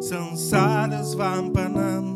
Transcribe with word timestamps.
sansaras 0.00 1.14
vampanam 1.16 2.06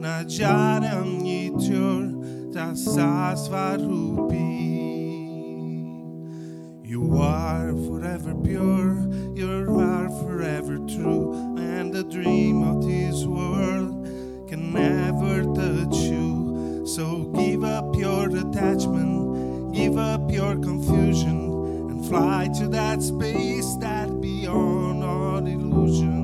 najaram 0.00 1.10
tasasvarupi 2.52 4.48
You 6.84 7.18
are 7.18 7.72
forever 7.86 8.34
pure, 8.34 8.96
you 9.34 9.78
are 9.78 10.08
forever 10.22 10.78
true, 10.78 11.56
and 11.58 11.92
the 11.92 12.04
dream 12.04 12.62
of 12.62 12.82
this 12.86 13.24
world 13.26 13.92
can 14.48 14.72
never 14.72 15.44
touch 15.54 15.96
you. 15.96 16.86
So 16.86 17.24
give 17.36 17.62
up 17.62 17.94
your 17.94 18.28
attachment, 18.34 19.07
fly 22.08 22.48
to 22.54 22.66
that 22.68 23.02
space 23.02 23.76
that 23.76 24.08
beyond 24.22 25.04
all 25.04 25.46
illusion. 25.46 26.16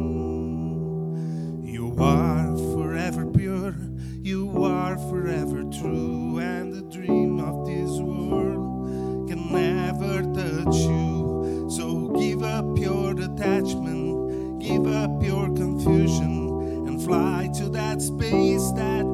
You 1.62 1.94
are 1.98 2.56
forever 2.56 3.26
pure, 3.26 3.76
you 4.22 4.64
are 4.64 4.96
forever 5.10 5.62
true, 5.64 6.38
and 6.38 6.72
the 6.72 6.80
dream 6.90 7.38
of 7.38 7.66
this 7.66 7.90
world 8.00 9.28
can 9.28 9.52
never 9.52 10.22
touch 10.32 10.74
you. 10.74 11.68
So 11.70 12.08
give 12.18 12.42
up 12.42 12.78
your 12.78 13.12
detachment, 13.12 14.62
give 14.62 14.86
up 14.86 15.22
your 15.22 15.52
confusion 15.54 16.86
and 16.88 17.02
fly 17.02 17.50
to 17.58 17.68
that 17.68 18.00
space 18.00 18.70
that 18.72 19.13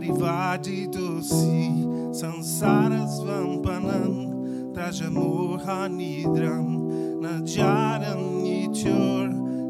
parivadi 0.00 0.88
si 1.22 1.84
sansaras 2.12 3.20
vampanam 3.20 4.72
trajamohanidram 4.74 6.68
najaram 7.20 8.22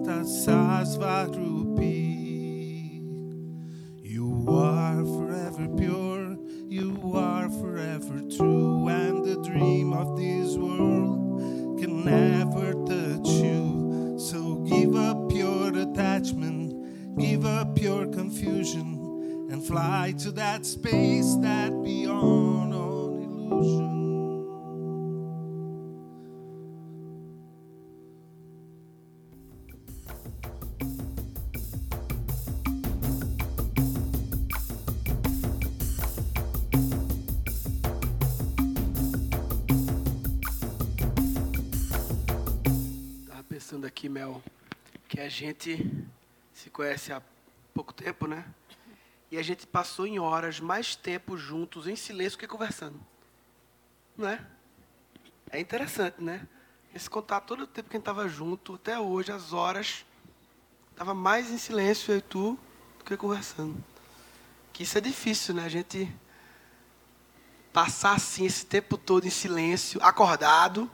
tasasvarupi. 0.06 1.98
You 4.02 4.46
are 4.48 5.04
forever 5.04 5.68
pure, 5.76 6.36
you 6.68 7.12
are 7.14 7.50
forever 7.50 8.20
true, 8.30 8.88
and 8.88 9.24
the 9.24 9.36
dream 9.42 9.92
of 9.92 10.16
this 10.16 10.56
world 10.56 11.40
can 11.80 12.04
never 12.04 12.74
touch 12.86 13.28
you. 13.28 14.16
So 14.18 14.56
give 14.64 14.94
up 14.94 15.32
your 15.32 15.76
attachment, 15.76 17.18
give 17.18 17.44
up 17.44 17.80
your 17.80 18.06
confusion, 18.06 18.99
and 19.60 19.68
fly 19.68 20.14
to 20.18 20.30
that 20.32 20.64
space 20.64 21.36
that 21.36 21.70
beyond 21.82 22.72
all 22.72 23.18
illusion. 23.18 23.90
Pensando 43.48 43.86
aqui, 43.86 44.08
Mel, 44.08 44.42
que 45.08 45.20
a 45.20 45.28
gente 45.28 45.86
se 46.54 46.70
conhece 46.70 47.12
há 47.12 47.20
pouco 47.74 47.92
tempo, 47.92 48.26
né? 48.26 48.44
E 49.30 49.38
a 49.38 49.42
gente 49.42 49.66
passou 49.66 50.06
em 50.06 50.18
horas 50.18 50.58
mais 50.58 50.96
tempo 50.96 51.36
juntos, 51.36 51.86
em 51.86 51.96
silêncio, 51.96 52.38
que 52.38 52.46
conversando. 52.46 53.00
Não 54.16 54.28
é? 54.28 54.44
É 55.50 55.60
interessante, 55.60 56.22
né? 56.22 56.46
Esse 56.94 57.08
contato 57.08 57.46
todo 57.46 57.62
o 57.62 57.66
tempo 57.66 57.88
que 57.88 57.96
a 57.96 57.98
gente 57.98 58.02
estava 58.02 58.28
junto, 58.28 58.74
até 58.74 58.98
hoje, 58.98 59.30
as 59.30 59.52
horas, 59.52 60.04
estava 60.90 61.14
mais 61.14 61.50
em 61.50 61.58
silêncio, 61.58 62.12
eu 62.12 62.18
e 62.18 62.22
tu, 62.22 62.58
do 62.98 63.04
que 63.04 63.16
conversando. 63.16 63.82
Que 64.72 64.82
isso 64.82 64.98
é 64.98 65.00
difícil, 65.00 65.54
né? 65.54 65.64
A 65.64 65.68
gente 65.68 66.12
passar 67.72 68.16
assim 68.16 68.44
esse 68.44 68.66
tempo 68.66 68.98
todo 68.98 69.26
em 69.26 69.30
silêncio, 69.30 70.02
acordado, 70.02 70.90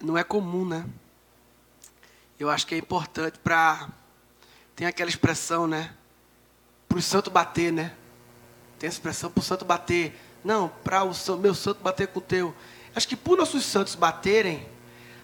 não 0.00 0.16
é 0.16 0.22
comum, 0.22 0.64
né? 0.64 0.88
Eu 2.38 2.48
acho 2.48 2.66
que 2.66 2.74
é 2.74 2.78
importante 2.78 3.38
para. 3.38 3.88
Tem 4.78 4.86
aquela 4.86 5.10
expressão, 5.10 5.66
né? 5.66 5.90
Para 6.88 6.98
o 6.98 7.02
santo 7.02 7.32
bater, 7.32 7.72
né? 7.72 7.92
Tem 8.78 8.86
a 8.86 8.92
expressão 8.92 9.28
para 9.28 9.40
o 9.40 9.42
santo 9.42 9.64
bater. 9.64 10.16
Não, 10.44 10.68
para 10.84 11.02
o 11.02 11.36
meu 11.36 11.52
santo 11.52 11.82
bater 11.82 12.06
com 12.06 12.20
o 12.20 12.22
teu. 12.22 12.54
Acho 12.94 13.08
que 13.08 13.16
por 13.16 13.36
nossos 13.36 13.64
santos 13.64 13.96
baterem, 13.96 14.64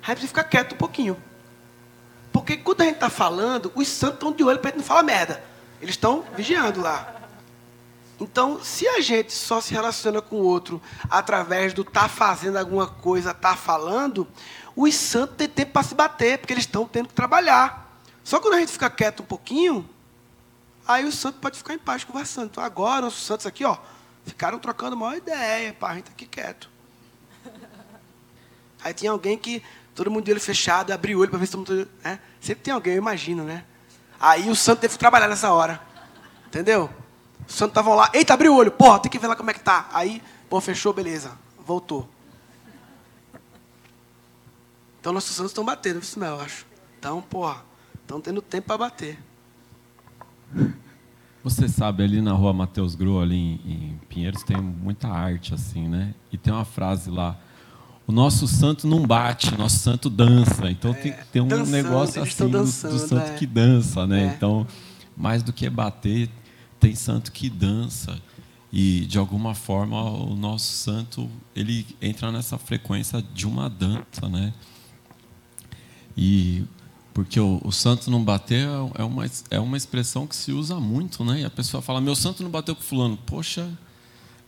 a 0.04 0.12
gente 0.12 0.26
ficar 0.26 0.42
quieto 0.42 0.72
um 0.72 0.76
pouquinho. 0.76 1.16
Porque 2.32 2.56
quando 2.56 2.80
a 2.80 2.84
gente 2.86 2.94
está 2.94 3.08
falando, 3.08 3.70
os 3.76 3.86
santos 3.86 4.16
estão 4.16 4.32
de 4.32 4.42
olho 4.42 4.58
para 4.58 4.70
a 4.70 4.72
gente 4.72 4.80
não 4.80 4.84
falar 4.84 5.04
merda. 5.04 5.40
Eles 5.80 5.94
estão 5.94 6.24
vigiando 6.34 6.80
lá. 6.80 7.14
Então, 8.20 8.60
se 8.60 8.88
a 8.88 9.00
gente 9.00 9.32
só 9.32 9.60
se 9.60 9.72
relaciona 9.72 10.20
com 10.20 10.34
o 10.34 10.44
outro 10.44 10.82
através 11.08 11.72
do 11.72 11.84
tá 11.84 12.08
fazendo 12.08 12.56
alguma 12.56 12.88
coisa, 12.88 13.32
tá 13.32 13.54
falando, 13.54 14.26
os 14.74 14.96
santos 14.96 15.36
têm 15.36 15.48
tempo 15.48 15.70
para 15.74 15.84
se 15.84 15.94
bater, 15.94 16.38
porque 16.38 16.52
eles 16.52 16.64
estão 16.64 16.88
tendo 16.88 17.06
que 17.06 17.14
trabalhar. 17.14 17.83
Só 18.24 18.40
quando 18.40 18.54
a 18.54 18.60
gente 18.60 18.72
fica 18.72 18.88
quieto 18.88 19.22
um 19.22 19.26
pouquinho, 19.26 19.88
aí 20.88 21.04
o 21.04 21.12
santo 21.12 21.38
pode 21.38 21.58
ficar 21.58 21.74
em 21.74 21.78
paz 21.78 22.02
conversando. 22.02 22.46
Então 22.46 22.64
agora, 22.64 23.02
nossos 23.02 23.22
santos 23.22 23.46
aqui, 23.46 23.64
ó, 23.64 23.76
ficaram 24.24 24.58
trocando 24.58 24.96
uma 24.96 25.14
ideia, 25.14 25.74
pá, 25.74 25.90
a 25.90 25.94
gente 25.96 26.04
tá 26.04 26.12
aqui 26.12 26.26
quieto. 26.26 26.70
Aí 28.82 28.94
tinha 28.94 29.10
alguém 29.10 29.36
que, 29.36 29.62
todo 29.94 30.10
mundo 30.10 30.24
de 30.24 30.30
olho 30.30 30.40
fechado, 30.40 30.90
abriu 30.90 31.18
o 31.18 31.20
olho 31.20 31.30
para 31.30 31.38
ver 31.38 31.46
se 31.46 31.52
todo 31.52 31.68
mundo. 31.68 31.88
Né? 32.02 32.18
Sempre 32.40 32.64
tem 32.64 32.72
alguém, 32.72 32.94
eu 32.94 32.98
imagino, 32.98 33.44
né? 33.44 33.64
Aí 34.18 34.48
o 34.48 34.56
santo 34.56 34.80
teve 34.80 34.94
que 34.94 34.98
trabalhar 34.98 35.28
nessa 35.28 35.52
hora. 35.52 35.80
Entendeu? 36.46 36.90
Os 37.46 37.54
santos 37.54 37.72
estavam 37.72 37.94
lá, 37.94 38.10
eita, 38.14 38.32
abriu 38.32 38.54
o 38.54 38.56
olho, 38.56 38.70
porra, 38.70 39.00
tem 39.00 39.10
que 39.10 39.18
ver 39.18 39.26
lá 39.26 39.36
como 39.36 39.50
é 39.50 39.54
que 39.54 39.60
tá. 39.60 39.88
Aí, 39.92 40.22
pô, 40.48 40.60
fechou, 40.60 40.92
beleza, 40.94 41.32
voltou. 41.58 42.08
Então 44.98 45.12
nossos 45.12 45.36
santos 45.36 45.50
estão 45.50 45.64
batendo, 45.64 46.00
isso 46.00 46.18
não, 46.18 46.38
eu 46.38 46.40
acho. 46.40 46.66
Então, 46.98 47.20
porra, 47.20 47.62
estão 48.04 48.20
tendo 48.20 48.40
tempo 48.40 48.68
para 48.68 48.78
bater. 48.78 49.18
Você 51.42 51.68
sabe, 51.68 52.02
ali 52.02 52.22
na 52.22 52.32
rua 52.32 52.54
Mateus 52.54 52.94
Gro, 52.94 53.20
ali 53.20 53.36
em, 53.36 53.60
em 53.66 54.00
Pinheiros, 54.08 54.42
tem 54.42 54.56
muita 54.56 55.08
arte, 55.08 55.52
assim, 55.52 55.86
né? 55.86 56.14
E 56.32 56.38
tem 56.38 56.50
uma 56.50 56.64
frase 56.64 57.10
lá, 57.10 57.38
o 58.06 58.12
nosso 58.12 58.48
santo 58.48 58.86
não 58.86 59.06
bate, 59.06 59.54
o 59.54 59.58
nosso 59.58 59.78
santo 59.78 60.08
dança. 60.08 60.70
Então 60.70 60.94
tem 60.94 61.12
que 61.12 61.24
ter 61.26 61.40
um 61.42 61.48
dançando, 61.48 61.70
negócio 61.70 62.22
assim 62.22 62.30
estão 62.30 62.48
do, 62.48 62.58
do 62.58 62.64
dançando, 62.64 62.98
santo 62.98 63.30
é. 63.32 63.34
que 63.34 63.46
dança, 63.46 64.06
né? 64.06 64.24
É. 64.24 64.26
Então, 64.26 64.66
mais 65.14 65.42
do 65.42 65.52
que 65.52 65.68
bater, 65.68 66.30
tem 66.80 66.94
santo 66.94 67.30
que 67.32 67.50
dança. 67.50 68.18
E, 68.72 69.06
de 69.06 69.18
alguma 69.18 69.54
forma, 69.54 70.02
o 70.02 70.34
nosso 70.34 70.72
santo, 70.72 71.30
ele 71.54 71.86
entra 72.02 72.32
nessa 72.32 72.58
frequência 72.58 73.22
de 73.22 73.46
uma 73.46 73.70
dança, 73.70 74.28
né? 74.28 74.52
E 76.16 76.64
porque 77.14 77.38
o, 77.38 77.60
o 77.64 77.70
santo 77.70 78.10
não 78.10 78.22
bater 78.22 78.66
é 78.96 79.04
uma, 79.04 79.24
é 79.48 79.60
uma 79.60 79.76
expressão 79.76 80.26
que 80.26 80.34
se 80.34 80.50
usa 80.50 80.80
muito, 80.80 81.24
né? 81.24 81.42
E 81.42 81.44
a 81.44 81.50
pessoa 81.50 81.80
fala, 81.80 82.00
meu 82.00 82.16
santo 82.16 82.42
não 82.42 82.50
bateu 82.50 82.74
com 82.74 82.82
fulano. 82.82 83.16
Poxa, 83.24 83.70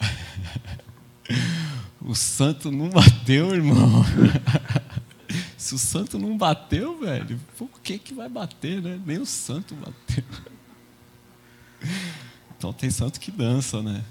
o 2.03 2.15
santo 2.15 2.73
não 2.73 2.91
bateu, 2.91 3.55
irmão. 3.55 4.05
Se 5.57 5.75
o 5.75 5.79
santo 5.79 6.19
não 6.19 6.37
bateu, 6.37 7.01
velho, 7.01 7.41
por 7.57 7.69
que, 7.83 7.99
que 7.99 8.15
vai 8.15 8.29
bater, 8.29 8.83
né? 8.83 9.01
Nem 9.07 9.19
o 9.19 9.27
santo 9.27 9.75
bateu. 9.75 10.25
Então 12.59 12.73
tem 12.73 12.91
santo 12.91 13.21
que 13.21 13.31
dança, 13.31 13.83
né? 13.83 14.03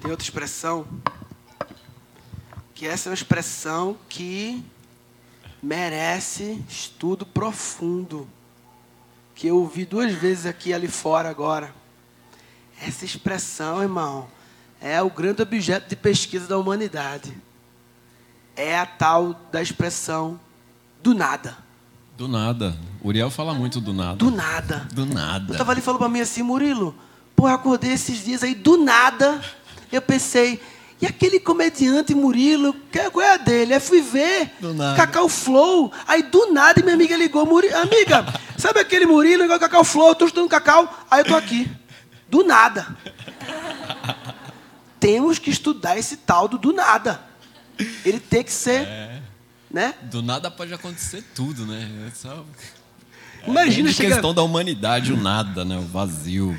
Tem 0.00 0.10
outra 0.10 0.24
expressão, 0.24 0.86
que 2.82 2.88
essa 2.88 3.08
é 3.08 3.10
uma 3.10 3.14
expressão 3.14 3.96
que 4.08 4.60
merece 5.62 6.60
estudo 6.68 7.24
profundo, 7.24 8.28
que 9.36 9.46
eu 9.46 9.58
ouvi 9.58 9.84
duas 9.84 10.12
vezes 10.12 10.46
aqui 10.46 10.74
ali 10.74 10.88
fora 10.88 11.30
agora. 11.30 11.72
Essa 12.84 13.04
expressão, 13.04 13.80
irmão, 13.80 14.26
é 14.80 15.00
o 15.00 15.08
grande 15.08 15.40
objeto 15.42 15.90
de 15.90 15.94
pesquisa 15.94 16.48
da 16.48 16.58
humanidade. 16.58 17.32
É 18.56 18.76
a 18.76 18.84
tal 18.84 19.32
da 19.52 19.62
expressão 19.62 20.40
do 21.00 21.14
nada. 21.14 21.56
Do 22.16 22.26
nada. 22.26 22.76
Uriel 23.00 23.30
fala 23.30 23.54
muito 23.54 23.80
do 23.80 23.92
nada. 23.92 24.16
Do 24.16 24.28
nada. 24.28 24.88
Do 24.92 25.06
nada. 25.06 25.54
Eu 25.54 25.58
tava 25.58 25.70
ali 25.70 25.80
falando 25.80 26.00
para 26.00 26.08
mim 26.08 26.20
assim, 26.20 26.42
Murilo, 26.42 26.96
pô, 27.36 27.48
eu 27.48 27.54
acordei 27.54 27.92
esses 27.92 28.24
dias 28.24 28.42
aí, 28.42 28.56
do 28.56 28.76
nada, 28.76 29.40
eu 29.92 30.02
pensei, 30.02 30.60
e 31.02 31.06
aquele 31.06 31.38
comediante 31.40 32.14
Murilo, 32.14 32.72
que- 32.90 33.10
qual 33.10 33.26
é 33.26 33.34
a 33.34 33.36
dele? 33.36 33.74
Aí 33.74 33.80
fui 33.80 34.00
ver, 34.00 34.52
Do 34.60 34.72
nada. 34.72 34.96
Cacau 34.96 35.28
Flow, 35.28 35.92
aí 36.06 36.22
do 36.22 36.52
nada 36.52 36.80
minha 36.80 36.94
amiga 36.94 37.16
ligou, 37.16 37.44
Murilo, 37.44 37.76
amiga, 37.76 38.24
sabe 38.56 38.78
aquele 38.80 39.04
Murilo 39.04 39.42
igual 39.44 39.58
Cacau 39.58 39.82
Flow, 39.84 40.10
eu 40.10 40.14
tô 40.14 40.26
estudando 40.26 40.48
Cacau, 40.48 41.06
aí 41.10 41.20
eu 41.20 41.24
tô 41.26 41.34
aqui, 41.34 41.68
do 42.30 42.44
nada. 42.44 42.96
Temos 45.00 45.38
que 45.38 45.50
estudar 45.50 45.98
esse 45.98 46.16
tal 46.18 46.46
do 46.46 46.56
do 46.56 46.72
nada. 46.72 47.20
Ele 48.04 48.20
tem 48.20 48.44
que 48.44 48.52
ser, 48.52 48.86
né? 49.70 49.94
Do 50.02 50.22
nada 50.22 50.50
pode 50.50 50.72
acontecer 50.72 51.24
tudo, 51.34 51.66
né? 51.66 51.90
É 52.06 52.10
só... 52.14 52.44
Imagina, 53.44 53.82
Grande 53.88 53.94
chega, 53.94 54.10
questão 54.10 54.32
da 54.32 54.42
humanidade, 54.42 55.12
o 55.12 55.16
nada, 55.16 55.64
né? 55.64 55.76
O 55.76 55.82
vazio. 55.82 56.56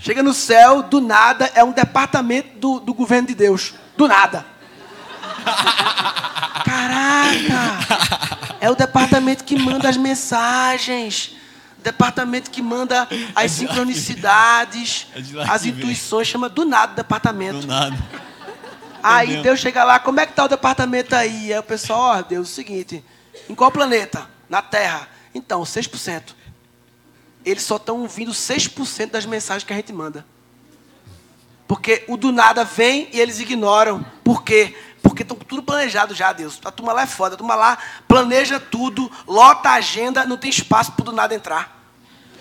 Chega 0.00 0.22
no 0.22 0.32
céu, 0.32 0.82
do 0.82 1.00
nada, 1.00 1.50
é 1.54 1.62
um 1.62 1.72
departamento 1.72 2.58
do, 2.58 2.80
do 2.80 2.94
governo 2.94 3.28
de 3.28 3.34
Deus. 3.34 3.74
Do 3.96 4.06
nada. 4.08 4.44
Caraca! 6.64 8.56
É 8.60 8.70
o 8.70 8.74
departamento 8.74 9.44
que 9.44 9.58
manda 9.58 9.88
as 9.88 9.96
mensagens. 9.96 11.36
Departamento 11.78 12.50
que 12.50 12.60
manda 12.60 13.06
as 13.34 13.52
sincronicidades, 13.52 15.06
É 15.14 15.20
as 15.48 15.64
intuições, 15.64 16.26
chama 16.26 16.48
do 16.48 16.64
nada 16.64 16.92
o 16.92 16.96
departamento. 16.96 17.60
Do 17.60 17.66
nada. 17.68 17.96
Aí 19.02 19.28
mesmo. 19.28 19.42
Deus 19.44 19.60
chega 19.60 19.84
lá, 19.84 20.00
como 20.00 20.18
é 20.18 20.26
que 20.26 20.32
tá 20.32 20.44
o 20.44 20.48
departamento 20.48 21.14
aí? 21.14 21.52
Aí 21.52 21.58
o 21.58 21.62
pessoal, 21.62 22.18
ó, 22.18 22.22
Deus, 22.22 22.48
é 22.48 22.50
o 22.50 22.54
seguinte, 22.54 23.04
em 23.48 23.54
qual 23.54 23.70
planeta? 23.70 24.26
Na 24.48 24.60
Terra. 24.60 25.08
Então, 25.32 25.62
6%. 25.62 26.34
Eles 27.46 27.62
só 27.62 27.76
estão 27.76 28.00
ouvindo 28.00 28.32
6% 28.32 29.12
das 29.12 29.24
mensagens 29.24 29.62
que 29.62 29.72
a 29.72 29.76
gente 29.76 29.92
manda. 29.92 30.26
Porque 31.68 32.04
o 32.08 32.16
do 32.16 32.32
nada 32.32 32.64
vem 32.64 33.08
e 33.12 33.20
eles 33.20 33.38
ignoram. 33.38 34.04
Por 34.24 34.42
quê? 34.42 34.76
Porque 35.00 35.22
estão 35.22 35.36
tudo 35.36 35.62
planejado 35.62 36.12
já, 36.12 36.32
Deus. 36.32 36.60
A 36.64 36.72
turma 36.72 36.92
lá 36.92 37.02
é 37.02 37.06
foda. 37.06 37.36
A 37.36 37.38
turma 37.38 37.54
lá 37.54 37.78
planeja 38.08 38.58
tudo, 38.58 39.10
lota 39.28 39.70
a 39.70 39.74
agenda, 39.74 40.26
não 40.26 40.36
tem 40.36 40.50
espaço 40.50 40.90
para 40.92 41.02
o 41.02 41.04
do 41.04 41.12
nada 41.12 41.36
entrar. 41.36 41.76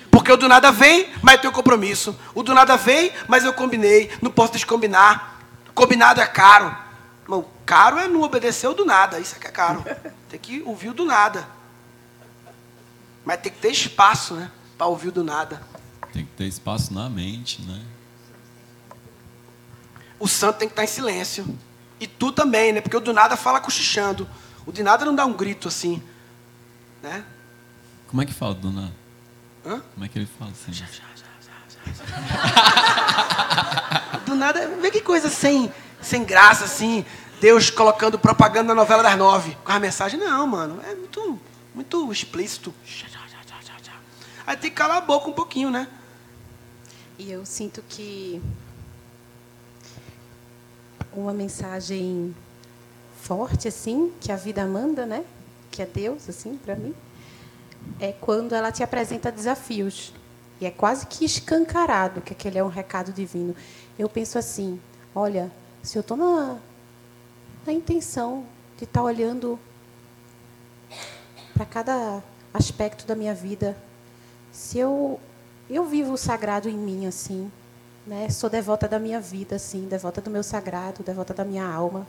Porque 0.10 0.32
o 0.32 0.38
do 0.38 0.48
nada 0.48 0.72
vem, 0.72 1.08
mas 1.22 1.40
tem 1.40 1.50
o 1.50 1.54
compromisso. 1.54 2.20
O 2.34 2.42
do 2.42 2.56
nada 2.56 2.76
vem, 2.76 3.12
mas 3.28 3.44
eu 3.44 3.54
combinei. 3.54 4.12
Não 4.24 4.32
posso 4.32 4.54
descombinar. 4.54 5.40
Combinado 5.76 6.20
é 6.20 6.26
caro. 6.26 6.76
Irmão, 7.24 7.46
caro 7.64 8.00
é 8.00 8.08
não 8.08 8.24
obedecer 8.24 8.68
o 8.68 8.74
do 8.74 8.86
nada. 8.86 9.20
Isso 9.20 9.36
é 9.36 9.40
que 9.40 9.48
é 9.48 9.52
caro. 9.52 9.86
Tem 10.30 10.40
que 10.40 10.64
ouvir 10.66 10.90
o 10.90 10.94
do 10.96 11.06
nada. 11.06 11.48
Mas 13.24 13.40
tem 13.42 13.52
que 13.52 13.58
ter 13.58 13.72
espaço, 13.72 14.36
né? 14.36 14.52
Para 14.78 14.88
ouvir 14.88 15.10
o 15.10 15.12
do 15.12 15.24
nada. 15.24 15.62
Tem 16.12 16.26
que 16.26 16.32
ter 16.32 16.46
espaço 16.46 16.94
na 16.94 17.10
mente, 17.10 17.62
né? 17.62 17.82
O 20.20 20.28
santo 20.28 20.58
tem 20.58 20.68
que 20.68 20.74
estar 20.74 20.84
em 20.84 20.88
silêncio. 20.88 21.46
E 22.00 22.08
tu 22.08 22.32
também, 22.32 22.74
né? 22.74 22.82
Porque 22.82 22.96
o 22.96 23.02
do 23.02 23.14
nada 23.14 23.36
fala 23.36 23.60
cochichando. 23.60 24.28
O 24.66 24.72
de 24.72 24.84
nada 24.84 25.06
não 25.06 25.14
dá 25.14 25.26
um 25.26 25.34
grito 25.34 25.68
assim. 25.68 26.02
Né? 27.02 27.24
Como 28.08 28.22
é 28.22 28.26
que 28.26 28.34
fala 28.34 28.54
do 28.54 28.72
nada? 28.72 28.94
Hã? 29.66 29.82
Como 29.94 30.06
é 30.06 30.10
que 30.10 30.18
ele 30.18 30.30
fala 30.40 30.52
assim? 30.52 30.72
Do 34.26 34.36
nada, 34.36 34.68
vê 34.82 34.90
que 34.90 35.02
coisa 35.02 35.30
sem, 35.30 35.72
sem 36.02 36.24
graça, 36.24 36.66
assim. 36.66 37.06
Deus 37.40 37.70
colocando 37.70 38.18
propaganda 38.18 38.70
na 38.70 38.76
novela 38.76 39.04
das 39.04 39.18
nove. 39.18 39.56
Com 39.64 39.72
a 39.72 39.80
mensagem, 39.80 40.20
não, 40.20 40.48
mano. 40.48 40.82
É 40.84 40.96
muito, 40.96 41.40
muito 41.74 42.12
explícito. 42.12 42.74
Aí 44.46 44.56
tem 44.56 44.70
que 44.70 44.76
calar 44.76 44.98
a 44.98 45.02
boca 45.02 45.28
um 45.28 45.34
pouquinho, 45.34 45.72
né? 45.72 45.88
E 47.18 47.32
eu 47.32 47.46
sinto 47.46 47.82
que 47.88 48.42
uma 51.14 51.34
mensagem 51.34 52.36
forte 53.22 53.68
assim, 53.68 54.14
que 54.20 54.32
a 54.32 54.36
vida 54.36 54.66
manda, 54.66 55.06
né? 55.06 55.26
Que 55.72 55.82
é 55.82 55.86
Deus 55.86 56.30
assim 56.30 56.58
para 56.58 56.76
mim, 56.76 56.94
é 58.00 58.12
quando 58.12 58.54
ela 58.54 58.72
te 58.72 58.84
apresenta 58.84 59.32
desafios. 59.32 60.14
E 60.62 60.66
é 60.66 60.72
quase 60.72 61.08
que 61.08 61.26
escancarado 61.26 62.22
que 62.22 62.34
aquele 62.34 62.58
é 62.58 62.64
um 62.64 62.70
recado 62.70 63.12
divino. 63.12 63.56
Eu 63.98 64.08
penso 64.08 64.38
assim, 64.38 64.80
olha, 65.14 65.52
se 65.82 65.98
eu 65.98 66.02
estou 66.02 66.16
na, 66.16 66.58
na 67.66 67.74
intenção 67.74 68.46
de 68.78 68.84
estar 68.84 69.04
olhando 69.04 69.60
para 71.54 71.66
cada 71.66 72.24
aspecto 72.54 73.06
da 73.06 73.16
minha 73.16 73.34
vida, 73.34 73.76
se 74.56 74.80
eu 74.80 75.20
eu 75.70 75.84
vivo 75.84 76.14
o 76.14 76.18
sagrado 76.18 76.70
em 76.70 76.78
mim 76.78 77.08
assim, 77.08 77.52
né? 78.08 78.30
Sou 78.30 78.50
devota 78.50 78.88
da 78.88 78.98
minha 78.98 79.20
vida 79.20 79.58
assim, 79.58 79.86
devota 79.86 80.22
do 80.22 80.30
meu 80.30 80.44
sagrado, 80.44 81.04
devota 81.04 81.34
da 81.34 81.44
minha 81.44 81.68
alma. 81.68 82.08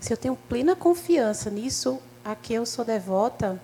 Se 0.00 0.12
eu 0.12 0.16
tenho 0.16 0.34
plena 0.34 0.74
confiança 0.74 1.50
nisso 1.50 2.00
a 2.24 2.34
que 2.34 2.52
eu 2.52 2.66
sou 2.66 2.84
devota, 2.84 3.60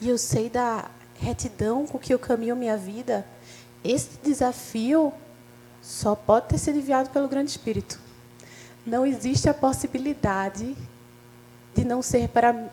e 0.00 0.08
eu 0.08 0.16
sei 0.16 0.48
da 0.48 0.90
retidão 1.14 1.86
com 1.86 1.98
que 1.98 2.14
eu 2.14 2.18
caminho 2.18 2.54
minha 2.54 2.76
vida, 2.76 3.26
esse 3.82 4.10
desafio 4.22 5.12
só 5.82 6.14
pode 6.14 6.48
ter 6.48 6.58
sido 6.58 6.78
enviado 6.78 7.10
pelo 7.10 7.26
Grande 7.26 7.50
Espírito. 7.50 7.98
Não 8.86 9.04
existe 9.04 9.48
a 9.48 9.54
possibilidade 9.54 10.76
de 11.74 11.84
não 11.84 12.00
ser 12.00 12.28
para 12.28 12.68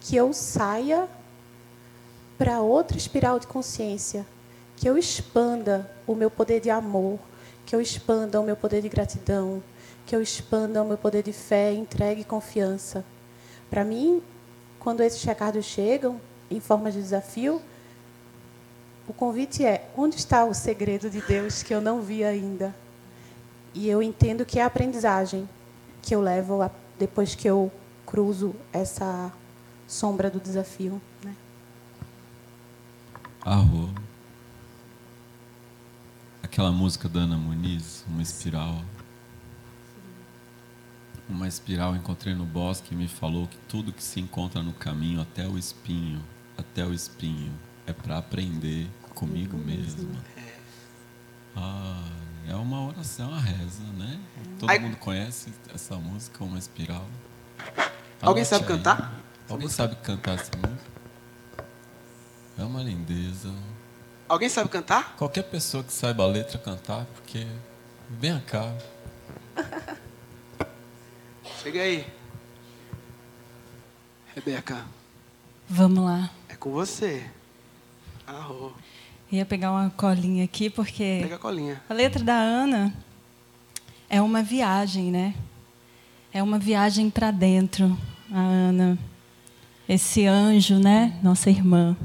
que 0.00 0.16
eu 0.16 0.32
saia 0.32 1.08
para 2.40 2.58
outra 2.62 2.96
espiral 2.96 3.38
de 3.38 3.46
consciência, 3.46 4.24
que 4.74 4.88
eu 4.88 4.96
expanda 4.96 5.90
o 6.06 6.14
meu 6.14 6.30
poder 6.30 6.58
de 6.58 6.70
amor, 6.70 7.18
que 7.66 7.76
eu 7.76 7.82
expanda 7.82 8.40
o 8.40 8.42
meu 8.42 8.56
poder 8.56 8.80
de 8.80 8.88
gratidão, 8.88 9.62
que 10.06 10.16
eu 10.16 10.22
expanda 10.22 10.82
o 10.82 10.88
meu 10.88 10.96
poder 10.96 11.22
de 11.22 11.34
fé, 11.34 11.70
entrega 11.70 12.18
e 12.18 12.24
confiança. 12.24 13.04
Para 13.68 13.84
mim, 13.84 14.22
quando 14.78 15.02
esses 15.02 15.22
recados 15.22 15.66
chegam 15.66 16.18
em 16.50 16.60
forma 16.60 16.90
de 16.90 17.02
desafio, 17.02 17.60
o 19.06 19.12
convite 19.12 19.62
é: 19.62 19.90
onde 19.94 20.16
está 20.16 20.42
o 20.46 20.54
segredo 20.54 21.10
de 21.10 21.20
Deus 21.20 21.62
que 21.62 21.74
eu 21.74 21.80
não 21.82 22.00
vi 22.00 22.24
ainda? 22.24 22.74
E 23.74 23.86
eu 23.86 24.02
entendo 24.02 24.46
que 24.46 24.58
é 24.58 24.62
a 24.62 24.66
aprendizagem 24.66 25.46
que 26.00 26.14
eu 26.14 26.22
levo 26.22 26.70
depois 26.98 27.34
que 27.34 27.46
eu 27.46 27.70
cruzo 28.06 28.56
essa 28.72 29.30
sombra 29.86 30.30
do 30.30 30.40
desafio. 30.40 30.98
Né? 31.22 31.36
Arro. 33.44 33.92
Aquela 36.42 36.72
música 36.72 37.08
da 37.08 37.20
Ana 37.20 37.36
Muniz, 37.36 38.04
uma 38.08 38.22
espiral. 38.22 38.82
Uma 41.28 41.46
espiral 41.46 41.94
encontrei 41.94 42.34
no 42.34 42.44
bosque 42.44 42.92
e 42.92 42.96
me 42.96 43.06
falou 43.06 43.46
que 43.46 43.56
tudo 43.68 43.92
que 43.92 44.02
se 44.02 44.20
encontra 44.20 44.62
no 44.62 44.72
caminho, 44.72 45.20
até 45.20 45.46
o 45.46 45.56
espinho, 45.56 46.20
até 46.58 46.84
o 46.84 46.92
espinho, 46.92 47.52
é 47.86 47.92
para 47.92 48.18
aprender 48.18 48.88
comigo 49.14 49.56
mesmo. 49.56 50.10
Ah, 51.56 52.04
é 52.48 52.54
uma 52.56 52.84
oração, 52.88 53.28
uma 53.30 53.40
reza, 53.40 53.82
né? 53.96 54.20
Todo 54.58 54.68
Aí- 54.70 54.78
mundo 54.80 54.96
conhece 54.96 55.52
essa 55.72 55.96
música, 55.96 56.42
uma 56.42 56.58
espiral. 56.58 57.06
Alguém 58.20 58.42
Anote 58.42 58.46
sabe 58.46 58.62
aí. 58.64 58.68
cantar? 58.68 59.20
Alguém 59.48 59.68
sabe 59.68 59.96
cantar 59.96 60.34
essa 60.34 60.50
música? 60.56 60.99
É 62.60 62.64
uma 62.64 62.82
lindeza. 62.82 63.50
Alguém 64.28 64.50
sabe 64.50 64.68
cantar? 64.68 65.16
Qualquer 65.16 65.44
pessoa 65.44 65.82
que 65.82 65.90
saiba 65.92 66.24
a 66.24 66.26
letra 66.26 66.58
cantar, 66.58 67.06
porque 67.06 67.46
vem 68.10 68.38
cá. 68.40 68.70
Chega 71.62 71.80
aí. 71.80 72.06
Rebeca, 74.34 74.84
Vamos 75.68 76.04
lá. 76.04 76.30
é 76.50 76.54
com 76.54 76.70
você. 76.70 77.24
Arro. 78.26 78.74
Ia 79.32 79.46
pegar 79.46 79.70
uma 79.72 79.88
colinha 79.90 80.44
aqui, 80.44 80.68
porque 80.68 81.20
Pega 81.22 81.36
a 81.36 81.38
colinha. 81.38 81.80
a 81.88 81.94
letra 81.94 82.22
da 82.22 82.34
Ana 82.34 82.92
é 84.08 84.20
uma 84.20 84.42
viagem, 84.42 85.10
né? 85.10 85.34
É 86.30 86.42
uma 86.42 86.58
viagem 86.58 87.08
para 87.08 87.30
dentro, 87.30 87.96
a 88.30 88.38
Ana. 88.38 88.98
Esse 89.88 90.26
anjo, 90.26 90.78
né? 90.78 91.18
Nossa 91.22 91.48
irmã. 91.48 91.96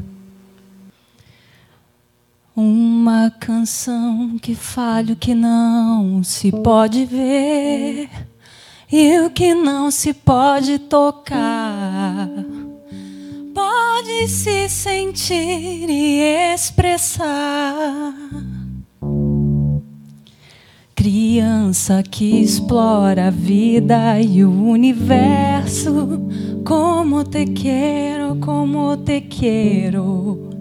Uma 2.58 3.30
canção 3.32 4.38
que 4.42 4.56
fale 4.56 5.12
o 5.12 5.16
que 5.18 5.36
não 5.36 6.24
se 6.24 6.54
pode 6.54 7.06
ver 7.06 8.10
e 8.90 9.20
o 9.20 9.30
que 9.30 9.54
não 9.54 9.92
se 9.92 10.14
pode 10.14 10.80
tocar. 10.80 12.30
Pode 13.54 14.30
se 14.30 14.70
sentir 14.70 15.90
e 15.90 16.54
expressar. 16.54 18.14
Criança 20.96 22.02
que 22.10 22.40
explora 22.40 23.28
a 23.28 23.32
vida 23.32 24.22
e 24.22 24.46
o 24.46 24.70
universo. 24.70 26.22
Como 26.66 27.26
te 27.26 27.48
quero, 27.48 28.38
como 28.38 28.96
te 28.96 29.20
quero. 29.20 30.56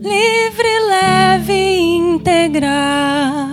Livre, 0.00 0.78
leve, 0.88 1.96
integrar. 1.96 3.48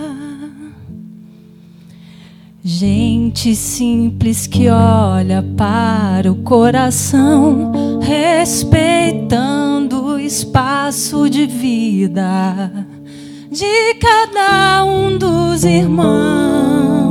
Gente 2.62 3.54
simples 3.54 4.46
que 4.46 4.68
olha 4.68 5.42
para 5.56 6.30
o 6.30 6.36
coração, 6.36 7.72
respeitando 8.00 10.02
o 10.02 10.18
espaço 10.18 11.30
de 11.30 11.46
vida 11.46 12.70
de 13.50 13.94
cada 13.94 14.84
um 14.84 15.16
dos 15.16 15.64
irmãos. 15.64 17.06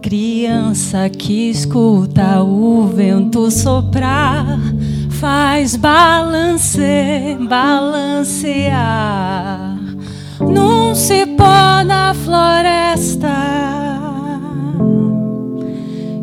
Criança 0.00 1.10
que 1.10 1.50
escuta 1.50 2.42
o 2.42 2.86
vento 2.86 3.50
soprar, 3.50 4.58
faz 5.20 5.76
balance, 5.76 7.36
balancear 7.46 8.80
num 10.40 10.94
cipó 10.94 11.84
na 11.84 12.14
floresta. 12.14 13.28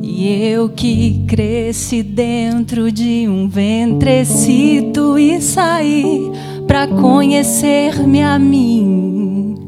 E 0.02 0.50
eu 0.50 0.68
que 0.68 1.24
cresci 1.28 2.02
dentro 2.02 2.92
de 2.92 3.28
um 3.30 3.48
ventrecito 3.48 5.20
e 5.20 5.40
saí 5.42 6.32
para 6.66 6.88
conhecer-me 6.88 8.24
a 8.24 8.40
mim. 8.40 9.68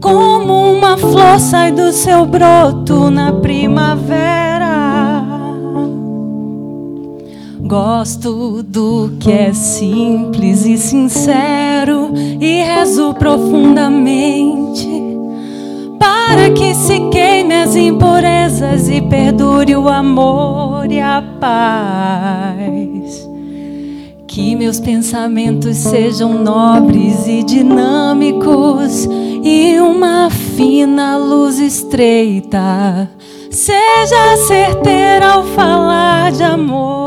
Como 0.00 0.72
uma 0.72 0.96
flor 0.96 1.40
sai 1.40 1.72
do 1.72 1.90
seu 1.92 2.24
broto 2.24 3.10
na 3.10 3.32
primavera. 3.32 4.67
Gosto 7.68 8.62
do 8.62 9.12
que 9.20 9.30
é 9.30 9.52
simples 9.52 10.64
e 10.64 10.78
sincero 10.78 12.14
e 12.40 12.62
rezo 12.62 13.12
profundamente 13.12 14.88
para 15.98 16.50
que 16.50 16.74
se 16.74 16.98
queime 17.10 17.54
as 17.54 17.76
impurezas 17.76 18.88
e 18.88 19.02
perdure 19.02 19.76
o 19.76 19.86
amor 19.86 20.90
e 20.90 20.98
a 20.98 21.22
paz. 21.38 23.28
Que 24.26 24.56
meus 24.56 24.80
pensamentos 24.80 25.76
sejam 25.76 26.42
nobres 26.42 27.26
e 27.26 27.42
dinâmicos 27.42 29.06
e 29.44 29.78
uma 29.78 30.30
fina 30.30 31.18
luz 31.18 31.58
estreita 31.58 33.10
seja 33.50 34.36
certeira 34.46 35.32
ao 35.32 35.44
falar 35.44 36.32
de 36.32 36.42
amor. 36.42 36.98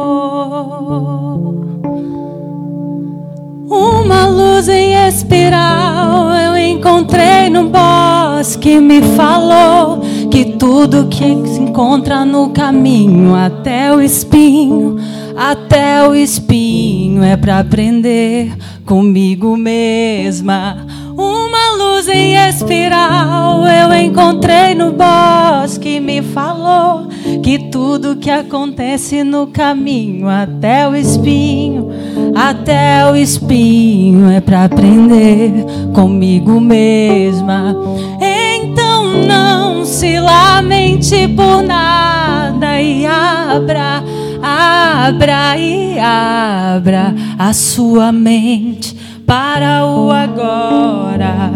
Uma 3.69 4.27
luz 4.27 4.67
em 4.67 4.93
espiral 5.07 6.33
eu 6.33 6.57
encontrei 6.57 7.49
no 7.49 7.69
bosque, 7.69 8.79
me 8.79 9.01
falou 9.15 10.01
que 10.29 10.57
tudo 10.57 11.07
que 11.07 11.19
se 11.19 11.59
encontra 11.59 12.25
no 12.25 12.49
caminho 12.49 13.35
até 13.35 13.93
o 13.95 14.01
espinho, 14.01 14.97
até 15.35 16.07
o 16.07 16.13
espinho 16.13 17.23
é 17.23 17.37
para 17.37 17.59
aprender 17.59 18.53
comigo 18.85 19.55
mesma. 19.55 20.85
Uma 21.21 21.75
luz 21.77 22.07
em 22.07 22.33
espiral 22.33 23.63
eu 23.67 23.93
encontrei 23.93 24.73
no 24.73 24.91
bosque, 24.93 25.99
me 25.99 26.19
falou 26.19 27.09
que 27.43 27.69
tudo 27.69 28.15
que 28.15 28.31
acontece 28.31 29.23
no 29.23 29.45
caminho 29.45 30.27
até 30.27 30.89
o 30.89 30.95
espinho, 30.95 31.91
até 32.35 33.05
o 33.05 33.15
espinho 33.15 34.31
é 34.31 34.41
para 34.41 34.63
aprender 34.65 35.63
comigo 35.93 36.59
mesma. 36.59 37.75
Então 38.19 39.23
não 39.27 39.85
se 39.85 40.19
lamente 40.19 41.27
por 41.27 41.61
nada 41.61 42.81
e 42.81 43.05
abra, 43.05 44.03
abra 44.41 45.55
e 45.55 45.99
abra 45.99 47.13
a 47.37 47.53
sua 47.53 48.11
mente 48.11 49.00
para 49.31 49.87
o 49.87 50.11
agora 50.11 51.53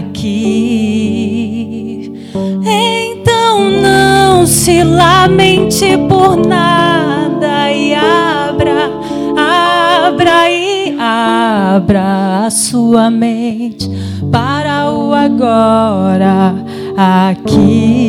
aqui. 0.00 0.92
Então 2.64 3.68
não 3.68 4.46
se 4.46 4.84
lamente 4.84 5.98
por 6.08 6.36
nada 6.36 7.72
e 7.72 7.92
abra, 7.92 8.92
abra 9.36 10.48
e 10.48 10.96
abra 10.96 12.44
a 12.46 12.50
sua 12.50 13.10
mente 13.10 13.90
para 14.30 14.92
o 14.92 15.12
agora 15.12 16.54
aqui. 17.26 18.08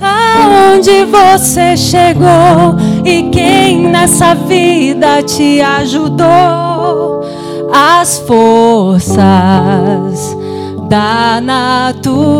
Aonde 0.00 1.04
você 1.04 1.76
chegou 1.76 2.74
e 3.04 3.30
quem 3.30 3.86
nessa 3.86 4.34
vida 4.34 5.22
te 5.22 5.60
ajudou? 5.60 6.67
As 7.72 8.18
forças 8.20 9.18
da 10.88 11.40
natureza. 11.40 12.38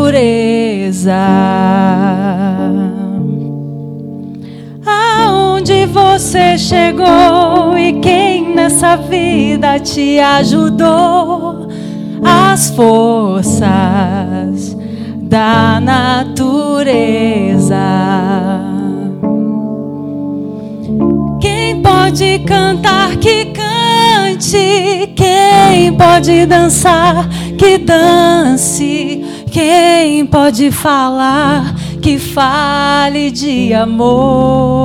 Aonde 4.86 5.84
você 5.86 6.56
chegou 6.56 7.76
e 7.76 8.00
quem 8.00 8.54
nessa 8.54 8.96
vida 8.96 9.78
te 9.78 10.18
ajudou? 10.18 11.68
As 12.24 12.70
forças 12.70 13.68
da 15.22 15.78
natureza. 15.80 17.76
Quem 21.40 21.82
pode 21.82 22.38
cantar 22.40 23.16
que 23.16 23.47
quem 25.16 25.92
pode 25.94 26.46
dançar 26.46 27.28
que 27.58 27.78
dance, 27.78 29.24
quem 29.50 30.24
pode 30.26 30.70
falar 30.70 31.74
que 32.00 32.18
fale 32.18 33.30
de 33.30 33.74
amor. 33.74 34.78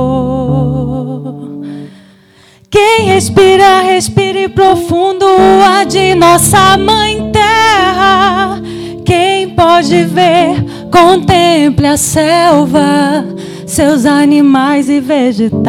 Quem 2.68 3.06
respira, 3.06 3.82
respire 3.82 4.48
profundo 4.48 5.24
a 5.64 5.84
de 5.84 6.14
nossa 6.16 6.76
mãe 6.76 7.30
terra. 7.30 8.60
Quem 9.04 9.50
pode 9.50 10.02
ver, 10.04 10.64
contemple 10.90 11.86
a 11.86 11.96
selva, 11.96 13.24
seus 13.64 14.04
animais 14.04 14.88
e 14.88 14.98
vegetais. 14.98 15.64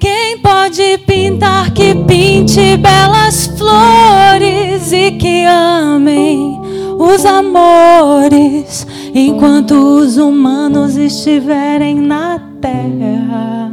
Quem 0.00 0.38
pode 0.38 0.96
pintar, 1.06 1.70
que 1.72 1.94
pinte 1.94 2.74
belas 2.78 3.48
flores 3.48 4.90
e 4.92 5.10
que 5.10 5.44
amem 5.44 6.58
os 6.98 7.26
amores, 7.26 8.86
enquanto 9.14 9.74
os 9.74 10.16
humanos 10.16 10.96
estiverem 10.96 11.96
na 11.96 12.40
terra. 12.62 13.70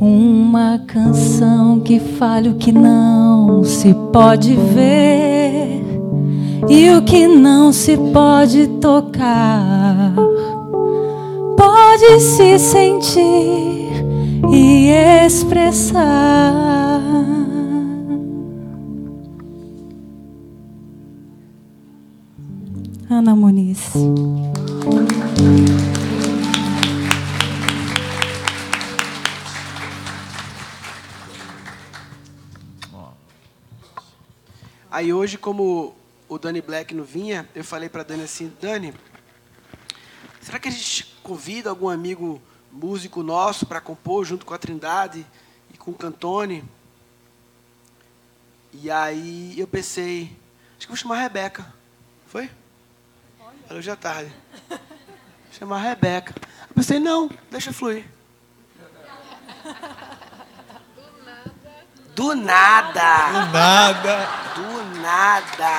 Uma 0.00 0.80
canção 0.84 1.78
que 1.78 2.00
fale 2.00 2.48
o 2.48 2.56
que 2.56 2.72
não 2.72 3.62
se 3.62 3.94
pode 4.12 4.52
ver 4.74 5.80
e 6.68 6.90
o 6.90 7.02
que 7.02 7.28
não 7.28 7.72
se 7.72 7.96
pode 7.96 8.66
tocar. 8.80 10.23
Pode 11.56 12.20
se 12.20 12.58
sentir 12.58 13.90
e 14.50 14.90
expressar. 15.24 17.00
Ana 23.08 23.34
Muniz. 23.36 23.92
Aí 34.90 35.12
hoje, 35.12 35.36
como 35.36 35.94
o 36.28 36.38
Dani 36.38 36.60
Black 36.60 36.94
não 36.94 37.04
vinha, 37.04 37.48
eu 37.54 37.64
falei 37.64 37.88
para 37.88 38.02
Dani 38.02 38.22
assim, 38.22 38.52
Dani, 38.60 38.94
será 40.40 40.58
que 40.58 40.68
a 40.68 40.70
gente 40.70 41.13
convida 41.24 41.70
algum 41.70 41.88
amigo 41.88 42.40
músico 42.70 43.22
nosso 43.22 43.64
para 43.64 43.80
compor 43.80 44.24
junto 44.26 44.44
com 44.44 44.52
a 44.52 44.58
Trindade 44.58 45.26
e 45.72 45.78
com 45.78 45.90
o 45.90 45.94
Cantone? 45.94 46.62
E 48.74 48.90
aí 48.90 49.58
eu 49.58 49.66
pensei, 49.66 50.36
acho 50.76 50.80
que 50.80 50.88
vou 50.88 50.96
chamar 50.96 51.16
a 51.16 51.22
Rebeca. 51.22 51.74
Foi? 52.26 52.50
Olha, 53.40 53.78
hoje 53.78 53.90
à 53.90 53.96
tarde. 53.96 54.30
Vou 54.68 54.78
chamar 55.58 55.76
a 55.76 55.88
Rebeca. 55.88 56.34
Eu 56.68 56.74
pensei, 56.74 56.98
não, 56.98 57.30
deixa 57.50 57.72
fluir. 57.72 58.04
Do 62.14 62.34
nada. 62.34 63.30
Do 63.32 63.52
nada. 63.52 64.28
Do 64.54 65.00
nada. 65.00 65.78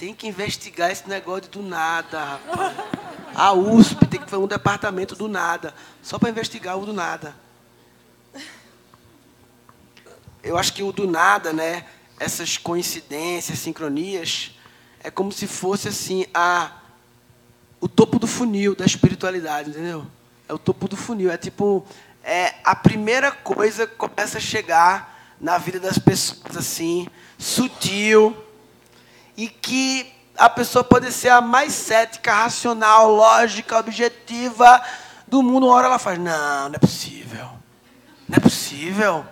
Tem 0.00 0.14
que 0.14 0.26
investigar 0.26 0.90
esse 0.90 1.06
negócio 1.06 1.50
do 1.50 1.60
nada, 1.62 2.24
rapaz. 2.24 2.74
A 3.34 3.52
USP 3.52 4.06
tem 4.06 4.18
que 4.18 4.30
fazer 4.30 4.42
um 4.42 4.46
departamento 4.46 5.14
do 5.14 5.28
nada, 5.28 5.74
só 6.02 6.18
para 6.18 6.30
investigar 6.30 6.78
o 6.78 6.86
do 6.86 6.92
nada. 6.94 7.36
Eu 10.42 10.56
acho 10.56 10.72
que 10.72 10.82
o 10.82 10.90
do 10.90 11.06
nada, 11.06 11.52
né? 11.52 11.84
Essas 12.18 12.56
coincidências, 12.56 13.58
sincronias, 13.58 14.52
é 15.04 15.10
como 15.10 15.30
se 15.30 15.46
fosse 15.46 15.88
assim 15.88 16.24
a 16.32 16.72
o 17.78 17.86
topo 17.86 18.18
do 18.18 18.26
funil 18.26 18.74
da 18.74 18.86
espiritualidade, 18.86 19.68
entendeu? 19.68 20.06
É 20.48 20.54
o 20.54 20.58
topo 20.58 20.88
do 20.88 20.96
funil, 20.96 21.30
é 21.30 21.36
tipo 21.36 21.86
é 22.24 22.54
a 22.64 22.74
primeira 22.74 23.30
coisa 23.30 23.86
que 23.86 23.96
começa 23.96 24.38
a 24.38 24.40
chegar 24.40 25.34
na 25.38 25.58
vida 25.58 25.78
das 25.78 25.98
pessoas 25.98 26.56
assim, 26.56 27.06
sutil 27.36 28.34
e 29.36 29.48
que 29.48 30.12
a 30.36 30.48
pessoa 30.48 30.82
pode 30.82 31.12
ser 31.12 31.28
a 31.28 31.40
mais 31.40 31.72
cética, 31.72 32.32
racional, 32.32 33.10
lógica, 33.10 33.78
objetiva 33.78 34.82
do 35.26 35.42
mundo. 35.42 35.66
Uma 35.66 35.74
hora 35.74 35.86
ela 35.86 35.98
faz: 35.98 36.18
Não, 36.18 36.68
não 36.68 36.74
é 36.74 36.78
possível. 36.78 37.46
Não 38.28 38.36
é 38.36 38.40
possível. 38.40 39.24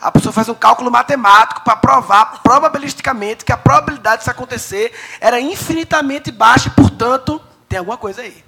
A 0.00 0.10
pessoa 0.10 0.32
faz 0.32 0.48
um 0.48 0.54
cálculo 0.54 0.90
matemático 0.90 1.62
para 1.62 1.76
provar 1.76 2.42
probabilisticamente 2.42 3.44
que 3.44 3.52
a 3.52 3.56
probabilidade 3.56 4.18
disso 4.18 4.30
acontecer 4.30 4.92
era 5.20 5.40
infinitamente 5.40 6.32
baixa 6.32 6.68
e, 6.68 6.72
portanto, 6.72 7.40
tem 7.68 7.78
alguma 7.78 7.96
coisa 7.96 8.22
aí. 8.22 8.44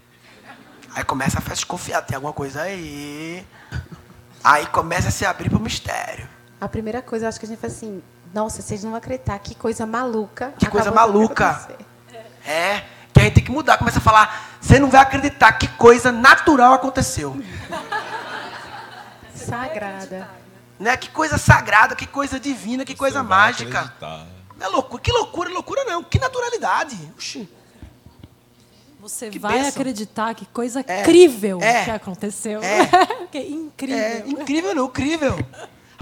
Aí 0.97 1.05
começa 1.05 1.39
a 1.39 1.55
desconfiar, 1.55 2.03
tem 2.03 2.17
alguma 2.17 2.33
coisa 2.33 2.63
aí. 2.63 3.47
Aí 4.43 4.67
começa 4.67 5.09
a 5.09 5.11
se 5.11 5.25
abrir 5.25 5.49
para 5.49 5.59
o 5.59 5.63
mistério. 5.63 6.29
A 6.61 6.69
primeira 6.69 7.01
coisa, 7.01 7.25
eu 7.25 7.29
acho 7.29 7.39
que 7.39 7.47
a 7.47 7.49
gente 7.49 7.61
faz 7.61 7.75
assim, 7.75 8.03
nossa, 8.35 8.61
vocês 8.61 8.83
não 8.83 8.91
vão 8.91 8.99
acreditar, 8.99 9.39
que 9.39 9.55
coisa 9.55 9.87
maluca. 9.87 10.53
Que 10.59 10.67
coisa 10.67 10.91
maluca. 10.91 11.69
É, 12.45 12.83
que 13.13 13.21
a 13.21 13.23
gente 13.23 13.35
tem 13.35 13.45
que 13.45 13.53
mudar. 13.53 13.79
Começa 13.79 13.99
a 13.99 14.03
falar, 14.03 14.57
você 14.61 14.79
não 14.81 14.91
vai 14.91 15.01
acreditar 15.01 15.53
que 15.53 15.69
coisa 15.69 16.11
natural 16.11 16.75
aconteceu. 16.75 17.41
Sagrada. 19.35 20.29
Né? 20.79 20.97
Que 20.97 21.09
coisa 21.11 21.39
sagrada, 21.39 21.95
que 21.95 22.07
coisa 22.07 22.41
divina, 22.41 22.85
que 22.85 22.95
coisa 22.97 23.23
mágica. 23.23 23.79
acreditar. 23.79 24.27
Não 24.59 24.67
é 24.67 24.69
loucura, 24.69 25.03
que 25.03 25.13
loucura, 25.13 25.51
loucura 25.51 25.85
não, 25.85 26.03
que 26.03 26.19
naturalidade. 26.19 26.97
Oxi. 27.17 27.49
Você 29.01 29.29
Que 29.29 29.39
vai 29.39 29.53
bênção. 29.53 29.69
acreditar 29.69 30.35
que 30.35 30.47
coisa 30.47 30.83
É, 30.87 31.03
incrível 31.03 31.61
é, 31.63 31.85
que 31.85 31.91
aconteceu. 31.91 32.61
é. 32.63 32.87
que 33.31 33.39
incrível. 33.39 33.99
É 33.99 34.19
incrível 34.27 34.75
não, 34.75 34.87
incrível. 34.87 35.39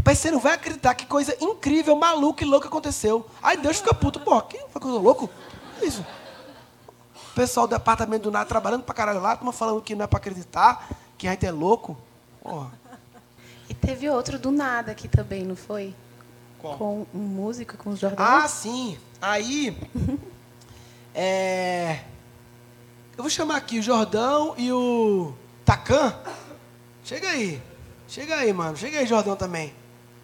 Rapaz, 0.03 0.19
você 0.19 0.33
não 0.33 0.41
vai 0.41 0.55
acreditar 0.55 0.97
que 0.97 1.07
coisa 1.07 1.37
incrível, 1.41 1.95
maluca 1.95 2.43
e 2.43 2.47
louca 2.47 2.67
aconteceu. 2.67 3.25
Aí 3.41 3.57
Deus 3.57 3.77
fica 3.77 3.95
puto, 3.95 4.19
pô, 4.19 4.43
que 4.43 4.59
foi 4.69 4.83
coisa 4.83 4.99
louco? 4.99 5.31
Que 5.79 5.87
isso? 5.87 6.05
O 7.15 7.35
pessoal 7.37 7.69
do 7.69 7.71
departamento 7.71 8.25
do 8.25 8.33
nada 8.33 8.45
trabalhando 8.45 8.83
pra 8.83 8.93
caralho 8.97 9.21
lá, 9.21 9.37
turma 9.37 9.53
falando 9.53 9.81
que 9.81 9.95
não 9.95 10.05
é 10.05 10.09
pra 10.09 10.17
acreditar, 10.17 10.91
que 11.17 11.29
a 11.29 11.31
gente 11.31 11.47
é 11.47 11.53
louco. 11.53 11.97
Porra. 12.43 12.73
E 13.69 13.75
teve 13.75 14.11
outro 14.11 14.41
do 14.41 14.51
nada 14.51 14.91
aqui 14.91 15.07
também, 15.07 15.45
não 15.45 15.55
foi? 15.55 15.95
Qual? 16.59 16.77
Com 16.77 17.07
um 17.15 17.21
músico, 17.21 17.77
com 17.77 17.91
o 17.91 17.97
Jordão. 17.97 18.27
Ah, 18.27 18.49
sim. 18.49 18.99
Aí. 19.21 19.77
É. 21.15 22.05
Eu 23.15 23.23
vou 23.23 23.29
chamar 23.29 23.57
aqui 23.57 23.79
o 23.79 23.83
Jordão 23.83 24.55
e 24.57 24.73
o 24.73 25.35
Tacan. 25.63 26.17
Chega 27.05 27.29
aí. 27.29 27.61
Chega 28.09 28.37
aí, 28.37 28.51
mano. 28.51 28.79
Chega 28.79 28.99
aí, 28.99 29.07
Jordão 29.07 29.37
também. 29.37 29.75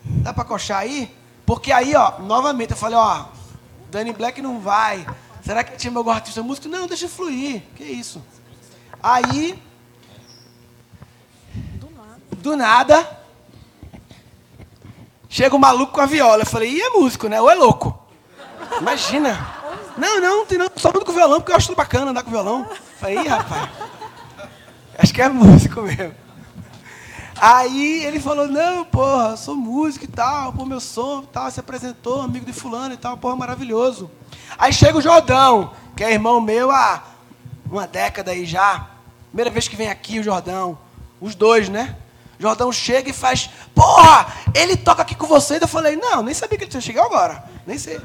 Dá 0.04 0.32
pra 0.32 0.44
coxar 0.44 0.78
aí? 0.78 1.14
Porque 1.44 1.72
aí, 1.72 1.94
ó, 1.94 2.18
novamente, 2.20 2.72
eu 2.72 2.76
falei, 2.76 2.98
ó, 2.98 3.24
Danny 3.90 4.12
Black 4.12 4.42
não 4.42 4.60
vai. 4.60 5.06
Será 5.42 5.64
que 5.64 5.76
tinha 5.76 5.90
meu 5.90 6.08
artista 6.10 6.42
músico? 6.42 6.68
Não, 6.68 6.86
deixa 6.86 7.08
fluir. 7.08 7.62
Que 7.74 7.84
isso? 7.84 8.22
Aí. 9.02 9.58
Do 12.38 12.56
nada. 12.56 13.18
Chega 15.28 15.56
o 15.56 15.58
maluco 15.58 15.92
com 15.92 16.00
a 16.00 16.06
viola. 16.06 16.42
Eu 16.42 16.46
falei, 16.46 16.70
e 16.70 16.80
é 16.80 16.90
músico, 16.90 17.28
né? 17.28 17.40
Ou 17.40 17.50
é 17.50 17.54
louco? 17.54 17.98
Imagina. 18.78 19.56
Não, 19.96 20.20
não, 20.20 20.46
tem 20.46 20.58
não. 20.58 20.68
Só 20.76 20.92
mundo 20.92 21.04
com 21.04 21.12
violão, 21.12 21.40
porque 21.40 21.52
eu 21.52 21.56
acho 21.56 21.74
bacana 21.74 22.10
andar 22.10 22.22
com 22.22 22.30
violão. 22.30 22.66
Eu 22.68 22.76
falei, 22.98 23.18
ih, 23.18 23.28
rapaz. 23.28 23.70
Acho 24.98 25.14
que 25.14 25.22
é 25.22 25.28
músico 25.28 25.82
mesmo. 25.82 26.14
Aí 27.40 28.04
ele 28.04 28.18
falou, 28.18 28.48
não, 28.48 28.84
porra, 28.84 29.36
sou 29.36 29.54
músico 29.54 30.04
e 30.04 30.08
tal, 30.08 30.52
pô, 30.52 30.64
meu 30.64 30.80
som 30.80 31.22
e 31.22 31.26
tal, 31.28 31.50
se 31.50 31.60
apresentou, 31.60 32.20
amigo 32.20 32.44
de 32.44 32.52
fulano 32.52 32.94
e 32.94 32.96
tal, 32.96 33.16
porra, 33.16 33.36
maravilhoso. 33.36 34.10
Aí 34.58 34.72
chega 34.72 34.98
o 34.98 35.02
Jordão, 35.02 35.72
que 35.96 36.02
é 36.02 36.12
irmão 36.12 36.40
meu 36.40 36.70
há 36.70 37.02
uma 37.70 37.86
década 37.86 38.32
aí 38.32 38.44
já. 38.44 38.88
Primeira 39.28 39.50
vez 39.50 39.68
que 39.68 39.76
vem 39.76 39.88
aqui 39.88 40.18
o 40.18 40.22
Jordão. 40.22 40.78
Os 41.20 41.34
dois, 41.34 41.68
né? 41.68 41.96
Jordão 42.38 42.72
chega 42.72 43.10
e 43.10 43.12
faz, 43.12 43.50
porra, 43.74 44.32
ele 44.54 44.76
toca 44.76 45.02
aqui 45.02 45.14
com 45.14 45.26
vocês. 45.26 45.60
Eu 45.60 45.68
falei, 45.68 45.96
não, 45.96 46.22
nem 46.22 46.34
sabia 46.34 46.56
que 46.56 46.64
ele 46.64 46.70
tinha 46.70 46.80
chegado 46.80 47.06
agora. 47.06 47.44
Nem 47.66 47.78
sei. 47.78 48.00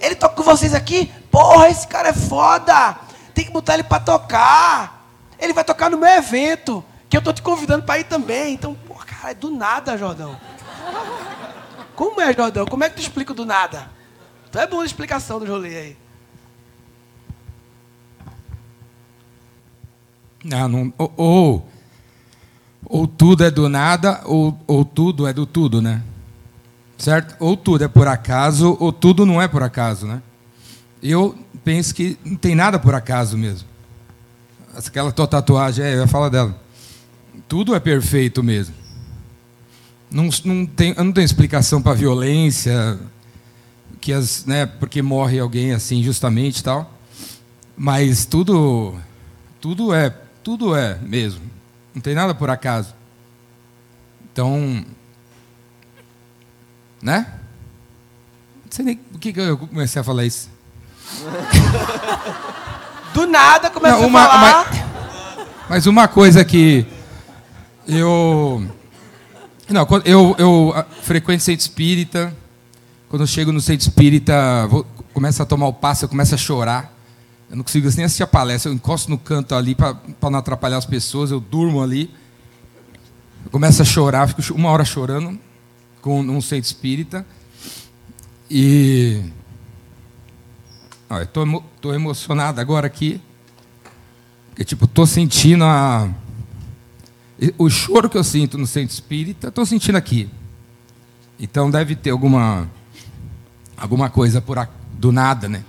Ele 0.00 0.14
toca 0.14 0.34
com 0.34 0.42
vocês 0.42 0.74
aqui? 0.74 1.12
Porra, 1.30 1.68
esse 1.68 1.86
cara 1.86 2.08
é 2.08 2.12
foda. 2.12 2.96
Tem 3.34 3.44
que 3.44 3.50
botar 3.50 3.74
ele 3.74 3.84
pra 3.84 4.00
tocar. 4.00 5.06
Ele 5.38 5.52
vai 5.52 5.64
tocar 5.64 5.90
no 5.90 5.98
meu 5.98 6.08
evento, 6.08 6.84
que 7.12 7.16
eu 7.18 7.20
tô 7.20 7.30
te 7.30 7.42
convidando 7.42 7.84
pra 7.84 7.98
ir 7.98 8.04
também. 8.04 8.54
Então, 8.54 8.74
porra, 8.74 9.04
cara, 9.04 9.32
é 9.32 9.34
do 9.34 9.50
nada, 9.50 9.98
Jordão. 9.98 10.34
Como 11.94 12.18
é, 12.22 12.32
Jordão? 12.32 12.64
Como 12.64 12.82
é 12.84 12.88
que 12.88 12.96
tu 12.96 13.02
explica 13.02 13.34
do 13.34 13.44
nada? 13.44 13.90
Tu 14.50 14.58
é 14.58 14.66
bom 14.66 14.80
a 14.80 14.86
explicação 14.86 15.38
do 15.38 15.44
rolê 15.44 15.76
aí. 15.76 15.96
Não, 20.42 20.68
não, 20.68 20.94
ou, 20.96 21.12
ou, 21.18 21.68
ou 22.86 23.06
tudo 23.06 23.44
é 23.44 23.50
do 23.50 23.68
nada, 23.68 24.22
ou, 24.24 24.58
ou 24.66 24.82
tudo 24.82 25.26
é 25.26 25.34
do 25.34 25.44
tudo, 25.44 25.82
né? 25.82 26.02
Certo? 26.96 27.36
Ou 27.38 27.58
tudo 27.58 27.84
é 27.84 27.88
por 27.88 28.08
acaso, 28.08 28.74
ou 28.80 28.90
tudo 28.90 29.26
não 29.26 29.40
é 29.40 29.46
por 29.46 29.62
acaso, 29.62 30.06
né? 30.06 30.22
Eu 31.02 31.36
penso 31.62 31.94
que 31.94 32.18
não 32.24 32.36
tem 32.36 32.54
nada 32.54 32.78
por 32.78 32.94
acaso 32.94 33.36
mesmo. 33.36 33.68
Aquela 34.74 35.12
tua 35.12 35.26
tatuagem, 35.28 35.84
é, 35.84 35.92
eu 35.92 36.00
ia 36.00 36.06
falar 36.06 36.30
dela. 36.30 36.61
Tudo 37.52 37.74
é 37.74 37.80
perfeito 37.80 38.42
mesmo. 38.42 38.74
Não, 40.10 40.30
não 40.42 40.64
tem, 40.64 40.94
não 40.94 41.12
tenho 41.12 41.22
explicação 41.26 41.82
para 41.82 41.92
violência, 41.92 42.98
que 44.00 44.10
as, 44.10 44.46
né, 44.46 44.64
porque 44.64 45.02
morre 45.02 45.38
alguém 45.38 45.74
assim 45.74 46.02
justamente 46.02 46.60
e 46.60 46.62
tal. 46.62 46.90
Mas 47.76 48.24
tudo 48.24 48.94
tudo 49.60 49.92
é, 49.92 50.08
tudo 50.42 50.74
é 50.74 50.96
mesmo. 51.02 51.42
Não 51.94 52.00
tem 52.00 52.14
nada 52.14 52.34
por 52.34 52.48
acaso. 52.48 52.94
Então, 54.32 54.82
né? 57.02 57.34
Não 58.64 58.72
sei 58.72 58.82
nem 58.82 58.96
por 58.96 59.20
que 59.20 59.38
eu 59.38 59.58
comecei 59.58 60.00
a 60.00 60.04
falar 60.04 60.24
isso. 60.24 60.48
Do 63.12 63.26
nada 63.26 63.68
começa 63.68 63.96
Não, 63.98 64.04
a 64.04 64.06
uma- 64.06 64.26
falar. 64.26 64.70
Mas 65.68 65.84
uma 65.84 66.08
coisa 66.08 66.42
que 66.46 66.86
eu 67.86 68.66
não, 69.68 69.86
eu, 70.04 70.36
eu 70.38 70.72
ah, 70.74 70.84
frequento 71.02 71.42
centro 71.42 71.60
espírita. 71.60 72.36
Quando 73.08 73.22
eu 73.22 73.26
chego 73.26 73.52
no 73.52 73.60
centro 73.60 73.86
espírita, 73.88 74.66
vou, 74.68 74.84
começo 75.12 75.42
a 75.42 75.46
tomar 75.46 75.66
o 75.66 75.72
passo, 75.72 76.04
eu 76.04 76.08
começo 76.08 76.34
a 76.34 76.38
chorar. 76.38 76.96
Eu 77.50 77.56
não 77.56 77.64
consigo 77.64 77.88
nem 77.96 78.04
assistir 78.04 78.22
a 78.22 78.26
palestra, 78.26 78.70
eu 78.70 78.74
encosto 78.74 79.10
no 79.10 79.18
canto 79.18 79.54
ali 79.54 79.74
para 79.74 79.96
não 80.30 80.38
atrapalhar 80.38 80.78
as 80.78 80.86
pessoas, 80.86 81.30
eu 81.30 81.38
durmo 81.38 81.82
ali. 81.82 82.10
Eu 83.44 83.50
começo 83.50 83.82
a 83.82 83.84
chorar, 83.84 84.28
fico 84.28 84.54
uma 84.54 84.70
hora 84.70 84.84
chorando 84.84 85.38
com 86.00 86.20
um 86.20 86.40
centro 86.40 86.66
espírita. 86.66 87.26
E 88.50 89.22
tô, 91.32 91.42
emo- 91.42 91.64
emocionado 91.94 92.60
agora 92.60 92.86
aqui. 92.86 93.20
Porque, 94.48 94.64
tipo, 94.64 94.86
tô 94.86 95.06
sentindo 95.06 95.64
a. 95.64 96.08
O 97.58 97.68
choro 97.68 98.08
que 98.08 98.16
eu 98.16 98.22
sinto 98.24 98.56
no 98.56 98.66
centro 98.66 98.92
espírita, 98.94 99.50
tô 99.50 99.64
sentindo 99.66 99.96
aqui. 99.96 100.28
Então 101.40 101.70
deve 101.70 101.96
ter 101.96 102.10
alguma. 102.10 102.68
alguma 103.76 104.08
coisa 104.10 104.40
por 104.40 104.58
a- 104.58 104.68
do 104.92 105.10
nada, 105.10 105.48
né? 105.48 105.64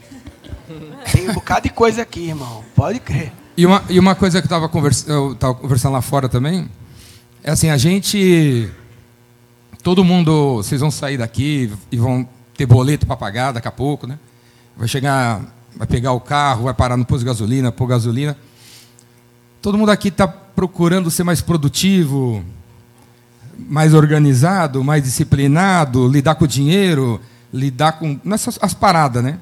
Tem 1.11 1.29
um 1.29 1.33
bocado 1.33 1.63
de 1.67 1.69
coisa 1.69 2.01
aqui, 2.03 2.27
irmão. 2.29 2.63
Pode 2.75 2.99
crer. 2.99 3.31
E 3.57 3.65
uma, 3.65 3.83
e 3.89 3.99
uma 3.99 4.15
coisa 4.15 4.39
que 4.39 4.45
eu 4.45 4.47
estava 4.47 4.67
convers, 4.69 5.07
eu 5.07 5.35
tava 5.35 5.53
conversando 5.55 5.93
lá 5.93 6.01
fora 6.01 6.27
também, 6.29 6.69
é 7.43 7.51
assim, 7.51 7.69
a 7.69 7.77
gente. 7.77 8.69
Todo 9.81 10.03
mundo, 10.03 10.57
vocês 10.57 10.79
vão 10.79 10.89
sair 10.91 11.17
daqui 11.17 11.71
e 11.91 11.97
vão 11.97 12.27
ter 12.55 12.65
boleto 12.65 13.05
para 13.05 13.17
pagar 13.17 13.51
daqui 13.51 13.67
a 13.67 13.71
pouco, 13.71 14.07
né? 14.07 14.17
Vai 14.77 14.87
chegar, 14.87 15.41
vai 15.75 15.85
pegar 15.87 16.13
o 16.13 16.19
carro, 16.21 16.63
vai 16.63 16.73
parar 16.73 16.95
no 16.97 17.05
posto 17.05 17.19
de 17.19 17.25
gasolina, 17.25 17.71
pôr 17.71 17.87
gasolina. 17.87 18.37
Todo 19.61 19.77
mundo 19.77 19.89
aqui 19.91 20.07
está 20.07 20.27
procurando 20.55 21.09
ser 21.11 21.23
mais 21.23 21.41
produtivo, 21.41 22.43
mais 23.57 23.93
organizado, 23.93 24.83
mais 24.83 25.03
disciplinado, 25.03 26.07
lidar 26.07 26.35
com 26.35 26.45
o 26.45 26.47
dinheiro, 26.47 27.19
lidar 27.51 27.93
com. 27.93 28.19
Nessas 28.23 28.57
as 28.61 28.73
paradas, 28.73 29.23
né? 29.23 29.39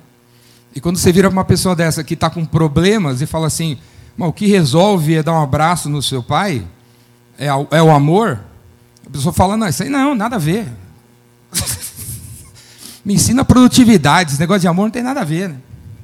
E 0.76 0.80
quando 0.80 0.98
você 0.98 1.12
vira 1.12 1.30
uma 1.30 1.44
pessoa 1.44 1.76
dessa 1.76 2.04
que 2.04 2.14
está 2.14 2.30
com 2.30 2.46
problemas 2.46 3.22
e 3.22 3.26
fala 3.26 3.48
assim, 3.48 3.78
"Mas 4.16 4.30
o 4.30 4.34
que 4.34 4.48
resolve 4.48 5.16
é 5.16 5.24
dar 5.24 5.34
um 5.34 5.42
abraço 5.44 5.90
no 5.90 6.02
seu 6.02 6.24
pai? 6.24 6.66
É, 7.38 7.48
é 7.48 7.82
o 7.82 7.92
amor? 7.92 8.40
A 9.06 9.10
pessoa 9.10 9.34
fala, 9.34 9.58
não, 9.58 9.68
isso 9.68 9.84
aí 9.84 9.90
não, 9.90 10.16
nada 10.16 10.36
a 10.36 10.40
ver. 10.40 10.68
Me 13.04 13.16
ensina 13.16 13.44
produtividade, 13.44 14.32
esse 14.32 14.40
negócio 14.40 14.62
de 14.62 14.68
amor 14.68 14.84
não 14.84 14.92
tem 14.92 15.04
nada 15.04 15.22
a 15.22 15.26
ver. 15.26 15.50
Né? 15.50 15.56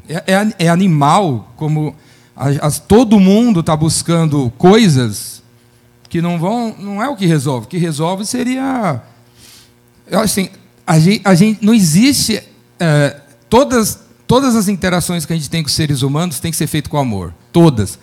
É, 0.10 0.34
é- 0.34 0.66
é 0.66 0.70
animal, 0.70 1.54
como 1.56 1.96
todo 2.88 3.20
mundo 3.20 3.62
está 3.62 3.76
buscando 3.76 4.52
coisas 4.58 5.42
que 6.10 6.22
não 6.22 6.40
vão, 6.40 6.76
não 6.78 7.04
é 7.04 7.10
o 7.10 7.16
que 7.16 7.26
resolve. 7.26 7.66
O 7.66 7.70
que 7.70 7.78
resolve 7.78 8.26
seria 8.26 9.02
assim, 10.12 10.50
a 10.86 11.00
gente, 11.00 11.22
a 11.26 11.36
gente 11.36 11.66
não 11.66 11.74
existe 11.74 12.42
é, 12.80 13.20
todas 13.50 14.08
todas 14.26 14.56
as 14.56 14.68
interações 14.68 15.26
que 15.26 15.32
a 15.32 15.36
gente 15.36 15.50
tem 15.50 15.64
com 15.64 15.70
seres 15.70 16.02
humanos 16.02 16.40
tem 16.40 16.52
que 16.52 16.58
ser 16.58 16.68
feito 16.68 16.90
com 16.90 16.98
amor, 16.98 17.34
todas. 17.52 17.98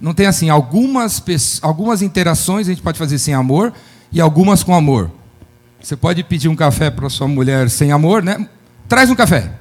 Não 0.00 0.14
tem 0.14 0.26
assim 0.26 0.48
algumas 0.48 1.22
algumas 1.62 2.02
interações 2.02 2.68
a 2.68 2.70
gente 2.70 2.82
pode 2.82 2.98
fazer 2.98 3.18
sem 3.18 3.34
amor 3.34 3.72
e 4.10 4.20
algumas 4.20 4.62
com 4.62 4.74
amor. 4.74 5.10
Você 5.80 5.96
pode 5.96 6.22
pedir 6.24 6.48
um 6.48 6.56
café 6.56 6.90
para 6.90 7.10
sua 7.10 7.28
mulher 7.28 7.68
sem 7.68 7.92
amor, 7.92 8.22
né? 8.22 8.48
Traz 8.88 9.10
um 9.10 9.14
café. 9.14 9.52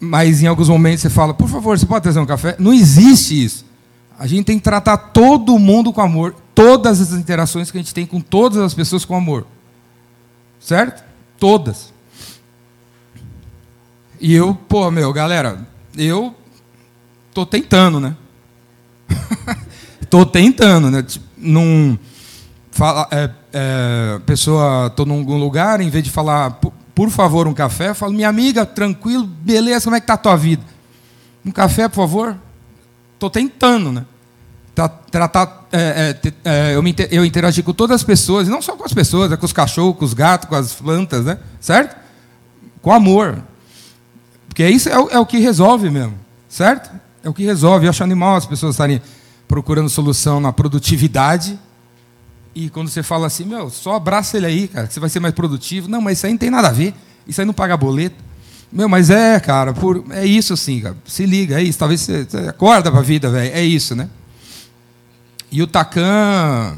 Mas 0.00 0.42
em 0.42 0.46
alguns 0.46 0.68
momentos 0.68 1.02
você 1.02 1.10
fala, 1.10 1.34
por 1.34 1.48
favor, 1.48 1.78
você 1.78 1.86
pode 1.86 2.02
trazer 2.02 2.20
um 2.20 2.26
café? 2.26 2.54
Não 2.58 2.72
existe 2.72 3.44
isso. 3.44 3.64
A 4.18 4.26
gente 4.26 4.44
tem 4.44 4.58
que 4.58 4.64
tratar 4.64 4.96
todo 4.96 5.58
mundo 5.58 5.92
com 5.92 6.00
amor, 6.00 6.34
todas 6.54 7.00
as 7.00 7.12
interações 7.12 7.70
que 7.70 7.78
a 7.78 7.80
gente 7.80 7.94
tem 7.94 8.06
com 8.06 8.20
todas 8.20 8.58
as 8.58 8.74
pessoas 8.74 9.04
com 9.04 9.16
amor. 9.16 9.46
Certo? 10.60 11.04
Todas. 11.38 11.92
E 14.20 14.34
eu, 14.34 14.54
pô, 14.54 14.90
meu, 14.90 15.12
galera, 15.12 15.66
eu 15.96 16.34
tô 17.32 17.46
tentando, 17.46 18.00
né? 18.00 18.16
tô 20.10 20.26
tentando, 20.26 20.90
né? 20.90 21.02
Tipo, 21.02 21.24
Não 21.36 21.98
fala, 22.72 23.08
é, 23.10 23.30
é, 23.52 24.20
pessoa, 24.26 24.90
tô 24.90 25.04
num 25.04 25.22
lugar, 25.22 25.80
em 25.80 25.90
vez 25.90 26.04
de 26.04 26.10
falar, 26.10 26.60
por, 26.98 27.10
favor, 27.10 27.46
um 27.46 27.54
café, 27.54 27.90
eu 27.90 27.94
falo, 27.94 28.12
minha 28.12 28.28
amiga, 28.28 28.66
tranquilo, 28.66 29.24
beleza, 29.24 29.84
como 29.84 29.94
é 29.94 30.00
que 30.00 30.06
tá 30.08 30.14
a 30.14 30.16
tua 30.16 30.34
vida? 30.34 30.64
Um 31.46 31.52
café, 31.52 31.86
por 31.86 31.94
favor? 31.94 32.36
Tô 33.20 33.30
tentando, 33.30 33.92
né? 33.92 34.04
Tra- 34.74 34.88
Tratar, 34.88 35.66
é, 35.70 36.16
é, 36.24 36.32
é, 36.44 36.74
eu, 36.74 36.82
me, 36.82 36.92
eu 37.12 37.24
interagi 37.24 37.62
com 37.62 37.72
todas 37.72 37.94
as 37.94 38.02
pessoas, 38.02 38.48
não 38.48 38.60
só 38.60 38.74
com 38.74 38.84
as 38.84 38.92
pessoas, 38.92 39.30
é 39.30 39.36
com 39.36 39.46
os 39.46 39.52
cachorros, 39.52 39.96
com 39.96 40.04
os 40.04 40.12
gatos, 40.12 40.48
com 40.48 40.56
as 40.56 40.72
plantas, 40.72 41.24
né? 41.24 41.38
Certo? 41.60 41.96
Com 42.82 42.92
amor. 42.92 43.44
Porque 44.48 44.68
isso 44.68 44.88
é 44.88 44.98
o, 44.98 45.08
é 45.08 45.18
o 45.20 45.24
que 45.24 45.38
resolve 45.38 45.90
mesmo, 45.90 46.14
certo? 46.48 46.90
É 47.22 47.28
o 47.28 47.32
que 47.32 47.44
resolve. 47.44 47.86
Eu 47.86 47.90
acho 47.90 48.02
animal 48.02 48.34
as 48.34 48.44
pessoas 48.44 48.74
estarem 48.74 49.00
procurando 49.46 49.88
solução 49.88 50.40
na 50.40 50.52
produtividade. 50.52 51.56
E 52.58 52.68
quando 52.68 52.88
você 52.88 53.04
fala 53.04 53.28
assim, 53.28 53.44
meu, 53.44 53.70
só 53.70 53.94
abraça 53.94 54.36
ele 54.36 54.46
aí, 54.46 54.66
cara, 54.66 54.88
que 54.88 54.92
você 54.92 54.98
vai 54.98 55.08
ser 55.08 55.20
mais 55.20 55.32
produtivo. 55.32 55.88
Não, 55.88 56.00
mas 56.00 56.18
isso 56.18 56.26
aí 56.26 56.32
não 56.32 56.38
tem 56.38 56.50
nada 56.50 56.66
a 56.66 56.72
ver. 56.72 56.92
Isso 57.24 57.40
aí 57.40 57.46
não 57.46 57.54
paga 57.54 57.76
boleto. 57.76 58.16
Meu, 58.72 58.88
mas 58.88 59.10
é, 59.10 59.38
cara, 59.38 59.72
por, 59.72 60.04
é 60.10 60.26
isso 60.26 60.54
assim, 60.54 60.80
cara. 60.80 60.96
Se 61.06 61.24
liga, 61.24 61.60
é 61.60 61.62
isso. 61.62 61.78
Talvez 61.78 62.00
você, 62.00 62.24
você 62.24 62.36
acorda 62.48 62.90
pra 62.90 63.00
vida, 63.00 63.30
velho. 63.30 63.54
É 63.54 63.62
isso, 63.62 63.94
né? 63.94 64.10
E 65.52 65.62
o 65.62 65.68
Tacan. 65.68 66.76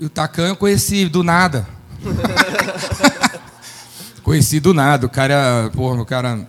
E 0.00 0.06
o 0.06 0.08
Tacan 0.08 0.48
eu 0.48 0.56
conheci 0.56 1.10
do 1.10 1.22
nada. 1.22 1.68
conheci 4.24 4.60
do 4.60 4.72
nada. 4.72 5.04
O 5.04 5.10
cara, 5.10 5.70
porra, 5.74 6.00
o 6.00 6.06
cara. 6.06 6.48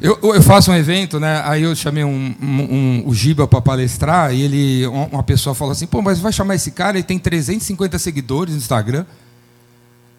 Eu, 0.00 0.18
eu 0.22 0.42
faço 0.42 0.70
um 0.70 0.74
evento, 0.74 1.18
né? 1.18 1.40
Aí 1.44 1.62
eu 1.62 1.74
chamei 1.74 2.04
um, 2.04 2.34
um, 2.42 2.46
um- 2.46 3.02
o 3.06 3.14
Giba 3.14 3.46
para 3.46 3.60
palestrar 3.60 4.34
e 4.34 4.42
ele, 4.42 4.86
um- 4.88 5.04
uma 5.06 5.22
pessoa 5.22 5.54
falou 5.54 5.72
assim: 5.72 5.86
pô, 5.86 6.02
mas 6.02 6.18
vai 6.18 6.32
chamar 6.32 6.56
esse 6.56 6.70
cara? 6.72 6.96
Ele 6.96 7.04
tem 7.04 7.18
350 7.18 7.98
seguidores 7.98 8.52
no 8.54 8.58
Instagram. 8.60 9.04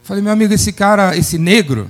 Falei, 0.04 0.24
meu 0.24 0.32
amigo, 0.32 0.54
esse 0.54 0.72
cara, 0.72 1.16
esse 1.18 1.38
negro, 1.38 1.90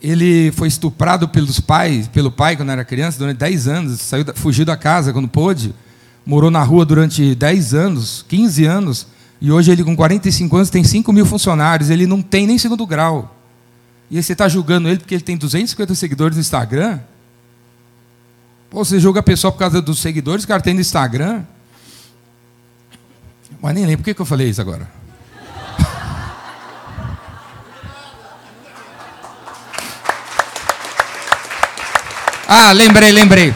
ele 0.00 0.52
foi 0.52 0.68
estuprado 0.68 1.28
pelos 1.28 1.58
pais, 1.58 2.06
pelo 2.08 2.30
pai 2.30 2.56
quando 2.56 2.70
era 2.70 2.84
criança, 2.84 3.18
durante 3.18 3.38
10 3.38 3.66
anos, 3.66 4.00
saiu, 4.00 4.24
fugiu 4.34 4.64
da 4.64 4.76
casa 4.76 5.12
quando 5.12 5.26
pôde, 5.26 5.74
morou 6.24 6.50
na 6.50 6.62
rua 6.62 6.84
durante 6.84 7.34
10 7.34 7.72
anos, 7.74 8.24
15 8.28 8.64
anos, 8.66 9.06
e 9.40 9.50
hoje 9.50 9.72
ele 9.72 9.82
com 9.82 9.96
45 9.96 10.54
anos 10.56 10.68
tem 10.70 10.84
5 10.84 11.10
mil 11.14 11.24
funcionários, 11.24 11.88
ele 11.88 12.06
não 12.06 12.20
tem 12.20 12.46
nem 12.46 12.58
segundo 12.58 12.86
grau. 12.86 13.33
E 14.10 14.16
aí 14.16 14.22
você 14.22 14.32
está 14.32 14.48
julgando 14.48 14.88
ele 14.88 14.98
porque 14.98 15.14
ele 15.14 15.22
tem 15.22 15.36
250 15.36 15.94
seguidores 15.94 16.36
no 16.36 16.40
Instagram? 16.40 17.00
Pô, 18.70 18.84
você 18.84 18.98
julga 18.98 19.20
a 19.20 19.22
pessoa 19.22 19.52
por 19.52 19.58
causa 19.58 19.80
dos 19.80 20.00
seguidores 20.00 20.44
que 20.44 20.52
ela 20.52 20.60
tem 20.60 20.74
no 20.74 20.80
Instagram? 20.80 21.44
Mas 23.62 23.74
nem 23.74 23.86
lembro. 23.86 24.04
Por 24.04 24.14
que, 24.14 24.20
eu 24.20 24.26
falei 24.26 24.48
isso 24.48 24.60
agora? 24.60 24.88
Ah, 32.46 32.72
lembrei, 32.72 33.10
lembrei. 33.10 33.54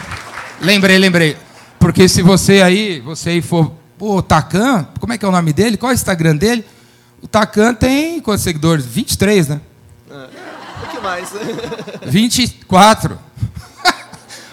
Lembrei, 0.59 0.97
lembrei. 0.97 1.37
Porque 1.77 2.09
se 2.09 2.21
você 2.21 2.61
aí, 2.61 2.99
você 2.99 3.29
aí 3.29 3.41
for, 3.41 3.71
pô, 3.97 4.21
Tacan, 4.21 4.87
como 4.99 5.13
é 5.13 5.17
que 5.17 5.23
é 5.23 5.27
o 5.27 5.31
nome 5.31 5.53
dele? 5.53 5.77
Qual 5.77 5.91
é 5.91 5.93
o 5.93 5.95
Instagram 5.95 6.35
dele? 6.35 6.65
O 7.21 7.27
Tacan 7.27 7.73
tem 7.73 8.19
quantos 8.19 8.43
seguidores? 8.43 8.85
23, 8.85 9.47
né? 9.47 9.61
O 10.99 11.01
que 11.01 11.07
mais? 11.07 11.29
24. 12.05 13.17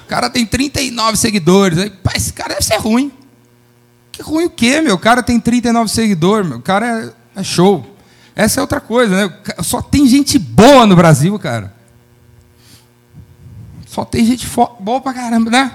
o 0.04 0.08
cara 0.08 0.30
tem 0.30 0.46
39 0.46 1.16
seguidores. 1.16 1.78
Aí, 1.78 1.90
pá, 1.90 2.12
esse 2.14 2.32
cara 2.32 2.50
deve 2.50 2.64
ser 2.64 2.76
ruim. 2.76 3.12
Que 4.12 4.22
ruim 4.22 4.44
o 4.44 4.50
quê, 4.50 4.80
meu? 4.80 4.94
O 4.94 4.98
cara 4.98 5.22
tem 5.22 5.38
39 5.40 5.90
seguidores, 5.90 6.48
meu. 6.48 6.58
O 6.58 6.62
cara 6.62 7.12
é, 7.36 7.40
é 7.40 7.42
show. 7.42 7.94
Essa 8.34 8.60
é 8.60 8.62
outra 8.62 8.80
coisa, 8.80 9.28
né? 9.28 9.34
Só 9.62 9.82
tem 9.82 10.06
gente 10.06 10.38
boa 10.38 10.86
no 10.86 10.94
Brasil, 10.94 11.36
cara. 11.38 11.74
Só 13.86 14.04
tem 14.04 14.24
gente 14.24 14.46
boa 14.78 15.00
pra 15.00 15.14
caramba, 15.14 15.50
né? 15.50 15.72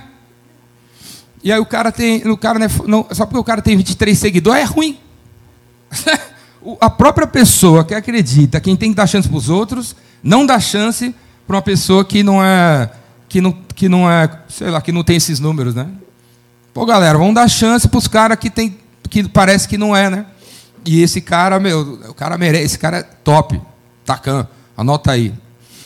E 1.44 1.52
aí 1.52 1.60
o 1.60 1.66
cara 1.66 1.92
tem. 1.92 2.26
O 2.30 2.38
cara 2.38 2.60
não 2.60 2.66
é 2.68 2.70
não- 2.88 3.08
só 3.12 3.26
porque 3.26 3.40
o 3.40 3.44
cara 3.44 3.62
tem 3.62 3.76
23 3.76 4.18
seguidores 4.18 4.62
é 4.62 4.66
ruim. 4.66 5.00
A 6.80 6.90
própria 6.90 7.26
pessoa 7.26 7.84
que 7.84 7.94
acredita, 7.94 8.60
quem 8.60 8.76
tem 8.76 8.92
que 8.92 8.96
dar 8.96 9.08
chance 9.08 9.28
para 9.28 9.38
os 9.38 9.50
outros, 9.50 9.96
não 10.24 10.46
dá 10.46 10.60
chance 10.60 11.14
para 11.48 11.56
uma 11.56 11.62
pessoa 11.62 12.06
que 12.06 12.22
não 12.24 12.44
é 12.44 12.90
que 13.28 13.42
não, 13.42 13.52
que 13.76 13.88
não 13.90 14.12
é, 14.12 14.30
sei 14.50 14.70
lá, 14.70 14.82
que 14.82 14.92
não 14.92 15.04
tem 15.04 15.16
esses 15.16 15.40
números, 15.40 15.74
né? 15.74 15.88
Pô, 16.74 16.86
galera, 16.86 17.18
vamos 17.18 17.34
dar 17.34 17.48
chance 17.48 17.88
para 17.88 17.98
os 17.98 18.08
caras 18.08 18.38
que 18.38 18.50
tem 18.50 18.78
que 19.10 19.28
parece 19.28 19.68
que 19.68 19.78
não 19.78 19.96
é, 19.96 20.10
né? 20.10 20.26
E 20.86 21.02
esse 21.02 21.22
cara, 21.22 21.60
meu, 21.60 22.00
o 22.10 22.14
cara 22.14 22.38
merece, 22.38 22.66
esse 22.66 22.80
cara 22.80 22.98
é 22.98 23.04
top. 23.04 23.62
Tacan, 24.06 24.48
anota 24.76 25.12
aí. 25.12 25.34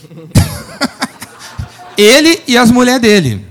Ele 1.97 2.41
e 2.47 2.57
as 2.57 2.69
mulheres 2.69 3.01
dele. 3.01 3.45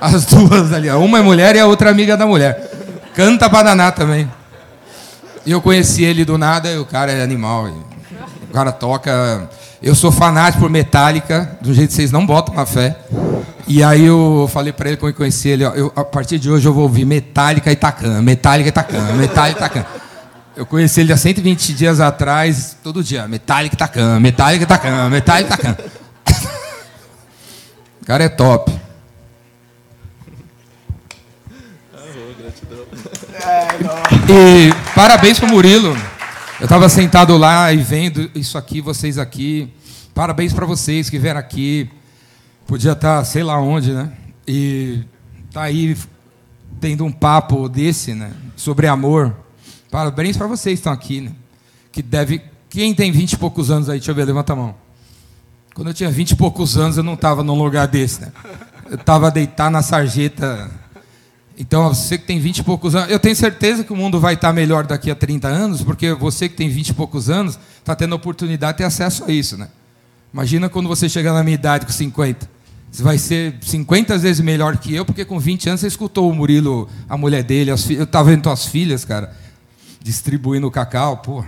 As 0.00 0.26
duas 0.26 0.72
ali, 0.72 0.90
uma 0.90 1.18
é 1.18 1.22
mulher 1.22 1.56
e 1.56 1.60
a 1.60 1.66
outra 1.66 1.90
amiga 1.90 2.16
da 2.16 2.26
mulher. 2.26 2.70
Canta 3.14 3.48
pra 3.48 3.62
danar 3.62 3.92
também. 3.92 4.30
E 5.46 5.50
eu 5.50 5.60
conheci 5.60 6.04
ele 6.04 6.24
do 6.24 6.38
nada, 6.38 6.70
e 6.70 6.78
o 6.78 6.86
cara 6.86 7.12
é 7.12 7.22
animal. 7.22 7.68
O 8.48 8.52
cara 8.52 8.72
toca. 8.72 9.48
Eu 9.82 9.94
sou 9.94 10.10
fanático 10.10 10.62
por 10.62 10.70
Metallica, 10.70 11.58
do 11.60 11.74
jeito 11.74 11.90
que 11.90 11.94
vocês 11.94 12.10
não 12.10 12.24
botam 12.24 12.54
uma 12.54 12.64
fé. 12.64 12.96
E 13.66 13.82
aí 13.82 14.04
eu 14.04 14.48
falei 14.52 14.72
pra 14.72 14.88
ele 14.88 14.96
quando 14.96 15.12
eu 15.12 15.16
conheci 15.16 15.48
ele, 15.48 15.64
ó, 15.64 15.72
eu, 15.72 15.92
a 15.96 16.04
partir 16.04 16.38
de 16.38 16.50
hoje 16.50 16.66
eu 16.66 16.72
vou 16.72 16.82
ouvir 16.82 17.04
Metallica 17.04 17.72
e 17.72 17.76
Tacan, 17.76 18.20
Metallica 18.20 18.68
e 18.68 18.72
Tacan, 18.72 19.12
Metallica 19.14 19.58
e 19.58 19.62
Tacan. 19.62 19.86
Eu 20.56 20.66
conheci 20.66 21.00
ele 21.00 21.12
há 21.12 21.16
120 21.16 21.72
dias 21.72 21.98
atrás, 22.00 22.76
todo 22.82 23.02
dia, 23.02 23.26
Metallica 23.26 23.74
e 23.74 23.78
Tacan, 23.78 24.20
Metallica 24.20 24.64
e 24.64 24.66
Tacan, 24.66 25.08
Metallica 25.10 25.54
e 25.54 25.56
Tacan. 25.56 25.76
O 28.02 28.06
cara 28.06 28.24
é 28.24 28.28
top. 28.28 28.70
E 34.28 34.72
parabéns 34.94 35.38
pro 35.38 35.48
Murilo. 35.48 35.96
Eu 36.60 36.64
estava 36.64 36.88
sentado 36.88 37.36
lá 37.36 37.72
e 37.72 37.76
vendo 37.76 38.30
isso 38.34 38.56
aqui, 38.56 38.80
vocês 38.80 39.18
aqui. 39.18 39.72
Parabéns 40.14 40.52
para 40.52 40.64
vocês 40.64 41.10
que 41.10 41.18
vieram 41.18 41.40
aqui. 41.40 41.90
Podia 42.66 42.92
estar, 42.92 43.18
tá, 43.18 43.24
sei 43.24 43.42
lá 43.42 43.60
onde, 43.60 43.92
né? 43.92 44.12
E 44.46 45.02
tá 45.52 45.62
aí 45.62 45.96
tendo 46.80 47.04
um 47.04 47.12
papo 47.12 47.68
desse, 47.68 48.14
né? 48.14 48.32
Sobre 48.56 48.86
amor. 48.86 49.34
Parabéns 49.90 50.36
para 50.36 50.46
vocês 50.46 50.74
que 50.74 50.80
estão 50.80 50.92
aqui, 50.92 51.20
né? 51.20 51.32
Que 51.92 52.02
deve. 52.02 52.40
Quem 52.70 52.94
tem 52.94 53.12
vinte 53.12 53.32
e 53.32 53.36
poucos 53.36 53.70
anos 53.70 53.88
aí? 53.88 53.98
Deixa 53.98 54.10
eu 54.10 54.14
ver, 54.14 54.24
levanta 54.24 54.52
a 54.52 54.56
mão. 54.56 54.74
Quando 55.74 55.88
eu 55.88 55.94
tinha 55.94 56.10
vinte 56.10 56.30
e 56.30 56.36
poucos 56.36 56.76
anos, 56.76 56.96
eu 56.96 57.02
não 57.02 57.14
estava 57.14 57.42
num 57.42 57.60
lugar 57.60 57.88
desse, 57.88 58.20
né? 58.20 58.32
Eu 58.88 58.96
estava 58.96 59.30
deitado 59.30 59.72
na 59.72 59.82
sarjeta. 59.82 60.70
Então, 61.56 61.88
você 61.94 62.18
que 62.18 62.24
tem 62.26 62.40
vinte 62.40 62.58
e 62.58 62.64
poucos 62.64 62.96
anos, 62.96 63.10
eu 63.10 63.18
tenho 63.18 63.36
certeza 63.36 63.84
que 63.84 63.92
o 63.92 63.96
mundo 63.96 64.18
vai 64.18 64.34
estar 64.34 64.52
melhor 64.52 64.86
daqui 64.86 65.10
a 65.10 65.14
30 65.14 65.46
anos, 65.46 65.82
porque 65.82 66.12
você 66.12 66.48
que 66.48 66.56
tem 66.56 66.68
vinte 66.68 66.88
e 66.88 66.94
poucos 66.94 67.30
anos 67.30 67.58
está 67.78 67.94
tendo 67.94 68.12
a 68.12 68.16
oportunidade 68.16 68.72
de 68.72 68.78
ter 68.78 68.84
acesso 68.84 69.24
a 69.24 69.30
isso, 69.30 69.56
né? 69.56 69.68
Imagina 70.32 70.68
quando 70.68 70.88
você 70.88 71.08
chegar 71.08 71.32
na 71.32 71.44
minha 71.44 71.54
idade 71.54 71.86
com 71.86 71.92
50. 71.92 72.50
Você 72.90 73.02
vai 73.04 73.18
ser 73.18 73.54
50 73.60 74.18
vezes 74.18 74.40
melhor 74.40 74.76
que 74.78 74.92
eu, 74.92 75.04
porque 75.04 75.24
com 75.24 75.38
20 75.38 75.68
anos 75.68 75.80
você 75.80 75.86
escutou 75.86 76.28
o 76.28 76.34
Murilo, 76.34 76.88
a 77.08 77.16
mulher 77.16 77.44
dele, 77.44 77.70
as 77.70 77.88
eu 77.88 78.02
estava 78.02 78.30
vendo 78.30 78.42
tuas 78.42 78.66
filhas, 78.66 79.04
cara, 79.04 79.32
distribuindo 80.02 80.68
cacau, 80.72 81.18
pô. 81.18 81.44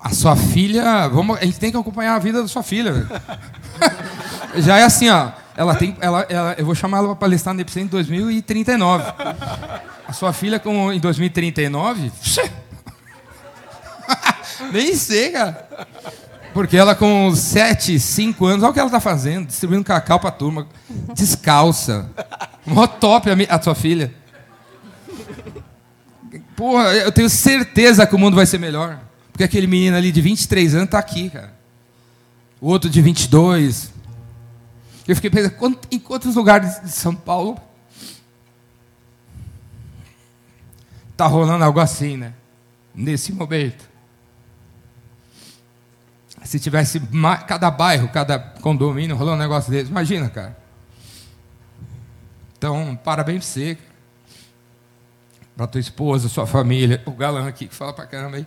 A 0.00 0.10
sua 0.10 0.34
filha, 0.36 1.06
vamos, 1.08 1.38
a 1.38 1.44
gente 1.44 1.58
tem 1.58 1.70
que 1.70 1.76
acompanhar 1.76 2.16
a 2.16 2.18
vida 2.18 2.42
da 2.42 2.48
sua 2.48 2.62
filha. 2.64 3.06
Já 4.58 4.78
é 4.78 4.82
assim, 4.82 5.08
ó. 5.08 5.43
Ela 5.56 5.74
tem, 5.76 5.96
ela, 6.00 6.26
ela, 6.28 6.54
eu 6.58 6.66
vou 6.66 6.74
chamar 6.74 6.98
ela 6.98 7.08
para 7.08 7.16
palestrar 7.16 7.54
no 7.54 7.60
Epicentro 7.60 7.86
em 7.86 7.90
2039. 7.90 9.04
A 10.06 10.12
sua 10.12 10.32
filha 10.32 10.58
com, 10.58 10.92
em 10.92 10.98
2039? 10.98 12.10
Nem 14.72 14.94
sei, 14.96 15.30
cara. 15.30 15.68
Porque 16.52 16.76
ela 16.76 16.94
com 16.94 17.34
7, 17.34 17.98
5 17.98 18.46
anos, 18.46 18.62
olha 18.62 18.70
o 18.70 18.72
que 18.72 18.78
ela 18.78 18.88
está 18.88 19.00
fazendo, 19.00 19.46
distribuindo 19.46 19.84
cacau 19.84 20.20
para 20.20 20.28
a 20.28 20.32
turma, 20.32 20.68
descalça. 21.14 22.10
Mó 22.66 22.86
top 22.86 23.30
a, 23.30 23.34
a 23.56 23.62
sua 23.62 23.74
filha. 23.74 24.14
Porra, 26.56 26.92
eu 26.94 27.12
tenho 27.12 27.28
certeza 27.28 28.06
que 28.06 28.14
o 28.14 28.18
mundo 28.18 28.34
vai 28.34 28.46
ser 28.46 28.58
melhor. 28.58 29.00
Porque 29.32 29.42
aquele 29.42 29.66
menino 29.66 29.96
ali 29.96 30.12
de 30.12 30.20
23 30.20 30.74
anos 30.74 30.86
está 30.86 30.98
aqui, 30.98 31.30
cara. 31.30 31.52
O 32.60 32.68
outro 32.68 32.88
de 32.88 33.02
22. 33.02 33.93
Eu 35.06 35.14
fiquei 35.14 35.30
pensando, 35.30 35.78
em 35.90 35.98
quantos 35.98 36.34
lugares 36.34 36.80
de 36.80 36.90
São 36.90 37.14
Paulo 37.14 37.58
está 41.10 41.26
rolando 41.26 41.62
algo 41.62 41.78
assim, 41.78 42.16
né? 42.16 42.32
Nesse 42.94 43.32
momento. 43.32 43.88
Se 46.42 46.58
tivesse 46.58 47.00
cada 47.46 47.70
bairro, 47.70 48.08
cada 48.08 48.38
condomínio 48.38 49.16
rolando 49.16 49.36
um 49.36 49.40
negócio 49.40 49.70
desse, 49.70 49.90
imagina, 49.90 50.28
cara. 50.28 50.56
Então, 52.56 52.96
parabéns 52.96 53.44
pra 53.44 53.52
você, 53.52 53.78
para 55.56 55.66
tua 55.66 55.80
esposa, 55.80 56.28
sua 56.28 56.46
família, 56.46 57.02
o 57.06 57.12
galã 57.12 57.46
aqui 57.46 57.68
que 57.68 57.74
fala 57.74 57.92
pra 57.92 58.06
caramba 58.06 58.38
aí. 58.38 58.46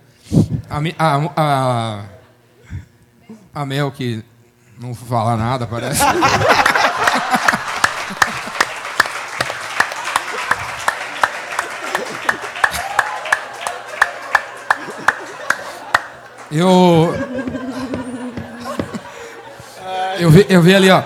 A, 0.70 0.80
a, 0.98 1.32
a, 1.36 2.06
a 3.54 3.66
Mel 3.66 3.92
que 3.92 4.24
não 4.80 4.94
fala 4.94 5.36
nada, 5.36 5.66
parece. 5.66 6.04
Eu. 16.52 17.14
Eu 20.20 20.32
vi, 20.32 20.46
eu 20.50 20.62
vi 20.62 20.76
ali, 20.76 20.90
ó. 20.90 21.04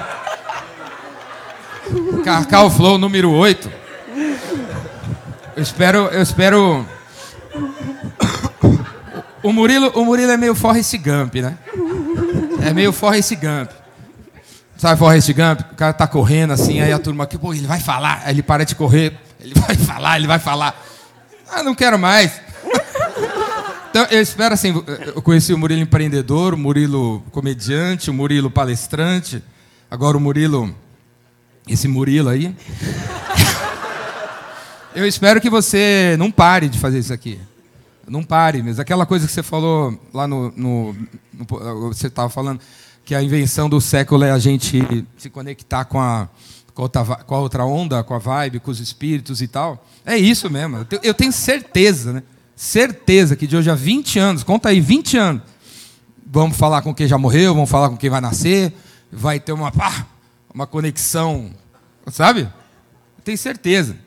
Cacau 2.24 2.70
Flow 2.70 2.98
número 2.98 3.32
8. 3.32 3.72
Eu 5.56 5.64
espero. 5.64 6.08
Eu 6.08 6.22
espero. 6.22 6.86
O 9.44 9.52
Murilo, 9.52 9.92
o 9.96 10.06
Murilo 10.06 10.32
é 10.32 10.38
meio 10.38 10.54
Forrest 10.54 10.96
Gump, 10.98 11.36
né? 11.36 11.58
É 12.64 12.74
meio 12.74 12.92
Forrest 12.92 13.32
Gump. 13.36 13.72
Sabe 14.78 14.98
Forrest 14.98 15.32
Gump? 15.34 15.62
O 15.72 15.76
cara 15.76 15.94
tá 15.94 16.08
correndo 16.08 16.54
assim, 16.54 16.82
aí 16.82 16.92
a 16.92 17.00
turma 17.00 17.26
aqui, 17.26 17.38
pô, 17.38 17.54
ele 17.54 17.68
vai 17.68 17.80
falar. 17.80 18.22
Aí 18.26 18.34
ele 18.34 18.44
para 18.44 18.66
de 18.66 18.76
correr. 18.76 19.18
Ele 19.40 19.54
vai 19.54 19.76
falar, 19.78 20.18
ele 20.18 20.28
vai 20.28 20.40
falar. 20.40 20.80
Ah, 21.50 21.64
não 21.64 21.76
quero 21.76 22.00
mais. 22.00 22.40
Então, 23.90 24.08
eu 24.10 24.22
espero 24.22 24.54
assim, 24.54 24.74
eu 25.14 25.22
conheci 25.22 25.54
o 25.54 25.58
Murilo 25.58 25.82
empreendedor, 25.82 26.54
o 26.54 26.58
Murilo 26.58 27.22
comediante, 27.32 28.10
o 28.10 28.14
Murilo 28.14 28.50
palestrante, 28.50 29.44
agora 29.90 30.16
o 30.16 30.20
Murilo, 30.20 30.74
esse 31.68 31.90
Murilo 31.90 32.30
aí. 32.30 32.56
Eu 34.94 35.08
espero 35.08 35.40
que 35.40 35.50
você 35.50 36.16
não 36.20 36.30
pare 36.30 36.68
de 36.68 36.78
fazer 36.78 37.00
isso 37.00 37.14
aqui. 37.14 37.40
Não 38.08 38.24
pare, 38.24 38.64
mas 38.64 38.80
aquela 38.80 39.06
coisa 39.06 39.28
que 39.28 39.32
você 39.32 39.44
falou 39.44 40.00
lá 40.14 40.28
no, 40.28 40.52
no, 40.56 40.96
no 41.34 41.46
você 41.88 42.08
estava 42.08 42.30
falando 42.30 42.60
que 43.06 43.16
a 43.16 43.22
invenção 43.22 43.70
do 43.70 43.80
século 43.80 44.24
é 44.24 44.32
a 44.32 44.40
gente 44.40 45.06
se 45.18 45.30
conectar 45.30 45.86
com 45.86 46.00
a, 46.00 46.28
com 46.74 46.88
com 47.26 47.36
a 47.36 47.40
outra 47.40 47.66
onda, 47.66 48.04
com 48.04 48.14
a 48.14 48.20
vibe, 48.20 48.60
com 48.60 48.72
os 48.72 48.80
espíritos 48.80 49.42
e 49.42 49.48
tal. 49.48 49.86
É 50.06 50.18
isso 50.18 50.50
mesmo. 50.50 50.86
Eu 51.04 51.14
tenho 51.14 51.32
certeza, 51.32 52.14
né? 52.14 52.24
certeza 52.62 53.36
que 53.36 53.48
de 53.48 53.58
hoje 53.58 53.72
a 53.72 53.76
20 53.76 54.20
anos, 54.20 54.44
conta 54.44 54.70
aí, 54.70 54.80
20 54.80 55.18
anos, 55.18 55.42
vamos 56.24 56.56
falar 56.56 56.84
com 56.84 56.94
quem 56.94 57.08
já 57.08 57.18
morreu, 57.18 57.56
vamos 57.56 57.70
falar 57.70 57.90
com 57.90 57.98
quem 57.98 58.08
vai 58.08 58.22
nascer, 58.22 58.72
vai 59.12 59.40
ter 59.40 59.52
uma, 59.52 59.72
pá, 59.72 60.06
uma 60.54 60.68
conexão, 60.68 61.50
sabe? 62.12 62.48
Tenho 63.24 63.38
certeza. 63.38 63.98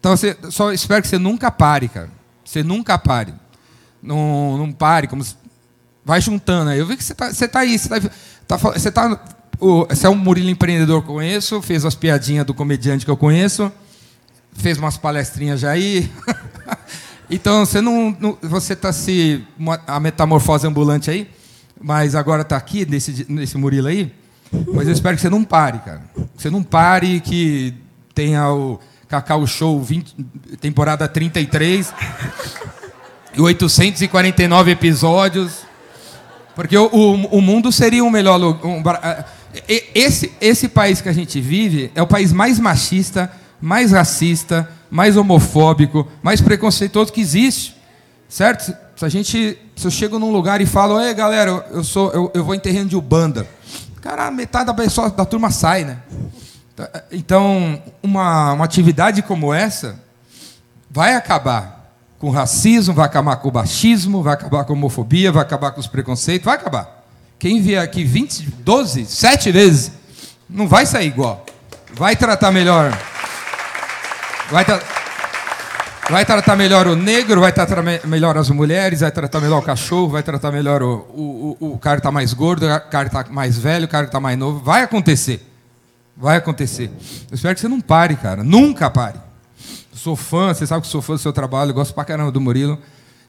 Então, 0.00 0.16
você, 0.16 0.34
só 0.50 0.72
espero 0.72 1.02
que 1.02 1.08
você 1.08 1.18
nunca 1.18 1.50
pare, 1.50 1.86
cara. 1.86 2.10
Você 2.46 2.62
nunca 2.62 2.96
pare. 2.96 3.34
Não, 4.02 4.56
não 4.56 4.72
pare, 4.72 5.08
como 5.08 5.24
vai 6.04 6.20
juntando. 6.20 6.72
Eu 6.72 6.86
vi 6.86 6.96
que 6.96 7.04
você 7.04 7.12
está 7.12 7.32
você 7.32 7.48
tá 7.48 7.58
aí, 7.60 7.76
você 7.76 7.96
está 7.96 8.10
tá, 8.46 8.56
você 8.56 8.90
tá, 8.90 9.24
você 9.88 10.06
é 10.06 10.10
um 10.10 10.14
Murilo 10.14 10.48
empreendedor 10.48 11.02
que 11.02 11.10
eu 11.10 11.14
conheço, 11.14 11.60
fez 11.60 11.84
as 11.84 11.96
piadinhas 11.96 12.46
do 12.46 12.54
comediante 12.54 13.04
que 13.04 13.10
eu 13.10 13.16
conheço, 13.16 13.70
fez 14.52 14.78
umas 14.78 14.96
palestrinhas 14.96 15.60
já 15.60 15.70
aí. 15.70 16.10
Então, 17.28 17.66
você 17.66 17.80
não, 17.80 18.16
não 18.20 18.38
você 18.40 18.72
está 18.72 18.92
se 18.92 19.44
a 19.84 19.98
metamorfose 19.98 20.64
ambulante 20.64 21.10
aí, 21.10 21.28
mas 21.80 22.14
agora 22.14 22.42
está 22.42 22.56
aqui 22.56 22.86
nesse 22.86 23.26
nesse 23.28 23.58
Murilo 23.58 23.88
aí. 23.88 24.12
Mas 24.72 24.86
eu 24.86 24.92
espero 24.92 25.16
que 25.16 25.22
você 25.22 25.28
não 25.28 25.42
pare, 25.42 25.80
cara. 25.80 26.02
Você 26.36 26.48
não 26.50 26.62
pare 26.62 27.20
que 27.20 27.74
tenha 28.14 28.48
o 28.48 28.78
Cacau 29.08 29.46
Show 29.46 29.80
20, 29.82 30.14
temporada 30.60 31.06
33 31.06 31.92
e 33.34 33.40
849 33.40 34.70
episódios. 34.70 35.66
Porque 36.54 36.76
o, 36.76 36.86
o, 36.86 37.12
o 37.38 37.42
mundo 37.42 37.70
seria 37.70 38.02
um 38.02 38.10
melhor 38.10 38.36
lugar. 38.36 38.64
Um, 38.64 38.82
esse, 39.94 40.32
esse 40.40 40.68
país 40.68 41.00
que 41.00 41.08
a 41.08 41.12
gente 41.12 41.40
vive 41.40 41.90
é 41.94 42.02
o 42.02 42.06
país 42.06 42.32
mais 42.32 42.58
machista, 42.58 43.30
mais 43.60 43.92
racista, 43.92 44.68
mais 44.90 45.16
homofóbico, 45.16 46.06
mais 46.22 46.40
preconceituoso 46.40 47.12
que 47.12 47.20
existe. 47.20 47.76
Certo? 48.28 48.74
Se 48.96 49.04
a 49.04 49.08
gente. 49.08 49.58
Se 49.76 49.86
eu 49.86 49.90
chego 49.90 50.18
num 50.18 50.32
lugar 50.32 50.60
e 50.60 50.66
falo, 50.66 51.00
ei 51.00 51.12
galera, 51.12 51.66
eu, 51.70 51.84
sou, 51.84 52.10
eu, 52.12 52.30
eu 52.34 52.44
vou 52.44 52.54
em 52.54 52.58
terreno 52.58 52.88
de 52.88 52.96
Ubanda. 52.96 53.46
Cara, 54.00 54.30
metade 54.30 54.66
da 54.66 54.74
pessoa 54.74 55.10
da 55.10 55.24
turma 55.24 55.50
sai, 55.50 55.84
né? 55.84 55.98
Então, 57.10 57.82
uma, 58.02 58.52
uma 58.52 58.64
atividade 58.64 59.22
como 59.22 59.52
essa 59.52 59.98
vai 60.90 61.14
acabar 61.14 61.92
com 62.18 62.30
racismo, 62.30 62.94
vai 62.94 63.06
acabar 63.06 63.36
com 63.36 63.48
o 63.48 63.54
machismo, 63.54 64.22
vai 64.22 64.34
acabar 64.34 64.64
com 64.64 64.72
a 64.72 64.76
homofobia, 64.76 65.32
vai 65.32 65.42
acabar 65.42 65.70
com 65.72 65.80
os 65.80 65.86
preconceitos, 65.86 66.44
vai 66.44 66.56
acabar. 66.56 67.04
Quem 67.38 67.60
vier 67.60 67.82
aqui 67.82 68.04
20, 68.04 68.50
12, 68.60 69.06
7 69.06 69.52
vezes, 69.52 69.92
não 70.48 70.66
vai 70.66 70.86
sair 70.86 71.08
igual. 71.08 71.44
Vai 71.94 72.16
tratar 72.16 72.50
melhor 72.50 72.92
Vai, 74.50 74.64
tra 74.64 74.80
vai 76.08 76.24
tratar 76.24 76.54
melhor 76.54 76.86
o 76.86 76.94
negro, 76.94 77.40
vai 77.40 77.52
tratar 77.52 77.82
me 77.82 78.00
melhor 78.04 78.38
as 78.38 78.48
mulheres, 78.48 79.00
vai 79.00 79.10
tratar 79.10 79.40
melhor 79.40 79.58
o 79.58 79.62
cachorro, 79.62 80.10
vai 80.10 80.22
tratar 80.22 80.52
melhor 80.52 80.82
o, 80.82 80.94
o, 81.12 81.56
o, 81.58 81.72
o 81.72 81.78
cara 81.78 81.96
que 81.96 82.00
está 82.00 82.12
mais 82.12 82.32
gordo, 82.32 82.64
o 82.64 82.68
cara 82.68 83.08
que 83.08 83.16
está 83.16 83.24
mais 83.28 83.58
velho, 83.58 83.86
o 83.86 83.88
cara 83.88 84.04
que 84.04 84.10
está 84.10 84.20
mais 84.20 84.38
novo. 84.38 84.60
Vai 84.60 84.82
acontecer. 84.82 85.44
Vai 86.16 86.36
acontecer. 86.38 86.90
Eu 87.30 87.34
espero 87.34 87.54
que 87.54 87.60
você 87.60 87.68
não 87.68 87.80
pare, 87.80 88.16
cara. 88.16 88.42
Nunca 88.42 88.88
pare. 88.90 89.18
Sou 89.92 90.16
fã, 90.16 90.52
você 90.54 90.66
sabe 90.66 90.82
que 90.82 90.88
sou 90.88 91.02
fã 91.02 91.14
do 91.14 91.18
seu 91.18 91.32
trabalho, 91.32 91.74
gosto 91.74 91.94
pra 91.94 92.04
caramba 92.04 92.30
do 92.30 92.40
Murilo. 92.40 92.78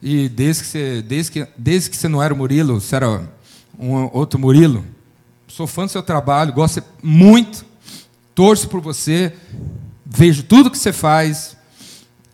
E 0.02 0.30
desde 0.30 0.62
que 0.63 0.67
você, 0.69 1.02
desde 1.02 1.32
que, 1.32 1.47
desde 1.58 1.89
que 1.89 1.97
você 1.97 2.08
não 2.08 2.21
era 2.21 2.34
o 2.34 2.38
Murilo, 2.38 2.80
você 2.80 2.95
era 2.95 3.21
um 3.80 4.10
outro 4.13 4.39
Murilo, 4.39 4.86
sou 5.47 5.65
fã 5.65 5.86
do 5.86 5.91
seu 5.91 6.04
trabalho, 6.04 6.54
gosto 6.54 6.84
muito, 7.02 7.65
torço 8.36 8.67
por 8.67 8.80
você 8.82 9.34
vejo 10.06 10.43
tudo 10.43 10.69
que 10.71 10.78
você 10.78 10.93
faz, 10.93 11.58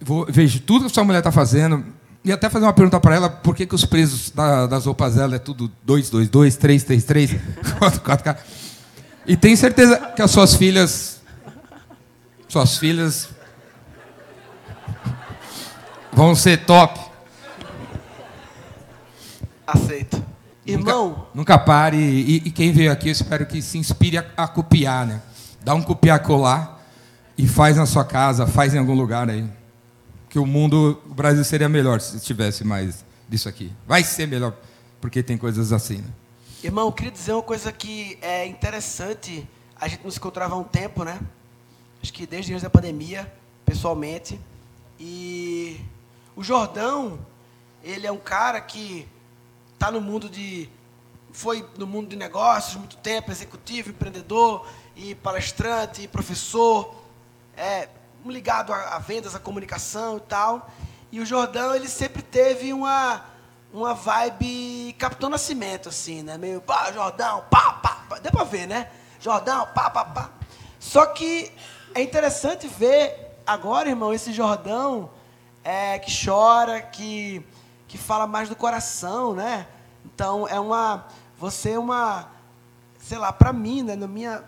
vou, 0.01 0.25
vejo 0.29 0.59
tudo 0.59 0.85
que 0.85 0.91
sua 0.93 1.03
mulher 1.03 1.19
está 1.19 1.31
fazendo. 1.31 1.83
ia 2.23 2.33
até 2.35 2.49
fazer 2.49 2.65
uma 2.65 2.73
pergunta 2.73 2.99
para 2.99 3.15
ela, 3.15 3.29
por 3.29 3.55
que, 3.55 3.65
que 3.65 3.75
os 3.75 3.85
presos 3.85 4.29
da- 4.29 4.67
das 4.67 4.85
roupas 4.85 5.15
dela 5.15 5.35
é 5.35 5.39
tudo 5.39 5.71
222, 5.85 6.55
333, 6.57 7.31
44K? 7.79 8.37
E 9.25 9.37
tenho 9.37 9.55
certeza 9.55 9.97
que 10.15 10.21
as 10.21 10.31
suas 10.31 10.55
filhas. 10.55 11.21
Suas 12.47 12.77
filhas. 12.77 13.29
Vão 16.11 16.35
ser 16.35 16.65
top. 16.65 16.99
Aceito. 19.65 20.23
Irmão, 20.65 21.09
Nunca, 21.09 21.27
nunca 21.33 21.57
pare. 21.57 21.97
E, 21.97 22.35
e 22.45 22.51
quem 22.51 22.71
veio 22.71 22.91
aqui, 22.91 23.07
eu 23.07 23.11
espero 23.11 23.45
que 23.45 23.61
se 23.61 23.77
inspire 23.77 24.17
a, 24.17 24.25
a 24.37 24.47
copiar, 24.47 25.05
né? 25.05 25.21
Dá 25.63 25.73
um 25.73 25.81
copiar 25.81 26.19
colar 26.19 26.81
e 27.37 27.47
faz 27.47 27.77
na 27.77 27.85
sua 27.85 28.03
casa, 28.03 28.45
faz 28.45 28.73
em 28.73 28.77
algum 28.77 28.93
lugar 28.93 29.29
aí. 29.29 29.45
Que 30.29 30.37
o 30.37 30.45
mundo, 30.45 31.01
o 31.09 31.13
Brasil 31.13 31.43
seria 31.43 31.69
melhor 31.69 32.01
se 32.01 32.19
tivesse 32.19 32.63
mais 32.63 33.05
disso 33.27 33.47
aqui. 33.47 33.71
Vai 33.87 34.03
ser 34.03 34.27
melhor, 34.27 34.53
porque 34.99 35.23
tem 35.23 35.37
coisas 35.37 35.71
assim, 35.71 35.97
né? 35.97 36.22
Irmão, 36.63 36.87
eu 36.87 36.91
queria 36.93 37.11
dizer 37.11 37.33
uma 37.33 37.43
coisa 37.43 37.71
que 37.73 38.17
é 38.21 38.45
interessante. 38.45 39.47
A 39.75 39.87
gente 39.87 40.03
não 40.03 40.11
se 40.11 40.17
encontrava 40.17 40.55
há 40.55 40.57
um 40.57 40.63
tempo, 40.63 41.03
né? 41.03 41.19
Acho 42.01 42.13
que 42.13 42.25
desde 42.25 42.53
antes 42.53 42.63
da 42.63 42.69
pandemia, 42.69 43.31
pessoalmente. 43.65 44.39
E 44.97 45.81
o 46.35 46.41
Jordão, 46.41 47.19
ele 47.83 48.07
é 48.07 48.11
um 48.11 48.17
cara 48.17 48.61
que 48.61 49.05
está 49.73 49.91
no 49.91 49.99
mundo 49.99 50.29
de. 50.29 50.69
Foi 51.33 51.67
no 51.77 51.85
mundo 51.85 52.07
de 52.07 52.15
negócios 52.15 52.75
muito 52.75 52.95
tempo, 52.97 53.29
executivo, 53.29 53.89
empreendedor, 53.89 54.65
e 54.95 55.15
palestrante, 55.15 56.03
e 56.03 56.07
professor, 56.07 56.95
é, 57.57 57.89
ligado 58.25 58.71
a, 58.71 58.95
a 58.95 58.99
vendas, 58.99 59.35
a 59.35 59.39
comunicação 59.39 60.17
e 60.17 60.21
tal. 60.21 60.71
E 61.11 61.19
o 61.19 61.25
Jordão, 61.25 61.75
ele 61.75 61.89
sempre 61.89 62.21
teve 62.21 62.71
uma, 62.71 63.25
uma 63.73 63.95
vibe 63.95 64.93
Capitão 64.99 65.29
Nascimento, 65.31 65.89
assim, 65.89 66.21
né? 66.21 66.37
Meio, 66.37 66.61
pá, 66.61 66.91
Jordão, 66.91 67.43
pá, 67.49 67.73
pá, 67.73 68.05
pá. 68.07 68.19
Deu 68.19 68.31
pra 68.31 68.43
ver, 68.43 68.67
né? 68.67 68.91
Jordão, 69.19 69.67
pá, 69.73 69.89
pá, 69.89 70.05
pá. 70.05 70.29
Só 70.79 71.07
que 71.07 71.51
é 71.95 72.01
interessante 72.01 72.67
ver 72.67 73.39
agora, 73.47 73.89
irmão, 73.89 74.13
esse 74.13 74.31
Jordão 74.31 75.09
é, 75.63 75.97
que 75.97 76.11
chora, 76.23 76.81
que, 76.81 77.43
que 77.87 77.97
fala 77.97 78.27
mais 78.27 78.47
do 78.47 78.55
coração, 78.55 79.33
né? 79.33 79.67
Então, 80.05 80.47
é 80.47 80.59
uma... 80.59 81.07
Você 81.39 81.71
é 81.71 81.79
uma... 81.79 82.29
Sei 82.99 83.17
lá, 83.17 83.33
pra 83.33 83.51
mim, 83.51 83.81
né? 83.81 83.95
No, 83.95 84.07
minha, 84.07 84.43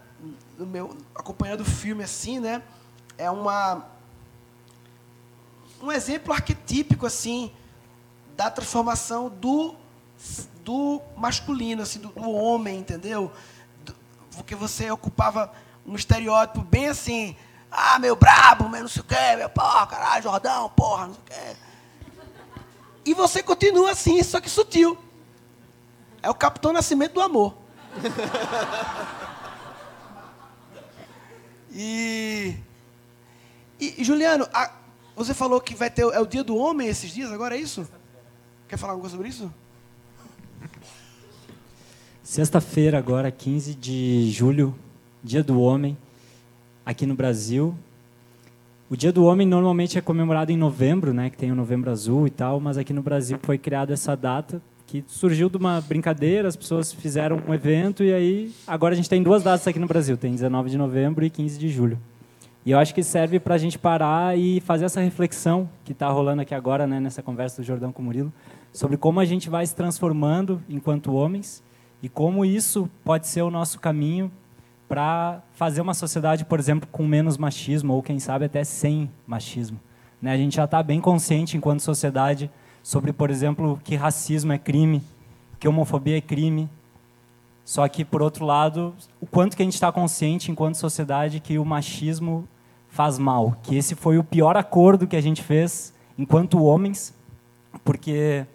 no 0.58 0.68
meu... 0.68 0.96
Acompanhando 1.16 1.62
o 1.62 1.66
filme 1.66 2.04
assim, 2.04 2.40
né? 2.40 2.62
É 3.18 3.32
uma... 3.32 3.88
Um 5.82 5.92
exemplo 5.92 6.32
arquetípico, 6.32 7.06
assim, 7.06 7.52
da 8.36 8.50
transformação 8.52 9.30
do, 9.30 9.76
do 10.64 11.02
masculino, 11.16 11.82
assim, 11.84 12.00
do, 12.00 12.10
do 12.10 12.30
homem, 12.32 12.80
entendeu? 12.80 13.32
Do- 13.84 13.96
porque 14.36 14.56
você 14.56 14.92
ocupava 14.92 15.52
um 15.86 15.96
estereótipo 15.96 16.62
bem 16.62 16.88
assim, 16.88 17.36
ah, 17.72 17.98
meu 18.00 18.16
brabo, 18.16 18.68
meu 18.70 18.82
não 18.82 18.88
sei 18.88 19.02
o 19.02 19.06
quê, 19.06 19.36
meu 19.38 19.50
porra, 19.50 19.88
caralho, 19.88 20.24
Jordão, 20.24 20.70
porra, 20.70 21.08
não 21.08 21.14
sei 21.14 21.24
o 21.24 21.26
quê. 21.26 21.58
E 23.06 23.14
você 23.14 23.44
continua 23.44 23.92
assim, 23.92 24.22
só 24.24 24.42
que 24.42 24.50
sutil. 24.50 24.98
É 26.22 26.30
o 26.30 26.34
Capitão 26.34 26.74
Nascimento 26.74 27.14
do 27.14 27.22
amor. 27.22 27.56
e, 31.72 32.56
e, 33.80 34.04
Juliano, 34.04 34.48
a- 34.54 34.72
você 35.16 35.34
falou 35.34 35.62
que 35.62 35.76
vai 35.76 35.90
ter 35.90 36.02
é 36.02 36.20
o 36.20 36.26
dia 36.26 36.44
do 36.44 36.58
homem 36.58 36.88
esses 36.88 37.12
dias, 37.12 37.32
agora 37.32 37.56
é 37.56 37.60
isso? 37.60 37.88
Quer 38.68 38.78
falar 38.78 38.94
alguma 38.94 39.10
coisa 39.10 39.16
sobre 39.16 39.30
isso? 39.30 39.52
Sexta-feira, 42.24 42.98
agora, 42.98 43.30
15 43.30 43.76
de 43.76 44.32
julho, 44.32 44.74
Dia 45.24 45.44
do 45.44 45.62
Homem, 45.62 45.96
aqui 46.84 47.06
no 47.06 47.14
Brasil. 47.14 47.76
O 48.90 48.98
Dia 48.98 49.12
do 49.12 49.24
Homem 49.24 49.48
normalmente 49.48 49.98
é 49.98 50.02
comemorado 50.02 50.52
em 50.52 50.58
novembro, 50.58 51.14
né, 51.14 51.30
que 51.30 51.38
tem 51.38 51.52
o 51.52 51.56
Novembro 51.56 51.92
Azul 51.92 52.26
e 52.26 52.32
tal, 52.32 52.60
mas 52.60 52.78
aqui 52.78 52.92
no 52.92 53.04
Brasil 53.04 53.38
foi 53.44 53.58
criada 53.58 53.94
essa 53.94 54.16
data 54.16 54.62
que 54.88 55.04
surgiu 55.08 55.50
de 55.50 55.58
uma 55.58 55.82
brincadeira, 55.82 56.48
as 56.48 56.56
pessoas 56.56 56.94
fizeram 56.94 57.42
um 57.48 57.54
evento 57.54 58.04
e 58.04 58.14
aí 58.14 58.54
agora 58.68 58.94
a 58.94 58.96
gente 58.96 59.10
tem 59.10 59.22
duas 59.22 59.44
datas 59.44 59.68
aqui 59.68 59.80
no 59.80 59.88
Brasil, 59.88 60.16
tem 60.18 60.32
19 60.32 60.70
de 60.70 60.78
novembro 60.78 61.26
e 61.26 61.30
15 61.30 61.58
de 61.58 61.70
julho. 61.70 62.00
E 62.66 62.72
eu 62.72 62.80
acho 62.80 62.96
que 62.96 63.04
serve 63.04 63.40
para 63.40 63.54
a 63.54 63.58
gente 63.60 63.78
parar 63.78 64.36
e 64.36 64.60
fazer 64.60 64.86
essa 64.86 65.00
reflexão 65.00 65.70
que 65.84 65.92
está 65.92 66.10
rolando 66.10 66.42
aqui 66.42 66.56
agora, 66.56 66.88
né, 66.88 67.00
nessa 67.00 67.22
conversa 67.22 67.62
do 67.62 67.66
Jordão 67.66 67.92
com 67.92 68.02
o 68.02 68.06
Murilo, 68.06 68.34
sobre 68.74 68.98
como 68.98 69.20
a 69.20 69.26
gente 69.26 69.52
vai 69.52 69.64
se 69.68 69.76
transformando 69.76 70.60
enquanto 70.68 71.14
homens 71.14 71.64
e 72.02 72.10
como 72.10 72.44
isso 72.44 72.90
pode 73.04 73.28
ser 73.28 73.44
o 73.44 73.52
nosso 73.52 73.80
caminho 73.80 74.32
para 74.88 75.44
fazer 75.54 75.80
uma 75.80 75.94
sociedade, 75.94 76.44
por 76.44 76.60
exemplo, 76.60 76.90
com 76.92 77.06
menos 77.06 77.38
machismo 77.38 77.94
ou 77.94 78.02
quem 78.02 78.18
sabe 78.18 78.46
até 78.46 78.64
sem 78.64 79.12
machismo. 79.28 79.80
Né? 80.20 80.32
A 80.32 80.38
gente 80.38 80.56
já 80.56 80.66
está 80.66 80.82
bem 80.82 81.00
consciente 81.00 81.56
enquanto 81.56 81.82
sociedade 81.82 82.50
sobre, 82.82 83.14
por 83.14 83.30
exemplo, 83.30 83.80
que 83.84 83.96
racismo 83.96 84.52
é 84.52 84.58
crime, 84.58 85.04
que 85.60 85.68
homofobia 85.68 86.18
é 86.18 86.22
crime. 86.22 86.68
Só 87.64 87.88
que, 87.88 88.04
por 88.04 88.24
outro 88.24 88.44
lado, 88.44 88.96
o 89.22 89.28
quanto 89.28 89.56
que 89.56 89.62
a 89.62 89.66
gente 89.66 89.76
está 89.76 89.92
consciente 89.92 90.52
enquanto 90.52 90.76
sociedade 90.76 91.40
que 91.40 91.60
o 91.60 91.66
machismo 91.66 92.48
faz 92.96 93.20
mal, 93.20 93.58
que 93.62 93.76
esse 93.76 93.94
foi 93.94 94.18
o 94.18 94.24
pior 94.24 94.56
acordo 94.56 95.06
que 95.06 95.18
a 95.18 95.22
gente 95.22 95.44
fez 95.44 95.94
enquanto 96.18 96.64
homens, 96.64 97.14
porque 97.84 98.46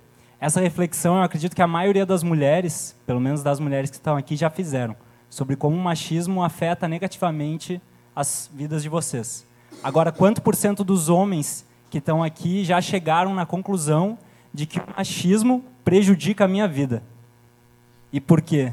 essa 0.40 0.62
reflexão 0.62 1.18
eu 1.18 1.22
acredito 1.22 1.54
que 1.54 1.60
a 1.60 1.66
maioria 1.66 2.06
das 2.06 2.22
mulheres, 2.22 2.96
pelo 3.06 3.20
menos 3.20 3.42
das 3.42 3.60
mulheres 3.60 3.90
que 3.90 3.96
estão 3.96 4.16
aqui, 4.16 4.36
já 4.36 4.48
fizeram, 4.48 4.96
sobre 5.28 5.56
como 5.56 5.76
o 5.76 5.78
machismo 5.78 6.42
afeta 6.42 6.88
negativamente 6.88 7.82
as 8.16 8.50
vidas 8.54 8.82
de 8.82 8.88
vocês. 8.88 9.46
Agora, 9.84 10.10
quanto 10.10 10.40
por 10.40 10.56
cento 10.56 10.82
dos 10.82 11.10
homens 11.10 11.66
que 11.90 11.98
estão 11.98 12.22
aqui 12.22 12.64
já 12.64 12.80
chegaram 12.80 13.34
na 13.34 13.44
conclusão 13.44 14.16
de 14.54 14.64
que 14.64 14.78
o 14.78 14.84
machismo 14.96 15.62
prejudica 15.84 16.46
a 16.46 16.48
minha 16.48 16.66
vida? 16.66 17.02
E 18.10 18.22
por 18.22 18.40
quê? 18.40 18.72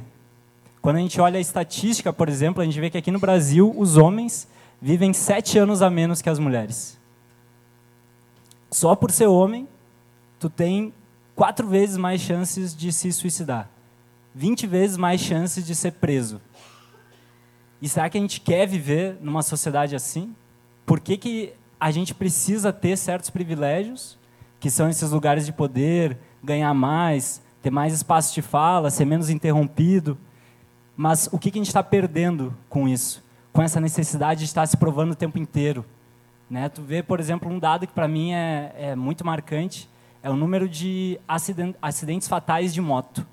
Quando 0.81 0.95
a 0.95 0.99
gente 0.99 1.19
olha 1.19 1.37
a 1.37 1.41
estatística, 1.41 2.13
por 2.13 2.29
exemplo, 2.29 2.61
a 2.61 2.65
gente 2.65 2.79
vê 2.79 2.89
que 2.89 2.97
aqui 2.97 3.11
no 3.11 3.19
Brasil 3.19 3.73
os 3.77 3.97
homens 3.97 4.47
vivem 4.81 5.13
sete 5.13 5.57
anos 5.57 5.81
a 5.81 5.89
menos 5.89 6.21
que 6.21 6.29
as 6.29 6.39
mulheres. 6.39 6.99
Só 8.69 8.95
por 8.95 9.11
ser 9.11 9.27
homem, 9.27 9.67
tu 10.39 10.49
tem 10.49 10.93
quatro 11.35 11.67
vezes 11.67 11.97
mais 11.97 12.21
chances 12.21 12.75
de 12.75 12.91
se 12.91 13.11
suicidar, 13.11 13.69
20 14.33 14.67
vezes 14.67 14.97
mais 14.97 15.21
chances 15.21 15.65
de 15.65 15.75
ser 15.75 15.93
preso. 15.93 16.41
E 17.81 17.87
será 17.87 18.09
que 18.09 18.17
a 18.17 18.21
gente 18.21 18.41
quer 18.41 18.67
viver 18.67 19.17
numa 19.21 19.43
sociedade 19.43 19.95
assim? 19.95 20.35
Por 20.85 20.99
que, 20.99 21.17
que 21.17 21.53
a 21.79 21.91
gente 21.91 22.13
precisa 22.13 22.73
ter 22.73 22.97
certos 22.97 23.29
privilégios, 23.29 24.17
que 24.59 24.69
são 24.71 24.89
esses 24.89 25.11
lugares 25.11 25.45
de 25.45 25.53
poder, 25.53 26.17
ganhar 26.43 26.73
mais, 26.73 27.41
ter 27.61 27.69
mais 27.69 27.93
espaço 27.93 28.33
de 28.33 28.41
fala, 28.41 28.89
ser 28.89 29.05
menos 29.05 29.29
interrompido? 29.29 30.17
Mas 30.95 31.29
o 31.31 31.37
que, 31.37 31.51
que 31.51 31.59
a 31.59 31.61
gente 31.61 31.67
está 31.67 31.83
perdendo 31.83 32.55
com 32.67 32.87
isso? 32.87 33.23
Com 33.57 33.63
essa 33.63 33.81
necessidade 33.81 34.41
de 34.41 34.45
estar 34.45 34.67
se 34.67 34.77
provando 34.77 35.13
o 35.13 35.15
tempo 35.15 35.39
inteiro? 35.39 35.83
Né? 36.47 36.69
Tu 36.69 36.79
vê, 36.79 37.01
por 37.01 37.19
exemplo, 37.19 37.51
um 37.51 37.57
dado 37.57 37.87
que 37.87 37.91
para 37.91 38.07
mim 38.07 38.31
é, 38.31 38.71
é 38.77 38.95
muito 38.95 39.25
marcante, 39.25 39.89
é 40.21 40.29
o 40.29 40.35
número 40.35 40.69
de 40.69 41.19
aciden- 41.27 41.73
acidentes 41.81 42.27
fatais 42.27 42.71
de 42.71 42.79
moto. 42.79 43.25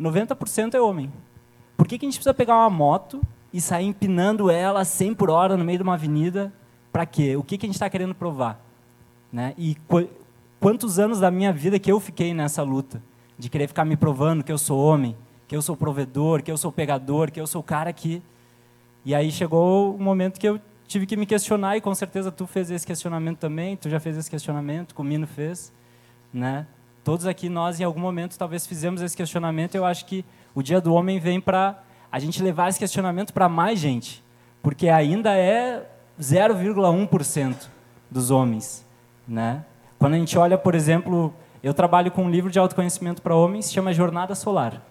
90% 0.00 0.74
é 0.74 0.80
homem. 0.80 1.12
Por 1.76 1.86
que, 1.86 1.96
que 1.98 2.04
a 2.04 2.08
gente 2.08 2.16
precisa 2.16 2.34
pegar 2.34 2.56
uma 2.56 2.68
moto 2.68 3.20
e 3.52 3.60
sair 3.60 3.86
empinando 3.86 4.50
ela 4.50 4.80
a 4.80 4.84
100 4.84 5.14
por 5.14 5.30
hora 5.30 5.56
no 5.56 5.64
meio 5.64 5.78
de 5.78 5.84
uma 5.84 5.94
avenida? 5.94 6.52
Para 6.92 7.06
quê? 7.06 7.36
O 7.36 7.44
que, 7.44 7.56
que 7.56 7.64
a 7.64 7.68
gente 7.68 7.76
está 7.76 7.88
querendo 7.88 8.12
provar? 8.12 8.60
Né? 9.32 9.54
E 9.56 9.76
qu- 9.86 10.08
quantos 10.58 10.98
anos 10.98 11.20
da 11.20 11.30
minha 11.30 11.52
vida 11.52 11.78
que 11.78 11.92
eu 11.92 12.00
fiquei 12.00 12.34
nessa 12.34 12.64
luta? 12.64 13.00
De 13.38 13.48
querer 13.48 13.68
ficar 13.68 13.84
me 13.84 13.96
provando 13.96 14.42
que 14.42 14.50
eu 14.50 14.58
sou 14.58 14.80
homem, 14.80 15.16
que 15.46 15.54
eu 15.54 15.62
sou 15.62 15.76
provedor, 15.76 16.42
que 16.42 16.50
eu 16.50 16.58
sou 16.58 16.72
pegador, 16.72 17.30
que 17.30 17.40
eu 17.40 17.46
sou 17.46 17.60
o 17.60 17.64
cara 17.64 17.92
que... 17.92 18.20
E 19.04 19.14
aí 19.14 19.30
chegou 19.30 19.94
o 19.94 20.02
momento 20.02 20.38
que 20.38 20.48
eu 20.48 20.60
tive 20.86 21.06
que 21.06 21.16
me 21.16 21.24
questionar, 21.24 21.76
e 21.76 21.80
com 21.80 21.94
certeza 21.94 22.32
tu 22.32 22.46
fez 22.46 22.70
esse 22.70 22.86
questionamento 22.86 23.38
também, 23.38 23.76
tu 23.76 23.88
já 23.88 24.00
fez 24.00 24.16
esse 24.16 24.28
questionamento, 24.28 24.92
o 24.98 25.04
Mino 25.04 25.26
fez, 25.26 25.72
né? 26.32 26.66
Todos 27.04 27.26
aqui, 27.26 27.48
nós, 27.48 27.80
em 27.80 27.84
algum 27.84 28.00
momento, 28.00 28.36
talvez 28.36 28.66
fizemos 28.66 29.00
esse 29.00 29.16
questionamento, 29.16 29.74
eu 29.74 29.84
acho 29.84 30.04
que 30.04 30.24
o 30.54 30.62
Dia 30.62 30.80
do 30.80 30.92
Homem 30.92 31.18
vem 31.18 31.40
para 31.40 31.82
a 32.10 32.18
gente 32.18 32.42
levar 32.42 32.68
esse 32.68 32.78
questionamento 32.78 33.32
para 33.32 33.48
mais 33.48 33.78
gente, 33.78 34.22
porque 34.62 34.88
ainda 34.88 35.34
é 35.36 35.88
0,1% 36.20 37.68
dos 38.10 38.30
homens, 38.30 38.84
né? 39.26 39.64
Quando 39.98 40.14
a 40.14 40.18
gente 40.18 40.36
olha, 40.36 40.58
por 40.58 40.74
exemplo, 40.74 41.32
eu 41.62 41.72
trabalho 41.72 42.10
com 42.10 42.24
um 42.24 42.30
livro 42.30 42.50
de 42.50 42.58
autoconhecimento 42.58 43.22
para 43.22 43.34
homens, 43.34 43.72
chama 43.72 43.92
Jornada 43.92 44.34
Solar. 44.34 44.82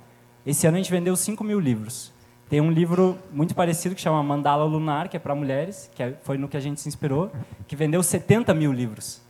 Esse 0.46 0.66
ano 0.66 0.78
a 0.78 0.80
gente 0.80 0.92
vendeu 0.92 1.16
5 1.16 1.44
mil 1.44 1.60
livros. 1.60 2.14
Tem 2.50 2.60
um 2.60 2.72
livro 2.72 3.18
muito 3.32 3.54
parecido 3.54 3.94
que 3.94 4.02
chama 4.02 4.22
Mandala 4.24 4.64
Lunar, 4.66 5.08
que 5.08 5.16
é 5.16 5.20
para 5.20 5.36
mulheres, 5.36 5.90
que 5.94 6.02
é- 6.02 6.18
foi 6.24 6.36
no 6.38 6.48
que 6.48 6.58
a 6.58 6.60
gente 6.60 6.82
se 6.82 6.90
inspirou, 6.90 7.32
que 7.68 7.76
vendeu 7.76 8.02
70 8.02 8.54
mil 8.56 8.74
livros. 8.74 9.22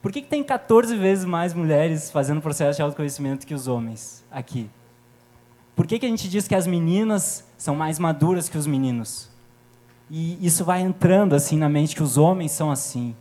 Por 0.00 0.10
que, 0.10 0.22
que 0.22 0.28
tem 0.28 0.42
14 0.42 0.96
vezes 0.96 1.26
mais 1.26 1.52
mulheres 1.52 2.10
fazendo 2.10 2.40
processo 2.40 2.76
de 2.76 2.82
autoconhecimento 2.82 3.46
que 3.46 3.52
os 3.52 3.68
homens 3.68 4.24
aqui? 4.30 4.70
Por 5.76 5.86
que, 5.86 5.98
que 5.98 6.06
a 6.06 6.08
gente 6.08 6.26
diz 6.28 6.48
que 6.48 6.54
as 6.54 6.66
meninas 6.66 7.44
são 7.58 7.74
mais 7.76 7.98
maduras 7.98 8.48
que 8.48 8.56
os 8.56 8.66
meninos? 8.66 9.28
E 10.10 10.44
isso 10.44 10.64
vai 10.64 10.80
entrando 10.80 11.34
assim 11.34 11.58
na 11.58 11.68
mente 11.68 11.94
que 11.94 12.02
os 12.02 12.16
homens 12.16 12.50
são 12.52 12.70
assim. 12.70 13.14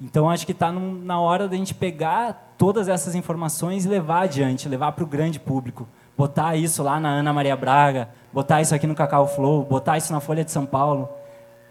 Então 0.00 0.28
acho 0.28 0.44
que 0.44 0.52
está 0.52 0.72
na 0.72 1.20
hora 1.20 1.48
da 1.48 1.56
gente 1.56 1.72
pegar 1.72 2.54
todas 2.58 2.88
essas 2.88 3.14
informações 3.14 3.84
e 3.84 3.88
levar 3.88 4.22
adiante, 4.22 4.68
levar 4.68 4.92
para 4.92 5.04
o 5.04 5.06
grande 5.06 5.38
público. 5.38 5.88
Botar 6.16 6.56
isso 6.56 6.82
lá 6.82 6.98
na 6.98 7.10
Ana 7.10 7.32
Maria 7.32 7.56
Braga, 7.56 8.08
botar 8.32 8.62
isso 8.62 8.74
aqui 8.74 8.86
no 8.86 8.94
Cacau 8.94 9.28
Flow, 9.28 9.62
botar 9.64 9.98
isso 9.98 10.12
na 10.12 10.20
Folha 10.20 10.44
de 10.44 10.50
São 10.50 10.64
Paulo. 10.64 11.08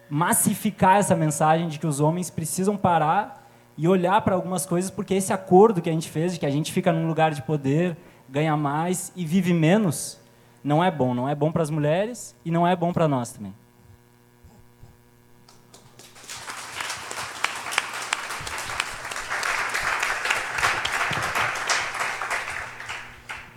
Massificar 0.10 0.98
essa 0.98 1.16
mensagem 1.16 1.68
de 1.68 1.80
que 1.80 1.88
os 1.88 2.00
homens 2.00 2.30
precisam 2.30 2.78
parar 2.78 3.48
e 3.78 3.88
olhar 3.88 4.22
para 4.22 4.36
algumas 4.36 4.66
coisas, 4.66 4.91
porque 4.91 5.16
esse 5.16 5.34
acordo 5.34 5.82
que 5.82 5.89
a 5.89 5.93
gente 5.93 6.10
fez, 6.10 6.34
de 6.34 6.39
que 6.39 6.46
a 6.46 6.52
gente 6.52 6.72
fica 6.72 6.93
num 6.93 7.08
lugar 7.08 7.32
de 7.32 7.41
poder, 7.41 7.98
ganha 8.30 8.56
mais 8.56 9.12
e 9.16 9.26
vive 9.26 9.54
menos, 9.54 10.20
não 10.64 10.84
é 10.84 10.89
bom. 10.89 11.14
Não 11.14 11.28
é 11.28 11.36
bom 11.36 11.52
para 11.52 11.64
as 11.64 11.70
mulheres 11.70 12.36
e 12.46 12.52
não 12.52 12.68
é 12.68 12.76
bom 12.76 12.93
para 12.93 13.08
nós 13.08 13.32
também. 13.32 13.54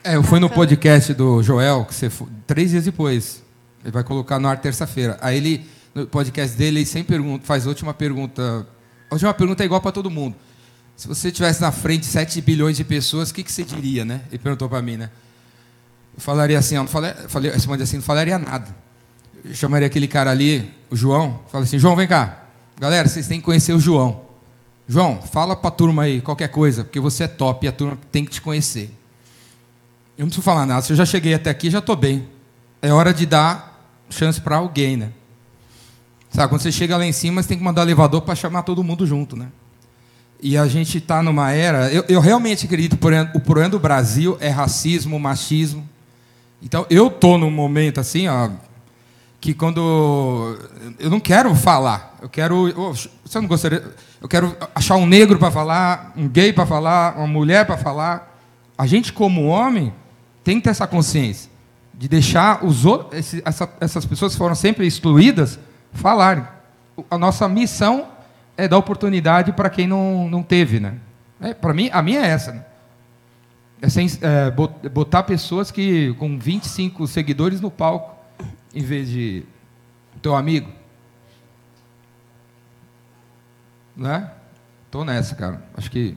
É, 0.09 0.16
eu 0.16 0.22
fui 0.22 0.40
no 0.40 0.48
podcast 0.48 1.12
do 1.12 1.42
Joel, 1.42 1.84
que 1.84 1.94
você 1.94 2.09
foi, 2.09 2.28
três 2.46 2.70
dias 2.70 2.86
depois. 2.86 3.42
Ele 3.84 3.92
vai 3.92 4.02
colocar 4.02 4.38
no 4.38 4.48
ar 4.48 4.59
terça-feira. 4.59 5.18
Aí 5.20 5.36
ele, 5.36 5.66
no 5.94 6.06
podcast 6.06 6.56
dele, 6.56 6.78
ele 6.78 6.86
sempre 6.86 7.14
pergunta, 7.14 7.44
faz 7.44 7.66
a 7.66 7.68
última 7.68 7.92
pergunta. 7.92 8.66
A 9.11 9.14
última 9.14 9.34
pergunta 9.34 9.62
é 9.62 9.66
igual 9.66 9.82
para 9.82 9.92
todo 9.92 10.11
mundo. 10.11 10.34
Se 10.96 11.06
você 11.06 11.30
tivesse 11.30 11.61
na 11.61 11.70
frente 11.70 12.06
7 12.06 12.40
bilhões 12.40 12.78
de 12.78 12.84
pessoas, 12.84 13.28
o 13.28 13.34
que, 13.34 13.42
que 13.42 13.52
você 13.52 13.62
diria, 13.62 14.02
né? 14.02 14.22
Ele 14.30 14.38
perguntou 14.38 14.66
para 14.66 14.80
mim, 14.80 14.96
né? 14.96 15.11
Eu 16.16 16.22
falaria 16.22 16.59
assim, 16.59 16.76
eu 16.76 16.84
não 16.84 16.88
falei, 16.88 17.12
falei, 17.28 17.50
respondi 17.50 17.82
assim, 17.82 17.96
não 17.96 18.02
falaria 18.02 18.38
nada. 18.38 18.74
Eu 19.44 19.54
chamaria 19.54 19.88
aquele 19.88 20.09
cara 20.09 20.30
ali, 20.30 20.72
o 20.88 20.96
João, 20.96 21.40
fala 21.52 21.64
assim, 21.64 21.78
João, 21.78 21.94
vem 21.94 22.09
cá. 22.09 22.46
Galera, 22.80 23.06
vocês 23.06 23.28
têm 23.28 23.40
que 23.40 23.44
conhecer 23.44 23.74
o 23.74 23.78
João. 23.78 24.22
João, 24.88 25.20
fala 25.20 25.54
para 25.54 25.68
a 25.68 25.70
turma 25.70 26.04
aí 26.04 26.22
qualquer 26.22 26.48
coisa, 26.48 26.82
porque 26.82 26.98
você 26.98 27.24
é 27.24 27.28
top 27.28 27.66
e 27.66 27.68
a 27.68 27.72
turma 27.72 27.98
tem 28.11 28.24
que 28.24 28.30
te 28.30 28.40
conhecer. 28.40 28.97
Eu 30.18 30.22
não 30.22 30.26
preciso 30.26 30.42
falar 30.42 30.66
nada. 30.66 30.82
Se 30.82 30.92
eu 30.92 30.96
já 30.96 31.06
cheguei 31.06 31.32
até 31.32 31.48
aqui, 31.48 31.70
já 31.70 31.78
estou 31.78 31.94
bem. 31.94 32.28
É 32.82 32.92
hora 32.92 33.14
de 33.14 33.24
dar 33.24 33.88
chance 34.10 34.40
para 34.40 34.56
alguém, 34.56 34.96
né? 34.96 35.12
Sabe, 36.28 36.48
quando 36.48 36.60
você 36.60 36.72
chega 36.72 36.96
lá 36.96 37.06
em 37.06 37.12
cima, 37.12 37.40
você 37.40 37.48
tem 37.48 37.58
que 37.58 37.62
mandar 37.62 37.82
elevador 37.82 38.22
para 38.22 38.34
chamar 38.34 38.64
todo 38.64 38.82
mundo 38.82 39.06
junto, 39.06 39.36
né? 39.36 39.46
E 40.40 40.58
a 40.58 40.66
gente 40.66 40.98
está 40.98 41.22
numa 41.22 41.52
era. 41.52 41.92
Eu, 41.92 42.04
eu, 42.08 42.20
realmente 42.20 42.66
acredito 42.66 42.96
que 42.96 43.06
o 43.36 43.40
problema 43.40 43.70
do 43.70 43.78
Brasil 43.78 44.36
é 44.40 44.48
racismo, 44.48 45.18
machismo. 45.18 45.88
Então, 46.60 46.84
eu 46.90 47.06
estou 47.06 47.38
num 47.38 47.50
momento 47.50 48.00
assim, 48.00 48.26
ó, 48.28 48.50
que 49.40 49.54
quando. 49.54 50.58
Eu 50.98 51.10
não 51.10 51.20
quero 51.20 51.54
falar. 51.54 52.16
Eu 52.20 52.28
quero. 52.28 52.72
Oh, 52.76 52.92
você 52.92 53.40
não 53.40 53.46
gostaria. 53.46 53.84
Eu 54.20 54.28
quero 54.28 54.56
achar 54.74 54.96
um 54.96 55.06
negro 55.06 55.38
para 55.38 55.50
falar, 55.50 56.12
um 56.16 56.28
gay 56.28 56.52
para 56.52 56.66
falar, 56.66 57.16
uma 57.16 57.26
mulher 57.26 57.66
para 57.66 57.76
falar. 57.76 58.36
A 58.76 58.86
gente, 58.86 59.12
como 59.12 59.46
homem, 59.46 59.92
tem 60.49 60.57
que 60.57 60.64
ter 60.64 60.70
essa 60.70 60.86
consciência 60.86 61.51
de 61.92 62.09
deixar 62.09 62.64
os 62.64 62.86
outros, 62.86 63.20
esse, 63.20 63.42
essa, 63.44 63.70
essas 63.82 64.07
pessoas 64.07 64.32
que 64.32 64.38
foram 64.38 64.55
sempre 64.55 64.86
excluídas 64.86 65.59
falarem. 65.92 66.42
A 67.11 67.18
nossa 67.18 67.46
missão 67.46 68.09
é 68.57 68.66
dar 68.66 68.78
oportunidade 68.78 69.53
para 69.53 69.68
quem 69.68 69.86
não, 69.86 70.26
não 70.26 70.42
teve, 70.42 70.80
né? 70.80 70.94
É, 71.38 71.53
para 71.53 71.74
mim, 71.74 71.90
a 71.92 72.01
minha 72.01 72.20
é 72.20 72.28
essa. 72.28 72.53
Né? 72.53 72.64
É, 73.82 73.90
sem, 73.90 74.07
é 74.22 74.51
botar 74.88 75.24
pessoas 75.24 75.70
que 75.70 76.14
com 76.14 76.38
25 76.38 77.07
seguidores 77.07 77.61
no 77.61 77.70
palco, 77.70 78.16
em 78.74 78.82
vez 78.82 79.11
de 79.11 79.44
teu 80.22 80.34
amigo. 80.34 80.72
Né? 83.94 84.30
Tô 84.90 85.05
nessa, 85.05 85.34
cara. 85.34 85.62
Acho 85.76 85.90
que 85.90 86.16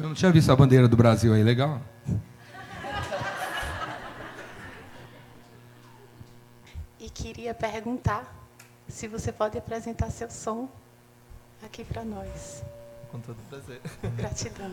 Eu 0.00 0.08
não 0.08 0.14
tinha 0.14 0.32
visto 0.32 0.50
a 0.50 0.56
bandeira 0.56 0.88
do 0.88 0.96
Brasil 0.96 1.34
aí, 1.34 1.42
legal? 1.42 1.78
E 6.98 7.10
queria 7.10 7.52
perguntar 7.52 8.34
se 8.88 9.06
você 9.06 9.30
pode 9.30 9.58
apresentar 9.58 10.10
seu 10.10 10.30
som 10.30 10.70
aqui 11.62 11.84
para 11.84 12.02
nós. 12.02 12.64
Com 13.12 13.20
todo 13.20 13.36
prazer. 13.50 13.82
Gratidão. 14.16 14.70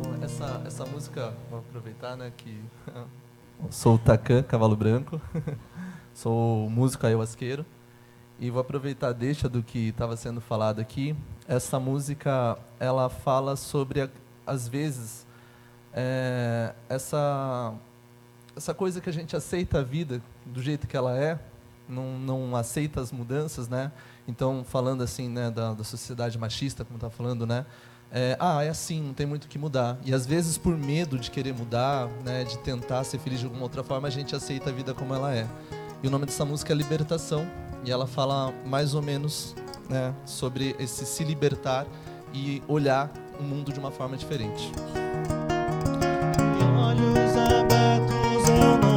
Bom, 0.00 0.24
essa, 0.24 0.62
essa 0.64 0.86
música, 0.86 1.34
vou 1.50 1.58
aproveitar, 1.58 2.16
né, 2.16 2.32
que 2.36 2.64
sou 3.68 3.96
o 3.96 3.98
Takan, 3.98 4.44
Cavalo 4.44 4.76
Branco, 4.76 5.20
sou 6.14 6.70
músico 6.70 7.04
ayahuasqueiro, 7.04 7.66
e 8.44 8.50
vou 8.50 8.60
aproveitar 8.60 9.12
deixa 9.12 9.48
do 9.48 9.62
que 9.62 9.88
estava 9.88 10.18
sendo 10.18 10.38
falado 10.38 10.78
aqui. 10.78 11.16
Essa 11.48 11.80
música 11.80 12.58
ela 12.78 13.08
fala 13.08 13.56
sobre 13.56 14.10
às 14.46 14.68
vezes 14.68 15.26
é, 15.94 16.74
essa 16.86 17.72
essa 18.54 18.74
coisa 18.74 19.00
que 19.00 19.08
a 19.08 19.12
gente 19.12 19.34
aceita 19.34 19.78
a 19.78 19.82
vida 19.82 20.20
do 20.44 20.62
jeito 20.62 20.86
que 20.86 20.94
ela 20.94 21.16
é 21.18 21.38
não, 21.88 22.18
não 22.18 22.54
aceita 22.54 23.00
as 23.00 23.10
mudanças 23.10 23.66
né? 23.66 23.90
Então 24.28 24.62
falando 24.62 25.02
assim 25.02 25.26
né 25.26 25.50
da, 25.50 25.72
da 25.72 25.82
sociedade 25.82 26.36
machista 26.38 26.84
como 26.84 26.98
está 26.98 27.08
falando 27.08 27.46
né? 27.46 27.64
É, 28.12 28.36
ah 28.38 28.62
é 28.62 28.68
assim 28.68 29.02
não 29.02 29.14
tem 29.14 29.24
muito 29.24 29.44
o 29.44 29.48
que 29.48 29.58
mudar. 29.58 29.96
E 30.04 30.12
às 30.12 30.26
vezes 30.26 30.58
por 30.58 30.76
medo 30.76 31.18
de 31.18 31.30
querer 31.30 31.54
mudar 31.54 32.08
né 32.22 32.44
de 32.44 32.58
tentar 32.58 33.04
ser 33.04 33.18
feliz 33.20 33.40
de 33.40 33.46
alguma 33.46 33.62
outra 33.62 33.82
forma 33.82 34.06
a 34.06 34.10
gente 34.10 34.36
aceita 34.36 34.68
a 34.68 34.72
vida 34.72 34.92
como 34.92 35.14
ela 35.14 35.34
é 35.34 35.48
e 36.04 36.06
o 36.06 36.10
nome 36.10 36.26
dessa 36.26 36.44
música 36.44 36.70
é 36.70 36.76
Libertação 36.76 37.50
e 37.82 37.90
ela 37.90 38.06
fala 38.06 38.52
mais 38.66 38.94
ou 38.94 39.00
menos 39.00 39.56
né, 39.88 40.14
sobre 40.26 40.76
esse 40.78 41.06
se 41.06 41.24
libertar 41.24 41.86
e 42.30 42.62
olhar 42.68 43.10
o 43.40 43.42
mundo 43.42 43.72
de 43.72 43.80
uma 43.80 43.90
forma 43.90 44.14
diferente. 44.14 44.70
olhos 46.76 47.36
abertos 47.36 48.48
eu 48.50 48.78
não 48.86 48.93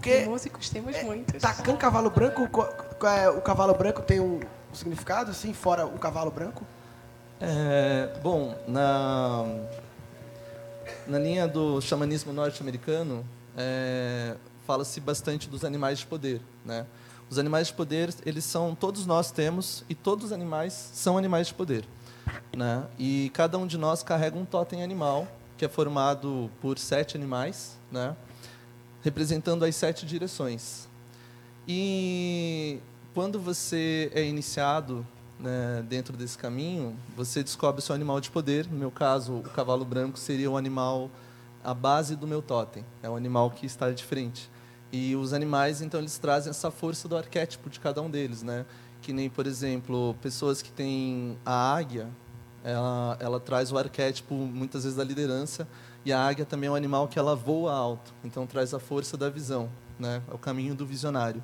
Porque 0.00 0.24
Músicos 0.24 0.70
temos 0.70 1.00
muitos. 1.02 1.42
Tacan 1.42 1.76
Cavalo 1.76 2.08
Branco, 2.08 2.48
é- 3.06 3.28
o 3.28 3.42
cavalo 3.42 3.74
branco 3.74 4.00
tem 4.00 4.18
um 4.18 4.40
significado, 4.72 5.30
assim, 5.30 5.52
fora 5.52 5.84
o 5.86 5.98
cavalo 5.98 6.30
branco? 6.30 6.64
É, 7.38 8.18
bom, 8.22 8.56
na, 8.66 9.44
na 11.06 11.18
linha 11.18 11.46
do 11.46 11.82
xamanismo 11.82 12.32
norte-americano, 12.32 13.26
é, 13.56 14.36
fala-se 14.66 15.00
bastante 15.00 15.48
dos 15.50 15.64
animais 15.66 15.98
de 15.98 16.06
poder. 16.06 16.40
Né? 16.64 16.86
Os 17.28 17.38
animais 17.38 17.66
de 17.66 17.74
poder, 17.74 18.14
eles 18.24 18.44
são, 18.44 18.74
todos 18.74 19.04
nós 19.04 19.30
temos, 19.30 19.84
e 19.86 19.94
todos 19.94 20.26
os 20.26 20.32
animais 20.32 20.72
são 20.94 21.18
animais 21.18 21.48
de 21.48 21.54
poder. 21.54 21.84
Né? 22.56 22.84
E 22.98 23.30
cada 23.34 23.58
um 23.58 23.66
de 23.66 23.76
nós 23.76 24.02
carrega 24.02 24.38
um 24.38 24.46
totem 24.46 24.82
animal, 24.82 25.28
que 25.58 25.64
é 25.64 25.68
formado 25.68 26.50
por 26.58 26.78
sete 26.78 27.18
animais, 27.18 27.76
né? 27.92 28.16
Representando 29.02 29.64
as 29.64 29.74
sete 29.76 30.06
direções. 30.06 30.88
E 31.66 32.80
quando 33.14 33.40
você 33.40 34.10
é 34.14 34.24
iniciado 34.24 35.06
né, 35.38 35.84
dentro 35.88 36.16
desse 36.16 36.36
caminho, 36.36 36.96
você 37.16 37.42
descobre 37.42 37.80
o 37.80 37.82
seu 37.82 37.94
animal 37.94 38.20
de 38.20 38.30
poder. 38.30 38.66
No 38.66 38.78
meu 38.78 38.90
caso, 38.90 39.36
o 39.36 39.42
cavalo 39.42 39.84
branco 39.84 40.18
seria 40.18 40.50
o 40.50 40.56
animal, 40.56 41.10
a 41.64 41.72
base 41.72 42.14
do 42.14 42.26
meu 42.26 42.42
totem. 42.42 42.84
É 43.02 43.08
o 43.08 43.16
animal 43.16 43.50
que 43.50 43.66
está 43.66 43.90
de 43.90 44.04
frente. 44.04 44.50
E 44.92 45.14
os 45.14 45.32
animais, 45.32 45.80
então, 45.80 46.00
eles 46.00 46.18
trazem 46.18 46.50
essa 46.50 46.70
força 46.70 47.08
do 47.08 47.16
arquétipo 47.16 47.70
de 47.70 47.78
cada 47.78 48.02
um 48.02 48.10
deles, 48.10 48.42
né? 48.42 48.66
Que 49.00 49.12
nem, 49.12 49.30
por 49.30 49.46
exemplo, 49.46 50.14
pessoas 50.20 50.60
que 50.60 50.70
têm 50.70 51.38
a 51.46 51.74
águia, 51.74 52.08
ela, 52.62 53.16
ela 53.20 53.40
traz 53.40 53.72
o 53.72 53.78
arquétipo, 53.78 54.34
muitas 54.34 54.82
vezes, 54.82 54.96
da 54.96 55.04
liderança. 55.04 55.66
E 56.04 56.12
a 56.12 56.20
águia 56.20 56.44
também 56.44 56.68
é 56.68 56.70
um 56.70 56.74
animal 56.74 57.08
que 57.08 57.18
ela 57.18 57.36
voa 57.36 57.72
alto, 57.72 58.14
então 58.24 58.46
traz 58.46 58.72
a 58.72 58.78
força 58.78 59.16
da 59.16 59.28
visão, 59.28 59.68
né? 59.98 60.22
É 60.30 60.34
o 60.34 60.38
caminho 60.38 60.74
do 60.74 60.86
visionário. 60.86 61.42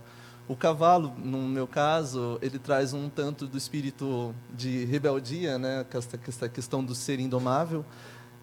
O 0.49 0.55
cavalo, 0.55 1.13
no 1.19 1.39
meu 1.43 1.67
caso, 1.67 2.39
ele 2.41 2.59
traz 2.59 2.93
um 2.93 3.09
tanto 3.09 3.47
do 3.47 3.59
espírito 3.59 4.35
de 4.55 4.85
rebeldia, 4.85 5.59
né? 5.59 5.85
Essa 6.27 6.49
questão 6.49 6.85
do 6.85 6.95
ser 6.95 7.19
indomável. 7.19 7.85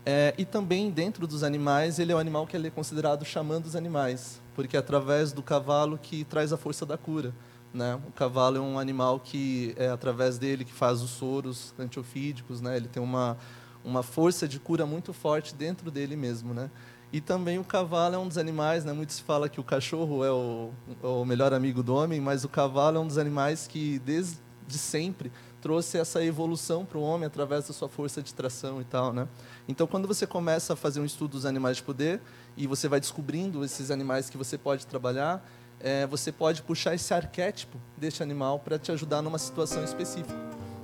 É, 0.05 0.34
e 0.38 0.43
também, 0.43 0.91
dentro 0.91 1.26
dos 1.26 1.43
animais, 1.43 1.97
ele 1.97 2.11
é 2.11 2.16
o 2.16 2.18
animal 2.18 2.45
que 2.45 2.57
é 2.57 2.70
considerado 2.70 3.24
xamã 3.24 3.61
dos 3.61 3.74
animais, 3.74 4.41
porque 4.53 4.76
é 4.76 4.80
através 4.80 5.32
do 5.32 5.41
cavalo 5.41 5.97
que 5.97 6.26
traz 6.26 6.51
a 6.51 6.57
força 6.57 6.86
da 6.86 6.97
cura. 6.97 7.34
Né? 7.74 7.99
O 8.07 8.11
cavalo 8.11 8.57
é 8.57 8.59
um 8.59 8.78
animal 8.78 9.20
que 9.20 9.74
é 9.78 9.88
através 9.88 10.38
dele 10.38 10.66
que 10.66 10.74
faz 10.74 11.01
os 11.01 11.09
soros 11.09 11.74
antiofídicos, 11.80 12.59
né? 12.59 12.76
ele 12.76 12.88
tem 12.88 13.01
uma, 13.01 13.38
uma 13.84 14.03
força 14.03 14.47
de 14.47 14.59
cura 14.59 14.86
muito 14.86 15.13
forte 15.13 15.53
dentro 15.53 15.91
dele 15.91 16.15
mesmo. 16.15 16.53
Né? 16.53 16.69
E 17.11 17.21
também 17.21 17.59
o 17.59 17.63
cavalo 17.63 18.15
é 18.15 18.17
um 18.17 18.27
dos 18.27 18.39
animais, 18.39 18.84
né? 18.84 18.91
Muito 18.91 19.13
se 19.13 19.21
fala 19.21 19.47
que 19.47 19.59
o 19.59 19.63
cachorro 19.63 20.25
é 20.25 20.31
o, 20.31 20.71
o 21.03 21.23
melhor 21.23 21.53
amigo 21.53 21.84
do 21.84 21.93
homem, 21.93 22.19
mas 22.19 22.43
o 22.43 22.49
cavalo 22.49 22.97
é 22.97 22.99
um 22.99 23.05
dos 23.05 23.19
animais 23.19 23.67
que, 23.67 23.99
desde 23.99 24.39
sempre, 24.69 25.31
trouxe 25.61 25.97
essa 25.99 26.23
evolução 26.25 26.84
para 26.84 26.97
o 26.97 27.01
homem 27.01 27.27
através 27.27 27.67
da 27.67 27.73
sua 27.73 27.88
força 27.88 28.19
de 28.19 28.34
tração 28.34 28.81
e 28.81 28.84
tal, 28.84 29.13
né? 29.13 29.27
Então, 29.67 29.86
quando 29.86 30.07
você 30.07 30.25
começa 30.25 30.73
a 30.73 30.75
fazer 30.75 30.99
um 30.99 31.05
estudo 31.05 31.31
dos 31.31 31.45
animais 31.45 31.77
de 31.77 31.84
poder 31.84 32.19
e 32.57 32.65
você 32.65 32.88
vai 32.88 32.99
descobrindo 32.99 33.63
esses 33.63 33.91
animais 33.91 34.29
que 34.29 34.38
você 34.38 34.57
pode 34.57 34.88
trabalhar, 34.88 35.47
é, 35.79 36.07
você 36.07 36.31
pode 36.31 36.63
puxar 36.63 36.95
esse 36.95 37.13
arquétipo 37.13 37.77
deste 37.95 38.23
animal 38.23 38.57
para 38.57 38.79
te 38.79 38.91
ajudar 38.91 39.21
numa 39.21 39.38
situação 39.38 39.84
específica, 39.84 40.34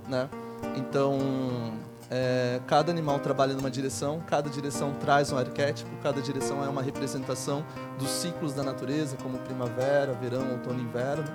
né? 0.08 0.30
Então, 0.78 1.18
é, 2.10 2.60
cada 2.66 2.91
animal 2.91 3.20
trabalha 3.20 3.53
numa 3.53 3.70
direção, 3.70 4.22
cada 4.26 4.49
direção 4.49 4.93
traz 4.99 5.32
um 5.32 5.38
arquétipo, 5.38 5.89
cada 6.01 6.22
direção 6.22 6.64
é 6.64 6.68
uma 6.68 6.82
representação 6.82 7.64
dos 7.99 8.10
ciclos 8.10 8.53
da 8.53 8.64
natureza, 8.64 9.16
como 9.22 9.38
primavera, 9.39 10.14
verão, 10.14 10.51
outono 10.51 10.80
e 10.80 10.84
inverno. 10.84 11.26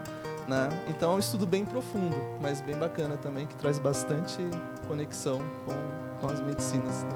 Né? 0.49 0.69
Então 0.89 1.13
é 1.13 1.15
um 1.15 1.19
estudo 1.19 1.47
bem 1.47 1.65
profundo, 1.65 2.17
mas 2.41 2.61
bem 2.61 2.77
bacana 2.77 3.17
também, 3.17 3.47
que 3.47 3.55
traz 3.55 3.79
bastante 3.79 4.39
conexão 4.87 5.41
com, 5.65 6.21
com 6.21 6.33
as 6.33 6.41
medicinas. 6.41 7.07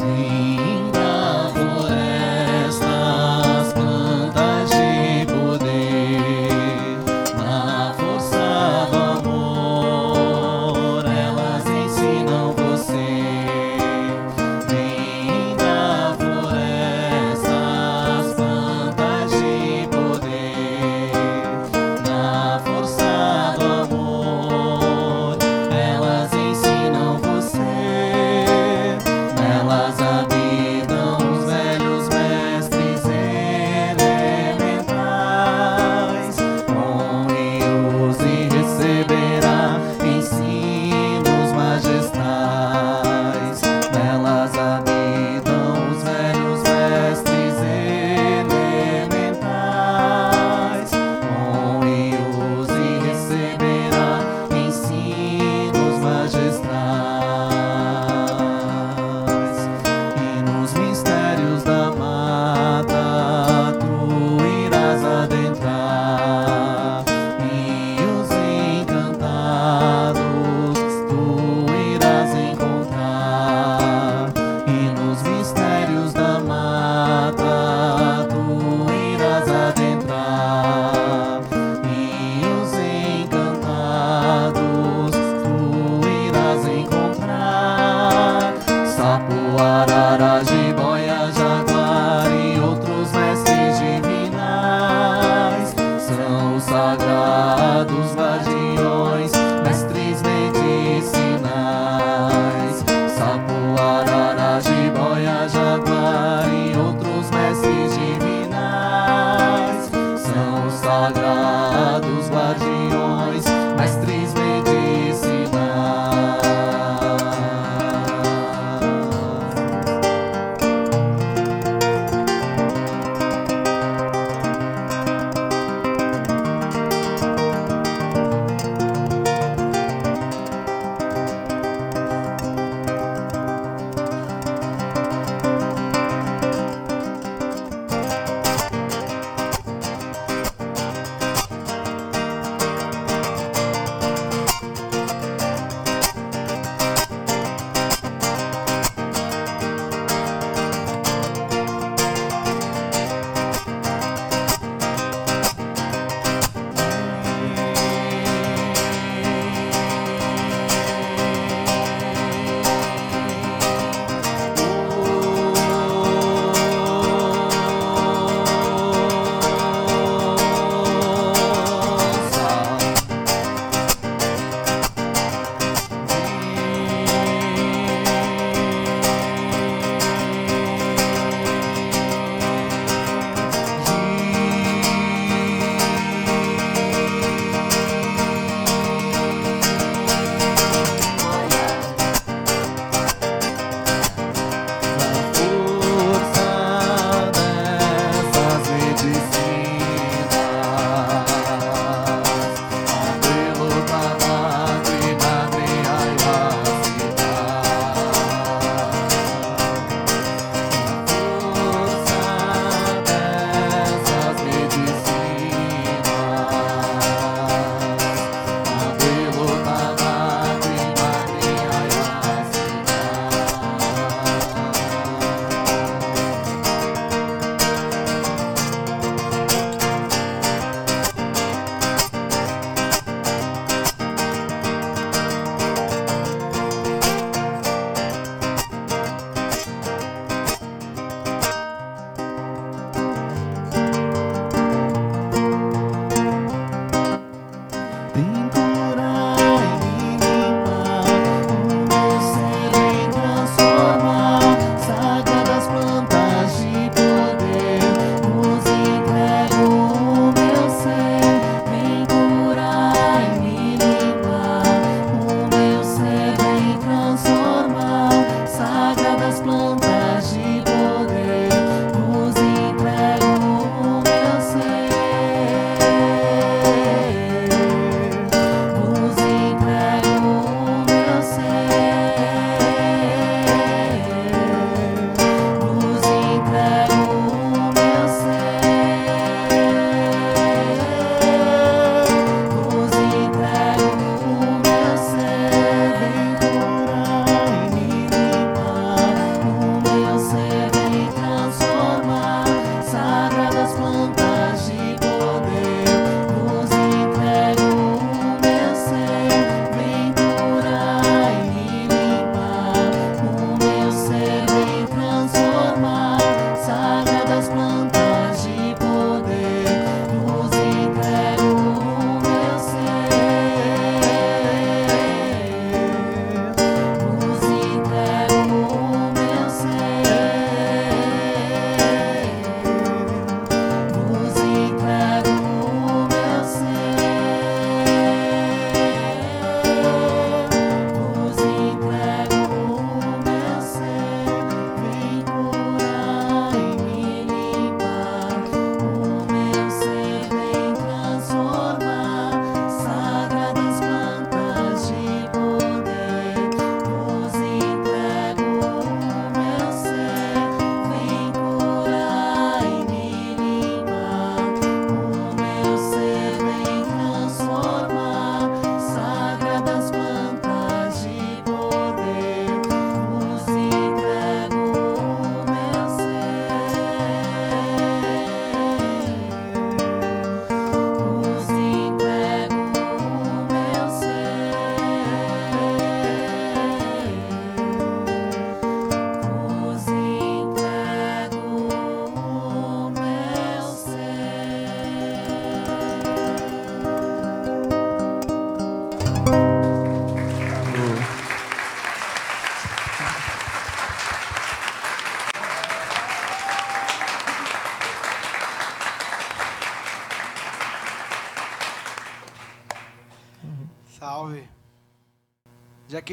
Linda 0.00 0.73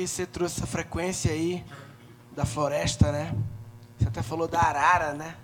que 0.01 0.07
você 0.07 0.25
trouxe 0.25 0.57
essa 0.57 0.65
frequência 0.65 1.31
aí 1.31 1.63
da 2.35 2.43
floresta, 2.43 3.11
né? 3.11 3.35
Você 3.99 4.07
até 4.07 4.23
falou 4.23 4.47
da 4.47 4.59
arara, 4.59 5.13
né? 5.13 5.37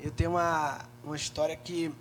Eu 0.00 0.10
tenho 0.10 0.30
uma, 0.30 0.78
uma 1.04 1.14
história 1.14 1.54
que 1.54 1.94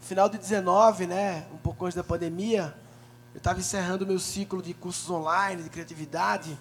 final 0.00 0.28
de 0.28 0.38
19, 0.38 1.06
né, 1.06 1.46
um 1.52 1.56
pouco 1.56 1.84
antes 1.84 1.96
da 1.96 2.04
pandemia, 2.04 2.76
eu 3.34 3.38
estava 3.38 3.58
encerrando 3.58 4.06
meu 4.06 4.20
ciclo 4.20 4.62
de 4.62 4.72
cursos 4.72 5.08
online 5.10 5.64
de 5.64 5.70
criatividade, 5.70 6.56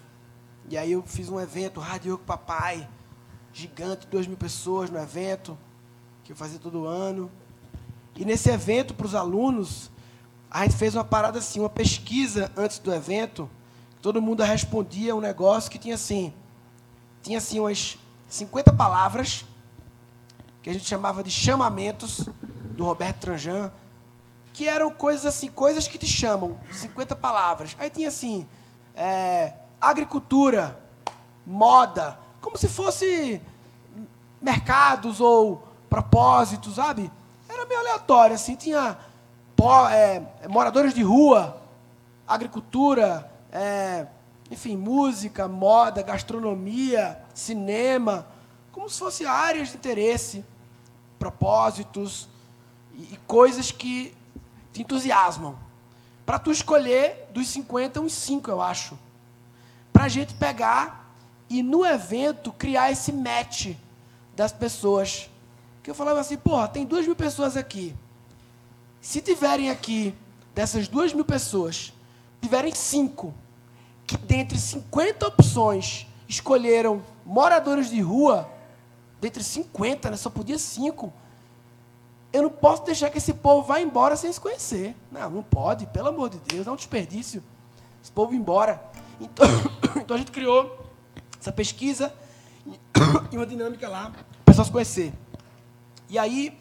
e 0.68 0.76
aí 0.78 0.94
eu 0.94 1.04
fiz 1.04 1.30
um 1.30 1.40
evento, 1.40 1.80
Rádio 1.80 2.18
com 2.18 2.24
Papai, 2.24 2.88
gigante, 3.54 4.08
duas 4.08 4.26
mil 4.26 4.38
pessoas 4.38 4.90
no 4.90 4.98
evento, 4.98 5.58
que 6.24 6.32
eu 6.32 6.36
fazia 6.36 6.58
todo 6.58 6.86
ano. 6.86 7.32
E 8.16 8.26
nesse 8.26 8.50
evento, 8.50 8.94
para 8.96 9.06
os 9.06 9.14
alunos, 9.14 9.91
a 10.52 10.64
gente 10.64 10.76
fez 10.76 10.94
uma 10.94 11.06
parada 11.06 11.40
assim, 11.40 11.62
uma 11.62 11.70
pesquisa 11.70 12.52
antes 12.58 12.78
do 12.78 12.94
evento, 12.94 13.50
todo 14.02 14.22
mundo 14.22 14.44
respondia 14.44 15.16
um 15.16 15.22
negócio 15.22 15.72
que 15.72 15.80
tinha 15.80 15.96
assim, 15.96 16.34
tinha 17.24 17.38
assim 17.38 17.62
umas 17.62 17.98
50 18.28 18.74
palavras, 18.74 19.46
que 20.62 20.70
a 20.70 20.74
gente 20.74 20.86
chamava 20.86 21.24
de 21.24 21.32
chamamentos, 21.32 22.28
do 22.76 22.84
Roberto 22.84 23.20
Tranjan, 23.20 23.72
que 24.54 24.68
eram 24.68 24.92
coisas 24.92 25.26
assim, 25.26 25.50
coisas 25.50 25.88
que 25.88 25.98
te 25.98 26.08
chamam, 26.08 26.60
50 26.72 27.16
palavras. 27.16 27.76
Aí 27.80 27.90
tinha 27.90 28.10
assim, 28.10 28.46
é, 28.94 29.54
agricultura, 29.80 30.78
moda, 31.46 32.20
como 32.42 32.58
se 32.58 32.68
fosse 32.68 33.42
mercados 34.42 35.22
ou 35.22 35.64
propósitos, 35.90 36.76
sabe? 36.76 37.10
Era 37.48 37.66
meio 37.66 37.80
aleatório, 37.80 38.36
assim, 38.36 38.56
tinha 38.56 38.98
é, 39.92 40.24
moradores 40.48 40.94
de 40.94 41.04
rua, 41.04 41.62
agricultura, 42.28 43.32
é, 43.52 44.08
enfim, 44.50 44.76
música, 44.76 45.48
moda, 45.48 46.02
gastronomia, 46.02 47.22
cinema, 47.34 48.28
como 48.72 48.90
se 48.90 48.98
fossem 48.98 49.28
áreas 49.28 49.70
de 49.70 49.78
interesse, 49.78 50.44
propósitos 51.20 52.28
e, 52.94 53.14
e 53.14 53.20
coisas 53.28 53.72
que 53.72 54.16
te 54.74 54.82
entusiasmam. 54.82 55.56
Para 56.26 56.40
tu 56.40 56.52
escolher 56.52 57.30
dos 57.34 57.48
50, 57.50 58.02
uns 58.02 58.14
5, 58.14 58.50
eu 58.50 58.62
acho. 58.62 58.98
Para 59.94 60.06
a 60.06 60.10
gente 60.10 60.34
pegar 60.34 61.14
e 61.50 61.62
no 61.62 61.86
evento 61.86 62.52
criar 62.52 62.92
esse 62.92 63.12
match 63.12 63.76
das 64.36 64.52
pessoas. 64.52 65.30
Que 65.84 65.92
eu 65.92 65.96
falava 65.96 66.20
assim, 66.20 66.38
porra, 66.38 66.68
tem 66.68 66.86
duas 66.86 67.06
mil 67.06 67.16
pessoas 67.16 67.58
aqui. 67.58 67.96
Se 69.02 69.20
tiverem 69.20 69.72
aqui, 69.72 70.14
dessas 70.54 70.88
duas 70.88 71.12
mil 71.12 71.26
pessoas, 71.26 71.92
tiverem 72.40 72.74
cinco, 72.74 73.34
que 74.06 74.16
dentre 74.16 74.60
50 74.60 75.28
opções 75.28 76.08
escolheram 76.30 77.02
moradores 77.26 77.90
de 77.90 78.00
rua, 78.00 78.48
dentre 79.20 79.44
50, 79.44 80.12
né, 80.12 80.18
só 80.18 80.30
podia 80.30 80.60
cinco, 80.60 81.12
eu 82.32 82.44
não 82.44 82.50
posso 82.50 82.84
deixar 82.84 83.10
que 83.10 83.18
esse 83.18 83.34
povo 83.34 83.68
vá 83.68 83.82
embora 83.82 84.16
sem 84.16 84.32
se 84.32 84.40
conhecer. 84.40 84.96
Não, 85.12 85.30
não 85.30 85.44
pode, 85.44 85.86
pelo 85.88 86.08
amor 86.08 86.30
de 86.30 86.38
Deus, 86.40 86.68
é 86.68 86.72
um 86.72 86.76
desperdício. 86.76 87.44
Esse 88.02 88.12
povo 88.12 88.34
embora. 88.34 88.82
Então, 89.20 89.46
então 89.98 90.16
a 90.16 90.20
gente 90.20 90.32
criou 90.32 90.86
essa 91.40 91.52
pesquisa 91.52 92.14
e 93.32 93.36
uma 93.36 93.46
dinâmica 93.46 93.90
lá, 93.90 94.12
para 94.12 94.22
o 94.22 94.46
pessoal 94.46 94.66
se 94.66 94.72
conhecer. 94.72 95.14
E 96.08 96.18
aí, 96.18 96.58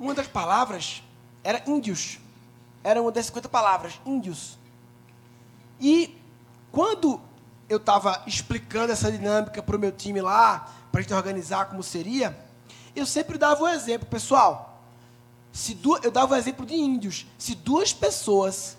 uma 0.00 0.14
das 0.14 0.26
palavras 0.26 1.02
era 1.44 1.62
índios. 1.66 2.18
Era 2.82 3.02
uma 3.02 3.12
das 3.12 3.26
50 3.26 3.48
palavras, 3.50 4.00
índios. 4.06 4.58
E 5.78 6.18
quando 6.72 7.20
eu 7.68 7.76
estava 7.76 8.22
explicando 8.26 8.90
essa 8.90 9.12
dinâmica 9.12 9.62
para 9.62 9.76
o 9.76 9.78
meu 9.78 9.92
time 9.92 10.22
lá, 10.22 10.72
para 10.90 11.00
a 11.00 11.02
gente 11.02 11.12
organizar 11.12 11.66
como 11.66 11.82
seria, 11.82 12.36
eu 12.96 13.04
sempre 13.04 13.36
dava 13.36 13.62
o 13.62 13.66
um 13.66 13.68
exemplo, 13.68 14.08
pessoal. 14.08 14.82
Se. 15.52 15.78
Eu 16.02 16.10
dava 16.10 16.32
o 16.32 16.36
um 16.36 16.38
exemplo 16.38 16.64
de 16.64 16.74
índios. 16.74 17.26
Se 17.38 17.54
duas 17.54 17.92
pessoas 17.92 18.78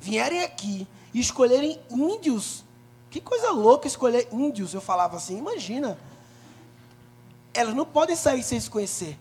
vierem 0.00 0.42
aqui 0.42 0.88
e 1.12 1.20
escolherem 1.20 1.78
índios, 1.90 2.64
que 3.10 3.20
coisa 3.20 3.50
louca 3.50 3.86
escolher 3.86 4.28
índios, 4.32 4.72
eu 4.72 4.80
falava 4.80 5.18
assim, 5.18 5.36
imagina. 5.36 5.98
Elas 7.52 7.74
não 7.74 7.84
podem 7.84 8.16
sair 8.16 8.42
sem 8.42 8.58
se 8.58 8.70
conhecer. 8.70 9.18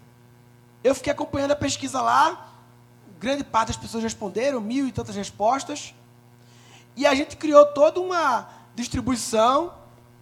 Eu 0.83 0.95
fiquei 0.95 1.11
acompanhando 1.11 1.51
a 1.51 1.55
pesquisa 1.55 2.01
lá, 2.01 2.53
grande 3.19 3.43
parte 3.43 3.67
das 3.67 3.77
pessoas 3.77 4.03
responderam, 4.03 4.59
mil 4.59 4.87
e 4.87 4.91
tantas 4.91 5.15
respostas. 5.15 5.93
E 6.95 7.05
a 7.05 7.13
gente 7.13 7.37
criou 7.37 7.65
toda 7.67 7.99
uma 7.99 8.49
distribuição 8.75 9.73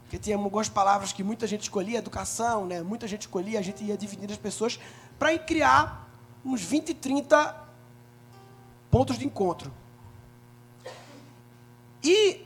porque 0.10 0.18
tinha 0.18 0.36
algumas 0.36 0.68
palavras 0.68 1.14
que 1.14 1.24
muita 1.24 1.46
gente 1.46 1.62
escolhia, 1.62 2.00
educação, 2.00 2.66
né? 2.66 2.82
muita 2.82 3.08
gente 3.08 3.22
escolhia, 3.22 3.60
a 3.60 3.62
gente 3.62 3.84
ia 3.84 3.96
dividir 3.96 4.32
as 4.32 4.38
pessoas 4.38 4.80
para 5.20 5.38
criar 5.38 6.10
uns 6.44 6.64
20, 6.64 6.96
30 6.96 7.56
pontos 8.90 9.20
de 9.20 9.28
encontro. 9.28 9.72
E 12.04 12.44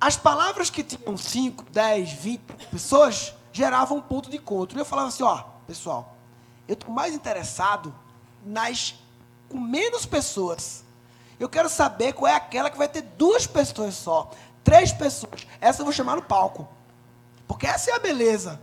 as 0.00 0.16
palavras 0.16 0.70
que 0.70 0.84
tinham 0.84 1.16
5, 1.16 1.64
10, 1.72 2.12
20 2.12 2.40
pessoas 2.70 3.34
geravam 3.52 3.98
um 3.98 4.00
ponto 4.00 4.30
de 4.30 4.36
encontro. 4.36 4.78
E 4.78 4.80
eu 4.80 4.84
falava 4.84 5.08
assim, 5.08 5.24
ó, 5.24 5.42
pessoal, 5.66 6.16
eu 6.70 6.74
estou 6.74 6.94
mais 6.94 7.12
interessado 7.12 7.92
nas 8.46 8.94
com 9.48 9.58
menos 9.58 10.06
pessoas. 10.06 10.84
Eu 11.38 11.48
quero 11.48 11.68
saber 11.68 12.12
qual 12.12 12.30
é 12.30 12.36
aquela 12.36 12.70
que 12.70 12.78
vai 12.78 12.88
ter 12.88 13.02
duas 13.02 13.44
pessoas 13.44 13.94
só. 13.94 14.30
Três 14.62 14.92
pessoas. 14.92 15.48
Essa 15.60 15.80
eu 15.80 15.84
vou 15.84 15.92
chamar 15.92 16.14
no 16.14 16.22
palco. 16.22 16.68
Porque 17.48 17.66
essa 17.66 17.90
é 17.90 17.94
a 17.94 17.98
beleza. 17.98 18.60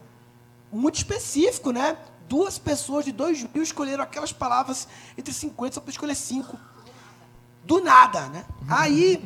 Muito 0.72 0.96
específico, 0.96 1.72
né? 1.72 1.98
Duas 2.30 2.58
pessoas 2.58 3.04
de 3.04 3.12
dois 3.12 3.46
mil 3.54 3.62
escolheram 3.62 4.06
aquelas 4.06 4.32
palavras 4.32 4.88
entre 5.18 5.34
50, 5.34 5.76
só 5.76 5.82
para 5.82 5.92
escolher 5.92 6.16
cinco. 6.16 6.58
Do 7.66 7.82
nada, 7.82 8.30
né? 8.30 8.46
Aí, 8.70 9.22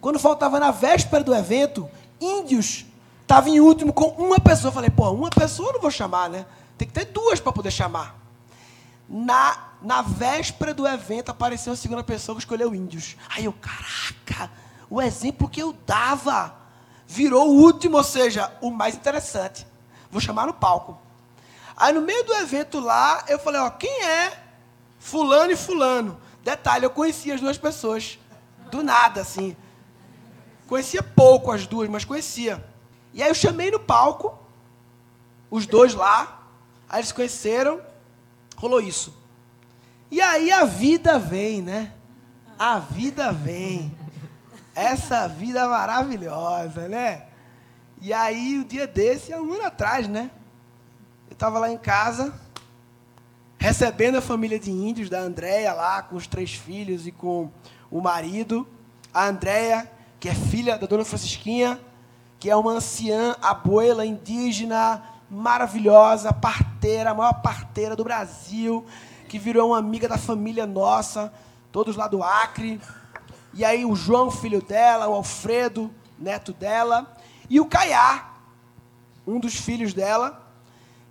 quando 0.00 0.18
faltava 0.18 0.58
na 0.58 0.72
véspera 0.72 1.22
do 1.22 1.32
evento, 1.32 1.88
índios 2.20 2.86
estavam 3.22 3.54
em 3.54 3.60
último 3.60 3.92
com 3.92 4.06
uma 4.20 4.40
pessoa. 4.40 4.70
Eu 4.70 4.74
falei, 4.74 4.90
pô, 4.90 5.08
uma 5.12 5.30
pessoa 5.30 5.68
eu 5.68 5.74
não 5.74 5.80
vou 5.80 5.92
chamar, 5.92 6.28
né? 6.28 6.44
Tem 6.78 6.86
que 6.86 6.94
ter 6.94 7.06
duas 7.06 7.40
para 7.40 7.52
poder 7.52 7.72
chamar. 7.72 8.16
Na, 9.08 9.72
na 9.82 10.00
véspera 10.00 10.72
do 10.72 10.86
evento 10.86 11.30
apareceu 11.30 11.72
a 11.72 11.76
segunda 11.76 12.04
pessoa 12.04 12.36
que 12.36 12.42
escolheu 12.42 12.74
índios. 12.74 13.16
Aí 13.28 13.46
eu, 13.46 13.52
caraca, 13.52 14.50
o 14.88 15.02
exemplo 15.02 15.48
que 15.48 15.60
eu 15.60 15.72
dava 15.84 16.54
virou 17.06 17.48
o 17.48 17.60
último, 17.60 17.96
ou 17.96 18.04
seja, 18.04 18.52
o 18.60 18.70
mais 18.70 18.94
interessante. 18.94 19.66
Vou 20.10 20.20
chamar 20.20 20.46
no 20.46 20.54
palco. 20.54 20.96
Aí 21.76 21.92
no 21.92 22.00
meio 22.00 22.24
do 22.24 22.34
evento 22.34 22.78
lá, 22.78 23.24
eu 23.28 23.38
falei, 23.38 23.60
ó, 23.60 23.70
quem 23.70 24.04
é 24.04 24.40
fulano 24.98 25.50
e 25.50 25.56
fulano? 25.56 26.20
Detalhe, 26.44 26.84
eu 26.84 26.90
conhecia 26.90 27.34
as 27.34 27.40
duas 27.40 27.58
pessoas. 27.58 28.18
Do 28.70 28.82
nada, 28.82 29.22
assim. 29.22 29.56
Conhecia 30.66 31.02
pouco 31.02 31.50
as 31.50 31.66
duas, 31.66 31.88
mas 31.88 32.04
conhecia. 32.04 32.64
E 33.14 33.22
aí 33.22 33.28
eu 33.28 33.34
chamei 33.34 33.70
no 33.70 33.80
palco, 33.80 34.38
os 35.50 35.66
dois 35.66 35.94
lá, 35.94 36.37
aí 36.88 37.00
eles 37.00 37.12
conheceram, 37.12 37.80
rolou 38.56 38.80
isso. 38.80 39.16
E 40.10 40.20
aí 40.20 40.50
a 40.50 40.64
vida 40.64 41.18
vem, 41.18 41.60
né? 41.60 41.92
A 42.58 42.78
vida 42.78 43.32
vem. 43.32 43.96
Essa 44.74 45.26
vida 45.28 45.68
maravilhosa, 45.68 46.88
né? 46.88 47.28
E 48.00 48.12
aí, 48.12 48.58
o 48.58 48.60
um 48.60 48.64
dia 48.64 48.86
desse, 48.86 49.32
há 49.32 49.40
um 49.40 49.52
ano 49.52 49.64
atrás, 49.64 50.06
né? 50.06 50.30
Eu 51.28 51.32
estava 51.32 51.58
lá 51.58 51.68
em 51.68 51.76
casa, 51.76 52.32
recebendo 53.58 54.18
a 54.18 54.20
família 54.20 54.58
de 54.58 54.70
índios 54.70 55.10
da 55.10 55.18
Andréia 55.18 55.72
lá, 55.72 56.00
com 56.02 56.14
os 56.14 56.28
três 56.28 56.54
filhos 56.54 57.08
e 57.08 57.12
com 57.12 57.50
o 57.90 58.00
marido. 58.00 58.66
A 59.12 59.26
Andréia, 59.26 59.90
que 60.20 60.28
é 60.28 60.34
filha 60.34 60.78
da 60.78 60.86
dona 60.86 61.04
Francisquinha, 61.04 61.80
que 62.38 62.48
é 62.48 62.54
uma 62.54 62.70
anciã, 62.70 63.34
abuela 63.42 64.06
indígena, 64.06 65.02
maravilhosa, 65.28 66.32
parteira, 66.88 67.10
a 67.10 67.14
maior 67.14 67.34
parteira 67.34 67.94
do 67.94 68.02
Brasil, 68.02 68.86
que 69.28 69.38
virou 69.38 69.70
uma 69.70 69.78
amiga 69.78 70.08
da 70.08 70.16
família 70.16 70.66
nossa, 70.66 71.32
todos 71.70 71.96
lá 71.96 72.08
do 72.08 72.22
Acre. 72.22 72.80
E 73.52 73.64
aí 73.64 73.84
o 73.84 73.94
João, 73.94 74.30
filho 74.30 74.62
dela, 74.62 75.06
o 75.06 75.14
Alfredo, 75.14 75.92
neto 76.18 76.52
dela, 76.52 77.14
e 77.50 77.60
o 77.60 77.66
Caiá, 77.66 78.30
um 79.26 79.38
dos 79.38 79.54
filhos 79.54 79.92
dela, 79.92 80.42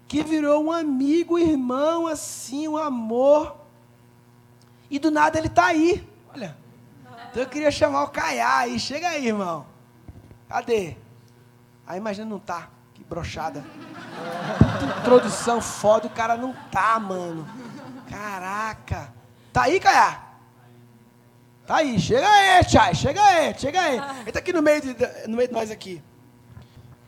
que 0.07 0.23
virou 0.23 0.63
um 0.65 0.71
amigo, 0.71 1.37
irmão, 1.37 2.07
assim, 2.07 2.67
um 2.67 2.77
amor. 2.77 3.55
E 4.89 4.97
do 4.97 5.11
nada 5.11 5.37
ele 5.37 5.47
está 5.47 5.65
aí. 5.65 6.07
Olha. 6.33 6.57
Então 7.29 7.43
eu 7.43 7.49
queria 7.49 7.69
chamar 7.69 8.03
o 8.03 8.07
Caiá 8.07 8.59
aí. 8.59 8.79
Chega 8.79 9.09
aí, 9.09 9.27
irmão. 9.27 9.65
Cadê? 10.47 10.95
Aí 11.85 11.97
imagina 11.97 12.25
não 12.25 12.39
tá. 12.39 12.69
Brochada. 13.09 13.63
Introdução 14.99 15.61
foda, 15.61 16.07
o 16.07 16.09
cara 16.09 16.35
não 16.35 16.53
tá, 16.71 16.99
mano. 16.99 17.47
Caraca. 18.09 19.13
Tá 19.53 19.63
aí, 19.63 19.79
Caiá? 19.79 20.23
Tá 21.65 21.77
aí, 21.77 21.99
chega 21.99 22.25
aí, 22.25 22.63
Chay, 22.63 22.95
chega 22.95 23.21
aí, 23.21 23.53
chega 23.59 23.81
aí. 23.81 24.01
Ele 24.21 24.31
tá 24.31 24.39
aqui 24.39 24.53
no 24.53 24.61
meio 24.61 24.81
de, 24.81 25.27
no 25.27 25.35
meio 25.35 25.49
de 25.49 25.53
nós 25.53 25.69
aqui. 25.69 26.01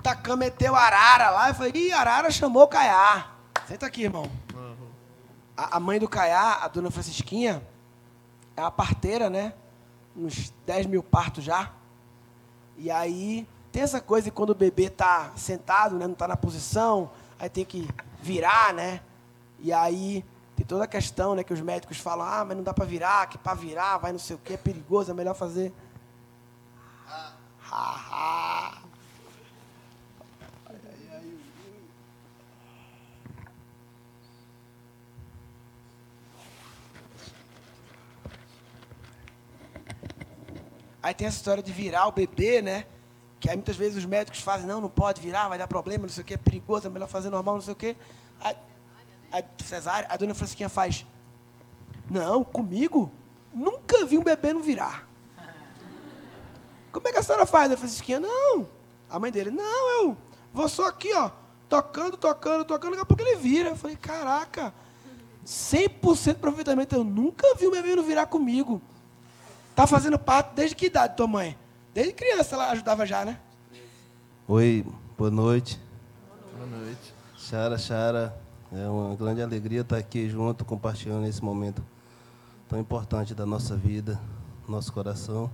Tacan 0.04 0.36
meteu 0.36 0.76
Arara 0.76 1.30
lá, 1.30 1.50
eu 1.50 1.56
falei, 1.56 1.72
ih, 1.74 1.94
Arara 1.94 2.30
chamou 2.30 2.64
o 2.64 2.68
Caiá. 2.68 3.32
Senta 3.68 3.86
aqui, 3.86 4.04
irmão. 4.04 4.30
A, 5.56 5.78
a 5.78 5.80
mãe 5.80 5.98
do 5.98 6.10
Caiá, 6.10 6.60
a 6.62 6.68
dona 6.68 6.92
Francisquinha, 6.92 7.62
é 8.58 8.62
uma 8.62 8.72
parteira, 8.72 9.30
né? 9.30 9.54
Uns 10.16 10.54
10 10.66 10.88
mil 10.88 11.04
partos 11.04 11.44
já. 11.44 11.72
E 12.78 12.92
aí, 12.92 13.48
tem 13.72 13.84
essa 13.84 14.02
coisa 14.02 14.26
de 14.26 14.32
quando 14.32 14.52
o 14.52 14.56
bebê 14.56 14.90
tá 14.90 15.32
sentado, 15.36 15.96
né? 15.96 16.08
Não 16.08 16.16
tá 16.16 16.28
na 16.28 16.38
posição, 16.38 17.12
aí 17.38 17.50
tem 17.50 17.64
que 17.64 17.88
virar, 18.22 18.74
né? 18.74 19.02
E 19.60 19.72
aí, 19.72 20.26
tem 20.56 20.66
toda 20.66 20.84
a 20.86 20.88
questão, 20.88 21.36
né? 21.36 21.44
Que 21.44 21.54
os 21.54 21.62
médicos 21.62 21.98
falam, 21.98 22.26
ah, 22.26 22.44
mas 22.46 22.58
não 22.58 22.64
dá 22.64 22.74
para 22.74 22.86
virar, 22.86 23.28
que 23.28 23.38
para 23.38 23.54
virar 23.54 23.98
vai 23.98 24.12
não 24.12 24.20
sei 24.20 24.36
o 24.36 24.40
que, 24.40 24.54
é 24.54 24.58
perigoso, 24.58 25.12
é 25.12 25.14
melhor 25.14 25.36
fazer... 25.36 25.74
Aí 41.02 41.14
tem 41.14 41.28
essa 41.28 41.38
história 41.38 41.64
de 41.64 41.72
virar 41.72 42.08
o 42.08 42.12
bebê, 42.12 42.62
né? 42.62 42.86
Que 43.40 43.50
aí 43.50 43.56
muitas 43.56 43.76
vezes 43.76 43.98
os 43.98 44.06
médicos 44.06 44.42
fazem, 44.42 44.68
não, 44.68 44.82
não 44.82 44.90
pode 44.90 45.22
virar, 45.22 45.48
vai 45.48 45.58
dar 45.58 45.68
problema, 45.68 46.04
não 46.04 46.10
sei 46.10 46.24
o 46.24 46.26
que, 46.26 46.34
é 46.34 46.38
perigoso, 46.38 46.88
é 46.88 46.90
melhor 46.90 47.08
fazer 47.08 47.30
normal, 47.30 47.56
não 47.56 47.62
sei 47.62 47.74
o 47.74 47.76
que. 47.76 47.96
Aí, 48.42 48.56
aí 49.32 49.44
cesárea, 49.64 50.08
a 50.10 50.18
dona 50.18 50.34
Francisquinha 50.34 50.70
faz, 50.70 51.06
não, 52.10 52.44
comigo? 52.44 53.12
Nunca 53.54 54.06
vi 54.06 54.18
um 54.18 54.24
bebê 54.24 54.52
não 54.52 54.62
virar. 54.62 55.08
Como 56.92 57.08
é 57.08 57.12
que 57.12 57.20
a 57.20 57.24
senhora 57.24 57.46
faz, 57.46 57.70
dona 57.70 57.78
Francisquinha? 57.78 58.20
Não. 58.20 58.68
A 59.10 59.20
mãe 59.20 59.32
dele, 59.32 59.52
não, 59.52 60.02
eu 60.02 60.18
vou 60.54 60.68
só 60.68 60.88
aqui, 60.88 61.14
ó, 61.14 61.32
tocando, 61.68 62.18
tocando, 62.18 62.66
tocando, 62.66 62.92
daqui 62.92 63.02
a 63.02 63.06
pouco 63.06 63.24
ele 63.24 63.36
vira. 63.36 63.70
Eu 63.70 63.76
falei, 63.76 63.96
caraca, 63.96 64.74
100% 65.46 66.24
de 66.24 66.30
aproveitamento, 66.32 66.96
eu 66.96 67.04
nunca 67.04 67.56
vi 67.56 67.68
um 67.68 67.72
bebê 67.72 67.96
não 67.96 68.04
virar 68.04 68.26
comigo. 68.26 68.82
Tá 69.76 69.88
fazendo 69.88 70.20
parto 70.20 70.54
desde 70.54 70.76
que 70.76 70.88
idade, 70.88 71.16
tua 71.16 71.28
mãe? 71.28 71.58
Desde 71.94 72.14
criança 72.14 72.56
ela 72.56 72.72
ajudava 72.72 73.06
já, 73.06 73.26
né? 73.26 73.40
Oi, 74.48 74.86
boa 75.18 75.32
noite. 75.32 75.80
Boa 76.56 76.68
noite. 76.68 77.14
Chara, 77.38 77.78
Chara, 77.78 78.38
é 78.72 78.88
uma 78.88 79.16
grande 79.16 79.42
alegria 79.42 79.82
estar 79.82 79.98
aqui 79.98 80.30
junto, 80.30 80.64
compartilhando 80.64 81.26
esse 81.26 81.44
momento 81.44 81.84
tão 82.68 82.80
importante 82.80 83.34
da 83.34 83.46
nossa 83.46 83.76
vida, 83.76 84.20
nosso 84.68 84.94
coração. 84.94 85.50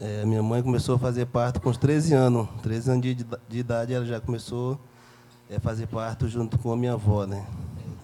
É, 0.00 0.26
minha 0.26 0.42
mãe 0.42 0.62
começou 0.62 0.96
a 0.96 0.98
fazer 0.98 1.26
parto 1.26 1.60
com 1.60 1.70
os 1.70 1.78
13 1.78 2.12
anos. 2.14 2.48
13 2.62 2.90
anos 2.90 3.02
de, 3.02 3.14
de 3.14 3.58
idade 3.58 3.94
ela 3.94 4.04
já 4.04 4.20
começou 4.20 4.78
a 5.54 5.58
fazer 5.60 5.86
parto 5.86 6.28
junto 6.28 6.58
com 6.58 6.70
a 6.70 6.76
minha 6.76 6.92
avó, 6.92 7.24
né? 7.24 7.46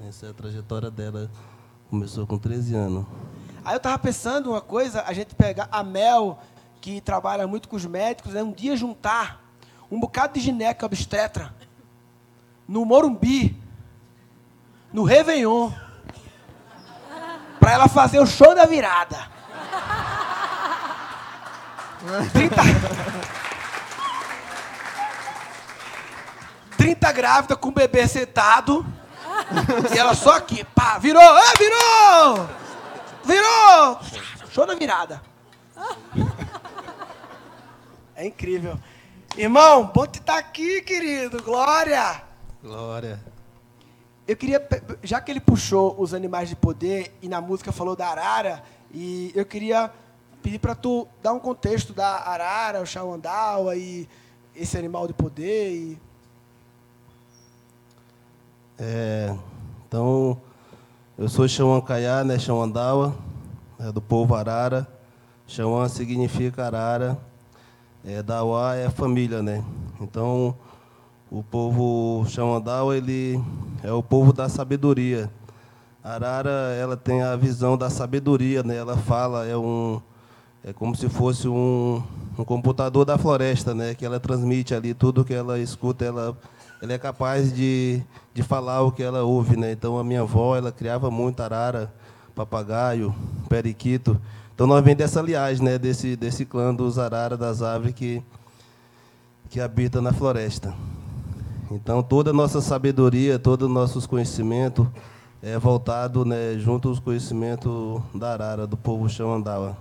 Essa 0.08 0.26
é 0.26 0.30
a 0.30 0.32
trajetória 0.34 0.90
dela. 0.90 1.30
Começou 1.90 2.26
com 2.26 2.38
13 2.38 2.74
anos. 2.74 3.04
Aí 3.64 3.74
eu 3.74 3.80
tava 3.80 3.98
pensando 3.98 4.50
uma 4.50 4.60
coisa, 4.60 5.02
a 5.06 5.12
gente 5.12 5.34
pegar 5.34 5.68
a 5.70 5.82
Mel, 5.82 6.38
que 6.84 7.00
trabalha 7.00 7.46
muito 7.46 7.66
com 7.66 7.76
os 7.76 7.86
médicos, 7.86 8.34
né, 8.34 8.42
um 8.42 8.52
dia 8.52 8.76
juntar 8.76 9.42
um 9.90 9.98
bocado 9.98 10.34
de 10.34 10.40
gineca 10.40 10.84
obstetra 10.84 11.50
no 12.68 12.84
Morumbi, 12.84 13.58
no 14.92 15.02
Réveillon, 15.02 15.72
para 17.58 17.72
ela 17.72 17.88
fazer 17.88 18.18
o 18.18 18.26
show 18.26 18.54
da 18.54 18.66
virada. 18.66 19.16
30, 22.34 22.54
30 26.76 27.12
grávida 27.12 27.56
com 27.56 27.70
o 27.70 27.72
bebê 27.72 28.06
sentado. 28.06 28.84
E 29.94 29.98
ela 29.98 30.14
só 30.14 30.36
aqui, 30.36 30.62
pá, 30.64 30.98
virou, 30.98 31.22
ah, 31.22 31.54
virou! 31.56 32.48
Virou! 33.24 34.00
Show 34.50 34.66
da 34.66 34.74
virada. 34.74 35.33
É 38.16 38.24
incrível. 38.26 38.78
Irmão, 39.36 39.90
bom 39.92 40.06
te 40.06 40.20
estar 40.20 40.38
aqui, 40.38 40.80
querido. 40.82 41.42
Glória! 41.42 42.22
Glória. 42.62 43.20
Eu 44.26 44.36
queria, 44.36 44.64
já 45.02 45.20
que 45.20 45.32
ele 45.32 45.40
puxou 45.40 46.00
os 46.00 46.14
animais 46.14 46.48
de 46.48 46.54
poder 46.54 47.12
e 47.20 47.28
na 47.28 47.40
música 47.40 47.72
falou 47.72 47.96
da 47.96 48.06
arara, 48.06 48.62
e 48.92 49.32
eu 49.34 49.44
queria 49.44 49.90
pedir 50.40 50.60
para 50.60 50.76
tu 50.76 51.08
dar 51.20 51.32
um 51.32 51.40
contexto 51.40 51.92
da 51.92 52.06
arara, 52.06 52.80
o 52.80 52.86
chauandaua 52.86 53.74
e 53.74 54.08
esse 54.54 54.78
animal 54.78 55.08
de 55.08 55.12
poder. 55.12 55.72
E... 55.72 55.98
É, 58.78 59.36
então, 59.88 60.40
eu 61.18 61.28
sou 61.28 61.48
Xauan 61.48 61.80
Caiá, 61.80 62.22
né, 62.22 62.38
Xauandawa, 62.38 63.16
é 63.80 63.90
do 63.90 64.00
povo 64.00 64.34
Arara. 64.36 64.93
Xauan 65.46 65.88
significa 65.88 66.66
Arara. 66.66 67.18
É, 68.04 68.22
Dawa 68.22 68.74
é 68.76 68.90
família, 68.90 69.42
né? 69.42 69.64
Então, 70.00 70.54
o 71.30 71.42
povo 71.42 72.24
Xauandawa, 72.28 72.96
ele 72.96 73.42
é 73.82 73.92
o 73.92 74.02
povo 74.02 74.32
da 74.32 74.48
sabedoria. 74.48 75.30
Arara, 76.02 76.74
ela 76.78 76.96
tem 76.96 77.22
a 77.22 77.34
visão 77.34 77.76
da 77.78 77.88
sabedoria, 77.88 78.62
né? 78.62 78.76
Ela 78.76 78.96
fala, 78.96 79.46
é 79.46 79.56
um 79.56 80.00
é 80.62 80.72
como 80.72 80.96
se 80.96 81.10
fosse 81.10 81.46
um, 81.46 82.02
um 82.38 82.44
computador 82.44 83.04
da 83.04 83.18
floresta, 83.18 83.74
né? 83.74 83.94
Que 83.94 84.04
ela 84.04 84.18
transmite 84.18 84.74
ali 84.74 84.94
tudo 84.94 85.24
que 85.24 85.34
ela 85.34 85.58
escuta, 85.58 86.04
ela 86.04 86.36
ela 86.84 86.92
é 86.92 86.98
capaz 86.98 87.50
de, 87.54 88.02
de 88.34 88.42
falar 88.42 88.82
o 88.82 88.92
que 88.92 89.02
ela 89.02 89.22
ouve, 89.22 89.56
né? 89.56 89.72
Então 89.72 89.98
a 89.98 90.04
minha 90.04 90.20
avó, 90.20 90.54
ela 90.54 90.70
criava 90.70 91.10
muito 91.10 91.40
arara, 91.40 91.90
papagaio, 92.34 93.14
periquito. 93.48 94.20
Então 94.54 94.68
nós 94.68 94.84
vem 94.84 94.94
dessa 94.94 95.20
linhagem, 95.20 95.64
né? 95.64 95.78
Desse 95.78 96.14
desse 96.14 96.44
clã 96.44 96.72
dos 96.72 96.98
arara 96.98 97.36
das 97.36 97.60
aves 97.60 97.92
que 97.92 98.22
que 99.50 99.60
habita 99.60 100.00
na 100.00 100.12
floresta. 100.12 100.74
Então 101.70 102.02
toda 102.02 102.30
a 102.30 102.32
nossa 102.32 102.60
sabedoria, 102.60 103.38
todos 103.38 103.66
os 103.66 103.74
nossos 103.74 104.06
conhecimentos 104.06 104.86
é 105.42 105.58
voltado, 105.58 106.24
né, 106.24 106.58
junto 106.58 106.88
aos 106.88 106.98
conhecimentos 106.98 108.00
da 108.14 108.32
arara 108.32 108.66
do 108.66 108.78
povo 108.78 109.08
Xamandawa. 109.08 109.76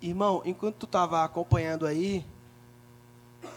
Irmão, 0.00 0.40
enquanto 0.46 0.76
tu 0.76 0.86
estava 0.86 1.22
acompanhando 1.22 1.86
aí, 1.86 2.24
o 3.44 3.48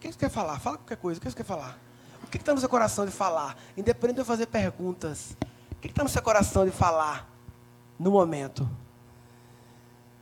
que 0.00 0.10
você 0.10 0.18
quer 0.18 0.30
falar? 0.30 0.58
Fala 0.58 0.78
qualquer 0.78 0.96
coisa, 0.96 1.18
o 1.18 1.20
que 1.20 1.30
você 1.30 1.36
quer 1.36 1.44
falar? 1.44 1.78
O 2.24 2.26
que 2.26 2.38
está 2.38 2.52
no 2.52 2.58
seu 2.58 2.68
coração 2.68 3.06
de 3.06 3.12
falar? 3.12 3.56
Independente 3.76 4.16
de 4.16 4.22
eu 4.22 4.24
fazer 4.24 4.46
perguntas, 4.46 5.36
o 5.78 5.80
que 5.80 5.88
está 5.88 6.02
no 6.02 6.08
seu 6.08 6.20
coração 6.22 6.64
de 6.64 6.70
falar 6.72 7.28
no 7.98 8.10
momento? 8.10 8.68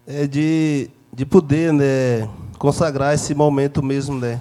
É 0.06 0.26
de, 0.26 0.90
de 1.12 1.24
poder, 1.26 1.72
né, 1.72 2.28
consagrar 2.58 3.14
esse 3.14 3.34
momento 3.34 3.82
mesmo, 3.82 4.18
né? 4.18 4.40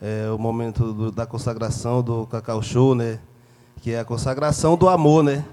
É 0.00 0.30
o 0.30 0.38
momento 0.38 0.92
do- 0.94 1.12
da 1.12 1.26
consagração 1.26 2.02
do 2.02 2.26
Cacau 2.26 2.62
Show, 2.62 2.94
né? 2.94 3.18
Que 3.82 3.92
é 3.92 4.00
a 4.00 4.04
consagração 4.04 4.76
do 4.76 4.88
amor, 4.88 5.22
né? 5.22 5.44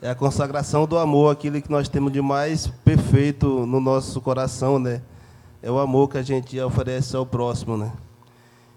É 0.00 0.08
a 0.10 0.14
consagração 0.14 0.86
do 0.86 0.96
amor, 0.98 1.32
aquilo 1.32 1.60
que 1.60 1.70
nós 1.70 1.88
temos 1.88 2.12
de 2.12 2.22
mais 2.22 2.66
perfeito 2.66 3.66
no 3.66 3.80
nosso 3.80 4.20
coração, 4.20 4.78
né? 4.78 5.02
É 5.62 5.70
o 5.70 5.78
amor 5.78 6.08
que 6.08 6.16
a 6.18 6.22
gente 6.22 6.58
oferece 6.60 7.14
ao 7.16 7.26
próximo, 7.26 7.76
né? 7.76 7.92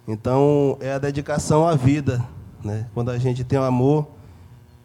Então, 0.08 0.78
é 0.82 0.92
a 0.94 0.98
dedicação 0.98 1.66
à 1.68 1.76
vida, 1.76 2.24
né? 2.64 2.88
Quando 2.94 3.10
a 3.12 3.18
gente 3.18 3.44
tem 3.46 3.58
o 3.60 3.64
amor, 3.64 4.08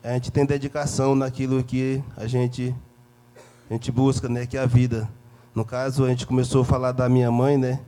a 0.03 0.13
gente 0.15 0.31
tem 0.33 0.45
dedicação 0.45 1.15
naquilo 1.15 1.63
que 1.63 2.03
a 2.17 2.27
gente 2.27 2.75
a 3.71 3.75
gente 3.75 3.91
busca, 3.91 4.29
né, 4.29 4.45
que 4.45 4.57
é 4.57 4.61
a 4.61 4.67
vida. 4.67 5.09
No 5.55 5.65
caso, 5.65 6.05
a 6.05 6.09
gente 6.09 6.27
começou 6.27 6.61
a 6.63 6.65
falar 6.65 6.93
da 6.93 7.09
minha 7.09 7.31
mãe, 7.31 7.57
né? 7.57 7.81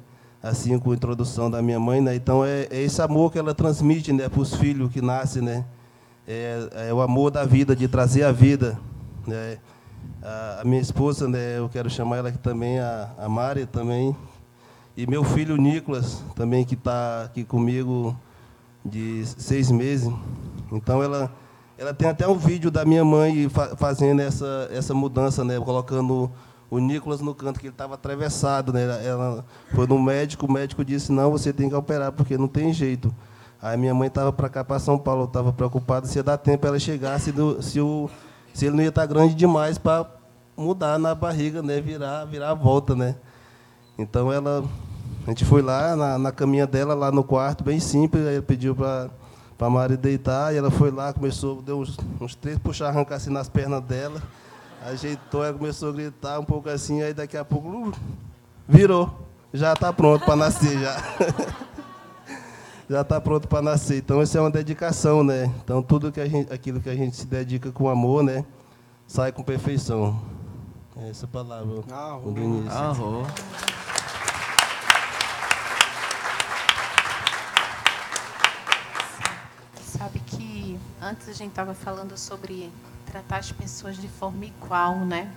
Assim, 0.43 0.79
com 0.79 0.93
a 0.93 0.95
introdução 0.95 1.51
da 1.51 1.61
minha 1.61 1.79
mãe, 1.79 2.01
né? 2.01 2.15
Então, 2.15 2.45
é, 2.45 2.67
é 2.71 2.83
esse 2.83 3.03
amor 3.03 3.33
que 3.33 3.39
ela 3.39 3.55
transmite, 3.55 4.13
né, 4.13 4.29
para 4.29 4.41
os 4.41 4.55
filhos 4.55 4.91
que 4.91 5.03
nascem, 5.03 5.43
né? 5.43 5.65
É, 6.27 6.89
é 6.89 6.95
o 6.95 7.03
amor 7.03 7.31
da 7.31 7.45
vida, 7.45 7.77
de 7.77 7.87
trazer 7.87 8.23
a 8.23 8.33
vida, 8.33 8.79
né? 9.27 9.59
A, 10.23 10.61
a 10.63 10.65
minha 10.65 10.81
esposa, 10.81 11.29
né, 11.29 11.59
eu 11.59 11.69
quero 11.69 11.91
chamar 11.91 12.17
ela 12.17 12.29
aqui 12.31 12.39
também, 12.39 12.79
a, 12.79 13.11
a 13.19 13.29
Mari 13.29 13.67
também, 13.67 14.17
e 14.97 15.07
meu 15.07 15.25
filho 15.25 15.57
Nicolas, 15.57 16.23
também, 16.35 16.65
que 16.65 16.75
está 16.75 17.25
aqui 17.25 17.45
comigo 17.45 18.17
de 18.85 19.23
seis 19.27 19.71
meses. 19.71 20.11
Então, 20.73 21.03
ela, 21.03 21.31
ela 21.77 21.93
tem 21.93 22.09
até 22.09 22.27
um 22.29 22.37
vídeo 22.37 22.71
da 22.71 22.85
minha 22.85 23.05
mãe 23.05 23.49
fa- 23.49 23.75
fazendo 23.77 24.21
essa, 24.21 24.69
essa 24.71 24.95
mudança, 24.95 25.45
né? 25.45 25.59
Colocando 25.59 26.31
o 26.71 26.79
Nicolas 26.79 27.21
no 27.21 27.35
canto, 27.35 27.59
que 27.61 27.67
ele 27.67 27.75
estava 27.75 27.95
atravessado, 27.95 28.73
né? 28.73 28.83
Ela- 28.85 29.03
Ela 29.03 29.45
foi 29.75 29.87
no 29.87 29.99
médico, 30.01 30.47
o 30.47 30.53
médico 30.53 30.85
disse, 30.85 31.11
não, 31.13 31.31
você 31.31 31.53
tem 31.53 31.69
que 31.69 31.75
operar, 31.75 32.13
porque 32.13 32.39
não 32.39 32.49
tem 32.49 32.73
jeito. 32.73 33.13
Aí 33.61 33.77
minha 33.77 33.95
mãe 33.95 34.09
estava 34.09 34.33
para 34.33 34.49
cá, 34.49 34.63
para 34.65 34.79
São 34.79 34.99
Paulo, 34.99 35.25
estava 35.25 35.53
preocupada 35.53 36.07
se 36.07 36.19
ia 36.19 36.23
dar 36.23 36.37
tempo 36.37 36.67
ela 36.67 36.79
chegar, 36.79 37.19
se, 37.19 37.33
do- 37.33 37.63
se, 37.63 37.81
o, 37.81 38.09
se 38.53 38.67
ele 38.67 38.77
não 38.77 38.83
ia 38.83 38.89
estar 38.91 39.07
grande 39.07 39.35
demais 39.35 39.79
para 39.79 40.07
mudar 40.57 40.99
na 40.99 41.15
barriga, 41.15 41.63
né? 41.63 41.81
Virar, 41.81 42.25
virar 42.27 42.51
a 42.51 42.55
volta, 42.55 42.95
né? 42.95 43.17
Então 43.99 44.33
ela, 44.33 44.65
a 45.27 45.31
gente 45.31 45.45
foi 45.45 45.63
lá 45.63 45.97
na, 45.97 46.19
na 46.19 46.33
caminha 46.33 46.67
dela 46.67 46.95
lá 46.95 47.11
no 47.11 47.25
quarto, 47.25 47.65
bem 47.65 47.81
simples, 47.81 48.27
aí 48.27 48.35
ele 48.35 48.43
pediu 48.43 48.75
para 48.75 49.09
para 49.65 49.69
a 49.69 49.71
Mari 49.71 49.97
deitar, 49.97 50.53
e 50.53 50.59
ela 50.59 50.71
foi 50.71 50.91
lá, 50.91 51.11
começou, 51.11 51.63
deu 51.63 51.79
uns, 51.81 51.97
uns 52.21 52.35
três 52.35 52.59
puxar 52.59 52.89
arrancar 52.89 53.15
assim 53.15 53.31
nas 53.31 53.49
pernas 53.49 53.83
dela, 53.83 54.23
ajeitou, 54.85 55.43
ela 55.43 55.57
começou 55.57 55.89
a 55.89 55.93
gritar 55.93 56.39
um 56.39 56.45
pouco 56.45 56.69
assim, 56.69 57.01
aí 57.03 57.15
daqui 57.15 57.35
a 57.35 57.45
pouco 57.47 57.69
uh, 57.69 57.93
virou, 58.69 59.27
já 59.55 59.73
está 59.73 59.91
pronto 59.91 60.23
para 60.23 60.37
nascer 60.37 60.79
já. 60.79 60.97
já 62.91 63.01
está 63.01 63.19
pronto 63.19 63.49
para 63.49 63.63
nascer. 63.63 63.97
Então 63.97 64.23
isso 64.23 64.37
é 64.37 64.41
uma 64.43 64.51
dedicação, 64.51 65.25
né? 65.25 65.51
Então 65.65 65.83
tudo 65.83 66.13
que 66.13 66.21
a 66.21 66.29
gente, 66.29 66.53
aquilo 66.53 66.79
que 66.79 66.91
a 66.91 66.95
gente 66.95 67.17
se 67.17 67.27
dedica 67.27 67.73
com 67.73 67.89
amor, 67.89 68.23
né, 68.23 68.45
sai 69.07 69.33
com 69.33 69.43
perfeição. 69.43 70.21
É 70.95 71.09
essa 71.09 71.27
palavra. 71.27 71.83
Arro. 71.91 72.33
do 72.33 72.41
início. 72.43 72.71
Arro. 72.71 73.27
Sabe 80.05 80.19
que 80.27 80.77
antes 81.05 81.29
a 81.29 81.33
gente 81.33 81.51
estava 81.51 81.75
falando 81.75 82.17
sobre 82.17 82.73
tratar 83.05 83.37
as 83.37 83.53
pessoas 83.53 83.99
de 83.99 84.09
forma 84.09 84.47
igual, 84.47 84.97
né? 84.97 85.31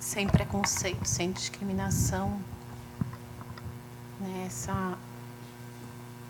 Sem 0.00 0.26
preconceito, 0.26 1.06
sem 1.06 1.30
discriminação. 1.30 2.40
Né? 4.18 4.48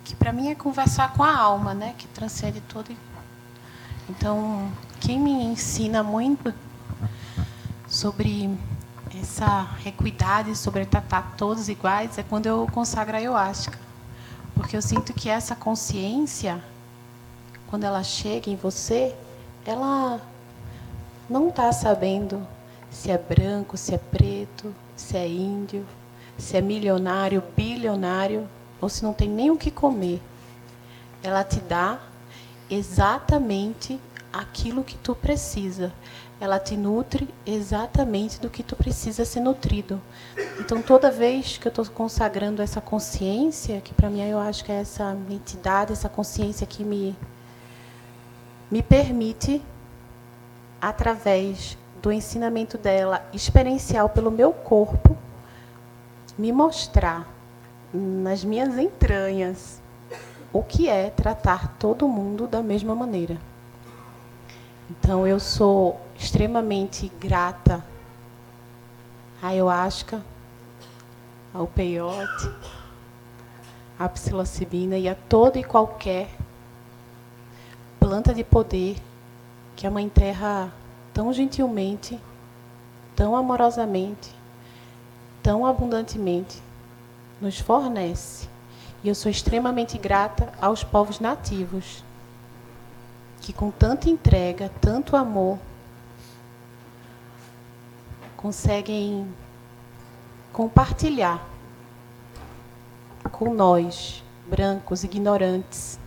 Que 0.04 0.14
para 0.14 0.30
mim 0.30 0.50
é 0.50 0.54
conversar 0.54 1.14
com 1.14 1.24
a 1.24 1.34
alma, 1.34 1.72
né? 1.72 1.94
Que 1.96 2.06
transcende 2.08 2.60
tudo. 2.68 2.94
Então, 4.10 4.70
quem 5.00 5.18
me 5.18 5.30
ensina 5.30 6.02
muito 6.02 6.52
sobre 7.88 8.54
essa 9.18 9.70
equidade, 9.86 10.54
sobre 10.54 10.84
tratar 10.84 11.34
todos 11.36 11.70
iguais, 11.70 12.18
é 12.18 12.22
quando 12.22 12.46
eu 12.46 12.68
consagro 12.70 13.14
a 13.14 13.18
ayahuasca. 13.18 13.78
Porque 14.54 14.76
eu 14.76 14.82
sinto 14.82 15.14
que 15.14 15.30
essa 15.30 15.54
consciência, 15.54 16.62
quando 17.68 17.84
ela 17.84 18.02
chega 18.02 18.50
em 18.50 18.56
você, 18.56 19.14
ela 19.64 20.20
não 21.28 21.48
está 21.48 21.70
sabendo 21.72 22.46
se 22.90 23.10
é 23.10 23.18
branco, 23.18 23.76
se 23.76 23.94
é 23.94 23.98
preto, 23.98 24.74
se 24.96 25.16
é 25.16 25.28
índio, 25.28 25.86
se 26.38 26.56
é 26.56 26.60
milionário, 26.60 27.42
bilionário, 27.56 28.48
ou 28.80 28.88
se 28.88 29.02
não 29.02 29.12
tem 29.12 29.28
nem 29.28 29.50
o 29.50 29.56
que 29.56 29.70
comer. 29.70 30.20
Ela 31.22 31.44
te 31.44 31.60
dá 31.60 32.00
exatamente 32.70 34.00
aquilo 34.32 34.84
que 34.84 34.96
tu 34.96 35.14
precisa. 35.14 35.92
Ela 36.40 36.60
te 36.60 36.76
nutre 36.76 37.28
exatamente 37.44 38.40
do 38.40 38.48
que 38.48 38.62
tu 38.62 38.76
precisa 38.76 39.24
ser 39.24 39.40
nutrido. 39.40 40.00
Então, 40.60 40.80
toda 40.80 41.10
vez 41.10 41.58
que 41.58 41.66
eu 41.66 41.70
estou 41.70 41.84
consagrando 41.86 42.62
essa 42.62 42.80
consciência, 42.80 43.80
que 43.80 43.92
para 43.92 44.08
mim 44.08 44.22
eu 44.22 44.38
acho 44.38 44.64
que 44.64 44.70
é 44.70 44.80
essa 44.80 45.16
entidade, 45.28 45.92
essa 45.92 46.08
consciência 46.08 46.64
que 46.64 46.84
me, 46.84 47.16
me 48.70 48.82
permite, 48.82 49.62
através 50.80 51.76
do 52.02 52.12
ensinamento 52.12 52.76
dela, 52.78 53.26
experiencial 53.32 54.08
pelo 54.08 54.30
meu 54.30 54.52
corpo, 54.52 55.16
me 56.36 56.52
mostrar 56.52 57.26
nas 57.92 58.44
minhas 58.44 58.76
entranhas 58.78 59.80
o 60.52 60.62
que 60.62 60.88
é 60.88 61.10
tratar 61.10 61.76
todo 61.78 62.08
mundo 62.08 62.46
da 62.46 62.62
mesma 62.62 62.94
maneira. 62.94 63.38
Então 64.90 65.26
eu 65.26 65.40
sou 65.40 66.00
extremamente 66.16 67.10
grata 67.20 67.84
à 69.42 69.48
ayahuasca, 69.48 70.22
ao 71.52 71.66
peiote, 71.66 72.50
à 73.98 74.08
psilocibina 74.08 74.96
e 74.96 75.08
a 75.08 75.14
toda 75.14 75.58
e 75.58 75.64
qualquer 75.64 76.28
planta 77.98 78.34
de 78.34 78.44
poder 78.44 78.96
que 79.76 79.86
a 79.86 79.90
Mãe 79.90 80.08
Terra 80.08 80.72
tão 81.12 81.32
gentilmente, 81.32 82.18
tão 83.14 83.36
amorosamente, 83.36 84.34
tão 85.42 85.66
abundantemente 85.66 86.62
nos 87.40 87.58
fornece. 87.58 88.48
E 89.02 89.08
eu 89.08 89.14
sou 89.14 89.30
extremamente 89.30 89.96
grata 89.96 90.52
aos 90.60 90.82
povos 90.82 91.20
nativos 91.20 92.02
que 93.40 93.52
com 93.52 93.70
tanta 93.70 94.10
entrega, 94.10 94.70
tanto 94.80 95.16
amor, 95.16 95.58
conseguem 98.36 99.26
compartilhar 100.52 101.44
com 103.30 103.54
nós, 103.54 104.22
brancos, 104.48 105.04
ignorantes, 105.04 105.98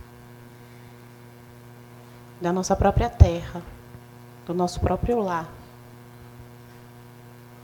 da 2.42 2.52
nossa 2.52 2.74
própria 2.74 3.08
terra, 3.08 3.62
do 4.44 4.52
nosso 4.52 4.80
próprio 4.80 5.20
lar, 5.20 5.48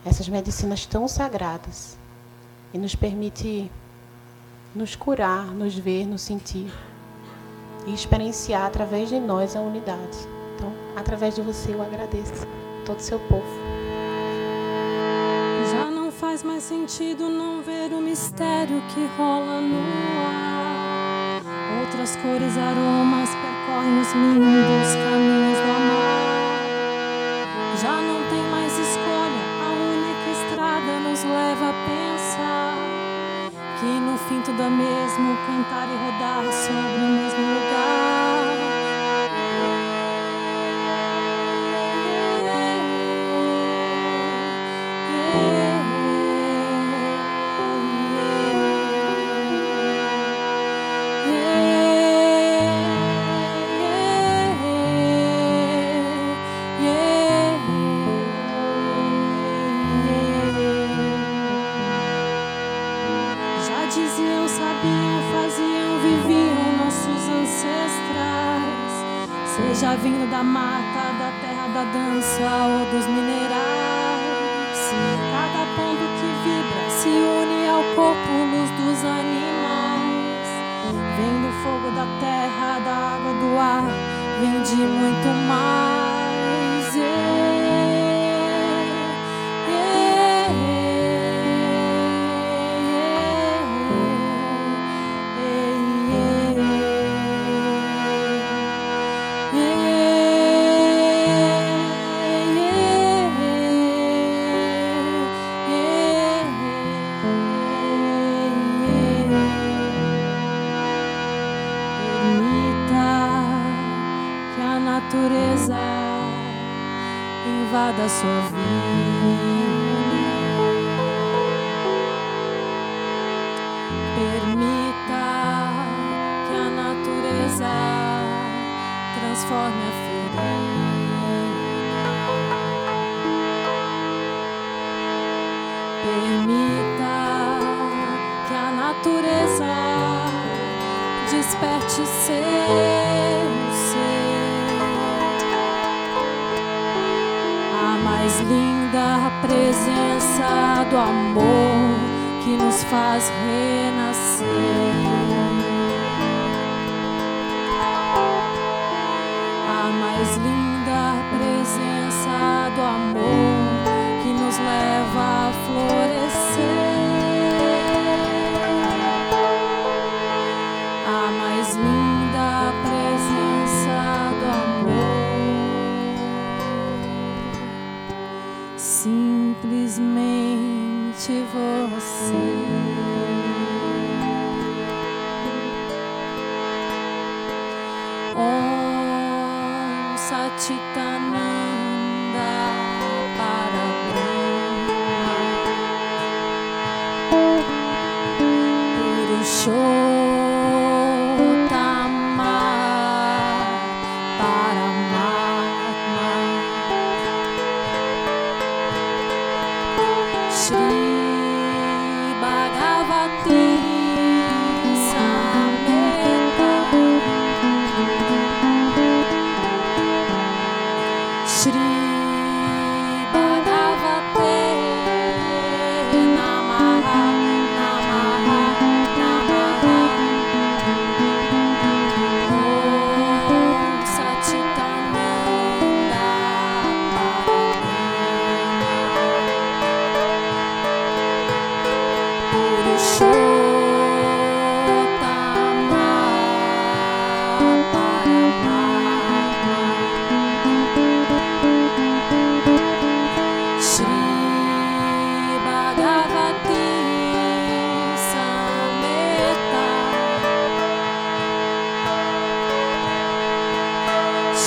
essas 0.07 0.29
medicinas 0.29 0.87
tão 0.87 1.09
sagradas 1.09 1.99
e 2.73 2.79
nos 2.79 2.95
permite 2.95 3.69
nos 4.73 4.95
curar, 4.95 5.47
nos 5.47 5.77
ver, 5.77 6.07
nos 6.07 6.23
sentir 6.23 6.73
e 7.87 7.93
experienciar 7.93 8.67
através 8.67 9.09
de 9.09 9.19
nós 9.19 9.57
a 9.57 9.61
unidade. 9.61 10.17
Então, 10.55 10.73
através 10.97 11.35
de 11.35 11.43
você, 11.43 11.75
eu 11.75 11.83
agradeço 11.83 12.47
todo 12.87 12.99
o 12.99 13.03
seu 13.03 13.19
povo. 13.19 13.43
Já 15.73 15.91
não 15.91 16.13
faz 16.13 16.45
mais 16.45 16.63
sentido 16.63 17.29
não 17.29 17.63
ver 17.63 17.93
o 17.93 18.01
mistério 18.01 18.81
que 18.95 19.07
rola 19.17 19.61
no 19.61 19.77
ar. 19.77 21.43
Outras 21.81 22.15
cores, 22.17 22.57
aromas 22.57 23.38
sonhos 23.79 24.13
lindos 24.15 24.97
caminhos. 25.05 25.48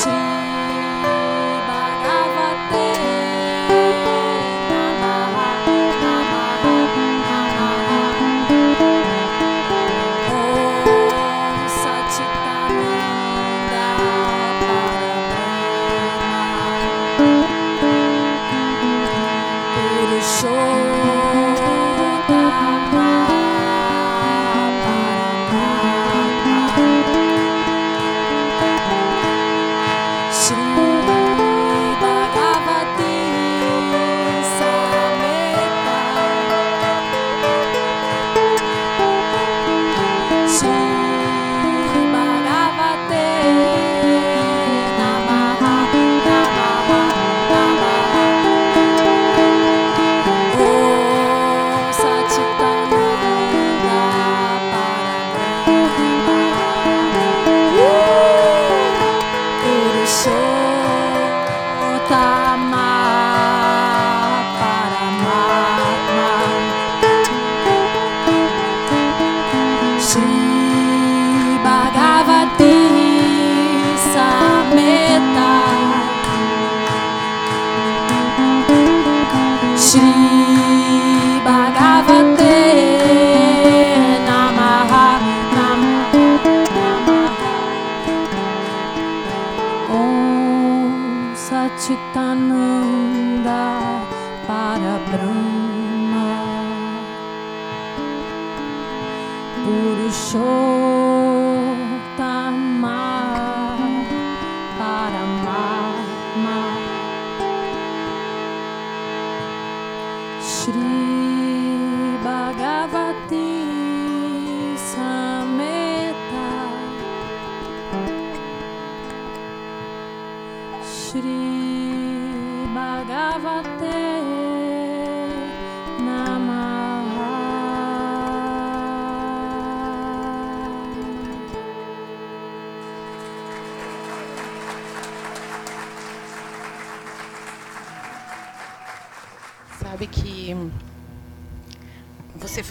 sing. 0.03 0.30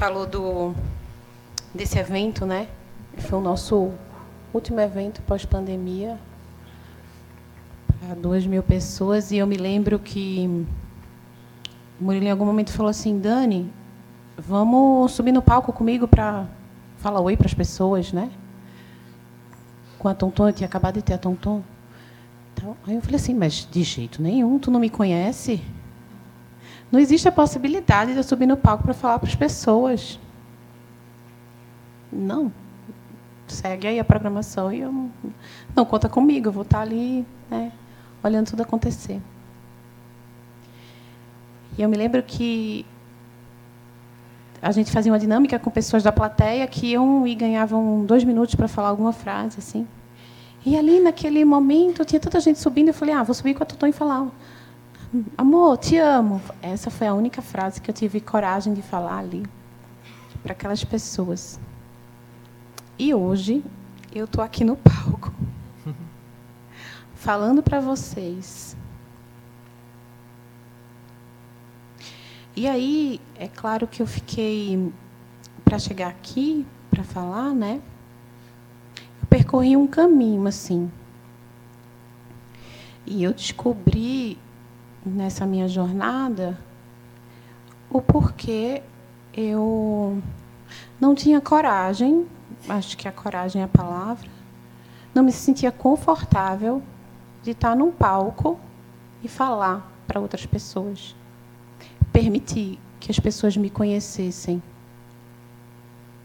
Falou 0.01 0.25
do 0.25 0.73
desse 1.75 1.99
evento, 1.99 2.47
né? 2.47 2.69
Foi 3.19 3.39
o 3.39 3.43
nosso 3.43 3.93
último 4.51 4.81
evento 4.81 5.21
pós-pandemia 5.21 6.19
para 8.01 8.15
duas 8.15 8.47
mil 8.47 8.63
pessoas 8.63 9.31
e 9.31 9.37
eu 9.37 9.47
me 9.47 9.59
lembro 9.59 9.99
que 9.99 10.67
o 12.01 12.05
Murilo 12.05 12.25
em 12.25 12.31
algum 12.31 12.47
momento 12.47 12.73
falou 12.73 12.89
assim, 12.89 13.19
Dani, 13.19 13.71
vamos 14.39 15.13
subir 15.13 15.33
no 15.33 15.43
palco 15.43 15.71
comigo 15.71 16.09
para 16.09 16.47
falar 16.97 17.21
oi 17.21 17.37
para 17.37 17.49
as 17.49 17.53
pessoas, 17.53 18.11
né? 18.11 18.31
Com 19.99 20.09
a 20.09 20.15
Tonton, 20.15 20.49
eu 20.49 20.53
tinha 20.55 20.67
acabado 20.67 20.95
de 20.95 21.03
ter 21.03 21.13
a 21.13 21.19
Tonton. 21.19 21.63
Então, 22.55 22.75
aí 22.87 22.95
eu 22.95 23.03
falei 23.03 23.17
assim, 23.17 23.35
mas 23.35 23.69
de 23.71 23.83
jeito 23.83 24.23
nenhum, 24.23 24.59
tu 24.59 24.71
não 24.71 24.81
me 24.81 24.89
conhece? 24.89 25.63
Não 26.91 26.99
existe 26.99 27.29
a 27.29 27.33
possibilidade 27.33 28.13
de 28.13 28.19
eu 28.19 28.25
subir 28.25 28.47
no 28.47 28.57
palco 28.57 28.83
para 28.83 28.95
falar 28.95 29.19
para 29.19 29.29
as 29.29 29.35
pessoas. 29.35 30.19
Não. 32.13 32.53
Segue 33.47 33.87
aí 33.87 33.99
a 33.99 34.05
programação 34.05 34.73
e 34.73 34.81
eu 34.81 34.93
não, 34.93 35.11
não 35.75 35.85
conta 35.85 36.09
comigo, 36.09 36.49
eu 36.49 36.53
vou 36.53 36.63
estar 36.63 36.81
ali, 36.81 37.27
né, 37.51 37.73
olhando 38.23 38.51
tudo 38.51 38.63
acontecer. 38.63 39.21
E 41.77 41.83
eu 41.83 41.89
me 41.89 41.97
lembro 41.97 42.23
que 42.23 42.87
a 44.63 44.71
gente 44.73 44.91
fazia 44.91 45.11
uma 45.11 45.19
dinâmica 45.19 45.59
com 45.59 45.71
pessoas 45.71 46.03
da 46.03 46.13
plateia 46.13 46.67
que 46.67 46.89
iam 46.89 47.27
e 47.27 47.35
ganhavam 47.35 48.05
dois 48.05 48.23
minutos 48.23 48.55
para 48.55 48.69
falar 48.69 48.89
alguma 48.89 49.13
frase, 49.13 49.59
assim. 49.59 49.87
E 50.65 50.77
ali, 50.77 51.01
naquele 51.01 51.45
momento, 51.45 52.05
tinha 52.05 52.21
tanta 52.21 52.39
gente 52.39 52.59
subindo, 52.59 52.89
eu 52.89 52.95
falei, 52.95 53.15
ah, 53.15 53.23
vou 53.23 53.35
subir 53.35 53.55
com 53.55 53.63
a 53.63 53.67
Tutã 53.67 53.89
e 53.89 53.93
falar, 53.93 54.29
amor, 55.37 55.79
te 55.79 55.97
amo. 55.97 56.41
Essa 56.63 56.91
foi 56.91 57.07
a 57.07 57.15
única 57.15 57.43
frase 57.43 57.81
que 57.81 57.91
eu 57.91 57.95
tive 57.95 58.21
coragem 58.21 58.73
de 58.73 58.83
falar 58.83 59.19
ali, 59.19 59.45
para 60.43 60.53
aquelas 60.53 60.85
pessoas. 60.85 61.59
E 62.99 63.13
hoje, 63.15 63.65
eu 64.15 64.27
estou 64.27 64.43
aqui 64.43 64.65
no 64.65 64.77
palco, 64.77 65.33
falando 67.15 67.63
para 67.63 67.81
vocês. 67.81 68.77
E 72.55 72.69
aí, 72.69 73.21
é 73.37 73.49
claro 73.49 73.87
que 73.87 74.03
eu 74.03 74.07
fiquei, 74.07 74.93
para 75.65 75.79
chegar 75.79 76.09
aqui, 76.09 76.67
para 76.91 77.03
falar, 77.03 77.55
né? 77.55 77.81
Eu 79.23 79.27
percorri 79.29 79.77
um 79.77 79.87
caminho, 79.87 80.47
assim. 80.47 80.91
E 83.07 83.23
eu 83.25 83.33
descobri, 83.33 84.37
nessa 85.05 85.47
minha 85.47 85.69
jornada, 85.69 86.59
o 87.91 88.01
porquê 88.01 88.83
eu 89.33 90.23
não 91.01 91.15
tinha 91.15 91.41
coragem, 91.41 92.27
acho 92.69 92.97
que 92.97 93.09
a 93.09 93.13
coragem 93.13 93.63
é 93.63 93.65
a 93.65 93.69
palavra, 93.69 94.29
não 95.15 95.23
me 95.23 95.33
sentia 95.33 95.73
confortável 95.73 96.83
de 97.43 97.53
estar 97.53 97.75
num 97.75 97.91
palco 97.91 98.59
e 99.23 99.29
falar 99.29 99.91
para 100.07 100.21
outras 100.21 100.47
pessoas. 100.47 101.15
Permitir 102.13 102.79
que 102.99 103.11
as 103.11 103.19
pessoas 103.19 103.57
me 103.57 103.71
conhecessem. 103.71 104.63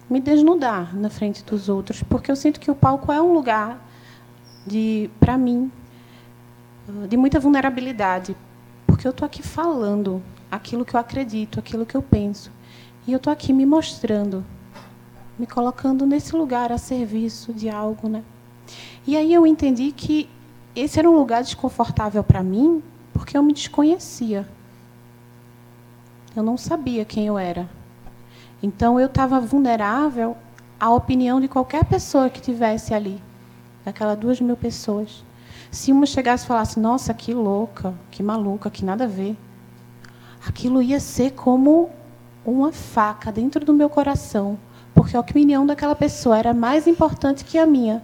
Me 0.10 0.19
desnudar 0.19 0.95
na 0.95 1.10
frente 1.10 1.43
dos 1.43 1.68
outros, 1.69 2.03
porque 2.03 2.30
eu 2.30 2.35
sinto 2.35 2.60
que 2.60 2.69
o 2.69 2.76
palco 2.76 3.11
é 3.11 3.22
um 3.22 3.34
lugar 3.34 3.84
de, 4.65 5.10
para 5.19 5.38
mim, 5.38 5.72
de 7.10 7.18
muita 7.18 7.39
vulnerabilidade, 7.39 8.35
porque 9.06 9.10
eu 9.10 9.11
estou 9.11 9.26
aqui 9.27 9.44
falando 9.44 10.23
aquilo 10.49 10.84
que 10.84 10.95
eu 10.95 10.99
acredito, 10.99 11.60
aquilo 11.60 11.86
que 11.86 11.95
eu 11.95 12.02
penso, 12.02 12.52
e 13.06 13.14
eu 13.14 13.18
estou 13.18 13.32
aqui 13.32 13.53
me 13.53 13.64
mostrando, 13.64 14.44
me 15.38 15.45
colocando 15.45 16.07
nesse 16.07 16.36
lugar 16.36 16.72
a 16.72 16.77
serviço 16.80 17.53
de 17.53 17.69
algo, 17.69 18.10
né? 18.10 18.23
E 19.06 19.15
aí 19.15 19.32
eu 19.32 19.45
entendi 19.45 19.91
que 19.91 20.27
esse 20.76 20.98
era 20.98 21.07
um 21.07 21.15
lugar 21.15 21.44
desconfortável 21.44 22.23
para 22.23 22.41
mim, 22.41 22.82
porque 23.14 23.38
eu 23.38 23.44
me 23.44 23.53
desconhecia. 23.53 24.48
Eu 26.36 26.41
não 26.41 26.57
sabia 26.57 27.06
quem 27.06 27.27
eu 27.27 27.38
era. 27.38 27.69
Então 28.61 28.99
eu 28.99 29.06
estava 29.06 29.40
vulnerável 29.40 30.36
à 30.80 30.90
opinião 30.90 31.40
de 31.40 31.48
qualquer 31.48 31.86
pessoa 31.86 32.27
que 32.27 32.41
tivesse 32.41 32.91
ali, 32.91 33.22
daquelas 33.86 34.18
duas 34.18 34.41
mil 34.41 34.57
pessoas. 34.57 35.23
Se 35.76 35.91
uma 35.91 36.06
chegasse 36.06 36.45
e 36.45 36.47
falasse, 36.47 36.80
nossa, 36.80 37.14
que 37.14 37.34
louca, 37.34 37.93
que 38.10 38.23
maluca, 38.23 38.72
que 38.72 38.85
nada 38.85 39.03
a 39.03 39.07
ver, 39.07 39.35
aquilo 40.47 40.81
ia 40.81 41.02
ser 41.02 41.31
como 41.31 41.89
uma 42.45 42.72
faca 42.72 43.30
dentro 43.30 43.65
do 43.65 43.73
meu 43.73 43.89
coração, 43.89 44.57
porque 44.93 45.18
a 45.18 45.19
opinião 45.19 45.65
daquela 45.65 45.93
pessoa 45.93 46.39
era 46.39 46.53
mais 46.53 46.88
importante 46.88 47.43
que 47.43 47.57
a 47.57 47.65
minha, 47.65 48.02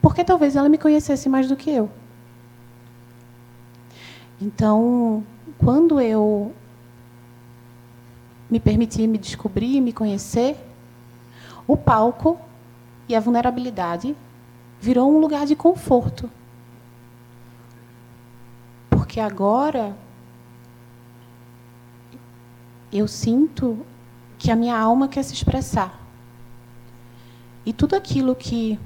porque 0.00 0.22
talvez 0.22 0.54
ela 0.54 0.68
me 0.68 0.78
conhecesse 0.78 1.28
mais 1.28 1.48
do 1.48 1.56
que 1.56 1.72
eu. 1.72 1.90
Então, 4.40 5.24
quando 5.58 6.00
eu 6.00 6.52
me 8.48 8.60
permitir 8.60 9.08
me 9.08 9.18
descobrir, 9.18 9.80
me 9.80 9.92
conhecer, 9.92 10.56
o 11.66 11.76
palco 11.76 12.38
e 13.08 13.16
a 13.16 13.18
vulnerabilidade 13.18 14.16
virou 14.80 15.12
um 15.12 15.18
lugar 15.18 15.46
de 15.46 15.56
conforto. 15.56 16.30
Porque 19.16 19.32
agora 19.32 19.96
eu 22.92 23.08
sinto 23.08 23.78
que 24.36 24.50
a 24.50 24.54
minha 24.54 24.78
alma 24.78 25.08
quer 25.08 25.22
se 25.22 25.32
expressar. 25.32 25.98
E 27.64 27.72
tudo 27.72 27.96
aquilo 27.96 28.34
que 28.34 28.78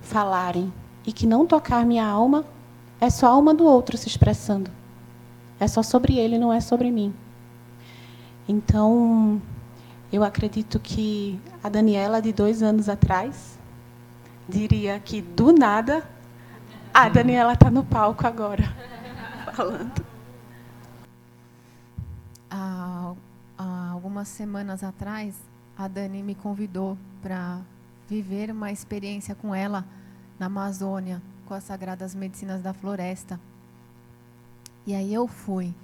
falarem 0.00 0.72
e 1.04 1.12
que 1.12 1.26
não 1.26 1.44
tocar 1.44 1.84
minha 1.84 2.06
alma 2.06 2.44
é 3.00 3.10
só 3.10 3.26
a 3.26 3.30
alma 3.30 3.52
do 3.52 3.64
outro 3.64 3.98
se 3.98 4.06
expressando. 4.06 4.70
É 5.58 5.66
só 5.66 5.82
sobre 5.82 6.16
ele, 6.16 6.38
não 6.38 6.52
é 6.52 6.60
sobre 6.60 6.88
mim. 6.88 7.12
Então, 8.48 9.42
eu 10.12 10.22
acredito 10.22 10.78
que 10.78 11.40
a 11.60 11.68
Daniela 11.68 12.22
de 12.22 12.32
dois 12.32 12.62
anos 12.62 12.88
atrás 12.88 13.58
diria 14.48 15.00
que 15.00 15.20
do 15.20 15.52
nada 15.52 16.08
a 16.94 17.08
Daniela 17.08 17.54
está 17.54 17.68
no 17.68 17.82
palco 17.82 18.24
agora 18.24 18.91
falando. 19.52 20.04
Há, 22.50 23.14
há 23.56 23.90
algumas 23.90 24.28
semanas 24.28 24.82
atrás, 24.82 25.38
a 25.76 25.88
Dani 25.88 26.22
me 26.22 26.34
convidou 26.34 26.98
para 27.20 27.60
viver 28.08 28.50
uma 28.50 28.72
experiência 28.72 29.34
com 29.34 29.54
ela 29.54 29.86
na 30.38 30.46
Amazônia, 30.46 31.22
com 31.46 31.54
as 31.54 31.64
Sagradas 31.64 32.14
Medicinas 32.14 32.62
da 32.62 32.72
Floresta. 32.72 33.38
E 34.86 34.94
aí 34.94 35.14
eu 35.14 35.26
fui. 35.28 35.74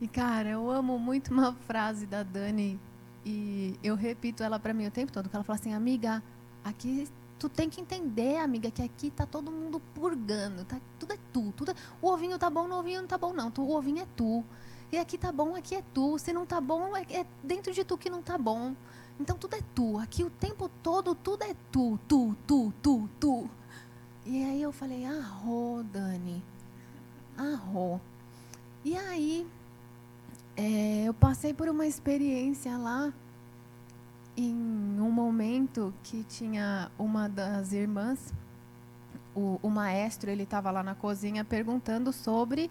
E, 0.00 0.08
cara, 0.08 0.50
eu 0.50 0.70
amo 0.70 0.98
muito 0.98 1.32
uma 1.32 1.52
frase 1.52 2.06
da 2.06 2.22
Dani 2.22 2.80
e 3.24 3.78
eu 3.82 3.96
repito 3.96 4.42
ela 4.42 4.58
para 4.58 4.72
mim 4.72 4.86
o 4.86 4.90
tempo 4.90 5.12
todo, 5.12 5.28
que 5.28 5.36
ela 5.36 5.44
fala 5.44 5.58
assim, 5.58 5.74
amiga, 5.74 6.22
aqui 6.64 7.08
tu 7.38 7.48
tem 7.48 7.68
que 7.68 7.80
entender, 7.80 8.38
amiga, 8.38 8.70
que 8.70 8.82
aqui 8.82 9.10
tá 9.10 9.26
todo 9.26 9.50
mundo 9.50 9.80
purgando, 9.94 10.64
tá, 10.64 10.80
tudo 10.98 11.12
é 11.12 11.18
tu, 11.32 11.52
tudo 11.56 11.70
é, 11.72 11.74
o 12.00 12.08
ovinho 12.08 12.38
tá 12.38 12.48
bom, 12.48 12.68
o 12.68 12.78
ovinho 12.78 13.00
não 13.00 13.08
tá 13.08 13.18
bom 13.18 13.32
não, 13.32 13.50
tu, 13.50 13.62
o 13.62 13.76
ovinho 13.76 14.02
é 14.02 14.06
tu. 14.16 14.44
E 14.90 14.98
aqui 14.98 15.18
tá 15.18 15.32
bom, 15.32 15.54
aqui 15.56 15.74
é 15.74 15.82
tu, 15.92 16.18
se 16.18 16.32
não 16.32 16.46
tá 16.46 16.60
bom, 16.60 16.96
é, 16.96 17.02
é 17.10 17.26
dentro 17.42 17.72
de 17.72 17.84
tu 17.84 17.98
que 17.98 18.08
não 18.08 18.22
tá 18.22 18.38
bom. 18.38 18.74
Então 19.18 19.36
tudo 19.36 19.54
é 19.54 19.60
tu, 19.74 19.98
aqui 19.98 20.22
o 20.22 20.30
tempo 20.30 20.70
todo 20.82 21.14
tudo 21.14 21.42
é 21.42 21.54
tu, 21.72 21.98
tu, 22.06 22.36
tu, 22.46 22.72
tu, 22.82 23.08
tu. 23.18 23.50
E 24.24 24.44
aí 24.44 24.62
eu 24.62 24.72
falei, 24.72 25.04
arro, 25.04 25.84
Dani, 25.92 26.42
arro. 27.36 28.00
E 28.84 28.96
aí 28.96 29.46
é, 30.56 31.04
eu 31.04 31.14
passei 31.14 31.52
por 31.52 31.68
uma 31.68 31.86
experiência 31.86 32.76
lá 32.78 33.12
em 34.36 34.54
um 35.00 35.10
momento 35.10 35.94
que 36.02 36.24
tinha 36.24 36.90
uma 36.98 37.28
das 37.28 37.72
irmãs, 37.72 38.32
o, 39.34 39.58
o 39.62 39.70
maestro, 39.70 40.30
ele 40.30 40.42
estava 40.42 40.70
lá 40.70 40.82
na 40.82 40.94
cozinha 40.94 41.44
perguntando 41.44 42.12
sobre 42.12 42.70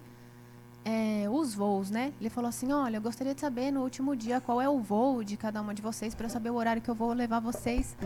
é, 0.84 1.28
os 1.30 1.56
voos, 1.56 1.90
né? 1.90 2.14
Ele 2.20 2.30
falou 2.30 2.50
assim, 2.50 2.72
olha, 2.72 2.98
eu 2.98 3.02
gostaria 3.02 3.34
de 3.34 3.42
saber 3.42 3.72
no 3.72 3.82
último 3.82 4.16
dia 4.16 4.40
qual 4.40 4.62
é 4.62 4.70
o 4.70 4.80
voo 4.80 5.24
de 5.24 5.38
cada 5.38 5.62
uma 5.62 5.74
de 5.74 5.82
vocês 5.82 6.14
para 6.14 6.30
saber 6.30 6.52
o 6.52 6.56
horário 6.56 6.82
que 6.82 6.90
eu 6.90 6.96
vou 6.96 7.14
levar 7.14 7.40
vocês 7.40 7.98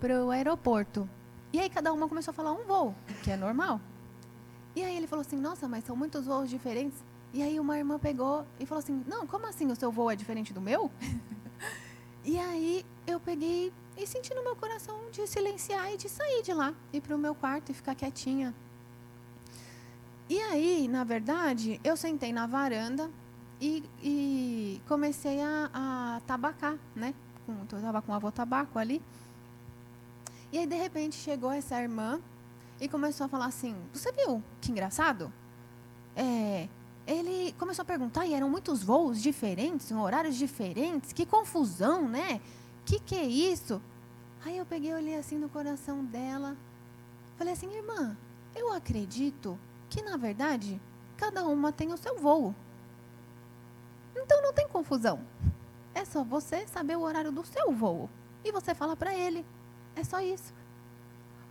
para 0.00 0.24
o 0.24 0.30
aeroporto. 0.30 1.08
E 1.52 1.60
aí 1.60 1.68
cada 1.68 1.92
uma 1.92 2.08
começou 2.08 2.32
a 2.32 2.34
falar 2.34 2.52
um 2.52 2.64
voo, 2.64 2.94
que 3.22 3.30
é 3.30 3.36
normal. 3.36 3.80
E 4.76 4.82
aí 4.82 4.96
ele 4.96 5.06
falou 5.06 5.20
assim, 5.20 5.36
nossa, 5.36 5.68
mas 5.68 5.84
são 5.84 5.96
muitos 5.96 6.26
voos 6.26 6.50
diferentes. 6.50 7.02
E 7.34 7.42
aí 7.42 7.58
uma 7.58 7.76
irmã 7.76 7.98
pegou 7.98 8.46
e 8.60 8.64
falou 8.64 8.78
assim: 8.78 9.02
Não, 9.08 9.26
como 9.26 9.44
assim 9.48 9.66
o 9.66 9.74
seu 9.74 9.90
voo 9.90 10.08
é 10.08 10.14
diferente 10.14 10.52
do 10.52 10.60
meu? 10.60 10.88
e 12.24 12.38
aí 12.38 12.84
eu 13.06 13.20
peguei 13.20 13.72
e 13.96 14.06
senti 14.06 14.34
no 14.34 14.42
meu 14.42 14.56
coração 14.56 14.98
de 15.12 15.26
silenciar 15.26 15.92
e 15.92 15.96
de 15.96 16.08
sair 16.08 16.42
de 16.42 16.52
lá, 16.52 16.74
ir 16.92 17.00
para 17.00 17.14
o 17.14 17.18
meu 17.18 17.34
quarto 17.34 17.70
e 17.70 17.74
ficar 17.74 17.94
quietinha. 17.94 18.54
E 20.28 20.40
aí, 20.40 20.88
na 20.88 21.04
verdade, 21.04 21.78
eu 21.84 21.96
sentei 21.96 22.32
na 22.32 22.46
varanda 22.46 23.10
e, 23.60 23.84
e 24.02 24.82
comecei 24.88 25.40
a, 25.40 25.70
a, 25.72 26.20
tabacar, 26.26 26.78
né? 26.96 27.14
Eu 27.46 27.76
estava 27.76 28.00
com 28.00 28.10
o 28.10 28.14
avô 28.14 28.32
tabaco 28.32 28.78
ali. 28.78 29.02
E 30.50 30.58
aí, 30.58 30.66
de 30.66 30.76
repente, 30.76 31.14
chegou 31.16 31.52
essa 31.52 31.80
irmã 31.80 32.20
e 32.80 32.88
começou 32.88 33.26
a 33.26 33.28
falar 33.28 33.46
assim: 33.46 33.76
Você 33.92 34.10
viu 34.12 34.42
que 34.62 34.70
engraçado? 34.70 35.30
É, 36.16 36.68
ele 37.06 37.52
começou 37.58 37.82
a 37.82 37.86
perguntar, 37.86 38.26
e 38.26 38.34
eram 38.34 38.48
muitos 38.48 38.82
voos 38.82 39.22
diferentes, 39.22 39.90
em 39.90 39.96
horários 39.96 40.36
diferentes, 40.36 41.12
que 41.12 41.26
confusão, 41.26 42.08
né? 42.08 42.40
Que 42.84 42.98
que 42.98 43.14
é 43.14 43.24
isso? 43.24 43.80
Aí 44.44 44.58
eu 44.58 44.66
peguei, 44.66 44.92
olhei 44.92 45.16
assim 45.16 45.38
no 45.38 45.48
coração 45.48 46.04
dela, 46.04 46.56
falei 47.36 47.52
assim, 47.52 47.72
irmã, 47.74 48.16
eu 48.54 48.72
acredito 48.72 49.58
que 49.88 50.02
na 50.02 50.16
verdade 50.16 50.80
cada 51.16 51.44
uma 51.46 51.72
tem 51.72 51.92
o 51.92 51.96
seu 51.96 52.18
voo. 52.18 52.54
Então 54.16 54.42
não 54.42 54.52
tem 54.52 54.68
confusão. 54.68 55.20
É 55.94 56.04
só 56.04 56.24
você 56.24 56.66
saber 56.66 56.96
o 56.96 57.02
horário 57.02 57.30
do 57.30 57.44
seu 57.44 57.72
voo. 57.72 58.08
E 58.44 58.52
você 58.52 58.74
fala 58.74 58.96
para 58.96 59.14
ele. 59.14 59.44
É 59.96 60.04
só 60.04 60.20
isso. 60.20 60.52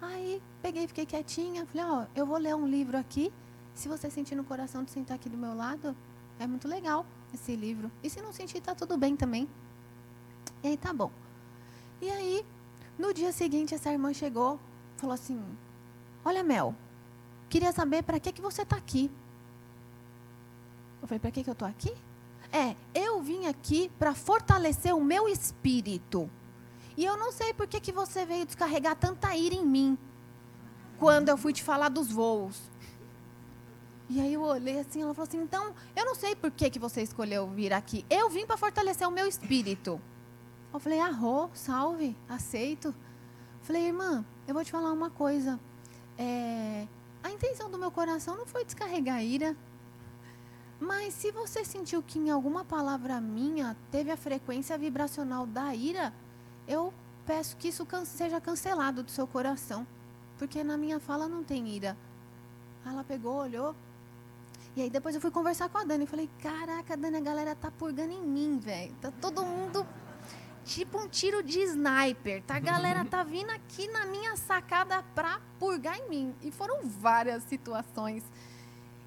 Aí 0.01 0.41
peguei, 0.61 0.87
fiquei 0.87 1.05
quietinha. 1.05 1.65
Falei, 1.65 1.85
ó, 1.85 2.05
eu 2.15 2.25
vou 2.25 2.37
ler 2.37 2.55
um 2.55 2.67
livro 2.67 2.97
aqui. 2.97 3.31
Se 3.73 3.87
você 3.87 4.09
sentir 4.09 4.35
no 4.35 4.43
coração 4.43 4.83
de 4.83 4.91
sentar 4.91 5.15
aqui 5.15 5.27
do 5.27 5.37
meu 5.37 5.55
lado, 5.55 5.95
é 6.39 6.45
muito 6.45 6.67
legal 6.67 7.05
esse 7.33 7.55
livro. 7.55 7.91
E 8.03 8.09
se 8.09 8.21
não 8.21 8.31
sentir, 8.31 8.61
tá 8.61 8.75
tudo 8.75 8.97
bem 8.97 9.15
também. 9.15 9.49
E 10.61 10.67
aí 10.67 10.77
tá 10.77 10.93
bom. 10.93 11.11
E 12.01 12.09
aí, 12.09 12.45
no 12.97 13.13
dia 13.13 13.31
seguinte, 13.31 13.73
essa 13.73 13.91
irmã 13.91 14.13
chegou, 14.13 14.59
falou 14.97 15.13
assim: 15.13 15.41
Olha, 16.23 16.43
Mel, 16.43 16.75
queria 17.49 17.71
saber 17.71 18.03
para 18.03 18.19
que, 18.19 18.31
que 18.31 18.41
você 18.41 18.61
está 18.61 18.75
aqui. 18.75 19.09
Eu 21.01 21.07
falei: 21.07 21.19
Para 21.19 21.31
que, 21.31 21.43
que 21.43 21.49
eu 21.49 21.53
estou 21.53 21.67
aqui? 21.67 21.93
É, 22.51 22.75
eu 22.93 23.21
vim 23.21 23.47
aqui 23.47 23.89
para 23.97 24.13
fortalecer 24.13 24.95
o 24.95 25.03
meu 25.03 25.27
espírito. 25.27 26.29
E 26.95 27.03
eu 27.03 27.17
não 27.17 27.31
sei 27.31 27.53
por 27.53 27.65
que, 27.65 27.79
que 27.79 27.91
você 27.91 28.25
veio 28.25 28.45
descarregar 28.45 28.95
tanta 28.95 29.35
ira 29.35 29.55
em 29.55 29.65
mim 29.65 29.97
quando 30.99 31.29
eu 31.29 31.37
fui 31.37 31.51
te 31.51 31.63
falar 31.63 31.89
dos 31.89 32.11
voos. 32.11 32.61
E 34.09 34.19
aí 34.19 34.33
eu 34.33 34.41
olhei 34.41 34.79
assim, 34.79 35.01
ela 35.01 35.13
falou 35.13 35.27
assim: 35.27 35.41
então, 35.41 35.73
eu 35.95 36.05
não 36.05 36.15
sei 36.15 36.35
por 36.35 36.51
que, 36.51 36.69
que 36.69 36.79
você 36.79 37.01
escolheu 37.01 37.47
vir 37.47 37.73
aqui. 37.73 38.05
Eu 38.09 38.29
vim 38.29 38.45
para 38.45 38.57
fortalecer 38.57 39.07
o 39.07 39.11
meu 39.11 39.27
espírito. 39.27 39.99
Eu 40.73 40.79
falei, 40.79 40.99
arro, 40.99 41.49
salve, 41.53 42.17
aceito. 42.27 42.93
Falei, 43.61 43.87
irmã, 43.87 44.25
eu 44.47 44.53
vou 44.53 44.63
te 44.63 44.71
falar 44.71 44.91
uma 44.91 45.09
coisa. 45.09 45.59
É, 46.17 46.87
a 47.23 47.31
intenção 47.31 47.69
do 47.69 47.77
meu 47.77 47.91
coração 47.91 48.35
não 48.35 48.45
foi 48.45 48.65
descarregar 48.65 49.23
ira. 49.23 49.55
Mas 50.79 51.13
se 51.13 51.31
você 51.31 51.63
sentiu 51.63 52.03
que 52.03 52.19
em 52.19 52.29
alguma 52.29 52.65
palavra 52.65 53.21
minha 53.21 53.77
teve 53.89 54.11
a 54.11 54.17
frequência 54.17 54.77
vibracional 54.77 55.45
da 55.45 55.73
ira, 55.73 56.13
eu 56.67 56.93
peço 57.25 57.55
que 57.55 57.69
isso 57.69 57.87
seja 58.05 58.41
cancelado 58.41 59.03
do 59.03 59.11
seu 59.11 59.25
coração. 59.25 59.87
Porque 60.37 60.63
na 60.63 60.75
minha 60.75 60.99
fala 60.99 61.29
não 61.29 61.43
tem 61.43 61.69
ira. 61.69 61.95
Ela 62.85 63.03
pegou, 63.03 63.35
olhou. 63.35 63.75
E 64.75 64.81
aí 64.81 64.89
depois 64.89 65.13
eu 65.13 65.21
fui 65.21 65.29
conversar 65.29 65.69
com 65.69 65.77
a 65.77 65.83
Dani. 65.83 66.07
Falei, 66.07 66.29
caraca, 66.41 66.97
Dani, 66.97 67.17
a 67.17 67.21
galera 67.21 67.55
tá 67.55 67.69
purgando 67.69 68.11
em 68.11 68.21
mim, 68.21 68.57
velho. 68.57 68.93
Tá 69.01 69.11
todo 69.11 69.45
mundo 69.45 69.85
tipo 70.65 70.97
um 70.97 71.07
tiro 71.07 71.43
de 71.43 71.59
sniper, 71.59 72.41
tá? 72.43 72.55
A 72.55 72.59
galera 72.59 73.05
tá 73.09 73.23
vindo 73.23 73.49
aqui 73.51 73.87
na 73.89 74.05
minha 74.05 74.35
sacada 74.35 75.03
pra 75.13 75.39
purgar 75.59 75.99
em 75.99 76.09
mim. 76.09 76.35
E 76.41 76.51
foram 76.51 76.87
várias 76.87 77.43
situações. 77.43 78.23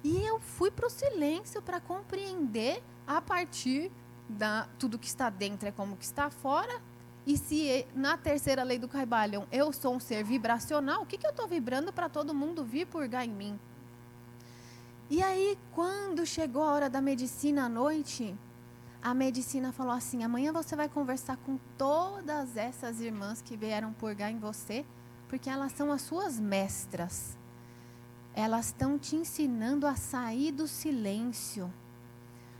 E 0.03 0.23
eu 0.23 0.39
fui 0.39 0.71
pro 0.71 0.89
silêncio 0.89 1.61
para 1.61 1.81
compreender 1.81 2.81
a 3.05 3.21
partir 3.21 3.91
da 4.29 4.67
tudo 4.77 4.99
que 4.99 5.07
está 5.07 5.29
dentro 5.29 5.67
é 5.67 5.71
como 5.71 5.97
que 5.97 6.05
está 6.05 6.29
fora. 6.29 6.81
E 7.25 7.37
se 7.37 7.85
na 7.93 8.17
terceira 8.17 8.63
lei 8.63 8.79
do 8.79 8.87
Caibalion 8.87 9.43
eu 9.51 9.73
sou 9.73 9.95
um 9.95 9.99
ser 9.99 10.23
vibracional, 10.23 11.01
o 11.01 11.05
que, 11.05 11.17
que 11.17 11.27
eu 11.27 11.31
estou 11.31 11.45
vibrando 11.45 11.91
para 11.91 12.07
todo 12.07 12.33
mundo 12.33 12.63
vir 12.63 12.87
purgar 12.87 13.25
em 13.25 13.31
mim? 13.31 13.59
E 15.09 15.23
aí, 15.23 15.57
quando 15.71 16.25
chegou 16.25 16.63
a 16.63 16.73
hora 16.73 16.89
da 16.89 16.99
medicina 16.99 17.65
à 17.65 17.69
noite, 17.69 18.35
a 19.01 19.13
medicina 19.13 19.71
falou 19.71 19.93
assim: 19.93 20.21
amanhã 20.21 20.51
você 20.51 20.75
vai 20.75 20.89
conversar 20.89 21.37
com 21.37 21.57
todas 21.77 22.57
essas 22.57 22.99
irmãs 22.99 23.41
que 23.41 23.55
vieram 23.55 23.93
purgar 23.93 24.29
em 24.29 24.37
você, 24.37 24.85
porque 25.29 25.49
elas 25.49 25.71
são 25.71 25.93
as 25.93 26.01
suas 26.01 26.37
mestras. 26.37 27.37
Elas 28.33 28.67
estão 28.67 28.99
te 28.99 29.15
ensinando 29.15 29.87
a 29.87 29.95
sair 29.95 30.51
do 30.51 30.67
silêncio. 30.67 31.73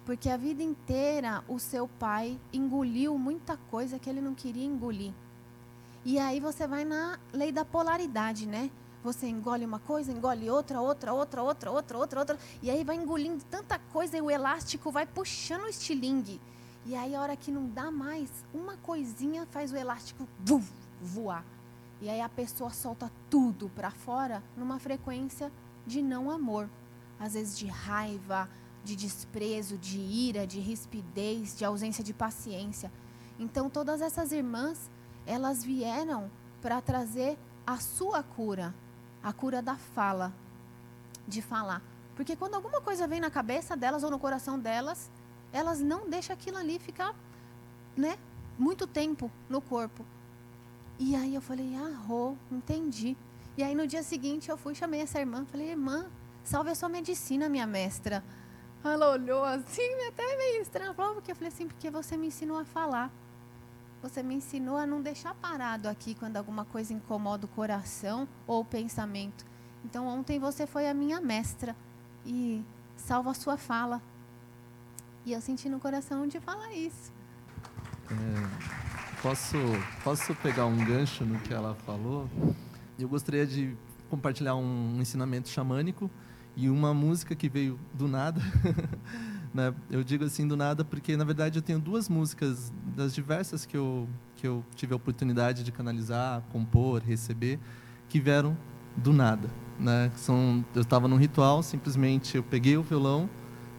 Porque 0.06 0.30
a 0.30 0.38
vida 0.38 0.64
inteira 0.64 1.44
o 1.50 1.60
seu 1.60 1.86
pai 1.86 2.40
engoliu 2.54 3.18
muita 3.18 3.58
coisa 3.70 4.00
que 4.00 4.10
ele 4.10 4.22
não 4.22 4.34
queria 4.34 4.64
engolir. 4.64 5.14
E 6.06 6.18
aí 6.18 6.40
você 6.40 6.66
vai 6.66 6.86
na 6.86 7.20
lei 7.34 7.52
da 7.52 7.66
polaridade, 7.66 8.48
né? 8.48 8.72
Você 9.08 9.26
engole 9.26 9.66
uma 9.66 9.80
coisa, 9.80 10.12
engole 10.12 10.50
outra, 10.50 10.82
outra, 10.82 11.14
outra, 11.14 11.42
outra, 11.42 11.72
outra, 11.72 11.98
outra, 11.98 12.20
outra. 12.20 12.40
E 12.62 12.70
aí 12.70 12.84
vai 12.84 12.98
engolindo 12.98 13.42
tanta 13.50 13.80
coisa 13.80 14.18
e 14.18 14.22
o 14.22 14.30
elástico 14.30 14.92
vai 14.92 15.06
puxando 15.06 15.64
o 15.64 15.70
estilingue. 15.70 16.42
E 16.86 16.94
aí, 16.94 17.16
a 17.16 17.22
hora 17.22 17.38
que 17.38 17.50
não 17.50 17.70
dá 17.70 17.90
mais, 17.90 18.30
uma 18.54 18.76
coisinha 18.76 19.46
faz 19.46 19.72
o 19.72 19.78
elástico 19.78 20.28
voar. 21.02 21.46
E 22.02 22.10
aí 22.10 22.20
a 22.20 22.28
pessoa 22.28 22.70
solta 22.70 23.10
tudo 23.30 23.70
para 23.70 23.92
fora 23.92 24.44
numa 24.58 24.78
frequência 24.78 25.54
de 25.86 26.02
não 26.02 26.30
amor. 26.30 26.70
Às 27.18 27.34
vezes 27.34 27.58
de 27.58 27.66
raiva, 27.66 28.50
de 28.84 28.94
desprezo, 28.94 29.78
de 29.78 30.00
ira, 30.00 30.46
de 30.46 30.60
rispidez, 30.60 31.58
de 31.58 31.64
ausência 31.64 32.04
de 32.04 32.14
paciência. 32.14 32.92
Então, 33.40 33.70
todas 33.70 34.02
essas 34.02 34.34
irmãs, 34.34 34.92
elas 35.26 35.64
vieram 35.64 36.30
para 36.62 36.82
trazer 36.82 37.38
a 37.66 37.78
sua 37.78 38.22
cura, 38.22 38.76
a 39.28 39.34
cura 39.34 39.62
da 39.62 39.76
fala, 39.76 40.32
de 41.28 41.42
falar. 41.42 41.82
Porque 42.16 42.34
quando 42.34 42.56
alguma 42.56 42.80
coisa 42.80 43.06
vem 43.06 43.20
na 43.20 43.30
cabeça 43.30 43.76
delas 43.76 44.02
ou 44.02 44.10
no 44.10 44.18
coração 44.18 44.58
delas, 44.58 45.12
elas 45.52 45.82
não 45.82 46.10
deixam 46.10 46.34
aquilo 46.34 46.58
ali 46.58 46.80
ficar, 46.80 47.14
né, 47.96 48.18
muito 48.58 48.88
tempo 48.88 49.30
no 49.50 49.60
corpo. 49.60 50.06
E 50.98 51.14
aí 51.14 51.36
eu 51.36 51.42
falei, 51.42 51.76
ah, 51.76 52.34
entendi. 52.50 53.18
E 53.58 53.64
aí 53.64 53.76
no 53.76 53.86
dia 53.86 54.02
seguinte 54.02 54.50
eu 54.50 54.56
fui 54.56 54.74
chamei 54.74 55.02
essa 55.02 55.20
irmã, 55.20 55.46
falei, 55.46 55.72
irmã, 55.72 56.08
salve 56.42 56.70
a 56.70 56.76
sua 56.76 56.88
medicina, 56.88 57.50
minha 57.50 57.68
mestra. 57.68 58.24
Ela 58.82 59.12
olhou 59.12 59.44
assim, 59.44 60.08
até 60.08 60.38
meio 60.38 60.62
estranha, 60.62 60.94
falou, 60.94 61.16
porque 61.16 61.32
eu 61.32 61.36
falei 61.36 61.50
assim, 61.50 61.68
porque 61.68 61.90
você 61.90 62.16
me 62.16 62.28
ensinou 62.28 62.58
a 62.58 62.64
falar. 62.64 63.12
Você 64.02 64.22
me 64.22 64.36
ensinou 64.36 64.78
a 64.78 64.86
não 64.86 65.02
deixar 65.02 65.34
parado 65.36 65.90
aqui 65.90 66.14
quando 66.14 66.38
alguma 66.38 66.66
coisa 66.66 66.94
incomoda 66.94 67.46
o 67.46 67.50
coração 67.50 68.28
ou 68.46 68.62
o 68.62 68.66
pensamento. 68.66 69.46
Então 69.84 70.06
ontem 70.06 70.40
você 70.40 70.68
foi 70.68 70.88
a 70.88 70.94
minha 70.94 71.20
mestra 71.20 71.76
e 72.26 72.64
salva 72.96 73.32
a 73.32 73.34
sua 73.34 73.58
fala. 73.58 74.02
E 75.26 75.34
eu 75.34 75.42
senti 75.42 75.68
no 75.68 75.80
coração 75.80 76.28
de 76.28 76.40
falar 76.40 76.74
isso. 76.74 77.12
É, 78.10 79.22
posso, 79.22 79.58
posso 80.04 80.36
pegar 80.36 80.66
um 80.66 80.78
gancho 80.86 81.26
no 81.26 81.40
que 81.40 81.54
ela 81.54 81.76
falou? 81.86 82.30
Eu 82.98 83.10
gostaria 83.10 83.46
de 83.46 83.76
compartilhar 84.10 84.56
um 84.56 85.02
ensinamento 85.02 85.50
xamânico 85.50 86.10
e 86.56 86.70
uma 86.70 86.94
música 86.94 87.36
que 87.36 87.50
veio 87.50 87.80
do 87.94 88.08
nada. 88.08 88.42
né? 89.54 89.74
Eu 89.90 90.04
digo 90.04 90.26
assim 90.26 90.48
do 90.48 90.56
nada 90.56 90.84
porque, 90.84 91.16
na 91.18 91.24
verdade, 91.24 91.60
eu 91.60 91.62
tenho 91.62 91.80
duas 91.80 92.10
músicas 92.10 92.72
das 92.96 93.14
diversas 93.14 93.66
que 93.66 93.76
eu, 93.76 94.08
que 94.36 94.48
eu 94.48 94.64
tive 94.76 94.94
a 94.94 94.96
oportunidade 94.96 95.64
de 95.64 95.72
canalizar, 95.72 96.42
compor, 96.52 97.02
receber, 97.02 97.60
que 98.10 98.20
vieram 98.20 98.58
do 98.96 99.14
nada. 99.14 99.50
Né? 99.80 100.12
São, 100.16 100.66
eu 100.76 100.82
estava 100.82 101.08
num 101.08 101.18
ritual, 101.18 101.62
simplesmente 101.62 102.38
eu 102.38 102.44
peguei 102.44 102.78
o 102.78 102.84
violão 102.84 103.30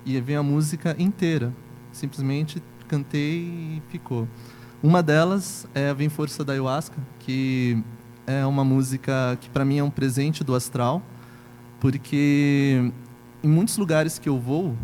e 0.05 0.20
veio 0.20 0.40
a 0.40 0.43
música 0.43 0.95
inteira. 0.99 1.53
Simplesmente 1.93 2.62
cantei 2.86 3.40
e 3.40 3.82
ficou. 3.89 4.28
Uma 4.82 5.03
delas 5.03 5.66
é 5.74 5.90
a 5.90 5.93
Vem 5.93 6.09
Força 6.09 6.45
da 6.45 6.53
Ayahuasca, 6.53 6.97
que 7.19 7.82
é 8.27 8.47
uma 8.47 8.65
música 8.65 9.36
que 9.40 9.51
para 9.51 9.65
mim 9.65 9.78
é 9.78 9.82
um 9.82 9.90
presente 9.90 10.45
do 10.45 10.55
astral, 10.55 11.03
porque 11.81 12.93
em 13.43 13.49
muitos 13.49 13.77
lugares 13.77 14.19
que 14.19 14.28
eu 14.28 14.39
vou, 14.39 14.77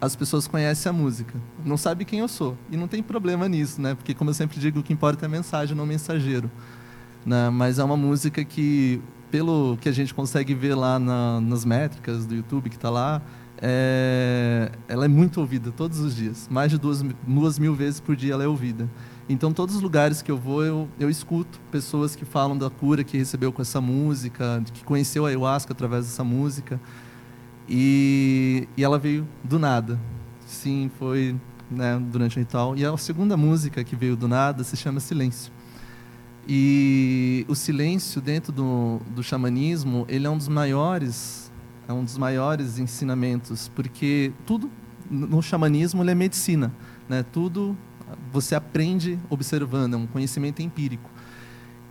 as 0.00 0.14
pessoas 0.14 0.46
conhecem 0.46 0.90
a 0.90 0.92
música, 0.92 1.34
não 1.64 1.76
sabem 1.76 2.06
quem 2.06 2.18
eu 2.18 2.28
sou. 2.28 2.56
E 2.70 2.76
não 2.76 2.86
tem 2.86 3.02
problema 3.02 3.48
nisso, 3.48 3.80
né? 3.80 3.94
Porque, 3.94 4.14
como 4.14 4.30
eu 4.30 4.34
sempre 4.34 4.60
digo, 4.60 4.80
o 4.80 4.82
que 4.82 4.92
importa 4.92 5.24
é 5.24 5.26
a 5.26 5.30
mensagem, 5.30 5.76
não 5.76 5.84
o 5.84 5.86
mensageiro. 5.86 6.50
Né? 7.24 7.50
Mas 7.50 7.78
é 7.78 7.84
uma 7.84 7.96
música 7.96 8.44
que, 8.44 9.00
pelo 9.30 9.76
que 9.80 9.88
a 9.88 9.92
gente 9.92 10.12
consegue 10.12 10.54
ver 10.54 10.74
lá 10.74 10.98
na, 10.98 11.40
nas 11.40 11.64
métricas 11.64 12.26
do 12.26 12.34
YouTube 12.34 12.68
que 12.68 12.76
está 12.76 12.90
lá, 12.90 13.22
é, 13.58 14.70
ela 14.86 15.06
é 15.06 15.08
muito 15.08 15.40
ouvida 15.40 15.72
todos 15.72 15.98
os 15.98 16.14
dias. 16.14 16.46
Mais 16.50 16.70
de 16.70 16.78
duas, 16.78 17.02
duas 17.26 17.58
mil 17.58 17.74
vezes 17.74 17.98
por 17.98 18.14
dia 18.14 18.34
ela 18.34 18.44
é 18.44 18.48
ouvida. 18.48 18.88
Então, 19.28 19.52
todos 19.52 19.74
os 19.74 19.82
lugares 19.82 20.22
que 20.22 20.30
eu 20.30 20.36
vou, 20.36 20.62
eu, 20.62 20.88
eu 21.00 21.10
escuto 21.10 21.58
pessoas 21.70 22.14
que 22.14 22.24
falam 22.24 22.56
da 22.56 22.70
cura 22.70 23.02
que 23.02 23.16
recebeu 23.16 23.50
com 23.50 23.60
essa 23.60 23.80
música, 23.80 24.62
que 24.72 24.84
conheceu 24.84 25.24
a 25.24 25.30
ayahuasca 25.30 25.72
através 25.72 26.04
dessa 26.04 26.22
música. 26.22 26.80
E, 27.68 28.68
e 28.76 28.84
ela 28.84 28.98
veio 28.98 29.26
do 29.42 29.58
nada. 29.58 29.98
Sim, 30.46 30.90
foi 30.98 31.34
né, 31.70 32.00
durante 32.10 32.36
o 32.36 32.40
ritual. 32.40 32.76
E 32.76 32.84
a 32.84 32.96
segunda 32.96 33.36
música 33.36 33.82
que 33.82 33.96
veio 33.96 34.16
do 34.16 34.28
nada 34.28 34.62
se 34.62 34.76
chama 34.76 35.00
Silêncio. 35.00 35.52
E 36.48 37.44
o 37.48 37.54
silêncio 37.56 38.20
dentro 38.20 38.52
do, 38.52 39.00
do 39.10 39.22
xamanismo, 39.22 40.04
ele 40.08 40.28
é 40.28 40.30
um 40.30 40.36
dos 40.38 40.46
maiores, 40.46 41.50
é 41.88 41.92
um 41.92 42.04
dos 42.04 42.16
maiores 42.16 42.78
ensinamentos, 42.78 43.68
porque 43.74 44.32
tudo 44.46 44.70
no 45.10 45.42
xamanismo 45.42 46.08
é 46.08 46.14
medicina, 46.14 46.72
né? 47.08 47.24
Tudo 47.24 47.76
você 48.32 48.54
aprende 48.54 49.18
observando, 49.28 49.94
é 49.94 49.96
um 49.96 50.06
conhecimento 50.06 50.62
empírico. 50.62 51.10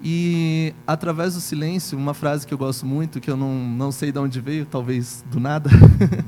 E 0.04 0.74
através 0.86 1.34
do 1.34 1.40
silêncio, 1.40 1.98
uma 1.98 2.14
frase 2.14 2.46
que 2.46 2.54
eu 2.54 2.58
gosto 2.58 2.86
muito, 2.86 3.20
que 3.20 3.30
eu 3.30 3.38
não, 3.38 3.54
não 3.54 3.92
sei 3.92 4.12
de 4.12 4.20
onde 4.20 4.40
veio, 4.40 4.66
talvez 4.66 5.24
do 5.32 5.40
nada, 5.40 5.70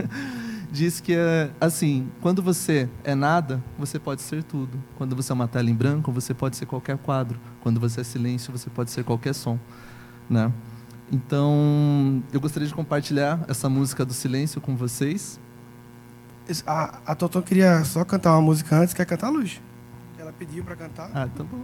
diz 0.71 0.99
que 0.99 1.13
é 1.13 1.51
assim: 1.59 2.09
quando 2.21 2.41
você 2.41 2.89
é 3.03 3.13
nada, 3.13 3.63
você 3.77 3.99
pode 3.99 4.21
ser 4.21 4.43
tudo. 4.43 4.81
Quando 4.95 5.15
você 5.15 5.31
é 5.31 5.35
uma 5.35 5.47
tela 5.47 5.69
em 5.69 5.75
branco, 5.75 6.11
você 6.11 6.33
pode 6.33 6.55
ser 6.55 6.65
qualquer 6.65 6.97
quadro. 6.97 7.39
Quando 7.61 7.79
você 7.79 8.01
é 8.01 8.03
silêncio, 8.03 8.51
você 8.51 8.69
pode 8.69 8.91
ser 8.91 9.03
qualquer 9.03 9.33
som, 9.33 9.59
né? 10.29 10.51
Então, 11.11 12.21
eu 12.33 12.39
gostaria 12.39 12.67
de 12.67 12.73
compartilhar 12.73 13.39
essa 13.47 13.69
música 13.69 14.03
do 14.03 14.13
silêncio 14.13 14.59
com 14.59 14.75
vocês. 14.75 15.39
A, 16.65 16.99
a 17.05 17.15
Totó 17.15 17.41
queria 17.41 17.83
só 17.83 18.03
cantar 18.03 18.33
uma 18.33 18.41
música 18.41 18.77
antes, 18.77 18.93
quer 18.93 19.05
cantar 19.05 19.29
Luz? 19.29 19.61
Ela 20.17 20.33
pediu 20.33 20.63
pra 20.63 20.75
cantar. 20.75 21.09
Ah, 21.13 21.29
então 21.33 21.45
bom. 21.45 21.61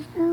Coração 0.00 0.29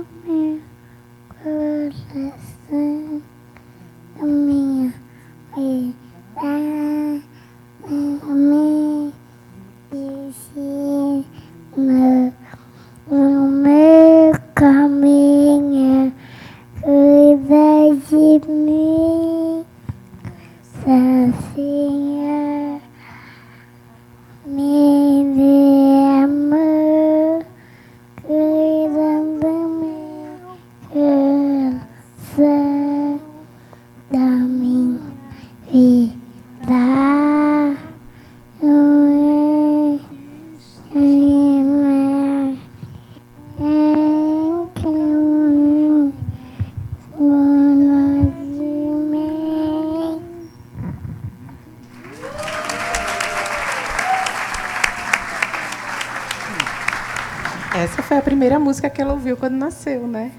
primeira 58.38 58.59
música 58.59 58.88
que 58.88 59.01
ela 59.01 59.14
ouviu 59.14 59.35
quando 59.35 59.55
nasceu, 59.55 60.07
né? 60.07 60.31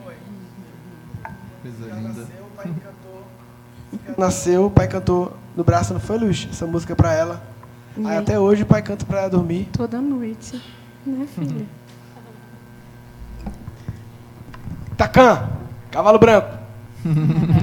Coisa 1.60 1.94
linda. 1.96 2.26
Nasceu, 4.16 4.66
o 4.66 4.70
pai 4.70 4.86
cantou 4.86 5.36
no 5.56 5.64
braço, 5.64 5.92
não 5.92 5.98
foi, 6.00 6.16
Luz? 6.16 6.46
Essa 6.48 6.64
música 6.64 6.94
pra 6.94 7.12
ela. 7.12 7.42
E 7.96 8.06
Aí 8.06 8.12
aí? 8.12 8.18
até 8.18 8.38
hoje 8.38 8.62
o 8.62 8.66
pai 8.66 8.82
canta 8.82 9.04
pra 9.04 9.22
ela 9.22 9.30
dormir. 9.30 9.68
Toda 9.72 10.00
noite, 10.00 10.62
né, 11.04 11.26
filha? 11.34 11.66
Tacan, 14.96 15.48
cavalo 15.90 16.20
branco. 16.20 16.56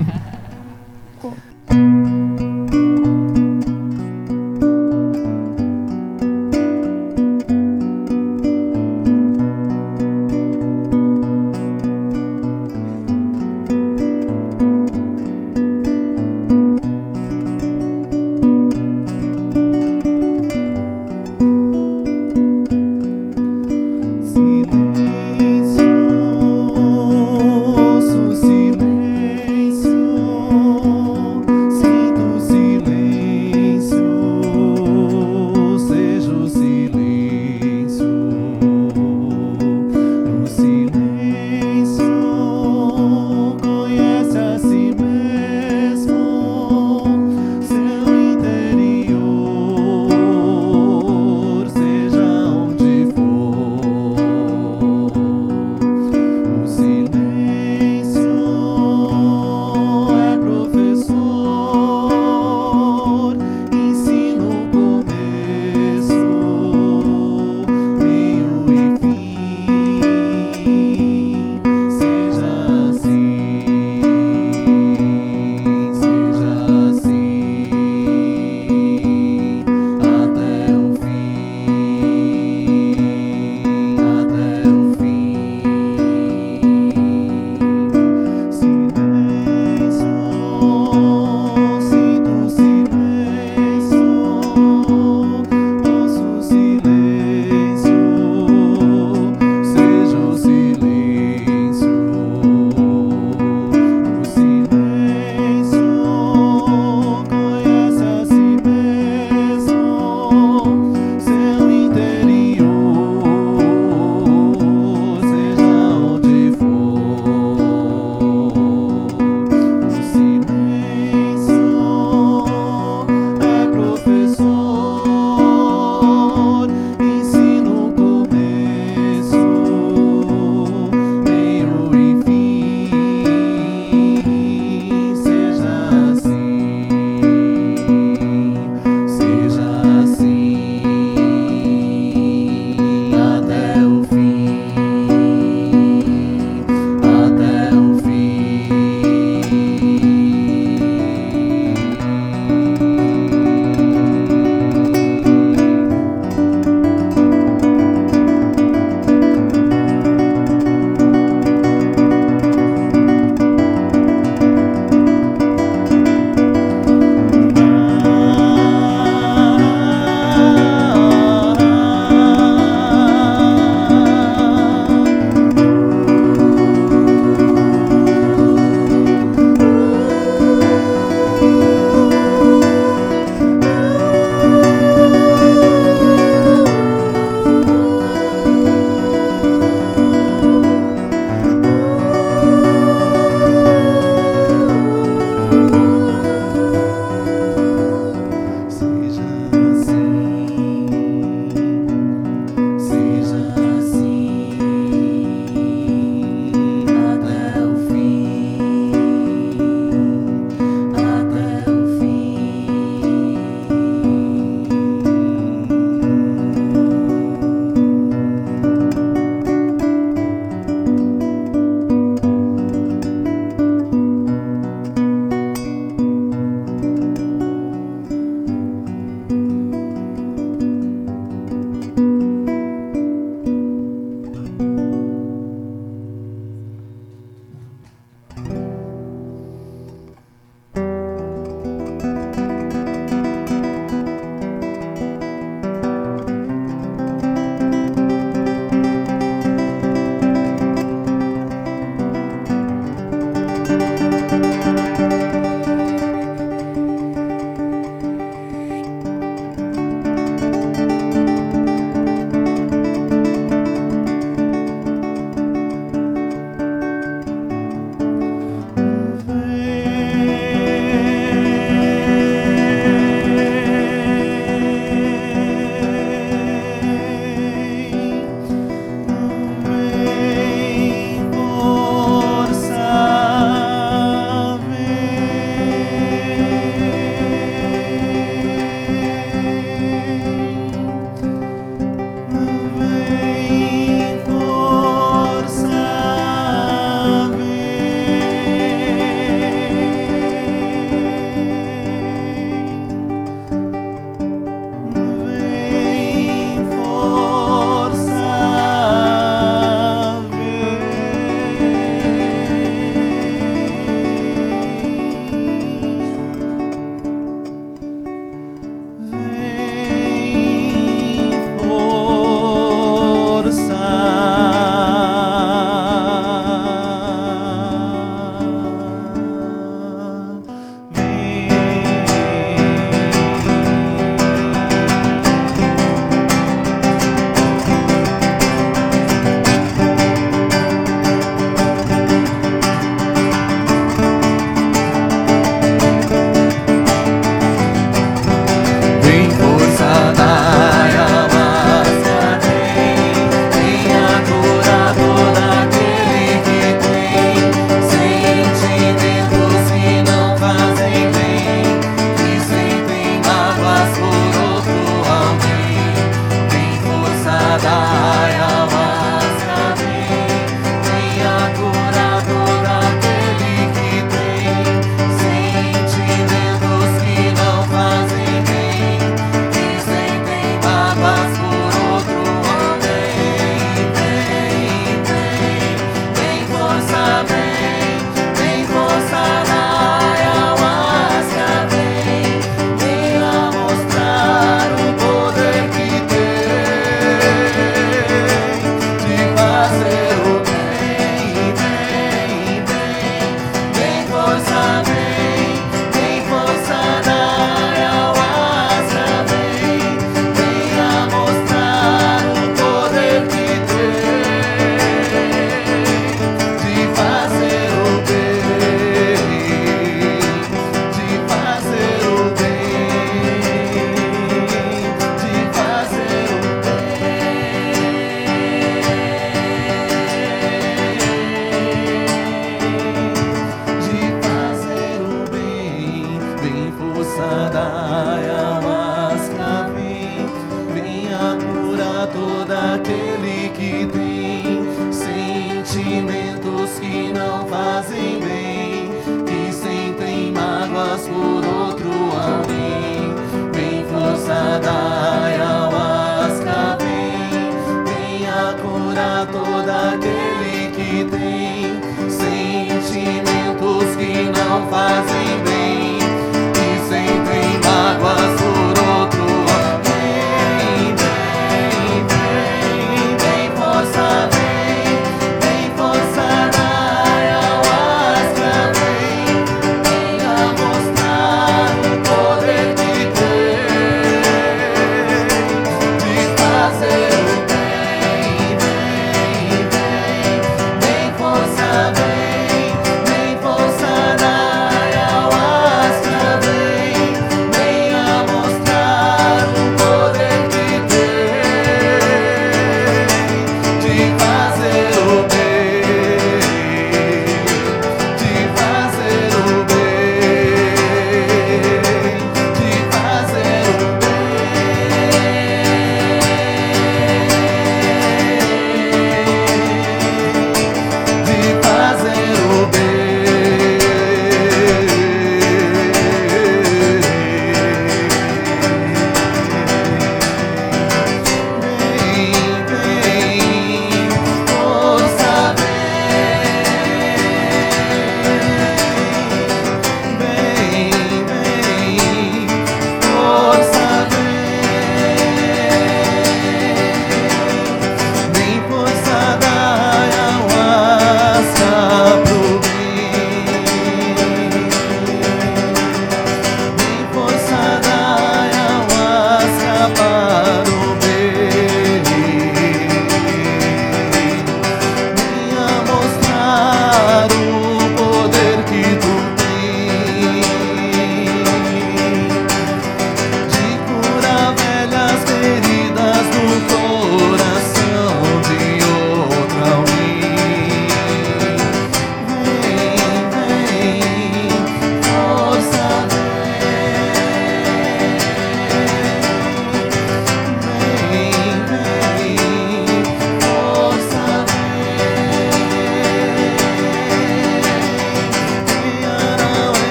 não 464.60 464.68
faz 464.70 465.05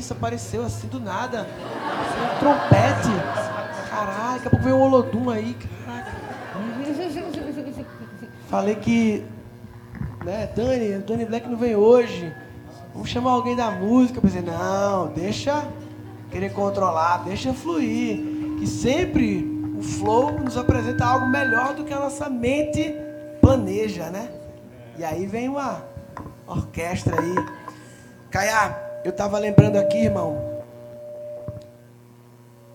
isso? 0.00 0.12
Apareceu 0.12 0.64
assim 0.64 0.88
do 0.88 0.98
nada. 0.98 1.46
Um 1.46 2.38
trompete. 2.40 3.08
Caralho, 3.88 4.34
daqui 4.34 4.48
a 4.48 4.50
pouco 4.50 4.64
veio 4.64 4.76
um 4.76 4.80
Olodum 4.80 5.30
aí. 5.30 5.56
Caraca. 5.84 6.12
Falei 8.48 8.74
que. 8.74 9.24
Né, 10.24 10.50
Dani, 10.54 10.98
Dani 10.98 11.24
Black 11.24 11.48
não 11.48 11.56
vem 11.56 11.76
hoje. 11.76 12.34
Vamos 12.92 13.08
chamar 13.08 13.30
alguém 13.30 13.54
da 13.54 13.70
música. 13.70 14.18
Eu 14.18 14.22
pensei, 14.22 14.42
não, 14.42 15.08
deixa 15.08 15.66
querer 16.30 16.52
controlar, 16.52 17.24
deixa 17.24 17.52
fluir. 17.52 18.18
Que 18.58 18.66
sempre 18.66 19.44
o 19.78 19.82
flow 19.82 20.32
nos 20.32 20.56
apresenta 20.56 21.04
algo 21.04 21.26
melhor 21.28 21.74
do 21.74 21.84
que 21.84 21.92
a 21.92 21.98
nossa 21.98 22.28
mente 22.28 22.94
planeja, 23.40 24.10
né? 24.10 24.30
E 24.98 25.04
aí 25.04 25.26
vem 25.26 25.48
uma 25.48 25.82
orquestra 26.46 27.18
aí. 27.18 27.34
Caiá, 28.30 28.89
eu 29.02 29.12
estava 29.12 29.38
lembrando 29.38 29.76
aqui, 29.76 29.96
irmão. 29.96 30.62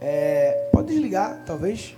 É, 0.02 0.70
pode 0.72 0.88
desligar, 0.88 1.44
talvez. 1.46 1.96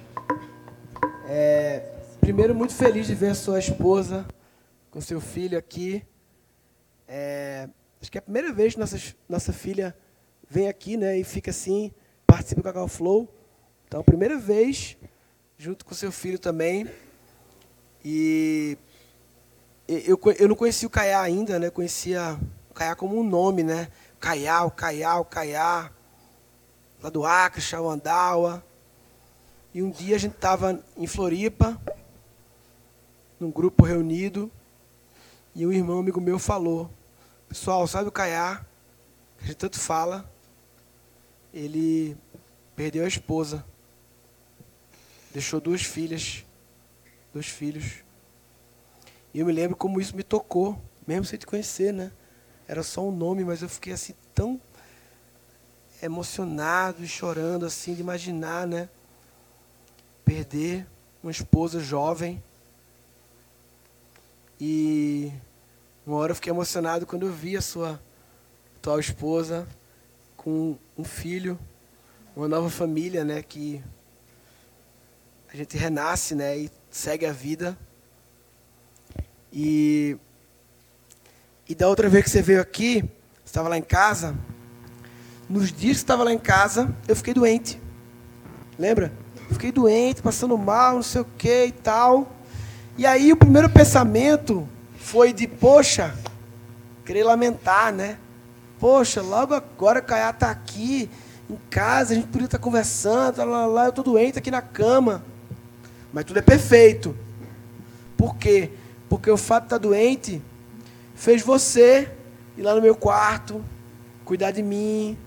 É, 1.29 1.79
primeiro, 2.19 2.53
muito 2.53 2.73
feliz 2.75 3.07
de 3.07 3.15
ver 3.15 3.33
sua 3.35 3.57
esposa 3.57 4.25
com 4.91 4.99
seu 4.99 5.21
filho 5.21 5.57
aqui. 5.57 6.03
É, 7.07 7.69
acho 8.01 8.11
que 8.11 8.17
é 8.17 8.19
a 8.19 8.21
primeira 8.21 8.51
vez 8.51 8.73
que 8.73 8.79
nossa, 8.81 8.97
nossa 9.29 9.53
filha 9.53 9.95
vem 10.49 10.67
aqui 10.67 10.97
né, 10.97 11.17
e 11.17 11.23
fica 11.23 11.51
assim, 11.51 11.89
participa 12.25 12.59
do 12.59 12.65
Cacau 12.65 12.87
Flow. 12.89 13.33
Então, 13.87 14.03
primeira 14.03 14.37
vez, 14.37 14.97
junto 15.57 15.85
com 15.85 15.95
seu 15.95 16.11
filho 16.11 16.37
também. 16.37 16.85
E 18.03 18.77
eu, 19.87 20.19
eu 20.37 20.49
não 20.49 20.55
conhecia 20.55 20.85
o 20.85 20.91
Caiá 20.91 21.21
ainda, 21.21 21.57
né? 21.57 21.69
Conhecia 21.69 22.37
o 22.69 22.73
Caiá 22.73 22.93
como 22.93 23.17
um 23.17 23.23
nome, 23.23 23.63
né? 23.63 23.87
Caiá, 24.19 24.63
o 24.63 24.71
Caiá, 24.71 25.19
o 25.19 25.25
Caiá. 25.25 25.91
Lá 27.01 27.09
do 27.09 27.25
Acre, 27.25 27.61
Chauandaua. 27.61 28.63
E 29.73 29.83
um 29.83 29.91
dia 29.91 30.15
a 30.15 30.19
gente 30.19 30.33
estava 30.33 30.83
em 30.95 31.05
Floripa, 31.05 31.79
num 33.39 33.51
grupo 33.51 33.85
reunido, 33.85 34.51
e 35.53 35.65
um 35.65 35.71
irmão 35.71 35.99
amigo 35.99 36.19
meu 36.19 36.39
falou, 36.39 36.89
pessoal, 37.47 37.87
sabe 37.87 38.09
o 38.09 38.11
Caiá, 38.11 38.65
que 39.37 39.43
a 39.43 39.47
gente 39.47 39.57
tanto 39.57 39.79
fala, 39.79 40.27
ele 41.53 42.17
perdeu 42.75 43.05
a 43.05 43.07
esposa, 43.07 43.63
deixou 45.31 45.59
duas 45.59 45.83
filhas, 45.83 46.43
dois 47.31 47.47
filhos. 47.47 48.03
E 49.33 49.39
eu 49.39 49.45
me 49.45 49.51
lembro 49.51 49.77
como 49.77 50.01
isso 50.01 50.15
me 50.15 50.23
tocou, 50.23 50.81
mesmo 51.05 51.25
sem 51.25 51.37
te 51.37 51.45
conhecer, 51.45 51.93
né? 51.93 52.11
Era 52.67 52.83
só 52.83 53.07
um 53.07 53.11
nome, 53.11 53.43
mas 53.43 53.61
eu 53.61 53.69
fiquei 53.69 53.93
assim 53.93 54.13
tão 54.33 54.59
emocionado 56.01 57.03
e 57.03 57.07
chorando 57.07 57.65
assim 57.65 57.93
de 57.93 58.01
imaginar, 58.01 58.67
né? 58.67 58.89
perder 60.27 60.85
uma 61.23 61.31
esposa 61.31 61.79
jovem. 61.79 62.43
E 64.59 65.31
uma 66.05 66.17
hora 66.17 66.31
eu 66.31 66.35
fiquei 66.35 66.51
emocionado 66.51 67.05
quando 67.05 67.25
eu 67.25 67.31
vi 67.31 67.55
a 67.55 67.61
sua 67.61 67.97
atual 68.75 68.99
esposa 68.99 69.65
com 70.35 70.77
um 70.97 71.03
filho, 71.05 71.57
uma 72.35 72.45
nova 72.49 72.69
família, 72.69 73.23
né, 73.23 73.41
que 73.41 73.81
a 75.51 75.55
gente 75.55 75.77
renasce, 75.77 76.35
né, 76.35 76.57
e 76.57 76.71
segue 76.91 77.25
a 77.25 77.31
vida. 77.31 77.77
E 79.53 80.17
e 81.69 81.75
da 81.75 81.87
outra 81.87 82.07
vez 82.09 82.23
que 82.23 82.29
você 82.29 82.41
veio 82.41 82.61
aqui, 82.61 83.03
estava 83.45 83.67
lá 83.67 83.77
em 83.77 83.81
casa, 83.81 84.35
nos 85.49 85.71
dias 85.71 85.97
que 85.97 86.03
estava 86.03 86.23
lá 86.23 86.33
em 86.33 86.39
casa, 86.39 86.93
eu 87.07 87.15
fiquei 87.15 87.33
doente. 87.33 87.81
Lembra? 88.77 89.11
fiquei 89.49 89.71
doente, 89.71 90.21
passando 90.21 90.57
mal, 90.57 90.95
não 90.95 91.03
sei 91.03 91.21
o 91.21 91.27
que 91.37 91.65
e 91.65 91.71
tal. 91.71 92.31
E 92.97 93.05
aí 93.05 93.31
o 93.31 93.37
primeiro 93.37 93.69
pensamento 93.69 94.67
foi 94.97 95.31
de, 95.31 95.47
poxa, 95.47 96.13
querer 97.05 97.23
lamentar, 97.23 97.93
né? 97.93 98.17
Poxa, 98.79 99.21
logo 99.21 99.53
agora 99.53 100.01
Caiá 100.01 100.29
está 100.29 100.51
aqui, 100.51 101.09
em 101.49 101.57
casa, 101.69 102.13
a 102.13 102.15
gente 102.15 102.27
podia 102.27 102.45
estar 102.45 102.57
tá 102.57 102.63
conversando, 102.63 103.37
lá, 103.45 103.65
lá, 103.65 103.83
eu 103.85 103.89
estou 103.89 104.03
doente 104.03 104.37
aqui 104.37 104.51
na 104.51 104.61
cama. 104.61 105.23
Mas 106.11 106.25
tudo 106.25 106.39
é 106.39 106.41
perfeito. 106.41 107.15
Por 108.17 108.35
quê? 108.35 108.71
Porque 109.07 109.31
o 109.31 109.37
fato 109.37 109.63
de 109.63 109.67
estar 109.67 109.79
tá 109.79 109.81
doente 109.81 110.41
fez 111.17 111.41
você 111.41 112.09
ir 112.55 112.61
lá 112.61 112.75
no 112.75 112.81
meu 112.81 112.95
quarto, 112.95 113.61
cuidar 114.23 114.51
de 114.51 114.61
mim, 114.61 115.17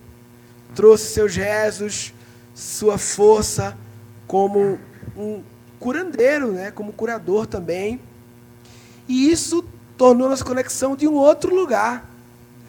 trouxe 0.74 1.12
seus 1.12 1.34
rezos, 1.34 2.14
sua 2.54 2.96
força, 2.96 3.76
como 4.26 4.78
um 5.16 5.42
curandeiro, 5.80 6.52
né? 6.52 6.70
como 6.70 6.92
curador 6.92 7.44
também. 7.44 8.00
E 9.08 9.30
isso 9.30 9.64
tornou 9.98 10.28
nossa 10.28 10.44
conexão 10.44 10.94
de 10.94 11.08
um 11.08 11.14
outro 11.14 11.52
lugar. 11.52 12.08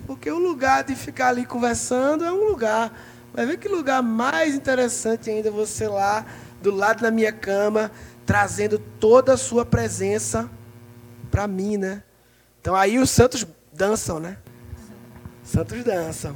Porque 0.07 0.31
o 0.31 0.39
lugar 0.39 0.83
de 0.83 0.95
ficar 0.95 1.27
ali 1.27 1.45
conversando 1.45 2.25
é 2.25 2.31
um 2.31 2.47
lugar. 2.47 2.91
Mas 3.33 3.47
vê 3.47 3.55
que 3.55 3.69
lugar 3.69 4.01
mais 4.01 4.55
interessante 4.55 5.29
ainda 5.29 5.51
você 5.51 5.87
lá, 5.87 6.25
do 6.59 6.71
lado 6.71 7.01
da 7.01 7.11
minha 7.11 7.31
cama, 7.31 7.91
trazendo 8.25 8.79
toda 8.99 9.33
a 9.33 9.37
sua 9.37 9.63
presença 9.63 10.49
para 11.29 11.47
mim, 11.47 11.77
né? 11.77 12.01
Então 12.61 12.75
aí 12.75 12.99
os 12.99 13.09
santos 13.09 13.45
dançam, 13.73 14.19
né? 14.19 14.37
Santos 15.43 15.83
dançam. 15.83 16.35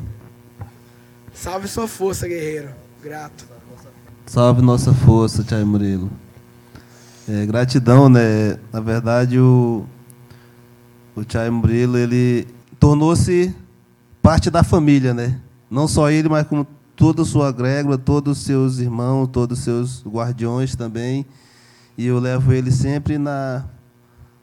Salve 1.32 1.68
sua 1.68 1.88
força, 1.88 2.28
guerreiro. 2.28 2.70
Grato. 3.04 3.46
Salve 4.26 4.64
nossa 4.64 4.92
força, 4.92 5.44
Tchai 5.44 5.64
Murilo. 5.64 6.10
É, 7.30 7.46
gratidão, 7.46 8.10
né? 8.10 8.58
Na 8.74 8.80
verdade, 8.80 9.40
o, 9.40 9.86
o 11.16 11.24
Tchai 11.24 11.52
Murilo, 11.52 11.96
ele 11.96 12.48
tornou-se 12.80 13.56
parte 14.20 14.50
da 14.50 14.64
família, 14.64 15.14
né? 15.14 15.40
Não 15.70 15.88
só 15.88 16.10
ele, 16.10 16.28
mas 16.28 16.48
como 16.48 16.66
toda 16.96 17.22
a 17.22 17.26
sua 17.26 17.52
grégua, 17.52 18.00
todos 18.00 18.40
os 18.40 18.46
seus 18.46 18.80
irmãos, 18.80 19.28
todos 19.28 19.60
os 19.60 19.64
seus 19.64 20.04
guardiões 20.04 20.76
também. 20.76 21.24
E 21.96 22.08
eu 22.08 22.18
levo 22.18 22.52
ele 22.52 22.72
sempre 22.72 23.20
na, 23.20 23.64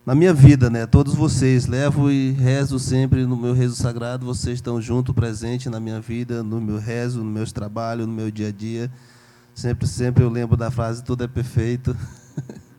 na 0.05 0.15
minha 0.16 0.35
vida, 0.35 0.69
né? 0.69 0.85
Todos 0.85 1.15
vocês, 1.15 1.66
levo 1.66 2.11
e 2.11 2.33
rezo 2.33 2.79
sempre 2.79 3.24
no 3.24 3.37
meu 3.37 3.55
rezo 3.55 3.77
sagrado. 3.77 4.27
Vocês 4.27 4.57
estão 4.57 4.81
junto, 4.81 5.15
presente 5.15 5.70
na 5.70 5.79
minha 5.79 6.01
vida, 6.01 6.43
no 6.43 6.61
meu 6.61 6.79
rezo, 6.79 7.23
no 7.23 7.31
meus 7.31 7.53
trabalhos, 7.53 8.07
no 8.07 8.12
meu 8.12 8.31
dia 8.31 8.49
a 8.49 8.53
dia. 8.53 8.91
Sempre, 9.55 9.87
sempre 9.87 10.24
eu 10.24 10.29
lembro 10.29 10.57
da 10.57 10.70
frase 10.70 11.05
tudo 11.05 11.23
é 11.23 11.29
perfeito. 11.29 11.97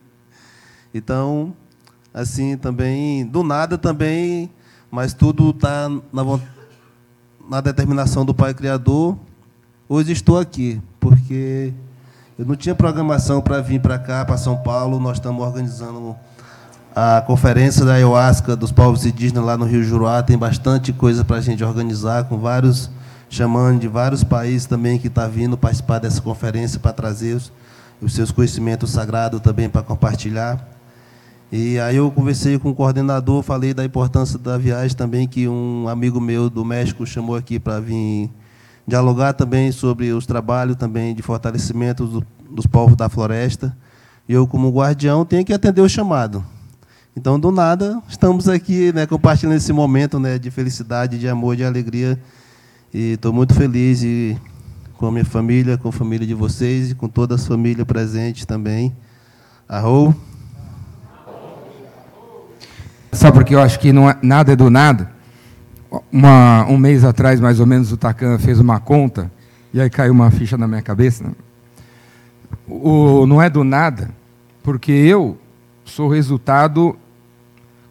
então, 0.94 1.56
assim, 2.14 2.58
também, 2.58 3.26
do 3.26 3.41
nada 3.41 3.78
também, 3.78 4.52
mas 4.91 5.14
tudo 5.14 5.52
está 5.52 5.90
na, 6.12 6.24
na 7.50 7.62
determinação 7.62 8.26
do 8.26 8.34
Pai 8.34 8.54
Criador. 8.54 9.18
Hoje 9.88 10.12
estou 10.12 10.38
aqui, 10.38 10.82
porque 11.00 11.74
eu 12.38 12.45
não 12.45 12.56
tinha 12.58 12.76
programação 12.76 13.41
para 13.41 13.62
vir 13.62 13.80
para 13.80 13.98
cá, 13.98 14.26
para 14.26 14.36
São 14.36 14.58
Paulo. 14.58 15.00
Nós 15.00 15.18
estamos 15.18 15.41
organizando 15.41 16.18
a 16.95 17.22
conferência 17.26 17.84
da 17.86 17.94
ayahuasca 17.94 18.56
dos 18.56 18.72
povos 18.72 19.06
indígenas 19.06 19.44
lá 19.44 19.57
no 19.57 19.65
Rio 19.65 19.84
Juruá. 19.84 20.22
Tem 20.22 20.38
bastante 20.38 20.94
coisa 20.94 21.26
para 21.26 21.38
a 21.38 21.41
gente 21.41 21.64
organizar, 21.64 22.26
com 22.26 22.38
vários 22.38 22.90
chamando 23.30 23.80
de 23.80 23.88
vários 23.88 24.24
países 24.24 24.68
também 24.68 24.99
que 24.99 25.07
está 25.07 25.28
vindo 25.28 25.57
participar 25.57 25.98
dessa 25.98 26.22
conferência 26.22 26.80
para 26.80 26.94
trazer 26.94 27.36
os, 27.36 27.52
os 27.99 28.14
seus 28.14 28.30
conhecimentos 28.30 28.91
sagrados 28.91 29.41
também 29.41 29.68
para 29.68 29.82
compartilhar. 29.82 30.64
E 31.52 31.80
aí 31.80 31.95
eu 31.95 32.11
conversei 32.11 32.60
com 32.60 32.70
o 32.70 32.76
coordenador, 32.76 33.41
falei 33.41 33.74
da 33.74 33.84
importância 33.84 34.38
da 34.38 34.56
viagem 34.56 34.95
também, 34.95 35.28
que 35.28 35.48
um 35.48 35.88
amigo 35.88 36.22
meu 36.22 36.48
do 36.48 36.64
México 36.64 37.07
chamou 37.07 37.36
aqui 37.36 37.60
para 37.60 37.80
vir 37.80 38.30
dialogar 38.88 39.34
também 39.34 39.72
sobre 39.72 40.11
os 40.11 40.28
trabalhos 40.28 40.76
também 40.76 41.15
de 41.15 41.24
fortalecimento 41.24 42.06
do, 42.06 42.26
dos 42.52 42.68
povos 42.68 42.95
da 42.95 43.10
floresta. 43.10 43.76
E 44.30 44.34
eu, 44.34 44.45
como 44.45 44.70
guardião, 44.70 45.26
tenho 45.26 45.44
que 45.44 45.53
atender 45.53 45.82
o 45.82 45.90
chamado. 45.90 46.44
Então, 47.15 47.40
do 47.40 47.52
nada, 47.52 48.02
estamos 48.10 48.49
aqui 48.49 48.91
né, 48.91 49.06
compartilhando 49.06 49.56
esse 49.56 49.72
momento 49.72 50.19
né, 50.19 50.40
de 50.40 50.49
felicidade, 50.49 51.19
de 51.19 51.27
amor, 51.27 51.56
de 51.56 51.64
alegria 51.64 52.19
e 52.91 53.14
estou 53.14 53.31
muito 53.31 53.53
feliz 53.53 54.02
e, 54.02 54.35
com 54.98 55.06
a 55.06 55.11
minha 55.11 55.23
família, 55.23 55.77
com 55.77 55.90
a 55.90 55.91
família 55.91 56.26
de 56.26 56.34
vocês 56.34 56.90
e 56.90 56.95
com 56.95 57.07
toda 57.07 57.35
a 57.35 57.38
família 57.38 57.85
presente 57.85 58.48
também. 58.48 58.95
Arrou. 59.69 60.15
Sabe 63.11 63.38
porque 63.38 63.53
eu 63.53 63.61
acho 63.61 63.80
que 63.80 63.94
não 63.94 64.10
é, 64.10 64.18
nada 64.23 64.53
é 64.53 64.56
do 64.56 64.72
nada? 64.72 65.11
Uma, 66.11 66.65
um 66.65 66.77
mês 66.77 67.03
atrás, 67.03 67.40
mais 67.40 67.60
ou 67.60 67.68
menos, 67.68 67.91
o 67.91 67.98
Tacan 67.98 68.40
fez 68.40 68.60
uma 68.60 68.80
conta 68.80 69.31
e 69.72 69.80
aí 69.80 69.88
caiu 69.88 70.14
uma 70.14 70.31
ficha 70.31 70.57
na 70.57 70.68
minha 70.68 70.81
cabeça. 70.81 71.23
Né? 71.23 71.34
O, 72.68 73.27
não 73.27 73.40
é 73.40 73.52
do 73.52 73.64
nada, 73.64 74.10
porque 74.64 74.91
eu 74.91 75.38
sou 75.85 76.10
resultado. 76.10 76.98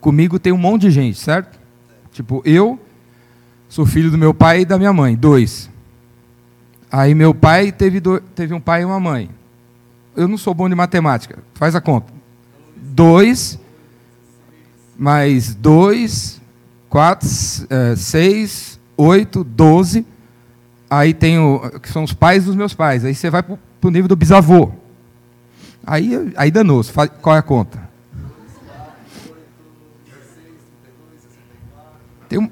Comigo 0.03 0.39
tem 0.39 0.53
um 0.53 0.59
monte 0.59 0.83
de 0.83 0.91
gente, 0.91 1.19
certo? 1.19 1.59
Tipo, 2.13 2.43
eu 2.45 2.79
Sou 3.73 3.87
filho 3.87 4.11
do 4.11 4.19
meu 4.19 4.35
pai 4.35 4.61
e 4.61 4.65
da 4.67 4.77
minha 4.77 4.93
mãe, 4.93 5.17
dois. 5.17 5.71
Aí 6.91 7.15
meu 7.15 7.35
pai 7.35 7.73
teve, 7.73 8.01
do, 8.01 8.21
teve 8.21 8.53
um 8.53 8.61
pai 8.61 8.83
e 8.83 8.85
uma 8.85 9.01
mãe. 9.01 9.31
Eu 10.15 10.29
não 10.29 10.37
sou 10.37 10.53
bom 10.53 10.69
de 10.69 10.75
matemática, 10.75 11.39
faz 11.55 11.75
a 11.75 11.81
conta. 11.81 12.13
Dois, 12.77 13.59
mais 14.95 15.55
dois, 15.55 16.39
quatro, 16.87 17.27
é, 17.71 17.97
seis, 17.97 18.79
oito, 18.95 19.43
doze. 19.43 20.05
Aí 20.91 21.15
tem 21.15 21.39
o, 21.39 21.81
que 21.81 21.89
são 21.89 22.05
os 22.05 22.13
pais 22.13 22.45
dos 22.45 22.55
meus 22.55 22.75
pais. 22.75 23.07
Aí 23.07 23.15
você 23.15 23.31
vai 23.31 23.43
para 23.43 23.57
o 23.83 23.91
nível 23.91 24.09
do 24.09 24.17
bisavô. 24.17 24.71
Aí, 25.87 26.31
aí 26.37 26.51
danou-se. 26.51 26.93
Qual 26.93 27.35
é 27.35 27.39
a 27.39 27.43
conta? 27.43 27.89
Tem 32.39 32.51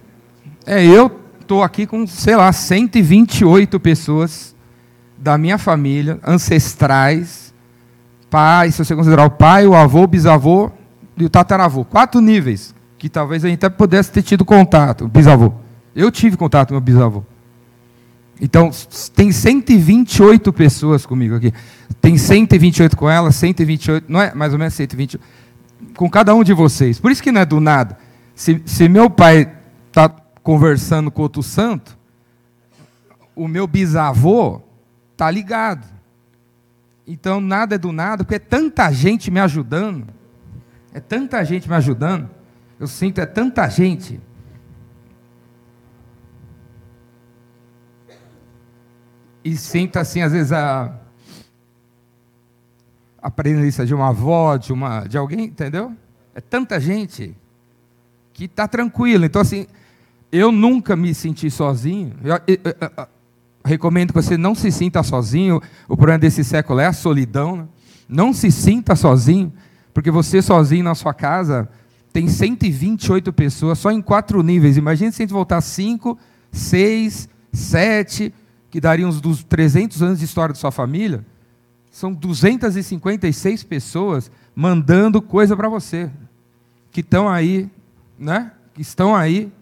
é, 0.67 0.85
eu 0.85 1.21
estou 1.41 1.63
aqui 1.63 1.87
com, 1.87 2.07
sei 2.07 2.37
lá, 2.37 2.53
128 2.53 3.81
pessoas 3.81 4.55
da 5.19 5.37
minha 5.37 5.59
família, 5.59 6.19
ancestrais, 6.25 7.53
pai, 8.31 8.71
se 8.71 8.85
você 8.85 8.95
considerar 8.95 9.25
o 9.25 9.31
pai, 9.31 9.67
o 9.67 9.75
avô, 9.75 10.05
o 10.05 10.07
bisavô 10.07 10.71
e 11.17 11.25
o 11.25 11.31
tataravô. 11.31 11.85
Quatro 11.85 12.21
níveis 12.21 12.75
que 12.97 13.09
talvez 13.09 13.45
a 13.45 13.49
gente 13.49 13.65
até 13.65 13.69
pudesse 13.75 14.13
ter 14.13 14.23
tido 14.23 14.45
contato. 14.45 15.09
Bisavô. 15.09 15.53
Eu 15.97 16.11
tive 16.11 16.37
contato 16.37 16.69
com 16.69 16.75
o 16.75 16.77
meu 16.77 16.81
bisavô. 16.83 17.25
Então, 18.41 18.71
tem 19.15 19.33
128 19.33 20.53
pessoas 20.53 21.05
comigo 21.05 21.35
aqui. 21.35 21.53
Tem 22.01 22.17
128 22.17 22.97
com 22.97 23.11
ela, 23.11 23.33
128, 23.33 24.05
não 24.09 24.21
é? 24.21 24.35
Mais 24.35 24.53
ou 24.53 24.59
menos 24.59 24.75
128. 24.75 25.23
Com 25.95 26.09
cada 26.09 26.35
um 26.35 26.43
de 26.43 26.53
vocês. 26.55 26.99
Por 26.99 27.11
isso 27.11 27.23
que 27.23 27.33
não 27.33 27.41
é 27.41 27.45
do 27.45 27.61
nada. 27.61 27.99
Se, 28.35 28.63
se 28.65 28.89
meu 28.89 29.11
pai 29.11 29.51
está 29.91 30.09
conversando 30.43 31.11
com 31.11 31.23
outro 31.23 31.43
santo, 31.43 31.99
o 33.35 33.47
meu 33.47 33.67
bisavô 33.67 34.63
está 35.13 35.31
ligado. 35.31 35.87
Então, 37.07 37.41
nada 37.41 37.75
é 37.75 37.79
do 37.79 37.93
nada, 37.93 38.25
porque 38.25 38.37
é 38.37 38.39
tanta 38.39 38.91
gente 38.93 39.31
me 39.31 39.41
ajudando. 39.41 40.07
É 40.95 41.01
tanta 41.01 41.45
gente 41.45 41.69
me 41.69 41.75
ajudando. 41.75 42.31
Eu 42.79 42.87
sinto, 42.87 43.21
é 43.21 43.27
tanta 43.27 43.69
gente. 43.69 44.21
E 49.43 49.57
sinto, 49.57 49.99
assim, 49.99 50.23
às 50.23 50.33
vezes, 50.33 50.53
a, 50.53 50.95
a 53.21 53.31
presença 53.31 53.85
de 53.85 53.95
uma 53.95 54.11
avó, 54.11 54.57
de, 54.57 54.73
uma, 54.73 55.07
de 55.07 55.19
alguém, 55.19 55.45
entendeu? 55.45 55.97
É 56.35 56.41
tanta 56.41 56.79
gente 56.79 57.37
que 58.33 58.45
está 58.45 58.69
tranquilo. 58.69 59.25
Então, 59.25 59.43
assim, 59.43 59.67
eu 60.33 60.51
nunca 60.53 60.95
me 60.97 61.15
senti 61.15 61.51
sozinho. 61.51 62.13
Eu, 62.23 62.35
eu- 62.47 62.59
eu- 62.65 63.07
recomendo 63.65 64.13
que 64.13 64.23
você 64.23 64.37
não 64.37 64.55
se 64.55 64.71
sinta 64.73 65.03
sozinho. 65.03 65.61
O 65.89 65.97
problema 65.97 66.19
desse 66.19 66.43
século 66.45 66.81
é 66.81 66.87
a 66.87 66.93
solidão. 66.93 67.57
né? 67.57 67.65
Não 68.09 68.33
se 68.33 68.51
sinta 68.51 68.97
sozinho, 68.97 69.53
porque 69.95 70.11
você 70.11 70.41
sozinho 70.43 70.85
na 70.85 70.95
sua 70.95 71.15
casa 71.15 71.69
tem 72.13 72.27
128 72.27 73.33
pessoas, 73.33 73.79
só 73.79 73.91
em 73.93 74.03
quatro 74.03 74.43
níveis. 74.43 74.77
Imagina 74.77 75.13
se 75.13 75.23
a 75.23 75.25
gente 75.25 75.33
voltar 75.33 75.61
5, 75.61 76.19
6, 76.51 77.29
7, 77.53 78.35
que 78.69 78.81
dariam 78.81 79.09
uns 79.11 79.21
dos 79.21 79.45
300 79.45 80.03
anos 80.03 80.19
de 80.19 80.25
história 80.25 80.53
da 80.53 80.59
sua 80.59 80.73
família. 80.73 81.25
São 81.93 82.13
256 82.13 83.63
pessoas 83.65 84.31
mandando 84.55 85.21
coisa 85.23 85.57
para 85.57 85.69
você, 85.69 86.11
que 86.91 87.01
estão 87.01 87.29
aí, 87.29 87.69
né? 88.19 88.53
Que 88.75 88.83
estão 88.83 89.15
aí. 89.15 89.53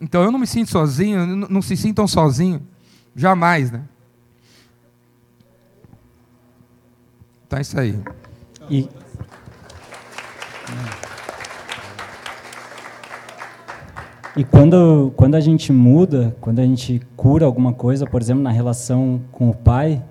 Então 0.00 0.22
eu 0.22 0.32
não 0.32 0.38
me 0.38 0.46
sinto 0.46 0.70
sozinho, 0.70 1.26
não 1.26 1.60
se 1.60 1.76
sintam 1.76 2.08
sozinhos, 2.08 2.62
jamais, 3.14 3.70
né? 3.70 3.82
É 7.52 7.60
isso 7.60 7.78
aí. 7.78 7.98
E, 8.70 8.88
e 14.36 14.44
quando, 14.44 15.12
quando 15.16 15.34
a 15.34 15.40
gente 15.40 15.72
muda, 15.72 16.36
quando 16.40 16.60
a 16.60 16.64
gente 16.64 17.02
cura 17.16 17.44
alguma 17.44 17.72
coisa, 17.74 18.06
por 18.06 18.22
exemplo, 18.22 18.42
na 18.42 18.52
relação 18.52 19.20
com 19.32 19.50
o 19.50 19.54
pai, 19.54 20.02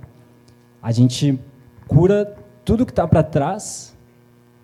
a 0.84 0.92
gente 0.92 1.40
cura 1.88 2.36
tudo 2.66 2.86
que 2.86 2.92
está 2.92 3.08
para 3.08 3.24
trás, 3.24 3.98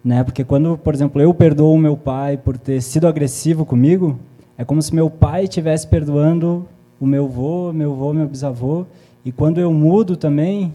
né? 0.04 0.24
Porque 0.24 0.44
quando, 0.44 0.78
por 0.78 0.94
exemplo, 0.94 1.22
eu 1.22 1.34
perdoo 1.34 1.74
o 1.74 1.80
meu 1.80 1.96
pai 1.96 2.38
por 2.38 2.58
ter 2.58 2.82
sido 2.82 3.08
agressivo 3.08 3.66
comigo, 3.66 4.20
é 4.58 4.64
como 4.64 4.82
se 4.82 4.94
meu 4.96 5.10
pai 5.10 5.44
estivesse 5.44 5.88
perdoando 5.88 6.68
o 7.00 7.06
meu 7.06 7.26
avô, 7.26 7.74
meu 7.74 7.92
avô, 7.92 8.14
meu 8.14 8.28
bisavô, 8.28 8.86
e 9.24 9.32
quando 9.32 9.60
eu 9.60 9.74
mudo 9.74 10.16
também, 10.16 10.74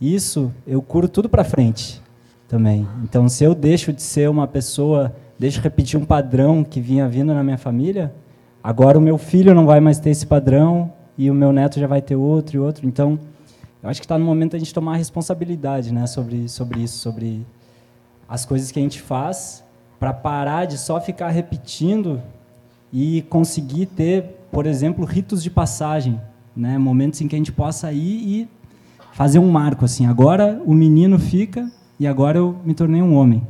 isso 0.00 0.52
eu 0.66 0.82
curo 0.82 1.08
tudo 1.08 1.28
para 1.28 1.44
frente 1.44 2.02
também. 2.48 2.86
Então, 3.02 3.28
se 3.28 3.44
eu 3.44 3.54
deixo 3.54 3.92
de 3.92 4.02
ser 4.02 4.28
uma 4.28 4.46
pessoa, 4.46 5.14
deixo 5.38 5.58
de 5.58 5.62
repetir 5.62 5.98
um 5.98 6.04
padrão 6.04 6.64
que 6.64 6.80
vinha 6.80 7.08
vindo 7.08 7.32
na 7.32 7.42
minha 7.42 7.58
família, 7.58 8.12
agora 8.62 8.98
o 8.98 9.00
meu 9.00 9.16
filho 9.16 9.54
não 9.54 9.66
vai 9.66 9.80
mais 9.80 9.98
ter 9.98 10.10
esse 10.10 10.26
padrão 10.26 10.92
e 11.16 11.30
o 11.30 11.34
meu 11.34 11.52
neto 11.52 11.78
já 11.78 11.86
vai 11.86 12.02
ter 12.02 12.16
outro 12.16 12.56
e 12.56 12.60
outro. 12.60 12.86
Então, 12.86 13.18
eu 13.82 13.88
acho 13.88 14.00
que 14.00 14.06
está 14.06 14.18
no 14.18 14.24
momento 14.24 14.52
da 14.52 14.58
gente 14.58 14.74
tomar 14.74 14.96
responsabilidade, 14.96 15.92
né, 15.92 16.06
sobre 16.06 16.48
sobre 16.48 16.80
isso, 16.80 16.98
sobre 16.98 17.46
as 18.28 18.44
coisas 18.44 18.72
que 18.72 18.78
a 18.78 18.82
gente 18.82 19.00
faz 19.00 19.62
para 20.00 20.12
parar 20.12 20.64
de 20.64 20.78
só 20.78 21.00
ficar 21.00 21.28
repetindo 21.28 22.20
e 22.96 23.22
conseguir 23.22 23.86
ter, 23.86 24.46
por 24.52 24.66
exemplo, 24.66 25.04
ritos 25.04 25.42
de 25.42 25.50
passagem, 25.50 26.20
né, 26.56 26.78
momentos 26.78 27.20
em 27.20 27.26
que 27.26 27.34
a 27.34 27.38
gente 27.38 27.50
possa 27.50 27.92
ir 27.92 27.98
e 28.22 28.48
fazer 29.12 29.40
um 29.40 29.50
marco 29.50 29.84
assim. 29.84 30.06
Agora 30.06 30.62
o 30.64 30.72
menino 30.72 31.18
fica 31.18 31.68
e 31.98 32.06
agora 32.06 32.38
eu 32.38 32.54
me 32.64 32.72
tornei 32.72 33.02
um 33.02 33.16
homem. 33.16 33.42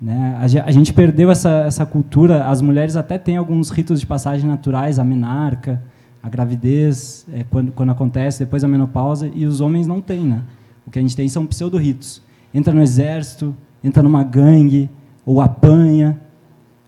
Né? 0.00 0.36
A, 0.38 0.46
ge- 0.46 0.60
a 0.60 0.70
gente 0.70 0.92
perdeu 0.92 1.28
essa, 1.28 1.50
essa 1.66 1.84
cultura. 1.84 2.44
As 2.44 2.62
mulheres 2.62 2.94
até 2.94 3.18
têm 3.18 3.36
alguns 3.36 3.70
ritos 3.70 3.98
de 3.98 4.06
passagem 4.06 4.48
naturais, 4.48 5.00
a 5.00 5.04
menarca, 5.04 5.82
a 6.22 6.28
gravidez, 6.28 7.26
é, 7.32 7.44
quando, 7.50 7.72
quando 7.72 7.90
acontece, 7.90 8.44
depois 8.44 8.62
a 8.62 8.68
menopausa, 8.68 9.28
e 9.34 9.44
os 9.44 9.60
homens 9.60 9.88
não 9.88 10.00
têm. 10.00 10.20
Né? 10.20 10.42
O 10.86 10.90
que 10.92 11.00
a 11.00 11.02
gente 11.02 11.16
tem 11.16 11.28
são 11.28 11.44
pseudo-ritos. 11.46 12.22
Entra 12.54 12.72
no 12.72 12.80
exército, 12.80 13.52
entra 13.82 14.04
numa 14.04 14.22
gangue, 14.22 14.88
ou 15.26 15.40
apanha, 15.40 16.20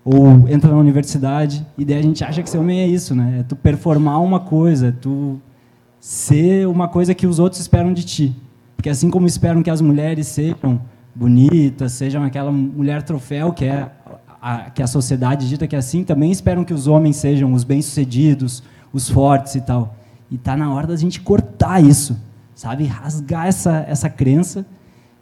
ou 0.05 0.48
entra 0.48 0.70
na 0.70 0.78
universidade, 0.78 1.66
e 1.77 1.85
daí 1.85 1.98
a 1.98 2.02
gente 2.02 2.24
acha 2.24 2.43
que 2.43 2.48
ser 2.48 2.59
homem 2.59 2.81
é 2.81 2.86
isso, 2.86 3.14
né? 3.14 3.40
É 3.40 3.43
tu 3.43 3.55
performar 3.55 4.22
uma 4.22 4.40
coisa, 4.40 4.89
é 4.89 4.93
tu 4.93 5.40
ser 6.01 6.66
uma 6.66 6.89
coisa 6.89 7.14
que 7.14 7.27
os 7.27 7.39
outros 7.39 7.60
esperam 7.60 7.93
de 7.93 8.05
ti. 8.05 8.36
Porque 8.74 8.89
assim 8.89 9.10
como 9.10 9.27
esperam 9.27 9.62
que 9.62 9.68
as 9.68 9.82
mulheres 9.82 10.27
sejam 10.27 10.81
bonitas, 11.14 11.93
sejam 11.93 12.24
aquela 12.24 12.51
mulher 12.51 13.02
troféu 13.02 13.52
que 13.52 13.66
é 13.66 13.90
a, 14.40 14.70
que 14.70 14.82
a 14.82 14.86
sociedade 14.86 15.47
dita 15.47 15.66
que 15.66 15.77
é 15.77 15.78
assim, 15.78 16.02
também 16.02 16.32
esperam 16.32 16.64
que 16.64 16.72
os 16.72 16.86
homens 16.86 17.16
sejam 17.16 17.52
os 17.52 17.62
bem-sucedidos, 17.62 18.62
os 18.90 19.10
fortes 19.10 19.55
e 19.55 19.60
tal. 19.60 19.94
E 20.31 20.39
tá 20.39 20.56
na 20.56 20.72
hora 20.72 20.86
da 20.86 20.97
gente 20.97 21.20
cortar 21.20 21.82
isso, 21.82 22.18
sabe? 22.55 22.86
Rasgar 22.86 23.47
essa 23.47 23.85
essa 23.86 24.09
crença. 24.09 24.64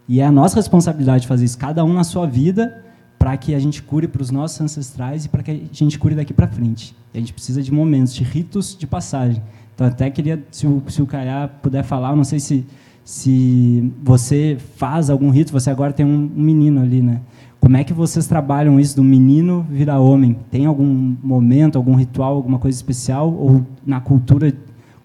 E 0.07 0.21
é 0.21 0.25
a 0.25 0.31
nossa 0.31 0.55
responsabilidade 0.55 1.27
fazer 1.27 1.45
isso, 1.45 1.57
cada 1.57 1.83
um 1.83 1.93
na 1.93 2.03
sua 2.03 2.25
vida, 2.25 2.83
para 3.29 3.37
que 3.37 3.53
a 3.53 3.59
gente 3.59 3.83
cure 3.83 4.07
para 4.07 4.23
os 4.23 4.31
nossos 4.31 4.59
ancestrais 4.59 5.25
e 5.25 5.29
para 5.29 5.43
que 5.43 5.51
a 5.51 5.59
gente 5.71 5.99
cure 5.99 6.15
daqui 6.15 6.33
para 6.33 6.47
frente. 6.47 6.95
E 7.13 7.17
a 7.19 7.21
gente 7.21 7.31
precisa 7.31 7.61
de 7.61 7.71
momentos, 7.71 8.15
de 8.15 8.23
ritos 8.23 8.75
de 8.75 8.87
passagem. 8.87 9.39
Então, 9.75 9.85
até 9.85 10.09
queria, 10.09 10.43
se 10.49 10.65
o, 10.65 10.81
se 10.87 10.99
o 10.99 11.05
Caiá 11.05 11.47
puder 11.47 11.83
falar, 11.83 12.15
não 12.15 12.23
sei 12.23 12.39
se, 12.39 12.65
se 13.05 13.93
você 14.01 14.57
faz 14.77 15.11
algum 15.11 15.29
rito, 15.29 15.51
você 15.51 15.69
agora 15.69 15.93
tem 15.93 16.03
um, 16.03 16.31
um 16.35 16.41
menino 16.41 16.81
ali, 16.81 17.03
né? 17.03 17.21
Como 17.59 17.77
é 17.77 17.83
que 17.83 17.93
vocês 17.93 18.25
trabalham 18.25 18.79
isso 18.79 18.95
do 18.95 19.03
menino 19.03 19.63
virar 19.69 19.99
homem? 19.99 20.35
Tem 20.49 20.65
algum 20.65 21.15
momento, 21.21 21.75
algum 21.75 21.93
ritual, 21.93 22.35
alguma 22.35 22.57
coisa 22.57 22.75
especial? 22.75 23.31
Ou 23.31 23.63
na 23.85 24.01
cultura, 24.01 24.51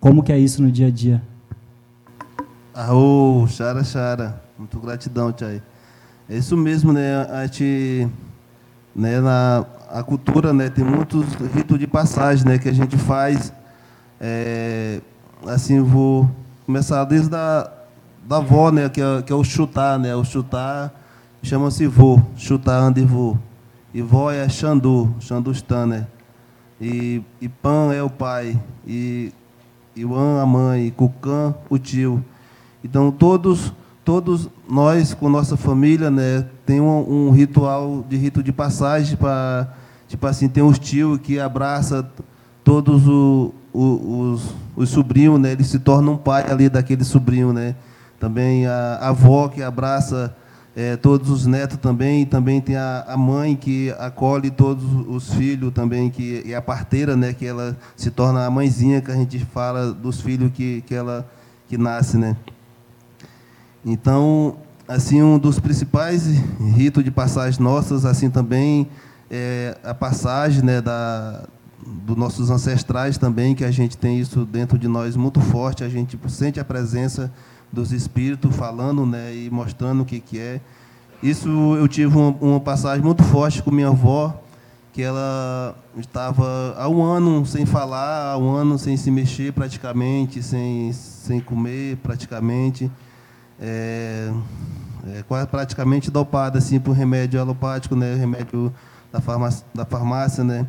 como 0.01 0.23
que 0.23 0.33
é 0.33 0.39
isso 0.39 0.63
no 0.63 0.73
dia 0.73 0.87
a 0.87 0.91
dia? 0.91 1.23
Arro, 2.73 3.47
xara, 3.49 3.85
xara. 3.85 4.43
Muito 4.59 4.81
gratidão, 4.81 5.31
Tchai. 5.31 5.61
É 6.29 6.37
isso 6.37 6.57
mesmo, 6.57 6.93
né? 6.93 7.27
A 7.31 7.47
gente, 7.47 8.09
né, 8.95 9.21
na 9.21 9.65
a 9.91 10.03
cultura, 10.03 10.53
né, 10.53 10.69
tem 10.69 10.85
muitos 10.85 11.35
ritos 11.55 11.79
de 11.79 11.87
passagem, 11.87 12.45
né, 12.45 12.59
que 12.59 12.69
a 12.69 12.73
gente 12.73 12.97
faz. 12.97 13.53
É, 14.21 15.01
assim, 15.47 15.81
vou 15.81 16.29
começar 16.67 17.05
desde 17.05 17.33
a 17.35 17.71
da 18.27 18.39
avó, 18.39 18.71
né, 18.71 18.89
que 18.89 19.01
é, 19.01 19.23
que 19.23 19.33
é 19.33 19.37
o 19.37 19.45
chutar, 19.45 19.99
né? 19.99 20.17
O 20.17 20.25
chutar 20.25 20.93
chama-se 21.43 21.87
vô, 21.87 22.21
chutar 22.37 22.81
anda 22.81 22.99
e 22.99 23.05
vô. 23.05 23.37
E 23.93 24.03
vó 24.03 24.31
é 24.31 24.49
Xandu, 24.49 25.15
Xandustan, 25.21 25.87
né? 25.87 26.07
E, 26.81 27.23
e 27.41 27.49
Pan 27.49 27.93
é 27.93 28.03
o 28.03 28.11
pai, 28.11 28.59
e 28.87 29.33
Iwan 29.95 30.43
a 30.43 30.47
mãe, 30.47 30.87
e 30.87 30.91
Cucã 30.91 31.55
o 31.69 31.79
tio. 31.79 32.25
Então 32.83 33.13
todos 33.13 33.73
todos 34.05 34.49
nós 34.69 35.15
com 35.15 35.29
nossa 35.29 35.57
família, 35.57 36.11
né, 36.11 36.45
tem 36.67 36.81
um, 36.81 37.29
um 37.29 37.31
ritual 37.31 38.05
de 38.09 38.17
rito 38.17 38.43
de 38.43 38.53
passagem 38.53 39.17
para 39.17 39.73
tipo 40.07 40.27
assim 40.27 40.49
tem 40.49 40.63
os 40.63 40.79
tios 40.79 41.19
que 41.19 41.41
abraça 41.41 42.07
todos 42.63 43.07
o, 43.09 43.55
o, 43.73 44.33
os, 44.33 44.55
os 44.77 44.91
sobrinhos, 44.91 45.41
né, 45.41 45.53
ele 45.53 45.65
se 45.65 45.79
torna 45.79 46.11
um 46.11 46.17
pai 46.17 46.51
ali 46.51 46.69
daquele 46.69 47.05
sobrinho, 47.05 47.53
né. 47.53 47.75
Também 48.21 48.67
a, 48.67 48.99
a 49.01 49.09
avó 49.09 49.49
que 49.49 49.63
abraça 49.63 50.35
eh, 50.77 50.97
todos 50.97 51.31
os 51.31 51.47
netos 51.47 51.79
também, 51.79 52.25
também 52.25 52.61
tem 52.61 52.77
a, 52.77 53.05
a 53.07 53.17
mãe 53.17 53.55
que 53.55 53.91
acolhe 53.99 54.51
todos 54.51 54.85
os 55.09 55.33
filhos 55.35 55.73
também, 55.73 56.11
que 56.11 56.43
e 56.45 56.55
a 56.55 56.63
parteira, 56.63 57.17
né, 57.17 57.33
que 57.33 57.47
ela 57.47 57.77
se 57.97 58.11
torna 58.11 58.47
a 58.47 58.51
mãezinha 58.51 59.01
que 59.01 59.11
a 59.11 59.15
gente 59.15 59.39
fala 59.45 59.93
dos 59.93 60.21
filhos 60.21 60.51
que, 60.53 60.83
que 60.83 60.95
ela 60.95 61.29
que 61.69 61.77
nasce, 61.79 62.17
né. 62.17 62.37
Então, 63.85 64.57
assim, 64.89 65.23
um 65.23 65.39
dos 65.39 65.59
principais 65.61 66.27
ritos 66.75 67.05
de 67.05 67.11
passagem 67.11 67.61
nossas, 67.63 68.05
assim 68.05 68.31
também, 68.31 68.89
é 69.31 69.77
a 69.85 69.93
passagem 69.93 70.63
né, 70.63 70.81
da, 70.81 71.45
dos 71.87 72.17
nossos 72.17 72.51
ancestrais 72.51 73.19
também, 73.19 73.55
que 73.55 73.65
a 73.65 73.71
gente 73.71 73.97
tem 73.97 74.19
isso 74.19 74.45
dentro 74.45 74.79
de 74.79 74.89
nós 74.89 75.17
muito 75.17 75.41
forte, 75.41 75.85
a 75.85 75.89
gente 75.89 76.19
sente 76.29 76.59
a 76.59 76.65
presença 76.65 77.33
dos 77.73 77.93
espíritos 77.93 78.55
falando 78.55 79.05
né, 79.05 79.35
e 79.35 79.51
mostrando 79.51 80.03
o 80.03 80.05
que, 80.05 80.21
que 80.21 80.39
é. 80.39 80.61
Isso 81.23 81.49
eu 81.77 81.89
tive 81.89 82.17
uma, 82.17 82.37
uma 82.41 82.61
passagem 82.61 83.05
muito 83.05 83.23
forte 83.23 83.63
com 83.63 83.71
minha 83.71 83.89
avó, 83.89 84.41
que 84.93 85.03
ela 85.03 85.75
estava 85.97 86.75
há 86.79 86.89
um 86.89 87.03
ano 87.03 87.45
sem 87.45 87.67
falar, 87.67 88.33
há 88.33 88.39
um 88.39 88.55
ano 88.55 88.79
sem 88.79 88.97
se 88.97 89.11
mexer 89.11 89.53
praticamente, 89.53 90.43
sem, 90.43 90.93
sem 90.93 91.41
comer 91.41 91.97
praticamente, 91.97 92.91
é, 93.61 94.33
é, 95.07 95.47
praticamente 95.47 96.11
dopada 96.11 96.59
assim, 96.59 96.81
por 96.81 96.93
remédio 96.93 97.41
alopático, 97.41 97.95
né, 97.95 98.15
remédio 98.15 98.73
da 99.13 99.21
farmácia, 99.21 99.65
da 99.75 99.85
farmácia, 99.85 100.43
né? 100.43 100.67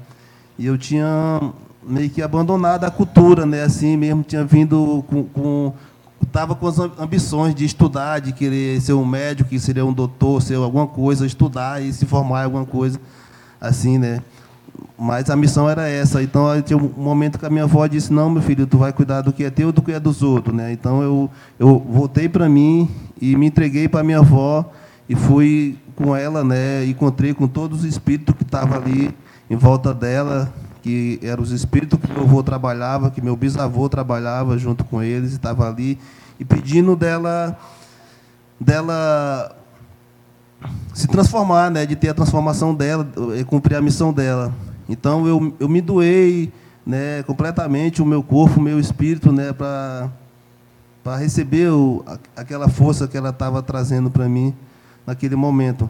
E 0.57 0.67
eu 0.67 0.77
tinha 0.77 1.41
meio 1.83 2.09
que 2.09 2.21
abandonado 2.21 2.83
a 2.83 2.91
cultura, 2.91 3.45
né? 3.45 3.63
Assim 3.63 3.97
mesmo, 3.97 4.23
tinha 4.23 4.43
vindo 4.43 5.03
com, 5.07 5.23
com 5.23 5.73
estava 6.21 6.55
com 6.55 6.67
as 6.67 6.77
ambições 6.79 7.55
de 7.55 7.65
estudar, 7.65 8.19
de 8.19 8.33
querer 8.33 8.81
ser 8.81 8.93
um 8.93 9.05
médico, 9.05 9.49
que 9.49 9.59
seria 9.59 9.85
um 9.85 9.93
doutor, 9.93 10.41
ser 10.41 10.55
alguma 10.55 10.87
coisa, 10.87 11.25
estudar 11.25 11.81
e 11.81 11.93
se 11.93 12.05
formar 12.05 12.41
em 12.41 12.45
alguma 12.45 12.65
coisa, 12.65 12.99
assim, 13.59 13.97
né? 13.97 14.21
Mas 14.97 15.29
a 15.29 15.35
missão 15.35 15.69
era 15.69 15.87
essa. 15.87 16.23
Então, 16.23 16.47
aí 16.47 16.61
tinha 16.61 16.77
um 16.77 16.91
momento 16.97 17.37
que 17.37 17.45
a 17.45 17.49
minha 17.49 17.63
avó 17.65 17.85
disse: 17.87 18.11
Não, 18.11 18.29
meu 18.29 18.41
filho, 18.41 18.65
tu 18.65 18.77
vai 18.77 18.93
cuidar 18.93 19.21
do 19.21 19.33
que 19.33 19.43
é 19.43 19.49
teu 19.49 19.71
do 19.71 19.81
que 19.81 19.91
é 19.91 19.99
dos 19.99 20.23
outros, 20.23 20.55
né? 20.55 20.71
Então, 20.71 21.01
eu, 21.01 21.29
eu 21.59 21.79
voltei 21.79 22.29
para 22.29 22.47
mim 22.47 22.89
e 23.19 23.35
me 23.35 23.47
entreguei 23.47 23.87
para 23.87 24.03
minha 24.03 24.19
avó 24.19 24.71
e 25.07 25.15
fui 25.15 25.77
com 25.95 26.15
ela, 26.15 26.43
né? 26.43 26.85
Encontrei 26.85 27.33
com 27.33 27.47
todos 27.47 27.79
os 27.79 27.85
espíritos 27.85 28.35
que 28.35 28.43
estavam 28.43 28.77
ali 28.77 29.13
em 29.49 29.55
volta 29.55 29.93
dela, 29.93 30.53
que 30.81 31.19
eram 31.21 31.43
os 31.43 31.51
espíritos 31.51 31.99
que 31.99 32.11
meu 32.11 32.23
avô 32.23 32.43
trabalhava, 32.43 33.11
que 33.11 33.21
meu 33.21 33.35
bisavô 33.35 33.87
trabalhava 33.89 34.57
junto 34.57 34.83
com 34.83 35.01
eles, 35.01 35.31
estava 35.31 35.67
ali, 35.67 35.97
e 36.39 36.45
pedindo 36.45 36.95
dela, 36.95 37.57
dela 38.59 39.55
se 40.93 41.07
transformar, 41.07 41.69
né, 41.69 41.85
de 41.85 41.95
ter 41.95 42.09
a 42.09 42.13
transformação 42.13 42.73
dela, 42.73 43.07
e 43.37 43.43
cumprir 43.43 43.75
a 43.75 43.81
missão 43.81 44.13
dela. 44.13 44.53
Então 44.87 45.27
eu, 45.27 45.53
eu 45.59 45.67
me 45.67 45.81
doei, 45.81 46.51
né, 46.85 47.23
completamente 47.23 48.01
o 48.01 48.05
meu 48.05 48.21
corpo, 48.21 48.59
o 48.59 48.63
meu 48.63 48.79
espírito, 48.79 49.31
né, 49.31 49.51
para 49.53 50.09
para 51.03 51.17
receber 51.17 51.69
o, 51.69 52.03
aquela 52.35 52.67
força 52.67 53.07
que 53.07 53.15
ela 53.15 53.29
estava 53.29 53.61
trazendo 53.61 54.09
para 54.09 54.27
mim 54.27 54.55
naquele 55.05 55.35
momento. 55.35 55.87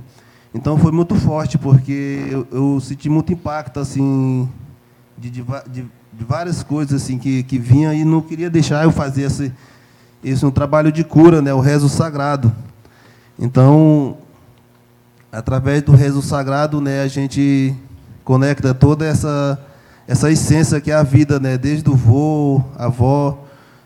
Então 0.53 0.77
foi 0.77 0.91
muito 0.91 1.15
forte 1.15 1.57
porque 1.57 2.27
eu, 2.29 2.45
eu 2.51 2.81
senti 2.81 3.07
muito 3.07 3.31
impacto 3.31 3.79
assim 3.79 4.49
de, 5.17 5.29
de, 5.29 5.41
de, 5.69 5.85
de, 6.13 6.25
várias 6.27 6.63
coisas 6.63 7.01
assim 7.01 7.17
que 7.17 7.43
que 7.43 7.57
vinha 7.57 7.93
e 7.93 8.03
não 8.03 8.19
queria 8.19 8.49
deixar 8.49 8.83
eu 8.83 8.91
fazer 8.91 9.21
esse 9.21 9.53
esse 10.21 10.45
um 10.45 10.51
trabalho 10.51 10.91
de 10.91 11.03
cura, 11.05 11.41
né, 11.41 11.53
o 11.53 11.61
rezo 11.61 11.87
sagrado. 11.87 12.53
Então 13.39 14.17
através 15.35 15.81
do 15.83 15.91
rezo 15.91 16.21
sagrado, 16.21 16.79
né, 16.79 17.01
a 17.01 17.07
gente 17.07 17.75
conecta 18.23 18.73
toda 18.73 19.05
essa 19.05 19.59
essa 20.07 20.31
essência 20.31 20.79
que 20.79 20.91
é 20.91 20.93
a 20.93 21.01
vida, 21.01 21.39
né, 21.39 21.57
desde 21.57 21.89
o 21.89 21.95
vô, 21.95 22.61
a 22.77 22.85
avó, 22.85 23.43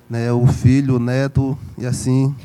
né, 0.09 0.29
o 0.33 0.45
filho, 0.47 0.97
o 0.97 0.99
neto 0.99 1.57
e 1.77 1.85
assim. 1.85 2.35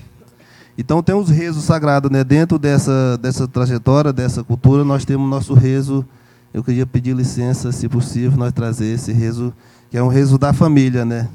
Então 0.78 1.02
tem 1.02 1.14
os 1.14 1.28
rezos 1.28 1.64
sagrados, 1.64 2.10
né, 2.10 2.22
dentro 2.22 2.58
dessa 2.58 3.18
dessa 3.18 3.46
trajetória, 3.48 4.12
dessa 4.12 4.42
cultura, 4.44 4.84
nós 4.84 5.04
temos 5.04 5.28
nosso 5.28 5.54
rezo. 5.54 6.04
Eu 6.52 6.62
queria 6.62 6.86
pedir 6.86 7.16
licença, 7.16 7.72
se 7.72 7.88
possível, 7.88 8.38
nós 8.38 8.52
trazer 8.52 8.86
esse 8.86 9.12
rezo, 9.12 9.52
que 9.90 9.98
é 9.98 10.02
um 10.02 10.08
rezo 10.08 10.38
da 10.38 10.52
família, 10.52 11.04
né? 11.04 11.28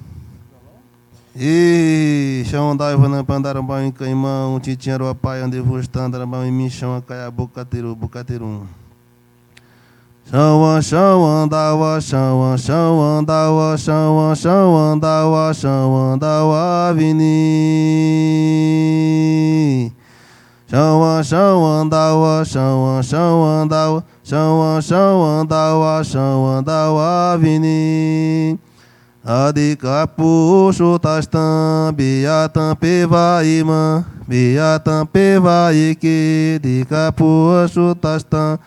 E 1.42 2.44
chão 2.48 2.76
da 2.76 2.92
Ivana 2.92 3.24
Pandarambá 3.24 3.82
em 3.82 3.94
Caimão, 3.94 4.60
Titinharo 4.60 5.08
Apai, 5.08 5.42
onde 5.42 5.62
vou 5.62 5.80
estar, 5.80 6.10
Darambá 6.10 6.46
em 6.46 6.52
mim, 6.52 6.70
chão 6.70 6.94
a 6.98 7.02
Caia 7.02 7.32
Bocateru, 7.32 7.96
Bocaterum. 7.96 8.64
Chão, 10.30 10.82
chão, 10.82 11.26
andawa, 11.26 12.02
chão, 12.02 12.58
chão, 12.58 13.02
andawa, 13.02 13.78
chão, 13.78 14.36
chão, 14.36 14.76
andawa, 14.76 15.54
chão, 15.54 16.12
andawa, 16.12 16.94
vini. 16.94 17.24
Chão, 20.68 21.24
chão, 21.24 21.66
andawa, 21.66 22.44
chão, 22.44 23.02
chão, 23.02 23.46
andawa, 23.46 24.04
chão, 24.26 24.82
chão, 24.82 25.24
andawa, 25.40 26.04
chão, 26.04 26.46
andawa, 26.58 27.38
vini. 27.38 28.60
Adikapu 29.30 30.74
shutastam 30.74 31.94
biyatam 31.94 32.74
peva 32.74 33.46
iman 33.46 34.02
biyatam 34.26 35.06
peva 35.06 35.70
iki 35.70 36.58
dikapu 36.58 37.62
shutastam 37.70 38.58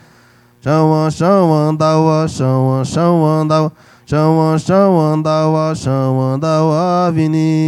Shawan 0.62 1.10
shawan 1.10 1.74
dawa 1.74 2.30
shawan 2.30 2.86
shawan 2.86 3.50
dawa 3.50 3.74
shawan 4.06 4.54
shawan 4.62 5.18
dawa 5.26 5.74
shawan 5.74 6.38
dawa 6.38 7.10
vini 7.10 7.58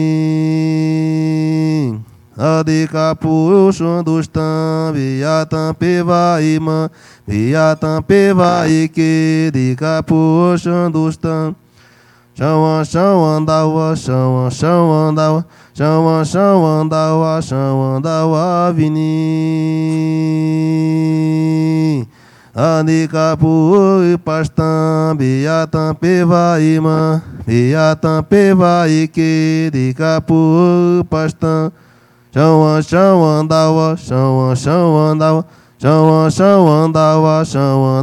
Adikapu 2.38 3.74
shundustam 3.74 4.94
biyatam 4.94 5.74
peva 5.74 6.38
iman 6.38 6.86
biyatam 7.26 8.06
peva 8.06 8.70
iki 8.70 9.50
dikapu 12.34 12.82
shundustam 12.82 12.82
Shawan 12.82 12.82
shawan 12.82 13.46
dawa 13.46 13.94
shawan 13.94 14.50
shawan 14.50 15.14
dawa 15.14 15.44
shawan 15.70 16.24
shawan 16.26 16.90
dawa 16.90 17.38
shawan 17.38 18.02
dawa 18.02 18.72
vini. 18.74 19.14
Adikapu 22.54 24.18
pastam 24.18 25.14
biyatam 25.14 25.94
peva 25.94 26.58
iman 26.58 27.22
biyatam 27.46 28.26
peva 28.26 28.86
iki 28.90 29.70
dikapu 29.70 31.06
pastam 31.06 31.70
Shawan 32.34 32.82
shawan 32.82 33.46
dawa 33.46 33.94
shawan 33.94 34.58
shawan 34.58 35.22
dawa 35.22 35.46
shawan 35.78 36.26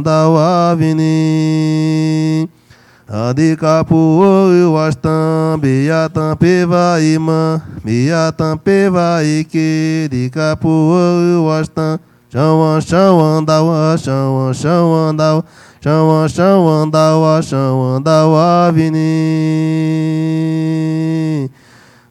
vini 3.08 3.10
Adikapu 3.10 4.74
vastam 4.74 5.60
biyatam 5.60 6.38
peva 6.38 6.98
iman 7.00 7.60
biyatam 7.84 8.58
peva 8.58 9.22
iki 9.22 10.08
dikapu 10.10 11.46
vastam 11.46 11.98
Shawan 12.32 12.80
shawan 12.80 13.44
dawa 13.46 13.98
shawan 13.98 14.54
shawan 14.54 15.16
dawa 15.18 15.44
shawan 15.84 16.28
shawan 16.28 16.90
dawa 16.90 17.42
shawan 17.42 18.02
dawa 18.02 18.72
vini 18.72 19.12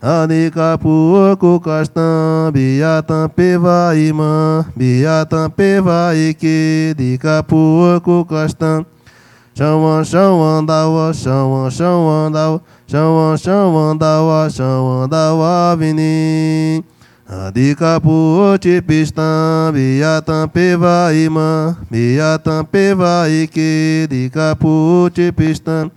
Adikapu 0.01 1.37
kukastam 1.37 2.53
biyatam 2.53 3.29
peva 3.33 3.93
iman 3.97 4.65
biyatam 4.77 5.49
peva 5.49 6.13
iki 6.13 6.93
dikapu 6.93 7.97
kukastam 8.05 8.85
Shawan 9.51 10.07
shawan 10.07 10.63
dawa 10.63 11.11
shawan 11.11 11.67
shawan 11.67 12.31
dawa 12.31 12.63
shawan 12.87 13.35
shawan 13.35 13.99
dawa 13.99 14.47
shawan 14.47 15.11
dawa 15.11 15.75
vini. 15.75 16.79
Adikapu 17.27 18.55
tipistam 18.63 19.75
biyatam 19.75 20.47
peva 20.47 21.11
iman 21.11 21.75
biyatam 21.91 22.63
peva 22.63 23.27
iki 23.27 24.07
dikapu 24.07 25.11
tipistam 25.11 25.91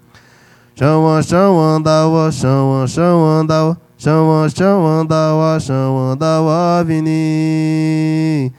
Shawan 0.74 1.22
shawan 1.22 1.78
dawa 1.86 2.34
shawan 2.34 2.90
shawan 2.90 3.46
dawa 3.46 3.78
shawan 3.94 4.50
shawan 4.50 5.06
dawa 5.06 5.62
shawan 5.62 6.18
dawa 6.18 6.82
vini. 6.82 8.50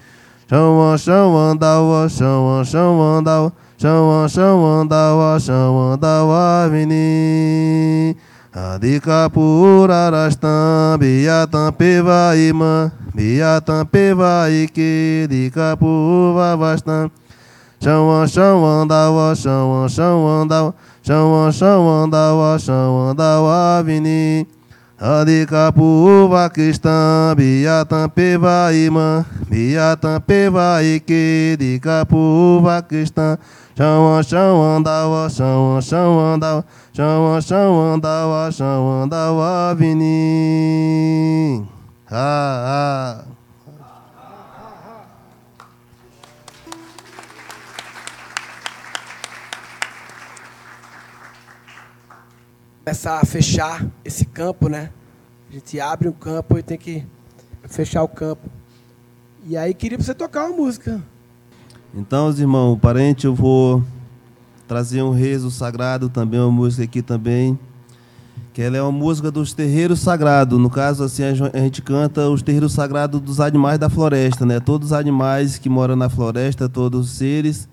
Shawan 0.48 0.96
shawan 0.96 1.60
dawa 1.60 2.08
shawan 2.08 2.64
shawan 2.64 3.20
dawa 3.28 3.52
shawan 3.76 4.28
shawan 4.32 4.88
dawa 4.88 5.36
shawan 5.40 6.00
dawa 6.00 6.68
vini. 6.72 8.16
Adikapu 8.56 9.84
rarastam 9.84 10.96
biyatam 10.96 11.76
peva 11.76 12.32
iman 12.40 12.88
biyatam 13.12 13.84
peva 13.84 14.48
iki 14.48 15.28
dikapu 15.28 16.32
vavastam 16.32 17.12
Shawan 17.84 18.26
shawan 18.32 18.88
dawa 18.88 19.36
shawan 19.36 19.92
shawan 19.92 20.48
dawa 20.48 20.72
shawan 21.04 21.52
shawan 21.52 22.08
dawa 22.08 22.56
shawan 22.56 23.12
dawa 23.14 23.84
vini. 23.84 24.48
Adikapu 24.96 26.32
Vakistan, 26.32 27.36
Biatan 27.36 28.08
Peva 28.16 28.72
Iman, 28.72 29.28
Biatan 29.52 30.24
Peva 30.24 30.80
Ike, 30.80 31.60
Dikapu 31.60 32.64
Vakistan, 32.64 33.36
Chão, 33.78 34.24
chão, 34.24 34.64
andava, 34.64 35.30
chão, 35.30 35.82
chão, 35.82 36.18
andava, 36.18 36.66
chão, 36.94 37.42
chão, 37.42 37.94
andava, 37.94 38.50
chão, 38.50 39.02
andava, 39.04 39.76
vini. 39.76 41.68
Ah, 42.10 43.26
ah. 43.26 43.36
começar 52.86 53.20
a 53.20 53.26
fechar 53.26 53.86
esse 54.06 54.26
campo, 54.26 54.70
né? 54.70 54.90
A 55.50 55.54
gente 55.54 55.82
abre 55.82 56.08
um 56.08 56.14
campo 56.14 56.58
e 56.58 56.64
tem 56.64 56.78
que 56.78 57.06
fechar 57.68 58.04
o 58.04 58.08
campo. 58.08 58.50
E 59.44 59.58
aí 59.58 59.74
queria 59.74 59.98
pra 59.98 60.06
você 60.06 60.14
tocar 60.14 60.46
uma 60.46 60.56
música. 60.56 61.04
Então, 61.98 62.28
os 62.28 62.38
irmãos, 62.38 62.78
parente, 62.78 63.26
eu 63.26 63.34
vou 63.34 63.82
trazer 64.68 65.02
um 65.02 65.12
rezo 65.12 65.50
sagrado 65.50 66.10
também, 66.10 66.42
uma 66.42 66.52
música 66.52 66.84
aqui 66.84 67.02
também, 67.02 67.58
que 68.54 68.62
ela 68.62 68.76
é 68.76 68.82
uma 68.82 68.92
música 68.92 69.32
dos 69.32 69.54
terreiros 69.54 70.02
sagrados. 70.02 70.60
No 70.60 70.70
caso, 70.70 71.06
assim, 71.06 71.24
a 71.24 71.34
gente 71.34 71.82
canta 71.82 72.28
os 72.30 72.42
terreiros 72.42 72.74
sagrados 72.74 73.22
dos 73.22 73.40
animais 73.40 73.80
da 73.80 73.90
floresta, 73.90 74.46
né? 74.46 74.60
Todos 74.60 74.88
os 74.88 74.94
animais 74.94 75.58
que 75.58 75.70
moram 75.70 75.96
na 75.96 76.10
floresta, 76.10 76.68
todos 76.68 77.06
os 77.06 77.12
seres, 77.12 77.66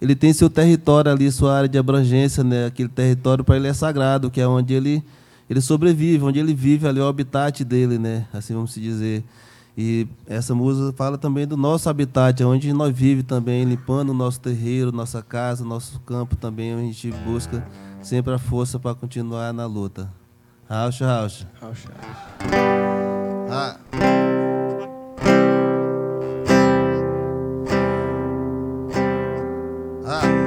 ele 0.00 0.14
tem 0.14 0.32
seu 0.32 0.48
território 0.48 1.10
ali, 1.10 1.28
sua 1.32 1.56
área 1.56 1.68
de 1.68 1.76
abrangência, 1.76 2.44
né? 2.44 2.66
Aquele 2.66 2.88
território 2.88 3.42
para 3.42 3.56
ele 3.56 3.66
é 3.66 3.74
sagrado, 3.74 4.30
que 4.30 4.40
é 4.40 4.46
onde 4.46 4.74
ele 4.74 5.02
ele 5.50 5.60
sobrevive, 5.60 6.24
onde 6.24 6.38
ele 6.38 6.54
vive 6.54 6.86
ali 6.86 7.00
é 7.00 7.02
o 7.02 7.06
habitat 7.06 7.64
dele, 7.64 7.98
né? 7.98 8.26
Assim 8.32 8.54
vamos 8.54 8.74
dizer. 8.74 9.24
E 9.76 10.08
essa 10.26 10.54
música 10.54 10.90
fala 10.96 11.18
também 11.18 11.46
do 11.46 11.56
nosso 11.56 11.90
habitat, 11.90 12.42
onde 12.42 12.72
nós 12.72 12.96
vivemos 12.96 13.24
também, 13.24 13.64
limpando 13.64 14.10
o 14.10 14.14
nosso 14.14 14.40
terreiro, 14.40 14.90
nossa 14.90 15.22
casa, 15.22 15.64
nosso 15.64 16.00
campo 16.00 16.34
também, 16.34 16.74
onde 16.74 16.84
a 16.84 16.92
gente 16.92 17.12
busca 17.26 17.66
sempre 18.02 18.32
a 18.32 18.38
força 18.38 18.78
para 18.78 18.94
continuar 18.94 19.52
na 19.52 19.66
luta. 19.66 20.10
Raucha, 20.68 21.06
raucha. 21.06 21.48
Raucha. 21.60 21.88
Ah. 23.50 23.76
Ah. 30.06 30.22
Ah. 30.22 30.45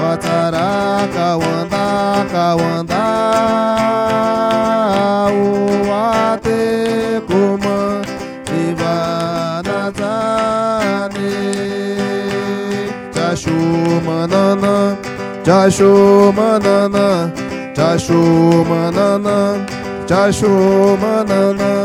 Watara, 0.00 1.06
kawanda, 1.14 1.86
kawanda, 2.32 3.04
o 5.30 5.34
ate 5.92 7.20
kuma, 7.26 7.78
divanatane. 8.46 8.94
Jashu 13.14 13.58
manana, 14.04 14.74
Jashu 20.06 20.96
manana, 21.00 21.76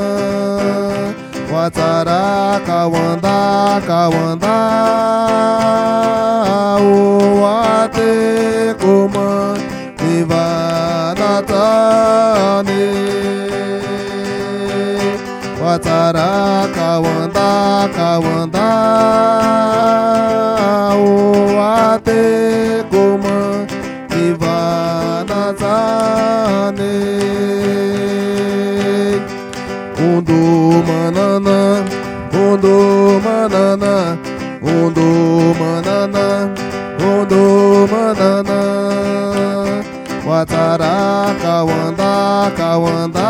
Watara, 1.53 2.59
kawanda, 2.65 3.37
kawanda, 3.87 4.57
o 6.81 6.91
ate 7.45 8.73
kuma, 8.81 9.29
divanatane. 9.99 10.43
Watara, 15.61 16.31
kawanda, 16.75 17.49
kawanda, 17.95 18.69
o 20.97 21.07
ate 21.61 22.23
kuma, 22.89 23.37
divanatane. 24.09 24.53
Manana, 30.87 31.57
undu 32.43 32.75
manana, 33.25 33.93
undu 34.61 35.07
manana, 35.59 36.25
undu 37.09 37.43
manana. 37.91 38.59
Watara, 40.27 40.95
kawanda, 41.41 42.13
kawanda, 42.57 43.29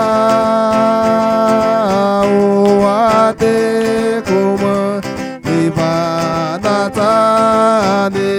o 2.23 2.25
ate 2.85 3.57
kuma, 4.27 4.75
divanatane. 5.45 8.31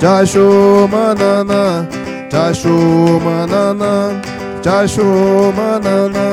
manana 0.00 0.08
Jashu 0.08 0.88
manana, 0.90 1.86
Chacho 2.32 3.20
manana, 3.20 4.22
chacho 4.62 5.52
manana 5.52 6.26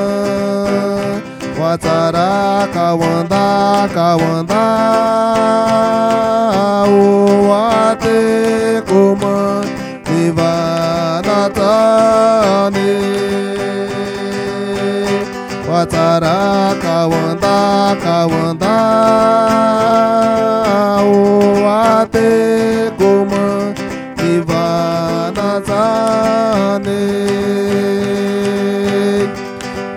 Watara 1.60 2.68
kawanda. 2.74 3.90
Kawanda 3.94 4.64
O 6.88 7.52
ate 7.52 8.82
kuma 8.88 9.66
nivana 10.06 11.50
tane 11.58 12.90
Watara 15.70 16.76
kawanda. 16.82 17.58
Kawanda 18.02 18.78
tane 26.80 27.28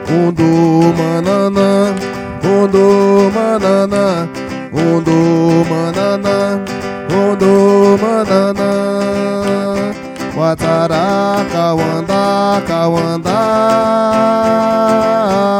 Undo 0.08 0.92
manana, 0.98 1.94
undo 2.42 3.30
manana, 3.34 4.28
undo 4.72 5.64
manana, 5.70 6.64
undo 7.08 7.98
manana. 8.02 8.70
Watara 10.36 11.44
kawanda 11.52 12.62
kawanda 12.66 13.40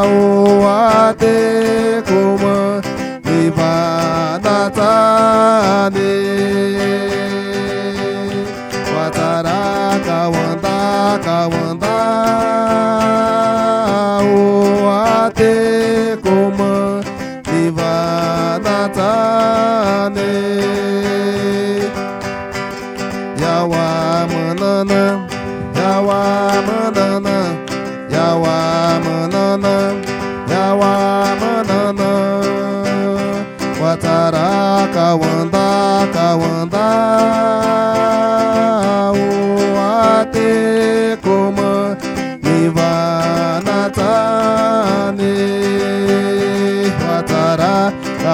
o 0.06 0.66
ate 0.66 2.02
kuma 2.06 2.82
ivana 3.26 4.70
tane. 4.78 6.10
Kawanda 11.10 11.18
kawanda 11.18 11.56
o 11.56 11.59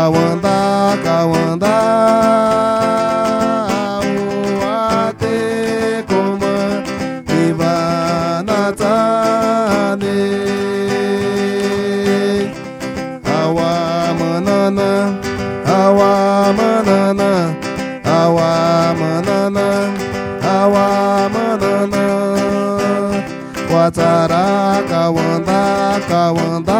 Watara 0.06 0.96
kawanda 1.02 1.02
kawanda 1.04 1.76
o 4.02 4.62
ate 4.70 6.04
kuma 6.08 6.54
nivana 7.26 8.60
tane. 8.80 10.18
Awa 13.38 13.70
manana, 14.18 14.90
awa 15.78 16.12
manana, 16.58 17.30
awa 18.20 18.50
manana, 19.00 19.66
awa 20.56 20.86
manana. 21.34 22.04
Watara 23.74 24.46
kawanda 24.90 25.60
kawanda 26.08 26.75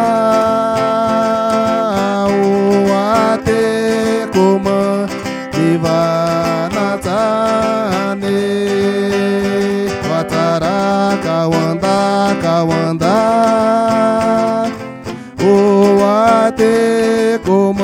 ate 17.49 17.76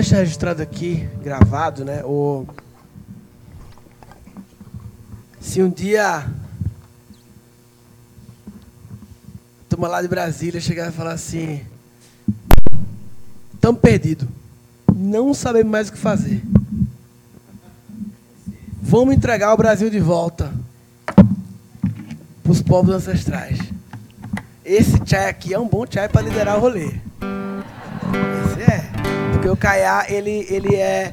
deixar 0.00 0.16
registrado 0.16 0.62
aqui, 0.62 1.06
gravado, 1.22 1.84
né? 1.84 2.02
O... 2.04 2.46
Se 5.38 5.62
um 5.62 5.68
dia 5.68 6.26
turma 9.68 9.88
lá 9.88 10.00
de 10.00 10.08
Brasília 10.08 10.58
chegar 10.58 10.88
e 10.88 10.92
falar 10.92 11.12
assim: 11.12 11.60
estamos 13.54 13.80
perdidos, 13.80 14.26
não 14.94 15.34
sabemos 15.34 15.70
mais 15.70 15.88
o 15.90 15.92
que 15.92 15.98
fazer. 15.98 16.42
Vamos 18.80 19.14
entregar 19.14 19.52
o 19.52 19.56
Brasil 19.56 19.90
de 19.90 20.00
volta 20.00 20.50
para 22.42 22.52
os 22.52 22.62
povos 22.62 22.94
ancestrais. 22.94 23.58
Esse 24.64 24.98
chai 25.04 25.28
aqui 25.28 25.52
é 25.52 25.58
um 25.58 25.68
bom 25.68 25.84
chai 25.88 26.08
para 26.08 26.22
liderar 26.22 26.56
o 26.56 26.60
rolê. 26.60 26.99
Porque 29.40 29.48
o 29.48 29.56
Caiá, 29.56 30.04
ele, 30.06 30.46
ele 30.50 30.76
é. 30.76 31.10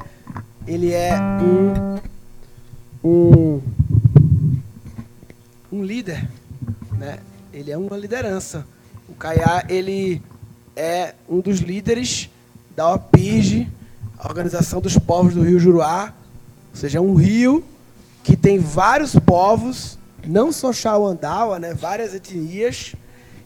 Ele 0.66 0.92
é 0.92 1.18
um. 1.40 1.98
Um. 3.02 3.62
Um 5.72 5.82
líder. 5.82 6.28
Né? 6.98 7.20
Ele 7.54 7.70
é 7.70 7.78
uma 7.78 7.96
liderança. 7.96 8.66
O 9.08 9.14
Caiá, 9.14 9.64
ele 9.66 10.20
é 10.76 11.14
um 11.26 11.40
dos 11.40 11.60
líderes 11.60 12.28
da 12.76 12.92
OPIG, 12.92 13.66
Organização 14.22 14.82
dos 14.82 14.98
Povos 14.98 15.32
do 15.32 15.42
Rio 15.42 15.58
Juruá. 15.58 16.12
Ou 16.70 16.76
seja, 16.76 16.98
é 16.98 17.00
um 17.00 17.14
rio 17.14 17.64
que 18.22 18.36
tem 18.36 18.58
vários 18.58 19.14
povos, 19.14 19.98
não 20.26 20.52
só 20.52 20.70
Xauandaua, 20.70 21.58
né? 21.58 21.72
várias 21.72 22.12
etnias. 22.12 22.94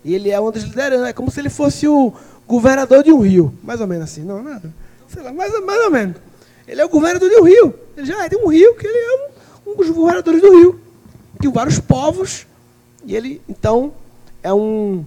E 0.04 0.12
ele 0.12 0.28
é 0.28 0.40
uma 0.40 0.50
das 0.50 0.64
lideranças. 0.64 1.06
É 1.06 1.12
como 1.12 1.30
se 1.30 1.38
ele 1.38 1.50
fosse 1.50 1.86
o 1.86 2.12
governador 2.52 3.02
de 3.02 3.10
um 3.10 3.20
rio. 3.20 3.54
Mais 3.62 3.80
ou 3.80 3.86
menos 3.86 4.04
assim. 4.04 4.22
Não, 4.22 4.42
nada. 4.42 4.72
Sei 5.08 5.22
lá, 5.22 5.32
mais, 5.32 5.52
mais 5.64 5.84
ou 5.84 5.90
menos. 5.90 6.16
Ele 6.68 6.80
é 6.80 6.84
o 6.84 6.88
governador 6.88 7.28
de 7.28 7.36
um 7.36 7.44
rio. 7.44 7.74
Ele 7.96 8.06
já 8.06 8.24
é 8.24 8.28
de 8.28 8.36
um 8.36 8.46
rio 8.46 8.74
que 8.76 8.86
ele 8.86 8.98
é 8.98 9.30
um, 9.66 9.72
um 9.72 9.76
dos 9.76 9.88
governadores 9.90 10.40
do 10.40 10.54
rio. 10.54 10.80
De 11.40 11.48
vários 11.48 11.78
povos. 11.78 12.46
E 13.04 13.16
ele, 13.16 13.40
então, 13.48 13.94
é 14.42 14.52
um, 14.52 15.04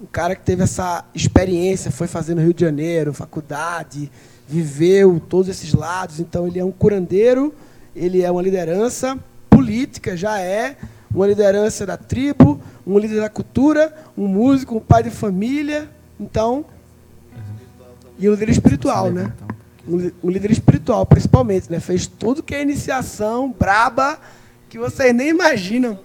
um 0.00 0.06
cara 0.10 0.34
que 0.34 0.42
teve 0.42 0.62
essa 0.62 1.04
experiência, 1.14 1.90
foi 1.90 2.06
fazer 2.06 2.34
no 2.34 2.40
Rio 2.40 2.54
de 2.54 2.64
Janeiro, 2.64 3.12
faculdade, 3.12 4.10
viveu 4.48 5.20
todos 5.28 5.48
esses 5.48 5.72
lados. 5.74 6.18
Então, 6.18 6.46
ele 6.46 6.58
é 6.58 6.64
um 6.64 6.72
curandeiro, 6.72 7.54
ele 7.94 8.22
é 8.22 8.30
uma 8.30 8.42
liderança 8.42 9.18
política, 9.48 10.16
já 10.16 10.40
é 10.40 10.76
uma 11.14 11.26
liderança 11.26 11.84
da 11.84 11.96
tribo, 11.96 12.60
um 12.86 12.98
líder 12.98 13.20
da 13.20 13.28
cultura, 13.28 13.94
um 14.16 14.26
músico, 14.26 14.76
um 14.76 14.80
pai 14.80 15.02
de 15.02 15.10
família. 15.10 15.88
Então, 16.20 16.66
e 18.18 18.28
um 18.28 18.32
líder 18.32 18.50
espiritual, 18.50 19.10
né? 19.10 19.32
Um, 19.88 19.96
li- 19.96 20.14
um 20.22 20.28
líder 20.28 20.50
espiritual, 20.50 21.06
principalmente, 21.06 21.72
né? 21.72 21.80
Fez 21.80 22.06
tudo 22.06 22.42
que 22.42 22.54
é 22.54 22.60
iniciação 22.60 23.50
braba 23.58 24.18
que 24.68 24.78
vocês 24.78 25.14
nem 25.14 25.30
imaginam. 25.30 25.98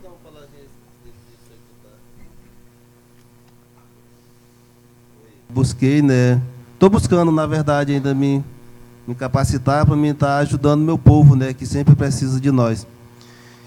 Busquei, 5.49 6.01
né? 6.01 6.41
Estou 6.73 6.89
buscando, 6.89 7.31
na 7.31 7.45
verdade, 7.45 7.93
ainda 7.93 8.13
me, 8.13 8.43
me 9.05 9.13
capacitar 9.15 9.85
para 9.85 9.95
mim 9.95 10.09
estar 10.09 10.37
ajudando 10.37 10.81
meu 10.81 10.97
povo, 10.97 11.35
né? 11.35 11.53
Que 11.53 11.65
sempre 11.65 11.93
precisa 11.95 12.39
de 12.39 12.51
nós. 12.51 12.87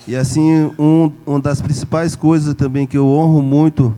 E 0.07 0.17
assim, 0.17 0.73
um, 0.79 1.13
uma 1.27 1.41
das 1.41 1.61
principais 1.61 2.17
coisas 2.17 2.55
também 2.55 2.87
que 2.87 2.97
eu 2.97 3.07
honro 3.07 3.43
muito 3.43 3.95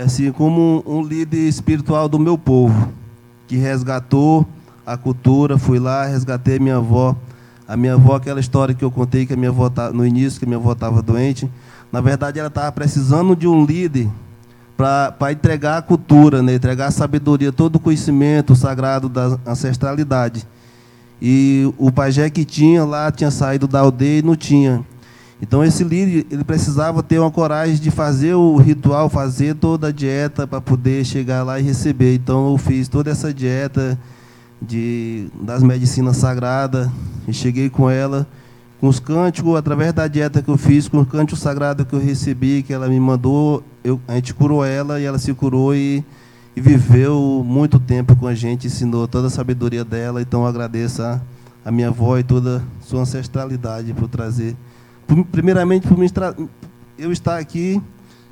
assim 0.00 0.32
como 0.32 0.82
um, 0.86 1.02
líder 1.02 1.48
espiritual 1.48 2.08
do 2.08 2.18
meu 2.18 2.36
povo, 2.36 2.92
que 3.46 3.56
resgatou 3.56 4.46
a 4.84 4.96
cultura, 4.96 5.56
fui 5.56 5.78
lá, 5.78 6.04
resgatei 6.04 6.58
minha 6.58 6.76
avó. 6.76 7.16
A 7.66 7.76
minha 7.76 7.94
avó, 7.94 8.16
aquela 8.16 8.40
história 8.40 8.74
que 8.74 8.84
eu 8.84 8.90
contei 8.90 9.24
que 9.24 9.32
a 9.32 9.36
minha 9.36 9.48
avó 9.48 9.70
tá, 9.70 9.90
no 9.90 10.04
início, 10.04 10.38
que 10.38 10.44
a 10.44 10.48
minha 10.48 10.58
avó 10.58 10.72
estava 10.72 11.00
doente, 11.00 11.50
na 11.90 12.00
verdade 12.00 12.38
ela 12.38 12.48
estava 12.48 12.70
precisando 12.72 13.34
de 13.34 13.48
um 13.48 13.64
líder 13.64 14.10
para 14.76 15.32
entregar 15.32 15.78
a 15.78 15.82
cultura, 15.82 16.42
né? 16.42 16.54
entregar 16.54 16.88
a 16.88 16.90
sabedoria, 16.90 17.52
todo 17.52 17.76
o 17.76 17.80
conhecimento 17.80 18.54
sagrado 18.54 19.08
da 19.08 19.38
ancestralidade. 19.46 20.46
E 21.22 21.72
o 21.78 21.90
pajé 21.90 22.28
que 22.28 22.44
tinha 22.44 22.84
lá 22.84 23.10
tinha 23.10 23.30
saído 23.30 23.66
da 23.66 23.80
aldeia 23.80 24.18
e 24.18 24.22
não 24.22 24.36
tinha. 24.36 24.84
Então 25.42 25.64
esse 25.64 25.82
líder 25.84 26.26
ele 26.30 26.44
precisava 26.44 27.02
ter 27.02 27.18
uma 27.18 27.30
coragem 27.30 27.76
de 27.76 27.90
fazer 27.90 28.34
o 28.34 28.56
ritual, 28.56 29.08
fazer 29.08 29.54
toda 29.54 29.88
a 29.88 29.92
dieta 29.92 30.46
para 30.46 30.60
poder 30.60 31.04
chegar 31.04 31.42
lá 31.42 31.58
e 31.58 31.62
receber. 31.62 32.14
Então 32.14 32.52
eu 32.52 32.58
fiz 32.58 32.88
toda 32.88 33.10
essa 33.10 33.32
dieta 33.32 33.98
de 34.62 35.28
das 35.40 35.62
medicinas 35.62 36.16
sagradas 36.16 36.88
e 37.26 37.32
cheguei 37.32 37.68
com 37.68 37.90
ela 37.90 38.26
com 38.84 38.88
os 38.88 39.00
cânticos 39.00 39.56
através 39.56 39.94
da 39.94 40.06
dieta 40.06 40.42
que 40.42 40.50
eu 40.50 40.58
fiz, 40.58 40.88
com 40.88 41.00
o 41.00 41.06
cântico 41.06 41.38
sagrado 41.38 41.86
que 41.86 41.94
eu 41.94 41.98
recebi, 41.98 42.62
que 42.62 42.70
ela 42.70 42.86
me 42.86 43.00
mandou, 43.00 43.64
eu, 43.82 43.98
a 44.06 44.14
gente 44.14 44.34
curou 44.34 44.62
ela 44.62 45.00
e 45.00 45.04
ela 45.04 45.18
se 45.18 45.32
curou 45.32 45.74
e, 45.74 46.04
e 46.54 46.60
viveu 46.60 47.42
muito 47.46 47.78
tempo 47.78 48.14
com 48.14 48.26
a 48.26 48.34
gente, 48.34 48.66
ensinou 48.66 49.08
toda 49.08 49.28
a 49.28 49.30
sabedoria 49.30 49.86
dela. 49.86 50.20
Então 50.20 50.42
eu 50.42 50.46
agradeço 50.46 51.00
a, 51.02 51.18
a 51.64 51.70
minha 51.70 51.88
avó 51.88 52.18
e 52.18 52.22
toda 52.22 52.58
a 52.58 52.84
sua 52.84 53.00
ancestralidade 53.00 53.94
por 53.94 54.06
trazer 54.06 54.54
primeiramente 55.30 55.86
por 55.86 55.98
eu 56.98 57.12
estar 57.12 57.38
aqui, 57.38 57.80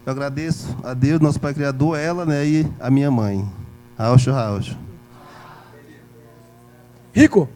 eu 0.04 0.12
agradeço 0.12 0.76
a 0.82 0.94
Deus, 0.94 1.20
nosso 1.20 1.40
Pai 1.40 1.54
Criador, 1.54 1.98
ela 1.98 2.24
né, 2.24 2.46
e 2.46 2.66
a 2.80 2.90
minha 2.90 3.10
mãe. 3.10 3.48
Raucho, 3.96 4.32
Raucho. 4.32 4.76
Rico, 7.12 7.48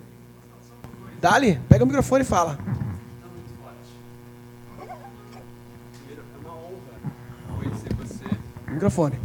Dali, 1.20 1.58
pega 1.68 1.82
o 1.82 1.86
microfone 1.86 2.22
e 2.22 2.26
fala. 2.26 2.58
Microfone. 8.70 9.18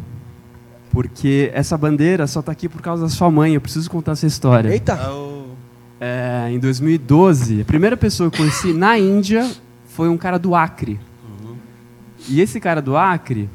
Porque 0.91 1.51
essa 1.53 1.77
bandeira 1.77 2.25
só 2.27 2.39
está 2.39 2.51
aqui 2.51 2.67
por 2.67 2.81
causa 2.81 3.03
da 3.03 3.09
sua 3.09 3.29
mãe. 3.29 3.53
Eu 3.53 3.61
preciso 3.61 3.89
contar 3.89 4.13
essa 4.13 4.25
história. 4.25 4.69
Eita! 4.69 4.97
É, 5.99 6.49
em 6.49 6.57
2012, 6.57 7.61
a 7.61 7.65
primeira 7.65 7.95
pessoa 7.95 8.31
que 8.31 8.37
eu 8.37 8.45
conheci 8.45 8.73
na 8.73 8.97
Índia 8.97 9.49
foi 10.01 10.09
um 10.09 10.17
cara 10.17 10.39
do 10.39 10.55
Acre. 10.55 10.99
Uhum. 11.23 11.55
E 12.27 12.41
esse 12.41 12.59
cara 12.59 12.81
do 12.81 12.97
Acre 12.97 13.47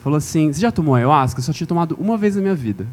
falou 0.00 0.16
assim: 0.16 0.52
Você 0.52 0.60
já 0.60 0.72
tomou 0.72 0.96
ayahuasca? 0.96 1.38
Eu 1.38 1.44
só 1.44 1.52
tinha 1.52 1.64
tomado 1.64 1.96
uma 2.00 2.16
vez 2.16 2.34
na 2.34 2.42
minha 2.42 2.56
vida. 2.56 2.88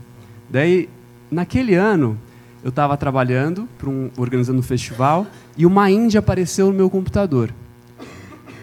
Daí, 0.48 0.88
naquele 1.32 1.74
ano, 1.74 2.20
eu 2.64 2.70
estava 2.70 2.96
trabalhando, 2.96 3.68
um, 3.84 4.12
organizando 4.16 4.60
um 4.60 4.62
festival, 4.62 5.26
e 5.58 5.66
uma 5.66 5.90
índia 5.90 6.20
apareceu 6.20 6.68
no 6.68 6.74
meu 6.74 6.88
computador. 6.88 7.52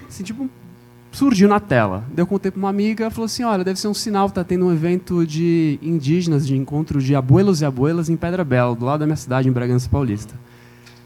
Assim, 0.08 0.22
tipo, 0.22 0.48
surgiu 1.10 1.48
na 1.48 1.58
tela. 1.58 2.04
Daí 2.14 2.22
eu 2.22 2.26
contei 2.28 2.52
para 2.52 2.58
uma 2.60 2.70
amiga, 2.70 3.10
falou 3.10 3.26
assim: 3.26 3.42
Olha, 3.42 3.64
deve 3.64 3.80
ser 3.80 3.88
um 3.88 3.94
sinal, 3.94 4.28
está 4.28 4.44
tendo 4.44 4.66
um 4.66 4.72
evento 4.72 5.26
de 5.26 5.76
indígenas, 5.82 6.46
de 6.46 6.56
encontro 6.56 7.02
de 7.02 7.16
abuelos 7.16 7.62
e 7.62 7.64
abuelas 7.64 8.08
em 8.08 8.16
Pedra 8.16 8.44
Bela, 8.44 8.76
do 8.76 8.84
lado 8.84 9.00
da 9.00 9.06
minha 9.06 9.16
cidade, 9.16 9.48
em 9.48 9.52
Bragança 9.52 9.88
Paulista. 9.88 10.36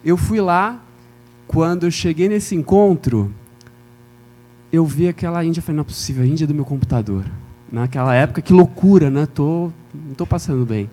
Eu 0.04 0.18
fui 0.18 0.42
lá, 0.42 0.78
quando 1.48 1.86
eu 1.86 1.90
cheguei 1.90 2.28
nesse 2.28 2.54
encontro, 2.54 3.32
eu 4.70 4.84
vi 4.84 5.08
aquela 5.08 5.42
Índia, 5.42 5.62
falei, 5.62 5.76
não 5.76 5.82
é 5.82 5.84
possível, 5.84 6.22
a 6.22 6.26
Índia 6.26 6.44
é 6.44 6.46
do 6.46 6.54
meu 6.54 6.64
computador. 6.64 7.24
Naquela 7.72 8.14
época, 8.14 8.42
que 8.42 8.52
loucura, 8.52 9.10
né? 9.10 9.26
Tô, 9.26 9.72
não 9.94 10.12
estou 10.12 10.26
passando 10.26 10.64
bem. 10.66 10.90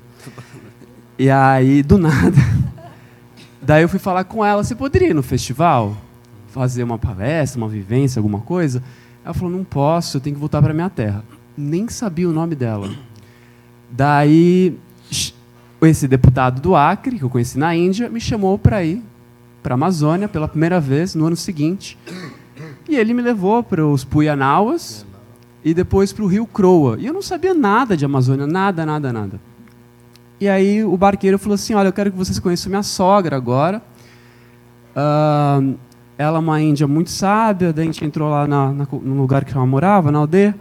E 1.19 1.30
aí, 1.30 1.84
do 1.84 1.98
nada, 1.98 2.38
daí 3.61 3.84
eu 3.84 3.90
fui 3.90 3.99
falar 3.99 4.23
com 4.23 4.44
ela, 4.44 4.64
você 4.64 4.73
poderia 4.73 5.10
ir 5.10 5.14
no 5.14 5.22
festival? 5.22 5.98
Fazer 6.48 6.84
uma 6.84 6.98
palestra, 6.98 7.61
uma 7.61 7.68
vivência, 7.68 8.19
alguma 8.19 8.40
coisa? 8.40 8.82
Ela 9.26 9.34
falou, 9.34 9.52
não 9.52 9.64
posso, 9.65 10.18
eu 10.18 10.22
tenho 10.22 10.36
que 10.36 10.40
voltar 10.40 10.61
para 10.61 10.73
minha 10.73 10.90
terra. 10.90 11.23
Nem 11.57 11.90
sabia 11.90 12.30
o 12.30 12.34
nome 12.34 12.56
dela. 12.56 12.90
Daí, 13.91 14.77
esse 15.82 16.07
deputado 16.07 16.61
do 16.61 16.77
Acre, 16.77 17.18
que 17.18 17.23
eu 17.23 17.30
conheci 17.30 17.60
na 17.60 17.76
Índia, 17.76 18.10
me 18.10 18.22
chamou 18.22 18.57
para 18.57 18.84
ir 18.86 19.03
para 19.65 19.73
a 19.73 19.77
Amazônia 19.77 20.27
pela 20.27 20.47
primeira 20.47 20.79
vez 20.79 21.15
no 21.15 21.25
ano 21.25 21.35
seguinte. 21.35 21.97
E 22.87 22.95
ele 22.95 23.15
me 23.15 23.21
levou 23.23 23.63
para 23.63 23.83
os 23.83 24.03
Puianauas 24.03 25.03
e 25.63 25.73
depois 25.73 26.13
para 26.13 26.23
o 26.23 26.27
Rio 26.27 26.45
Croa. 26.45 26.97
E 26.99 27.07
eu 27.07 27.11
não 27.11 27.21
sabia 27.23 27.51
nada 27.51 27.97
de 27.97 28.05
Amazônia, 28.05 28.45
nada, 28.45 28.85
nada, 28.85 29.11
nada. 29.11 29.41
E 30.39 30.47
aí 30.47 30.83
o 30.83 30.95
barqueiro 30.95 31.39
falou 31.39 31.55
assim: 31.55 31.73
Olha, 31.73 31.87
eu 31.87 31.93
quero 31.93 32.11
que 32.11 32.17
vocês 32.17 32.37
conheçam 32.37 32.69
minha 32.69 32.83
sogra 32.83 33.35
agora. 33.35 33.81
Uh, 34.91 35.75
ela 36.15 36.37
é 36.37 36.39
uma 36.39 36.61
índia 36.61 36.87
muito 36.87 37.09
sábia. 37.09 37.73
Daí 37.73 37.85
a 37.85 37.91
gente 37.91 38.05
entrou 38.05 38.29
lá 38.29 38.45
na, 38.45 38.71
na, 38.71 38.87
no 38.91 39.15
lugar 39.15 39.45
que 39.45 39.51
ela 39.51 39.65
morava, 39.65 40.11
na 40.11 40.19
aldeia. 40.19 40.55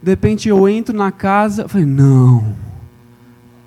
De 0.00 0.12
repente 0.12 0.48
eu 0.48 0.68
entro 0.68 0.96
na 0.96 1.10
casa. 1.10 1.66
Falei: 1.66 1.86
Não. 1.86 2.54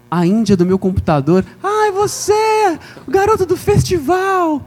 A 0.09 0.25
índia 0.25 0.55
do 0.55 0.65
meu 0.65 0.79
computador. 0.79 1.43
Ai, 1.61 1.91
você! 1.91 2.79
O 3.05 3.11
garoto 3.11 3.45
do 3.45 3.57
festival! 3.57 4.61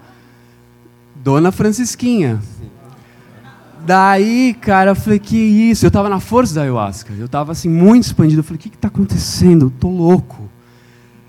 Dona 1.23 1.53
Francisquinha. 1.53 2.41
Daí, 3.85 4.55
cara, 4.61 4.93
eu 4.93 4.97
falei, 4.97 5.19
que 5.19 5.37
isso? 5.37 5.85
Eu 5.85 5.91
tava 5.91 6.09
na 6.09 6.21
força 6.21 6.55
da 6.55 6.63
ayahuasca. 6.63 7.13
Eu 7.19 7.29
tava 7.29 7.53
assim, 7.53 7.69
muito 7.69 8.05
expandido. 8.05 8.41
Eu 8.41 8.45
falei, 8.45 8.59
o 8.59 8.61
que 8.61 8.71
que 8.71 8.79
tá 8.79 8.89
acontecendo? 8.89 9.67
Eu 9.67 9.71
tô 9.71 9.89
louco. 9.89 10.49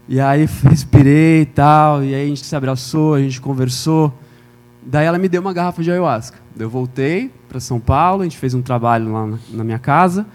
E 0.08 0.20
aí 0.20 0.48
respirei 0.64 1.42
e 1.42 1.46
tal. 1.46 2.04
E 2.04 2.14
aí 2.14 2.24
a 2.24 2.28
gente 2.28 2.46
se 2.46 2.56
abraçou, 2.56 3.16
a 3.16 3.20
gente 3.20 3.42
conversou. 3.42 4.14
Daí 4.82 5.06
ela 5.06 5.18
me 5.18 5.28
deu 5.28 5.42
uma 5.42 5.54
garrafa 5.54 5.84
de 5.84 5.92
ayahuasca. 5.92 6.38
Eu 6.58 6.70
voltei 6.70 7.32
para 7.50 7.60
São 7.60 7.80
Paulo, 7.80 8.22
a 8.22 8.24
gente 8.26 8.38
fez 8.38 8.54
um 8.54 8.62
trabalho 8.62 9.12
lá 9.12 9.38
na 9.50 9.64
minha 9.64 9.80
casa. 9.80 10.26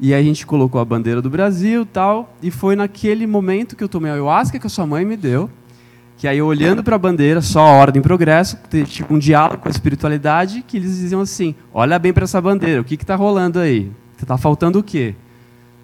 E 0.00 0.12
aí 0.12 0.20
a 0.20 0.24
gente 0.24 0.44
colocou 0.44 0.80
a 0.80 0.84
bandeira 0.84 1.22
do 1.22 1.30
Brasil 1.30 1.86
tal. 1.86 2.34
E 2.42 2.50
foi 2.50 2.74
naquele 2.74 3.26
momento 3.26 3.76
que 3.76 3.84
eu 3.84 3.88
tomei 3.88 4.10
a 4.10 4.14
ayahuasca 4.14 4.58
que 4.58 4.66
a 4.66 4.70
sua 4.70 4.86
mãe 4.86 5.04
me 5.04 5.16
deu 5.16 5.48
que 6.16 6.26
aí 6.26 6.40
olhando 6.40 6.82
para 6.82 6.96
a 6.96 6.98
bandeira, 6.98 7.42
só 7.42 7.62
ordem 7.62 8.00
e 8.00 8.02
progresso, 8.02 8.58
tipo 8.86 9.14
um 9.14 9.18
diálogo 9.18 9.62
com 9.62 9.68
a 9.68 9.70
espiritualidade, 9.70 10.64
que 10.66 10.76
eles 10.76 10.96
diziam 10.96 11.20
assim: 11.20 11.54
olha 11.72 11.98
bem 11.98 12.12
para 12.12 12.24
essa 12.24 12.40
bandeira, 12.40 12.80
o 12.80 12.84
que 12.84 12.94
está 12.94 13.14
rolando 13.14 13.58
aí? 13.58 13.90
Está 14.18 14.38
faltando 14.38 14.78
o 14.78 14.82
quê? 14.82 15.14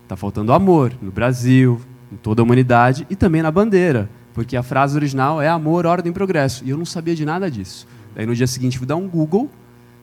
Está 0.03 0.17
faltando 0.17 0.53
amor 0.53 0.93
no 1.03 1.11
Brasil, 1.11 1.81
em 2.11 2.17
toda 2.17 2.43
a 2.43 2.45
humanidade 2.45 3.07
e 3.11 3.17
também 3.17 3.43
na 3.43 3.51
bandeira, 3.51 4.09
porque 4.35 4.57
a 4.57 4.63
frase 4.63 4.97
original 4.97 5.41
é 5.41 5.49
amor, 5.49 5.87
ordem 5.87 6.11
e 6.11 6.15
progresso. 6.15 6.65
E 6.65 6.71
eu 6.71 6.77
não 6.77 6.85
sabia 6.85 7.15
de 7.15 7.25
nada 7.25 7.51
disso. 7.51 7.87
Daí 8.15 8.27
no 8.27 8.35
dia 8.35 8.47
seguinte 8.47 8.79
fui 8.79 8.87
dar 8.87 8.97
um 8.97 9.09
Google 9.09 9.51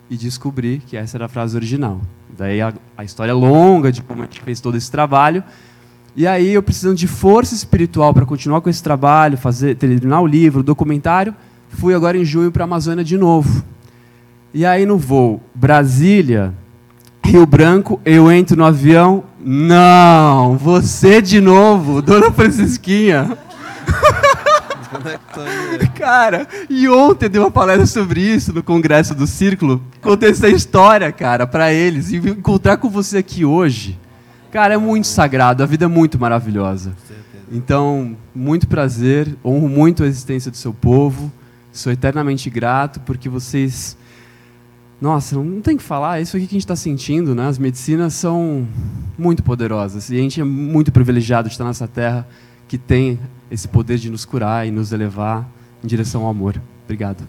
e 0.09 0.17
descobri 0.17 0.81
que 0.85 0.97
essa 0.97 1.17
era 1.17 1.25
a 1.25 1.29
frase 1.29 1.55
original. 1.55 2.01
Daí 2.35 2.61
a, 2.61 2.73
a 2.97 3.03
história 3.03 3.31
é 3.31 3.33
longa 3.33 3.91
de 3.91 4.01
como 4.01 4.21
a 4.21 4.25
gente 4.25 4.41
fez 4.41 4.59
todo 4.59 4.75
esse 4.75 4.89
trabalho. 4.89 5.43
E 6.19 6.27
aí 6.27 6.53
eu 6.53 6.61
precisando 6.61 6.97
de 6.97 7.07
força 7.07 7.55
espiritual 7.55 8.13
para 8.13 8.25
continuar 8.25 8.59
com 8.59 8.69
esse 8.69 8.83
trabalho, 8.83 9.37
fazer 9.37 9.75
terminar 9.75 10.19
o 10.19 10.27
livro, 10.27 10.59
o 10.59 10.63
documentário, 10.63 11.33
fui 11.69 11.95
agora 11.95 12.17
em 12.17 12.25
junho 12.25 12.51
para 12.51 12.65
a 12.65 12.67
Amazônia 12.67 13.05
de 13.05 13.17
novo. 13.17 13.63
E 14.53 14.65
aí 14.65 14.85
no 14.85 14.97
voo 14.97 15.41
Brasília, 15.55 16.53
Rio 17.23 17.45
Branco, 17.45 18.01
eu 18.03 18.29
entro 18.29 18.57
no 18.57 18.65
avião, 18.65 19.23
não, 19.39 20.57
você 20.57 21.21
de 21.21 21.39
novo, 21.39 22.01
Dona 22.01 22.29
Francisquinha. 22.31 23.37
cara, 25.95 26.45
e 26.69 26.89
ontem 26.89 27.27
eu 27.27 27.29
dei 27.29 27.39
uma 27.39 27.49
palestra 27.49 27.85
sobre 27.85 28.19
isso 28.19 28.51
no 28.51 28.61
Congresso 28.61 29.15
do 29.15 29.25
Círculo. 29.25 29.81
Contei 30.01 30.31
essa 30.31 30.49
história, 30.49 31.09
cara, 31.13 31.47
para 31.47 31.71
eles. 31.71 32.11
E 32.11 32.17
encontrar 32.17 32.75
com 32.75 32.89
você 32.89 33.19
aqui 33.19 33.45
hoje 33.45 33.97
Cara, 34.51 34.73
é 34.73 34.77
muito 34.77 35.05
sagrado, 35.05 35.61
a 35.61 35.65
vida 35.65 35.85
é 35.85 35.87
muito 35.87 36.19
maravilhosa. 36.19 36.93
Então, 37.51 38.15
muito 38.33 38.67
prazer, 38.67 39.35
honro 39.43 39.67
muito 39.67 40.03
a 40.03 40.07
existência 40.07 40.51
do 40.51 40.57
seu 40.57 40.73
povo, 40.73 41.31
sou 41.71 41.91
eternamente 41.91 42.49
grato 42.49 42.99
porque 43.01 43.27
vocês. 43.27 43.97
Nossa, 45.01 45.35
não 45.35 45.61
tem 45.61 45.77
que 45.77 45.83
falar, 45.83 46.19
é 46.19 46.23
isso 46.23 46.35
aqui 46.35 46.45
que 46.45 46.53
a 46.53 46.57
gente 46.57 46.63
está 46.63 46.75
sentindo, 46.75 47.33
né? 47.33 47.47
As 47.47 47.57
medicinas 47.57 48.13
são 48.13 48.67
muito 49.17 49.41
poderosas 49.41 50.09
e 50.09 50.15
a 50.15 50.19
gente 50.19 50.41
é 50.41 50.43
muito 50.43 50.91
privilegiado 50.91 51.47
de 51.47 51.53
estar 51.53 51.63
nessa 51.63 51.87
terra 51.87 52.27
que 52.67 52.77
tem 52.77 53.17
esse 53.49 53.67
poder 53.67 53.97
de 53.97 54.09
nos 54.09 54.25
curar 54.25 54.67
e 54.67 54.71
nos 54.71 54.91
elevar 54.91 55.47
em 55.83 55.87
direção 55.87 56.23
ao 56.23 56.29
amor. 56.29 56.61
Obrigado. 56.83 57.23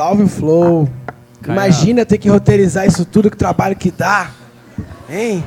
Salve 0.00 0.22
o 0.22 0.28
Flow. 0.28 0.88
Imagina 1.46 2.06
ter 2.06 2.16
que 2.16 2.30
roteirizar 2.30 2.86
isso 2.86 3.04
tudo, 3.04 3.30
que 3.30 3.36
trabalho 3.36 3.76
que 3.76 3.90
dá. 3.90 4.30
Hein? 5.06 5.44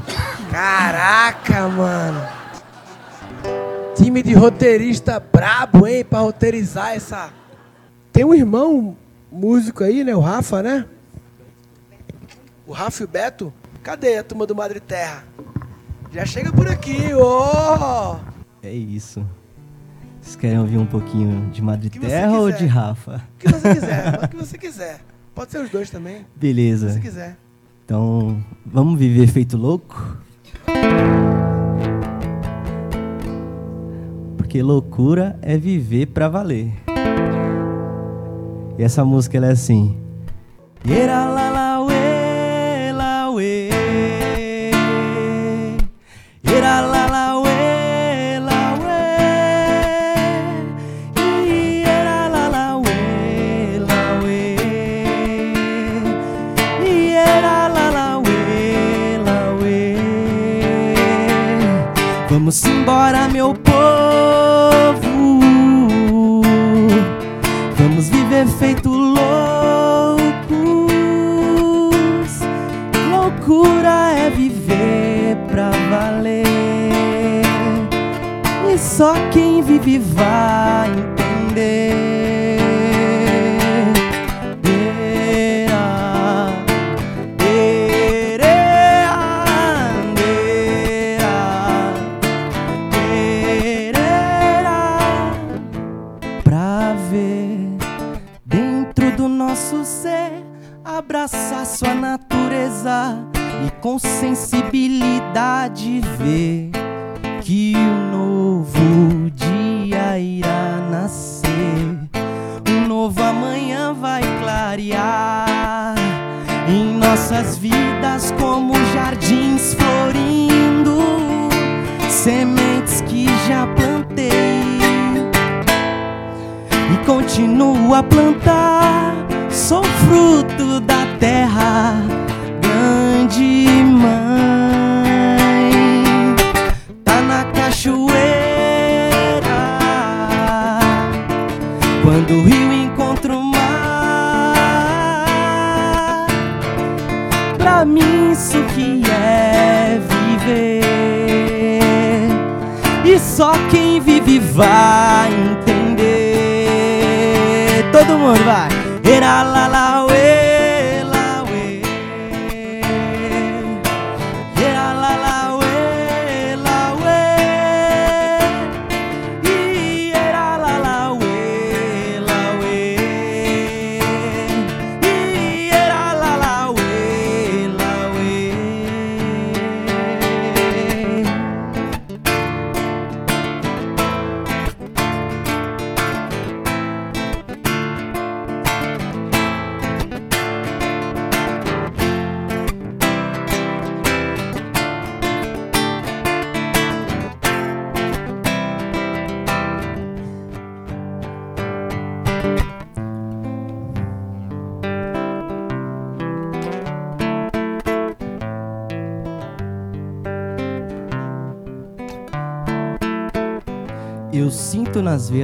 Caraca, 0.52 1.68
mano. 1.70 2.22
Time 3.96 4.22
de 4.22 4.36
roteirista 4.36 5.20
brabo, 5.20 5.88
hein? 5.88 6.06
Pra 6.06 6.20
roteirizar 6.20 6.92
essa. 6.92 7.34
Tem 8.12 8.24
um 8.24 8.32
irmão 8.32 8.96
músico 9.32 9.84
aí, 9.84 10.04
né? 10.04 10.16
O 10.16 10.20
Rafa, 10.20 10.62
né? 10.62 10.86
Rafa 12.72 13.02
e 13.02 13.06
o 13.06 13.10
Beto, 13.10 13.52
cadê 13.82 14.20
a 14.20 14.24
turma 14.24 14.46
do 14.46 14.54
Madre 14.54 14.80
Terra? 14.80 15.24
Já 16.12 16.28
chega 16.28 16.54
por 16.54 16.70
aqui, 16.70 17.12
ô! 17.16 18.18
É 18.62 18.72
isso. 18.72 19.26
Vocês 20.24 20.38
querem 20.38 20.58
ouvir 20.58 20.78
um 20.78 20.86
pouquinho 20.86 21.50
de 21.52 21.62
Madre 21.62 21.90
Terra 21.90 22.40
ou 22.40 22.50
de 22.50 22.66
Rafa? 22.66 23.22
O 23.36 23.40
que 23.40 23.52
você 23.52 23.74
quiser, 23.76 24.20
o 24.24 24.28
que 24.30 24.36
você 24.38 24.58
quiser. 24.58 25.00
Pode 25.36 25.52
ser 25.52 25.58
os 25.60 25.70
dois 25.70 25.90
também. 25.90 26.26
Beleza. 26.34 26.88
Se 26.88 26.94
você 26.94 27.02
quiser. 27.02 27.38
Então, 27.84 28.42
vamos 28.66 28.98
viver 28.98 29.28
feito 29.28 29.58
louco? 29.58 30.18
Porque 34.38 34.64
loucura 34.64 35.38
é 35.42 35.58
viver 35.58 36.06
pra 36.06 36.30
valer. 36.30 36.72
E 38.80 38.84
essa 38.84 39.04
música 39.04 39.36
ela 39.36 39.48
é 39.48 39.52
assim. 39.52 39.98
Yera 40.88 41.33
só 79.04 79.14
quem 79.34 79.62
vive 79.62 80.00
vai 80.00 80.73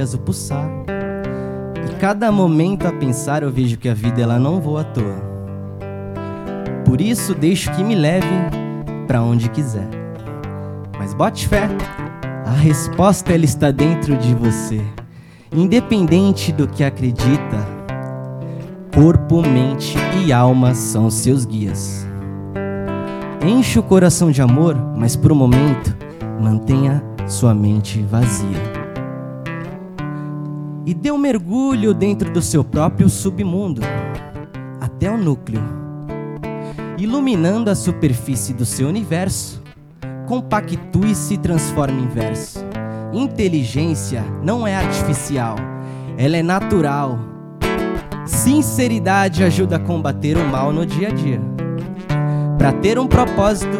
nas 0.00 0.10
veias 0.10 0.14
o 0.14 0.18
pulsar. 0.18 0.68
E 1.86 1.94
cada 1.96 2.32
momento 2.32 2.86
a 2.86 2.92
pensar 2.92 3.42
eu 3.42 3.50
vejo 3.50 3.76
que 3.76 3.88
a 3.88 3.94
vida 3.94 4.22
ela 4.22 4.38
não 4.38 4.60
voa 4.60 4.82
à 4.82 4.84
toa. 4.84 5.30
Por 6.84 7.00
isso 7.00 7.34
deixo 7.34 7.70
que 7.72 7.84
me 7.84 7.94
leve 7.94 8.26
pra 9.06 9.22
onde 9.22 9.48
quiser. 9.50 9.88
Mas 10.98 11.14
bote 11.14 11.46
fé, 11.48 11.68
a 12.44 12.52
resposta 12.52 13.32
ela 13.32 13.44
está 13.44 13.70
dentro 13.70 14.16
de 14.16 14.34
você. 14.34 14.80
Independente 15.52 16.52
do 16.52 16.68
que 16.68 16.84
acredita, 16.84 17.66
corpo, 18.94 19.42
mente 19.42 19.96
e 20.24 20.32
alma 20.32 20.74
são 20.74 21.10
seus 21.10 21.44
guias. 21.44 22.06
Enche 23.44 23.78
o 23.78 23.82
coração 23.82 24.30
de 24.30 24.42
amor, 24.42 24.76
mas 24.96 25.16
por 25.16 25.32
um 25.32 25.36
momento 25.36 25.96
mantenha 26.40 27.02
sua 27.26 27.54
mente 27.54 28.02
vazia. 28.02 28.69
E 30.90 30.94
dê 30.94 31.12
um 31.12 31.18
mergulho 31.18 31.94
dentro 31.94 32.32
do 32.32 32.42
seu 32.42 32.64
próprio 32.64 33.08
submundo, 33.08 33.80
até 34.80 35.08
o 35.08 35.16
núcleo, 35.16 35.62
iluminando 36.98 37.70
a 37.70 37.76
superfície 37.76 38.52
do 38.52 38.66
seu 38.66 38.88
universo. 38.88 39.62
Compactue 40.26 41.12
e 41.12 41.14
se 41.14 41.38
transforme 41.38 42.02
em 42.02 42.08
verso. 42.08 42.58
Inteligência 43.12 44.24
não 44.42 44.66
é 44.66 44.74
artificial, 44.74 45.54
ela 46.18 46.36
é 46.36 46.42
natural. 46.42 47.20
Sinceridade 48.26 49.44
ajuda 49.44 49.76
a 49.76 49.78
combater 49.78 50.36
o 50.36 50.44
mal 50.44 50.72
no 50.72 50.84
dia 50.84 51.06
a 51.06 51.12
dia. 51.12 51.40
Para 52.58 52.72
ter 52.72 52.98
um 52.98 53.06
propósito, 53.06 53.78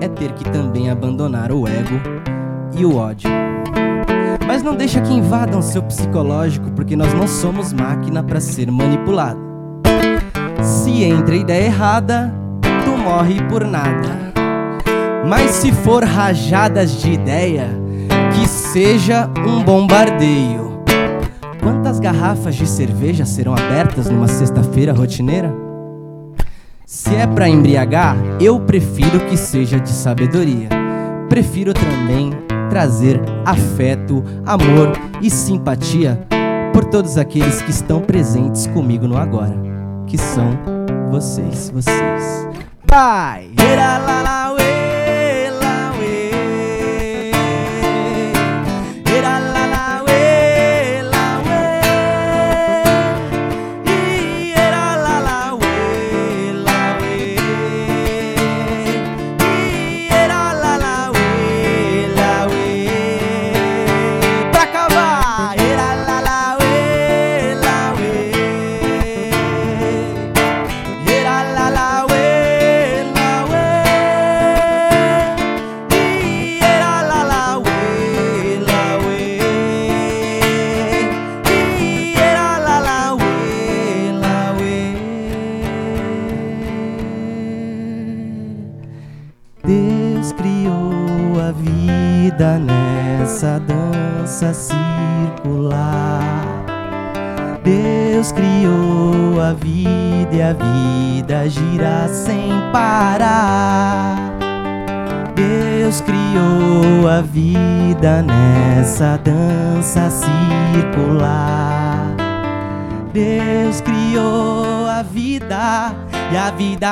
é 0.00 0.08
ter 0.08 0.32
que 0.32 0.44
também 0.44 0.88
abandonar 0.88 1.52
o 1.52 1.68
ego 1.68 2.00
e 2.74 2.86
o 2.86 2.96
ódio. 2.96 3.37
Mas 4.58 4.64
não 4.64 4.74
deixa 4.74 5.00
que 5.00 5.14
invadam 5.14 5.62
seu 5.62 5.80
psicológico, 5.84 6.72
porque 6.72 6.96
nós 6.96 7.14
não 7.14 7.28
somos 7.28 7.72
máquina 7.72 8.24
para 8.24 8.40
ser 8.40 8.68
manipulado. 8.72 9.38
Se 10.60 11.04
entra 11.04 11.36
ideia 11.36 11.66
errada, 11.66 12.34
tu 12.84 12.90
morre 12.98 13.40
por 13.48 13.64
nada. 13.64 14.32
Mas 15.28 15.52
se 15.52 15.70
for 15.70 16.02
rajadas 16.02 17.00
de 17.00 17.12
ideia, 17.12 17.68
que 18.34 18.48
seja 18.48 19.30
um 19.46 19.62
bombardeio. 19.62 20.82
Quantas 21.62 22.00
garrafas 22.00 22.56
de 22.56 22.66
cerveja 22.66 23.24
serão 23.24 23.52
abertas 23.52 24.10
numa 24.10 24.26
sexta-feira 24.26 24.92
rotineira? 24.92 25.54
Se 26.84 27.14
é 27.14 27.28
pra 27.28 27.48
embriagar, 27.48 28.16
eu 28.40 28.58
prefiro 28.58 29.20
que 29.20 29.36
seja 29.36 29.78
de 29.78 29.90
sabedoria. 29.90 30.68
Prefiro 31.28 31.72
também 31.72 32.47
trazer 32.68 33.20
afeto, 33.44 34.24
amor 34.46 34.92
e 35.20 35.30
simpatia 35.30 36.26
por 36.72 36.84
todos 36.84 37.16
aqueles 37.18 37.60
que 37.62 37.70
estão 37.70 38.00
presentes 38.00 38.66
comigo 38.68 39.06
no 39.08 39.16
agora, 39.16 39.54
que 40.06 40.16
são 40.16 40.58
vocês, 41.10 41.70
vocês. 41.70 42.48
Vai! 42.84 43.50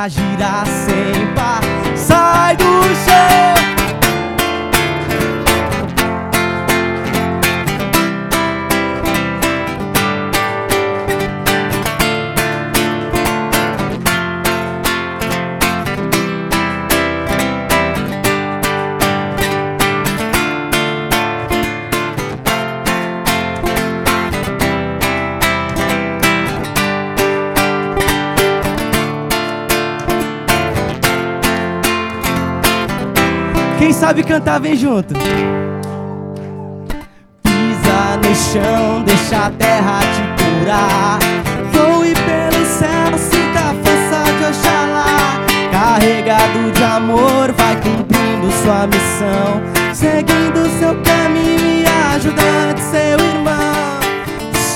A 0.06 0.08
vida 0.08 0.08
gira 0.08 0.64
sem 0.64 1.35
sabe 34.06 34.22
cantar, 34.22 34.60
vem 34.60 34.76
junto. 34.76 35.14
Pisa 37.42 38.16
no 38.22 38.34
chão, 38.36 39.02
deixa 39.02 39.46
a 39.46 39.50
terra 39.50 39.98
te 39.98 40.22
curar. 40.44 41.18
Voe 41.72 42.14
pelo 42.14 42.64
céu, 42.66 43.18
sinta 43.18 43.58
a 43.58 43.74
força 43.82 44.22
de 44.38 44.44
Oxalá. 44.44 45.44
Carregado 45.72 46.70
de 46.70 46.84
amor, 46.84 47.52
vai 47.56 47.74
cumprindo 47.82 48.52
sua 48.62 48.86
missão. 48.86 49.60
Seguindo 49.92 50.68
seu 50.78 50.94
caminho 51.02 51.82
e 51.82 51.86
ajudando 52.14 52.78
seu 52.78 53.18
irmão. 53.18 53.98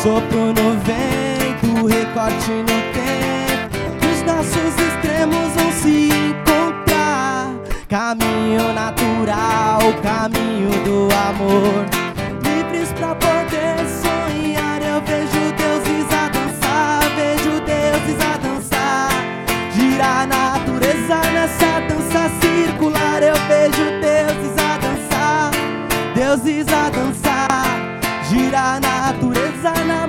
Sopro 0.02 0.46
no 0.46 0.76
vento, 0.80 1.86
recorte 1.86 2.50
no 2.50 2.80
tempo. 2.98 3.78
Os 4.12 4.22
nossos 4.26 4.74
extremos 4.74 5.54
vão 5.54 5.70
se. 5.70 6.29
Caminho 8.50 8.72
natural, 8.72 9.80
caminho 10.02 10.70
do 10.82 11.08
amor. 11.14 11.86
Livres 12.42 12.92
pra 12.94 13.14
poder 13.14 13.76
sonhar. 14.02 14.82
Eu 14.82 15.00
vejo 15.02 15.52
deuses 15.56 16.12
a 16.12 16.28
dançar, 16.28 17.00
vejo 17.14 17.60
deuses 17.60 18.20
a 18.20 18.36
dançar. 18.38 19.10
Gira 19.72 20.22
a 20.22 20.26
natureza 20.26 21.20
nessa 21.30 21.80
dança 21.86 22.28
circular. 22.40 23.22
Eu 23.22 23.36
vejo 23.46 23.84
deuses 24.00 24.58
a 24.58 24.78
dançar, 24.78 25.52
deuses 26.12 26.66
a 26.72 26.90
dançar. 26.90 27.66
Gira 28.28 28.58
a 28.58 28.80
natureza 28.80 29.84
na 29.86 29.99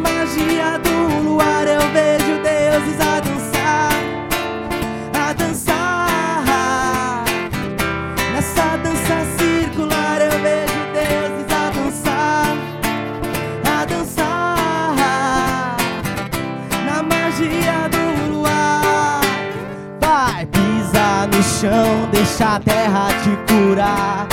deixa 22.41 22.55
a 22.55 22.59
terra 22.59 23.07
te 23.23 23.53
curar. 23.53 24.27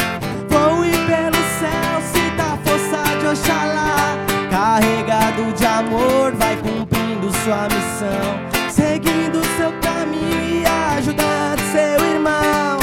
Voe 0.49 0.91
pelo 0.91 1.43
céu, 1.61 2.01
sinta 2.01 2.55
a 2.55 2.57
força 2.65 3.17
de 3.19 3.27
Oxalá. 3.27 4.17
Carregado 4.51 5.53
de 5.53 5.67
amor, 5.67 6.33
vai 6.33 6.57
cumprindo 6.57 7.31
sua 7.45 7.69
missão. 7.69 8.71
Seguindo 8.71 9.45
seu 9.57 9.73
caminho 9.83 10.63
e 10.63 10.67
ajudando 10.67 11.61
seu 11.71 12.07
irmão. 12.07 12.79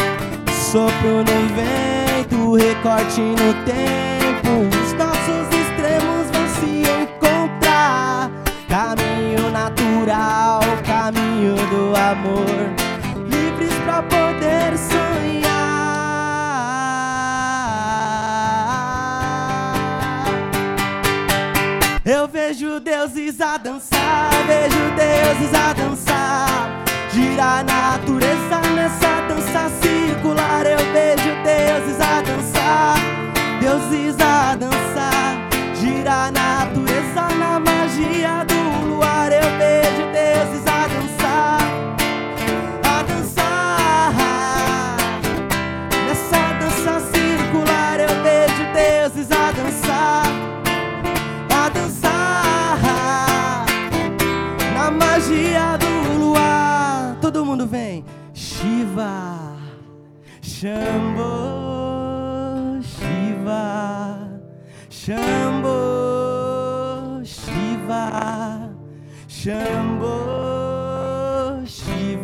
Sopro 0.71 1.23
no 1.23 1.47
vento, 1.55 2.55
recorte 2.55 3.21
no 3.21 3.53
tempo. 3.65 4.75
Os 4.83 4.93
nossos 4.93 5.47
extremos 5.49 6.29
vão 6.31 6.47
se 6.59 6.83
encontrar. 6.83 8.29
Caminho 8.69 9.49
natural, 9.49 10.61
caminho 10.85 11.55
do 11.55 11.95
amor. 11.97 12.84
Deuses 23.35 23.41
a 23.41 23.57
dançar, 23.57 23.94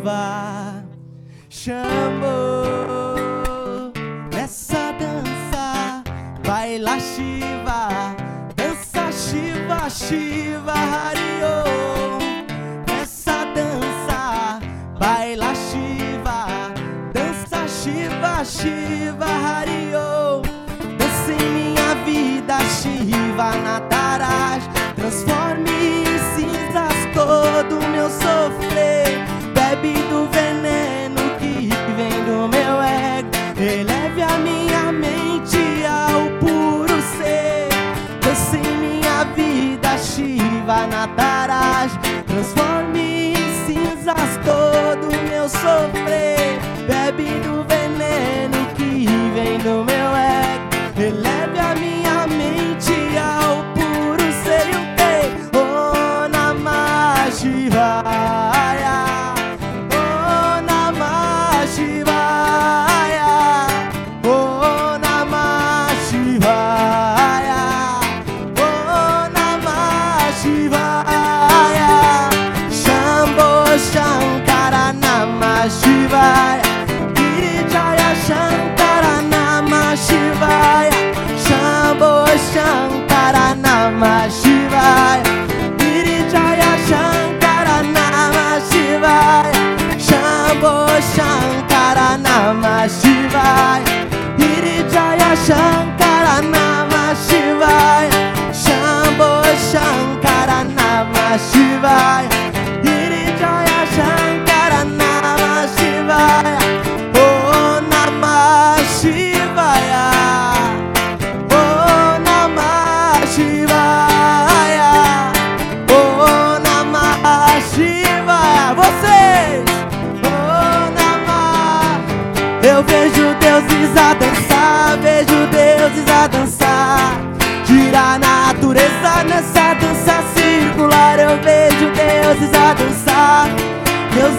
Shiva, 0.02 0.82
Shambho. 1.48 2.26
Nessa 4.34 4.92
dança, 4.98 6.02
baila 6.44 6.98
Shiva, 6.98 8.16
dança 8.56 9.12
Shiva, 9.12 9.88
Shiva, 9.88 10.72
Hariom. 10.72 12.18
Nessa 12.88 13.44
dança, 13.54 14.58
baila 14.98 15.54
Shiva, 15.54 16.74
dança 17.12 17.68
Shiva, 17.68 18.44
Shiva, 18.44 19.26
Hariom. 19.26 20.42
Dança 20.98 21.32
em 21.32 21.50
minha 21.52 21.94
vida, 22.04 22.58
Shiva, 22.58 23.56
Nataraj. 23.58 24.68
Transforme 24.96 25.70
em 25.70 26.18
cinzas 26.34 26.92
todo 27.14 27.80
meu 27.88 28.10
sofrer. 28.10 28.41
sofrer. 45.72 46.31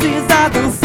Deuses 0.03 0.30
a 0.30 0.49
dançar. 0.49 0.82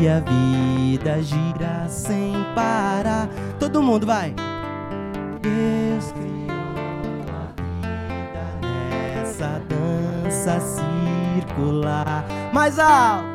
E 0.00 0.08
a 0.08 0.20
vida 0.20 1.22
gira 1.22 1.86
sem 1.86 2.32
parar. 2.54 3.28
Todo 3.58 3.82
mundo 3.82 4.06
vai. 4.06 4.34
Deus 5.42 6.12
criou 6.12 7.26
a 7.28 7.52
vida 7.60 8.46
nessa 8.62 9.60
dança 9.68 10.58
circular. 11.36 12.24
Mais 12.50 12.78
alto. 12.78 13.28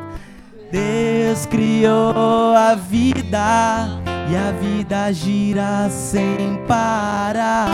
Deus 0.71 1.45
criou 1.45 2.55
a 2.55 2.73
vida 2.73 4.01
e 4.29 4.35
a 4.35 4.51
vida 4.59 5.13
gira 5.13 5.87
sem 5.89 6.57
parar. 6.67 7.69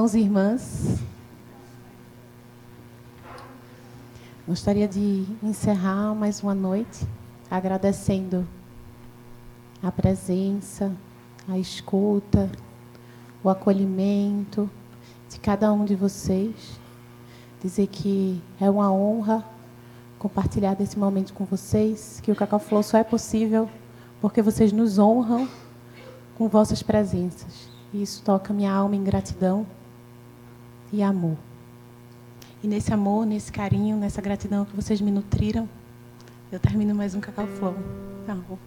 Irmãos 0.00 0.14
e 0.14 0.20
irmãs, 0.20 0.98
gostaria 4.48 4.88
de 4.88 5.26
encerrar 5.42 6.14
mais 6.14 6.42
uma 6.42 6.54
noite 6.54 7.06
agradecendo 7.50 8.48
a 9.82 9.92
presença, 9.92 10.90
a 11.46 11.58
escuta, 11.58 12.50
o 13.44 13.50
acolhimento 13.50 14.70
de 15.28 15.38
cada 15.38 15.70
um 15.70 15.84
de 15.84 15.94
vocês. 15.94 16.80
Dizer 17.62 17.86
que 17.88 18.42
é 18.58 18.70
uma 18.70 18.90
honra 18.90 19.44
compartilhar 20.18 20.72
desse 20.72 20.98
momento 20.98 21.34
com 21.34 21.44
vocês, 21.44 22.20
que 22.22 22.32
o 22.32 22.34
Cacau 22.34 22.58
Flow 22.58 22.82
só 22.82 22.96
é 22.96 23.04
possível 23.04 23.68
porque 24.18 24.40
vocês 24.40 24.72
nos 24.72 24.98
honram 24.98 25.46
com 26.38 26.48
vossas 26.48 26.82
presenças. 26.82 27.68
E 27.92 28.00
isso 28.00 28.22
toca 28.22 28.54
minha 28.54 28.72
alma 28.72 28.96
em 28.96 29.04
gratidão 29.04 29.66
e 30.92 31.02
amor. 31.02 31.36
E 32.62 32.68
nesse 32.68 32.92
amor, 32.92 33.24
nesse 33.24 33.50
carinho, 33.50 33.96
nessa 33.96 34.20
gratidão 34.20 34.64
que 34.64 34.76
vocês 34.76 35.00
me 35.00 35.10
nutriram, 35.10 35.68
eu 36.52 36.58
termino 36.58 36.94
mais 36.94 37.14
um 37.14 37.20
Cacau 37.20 37.46
Flow. 37.46 37.74
Amor. 38.28 38.58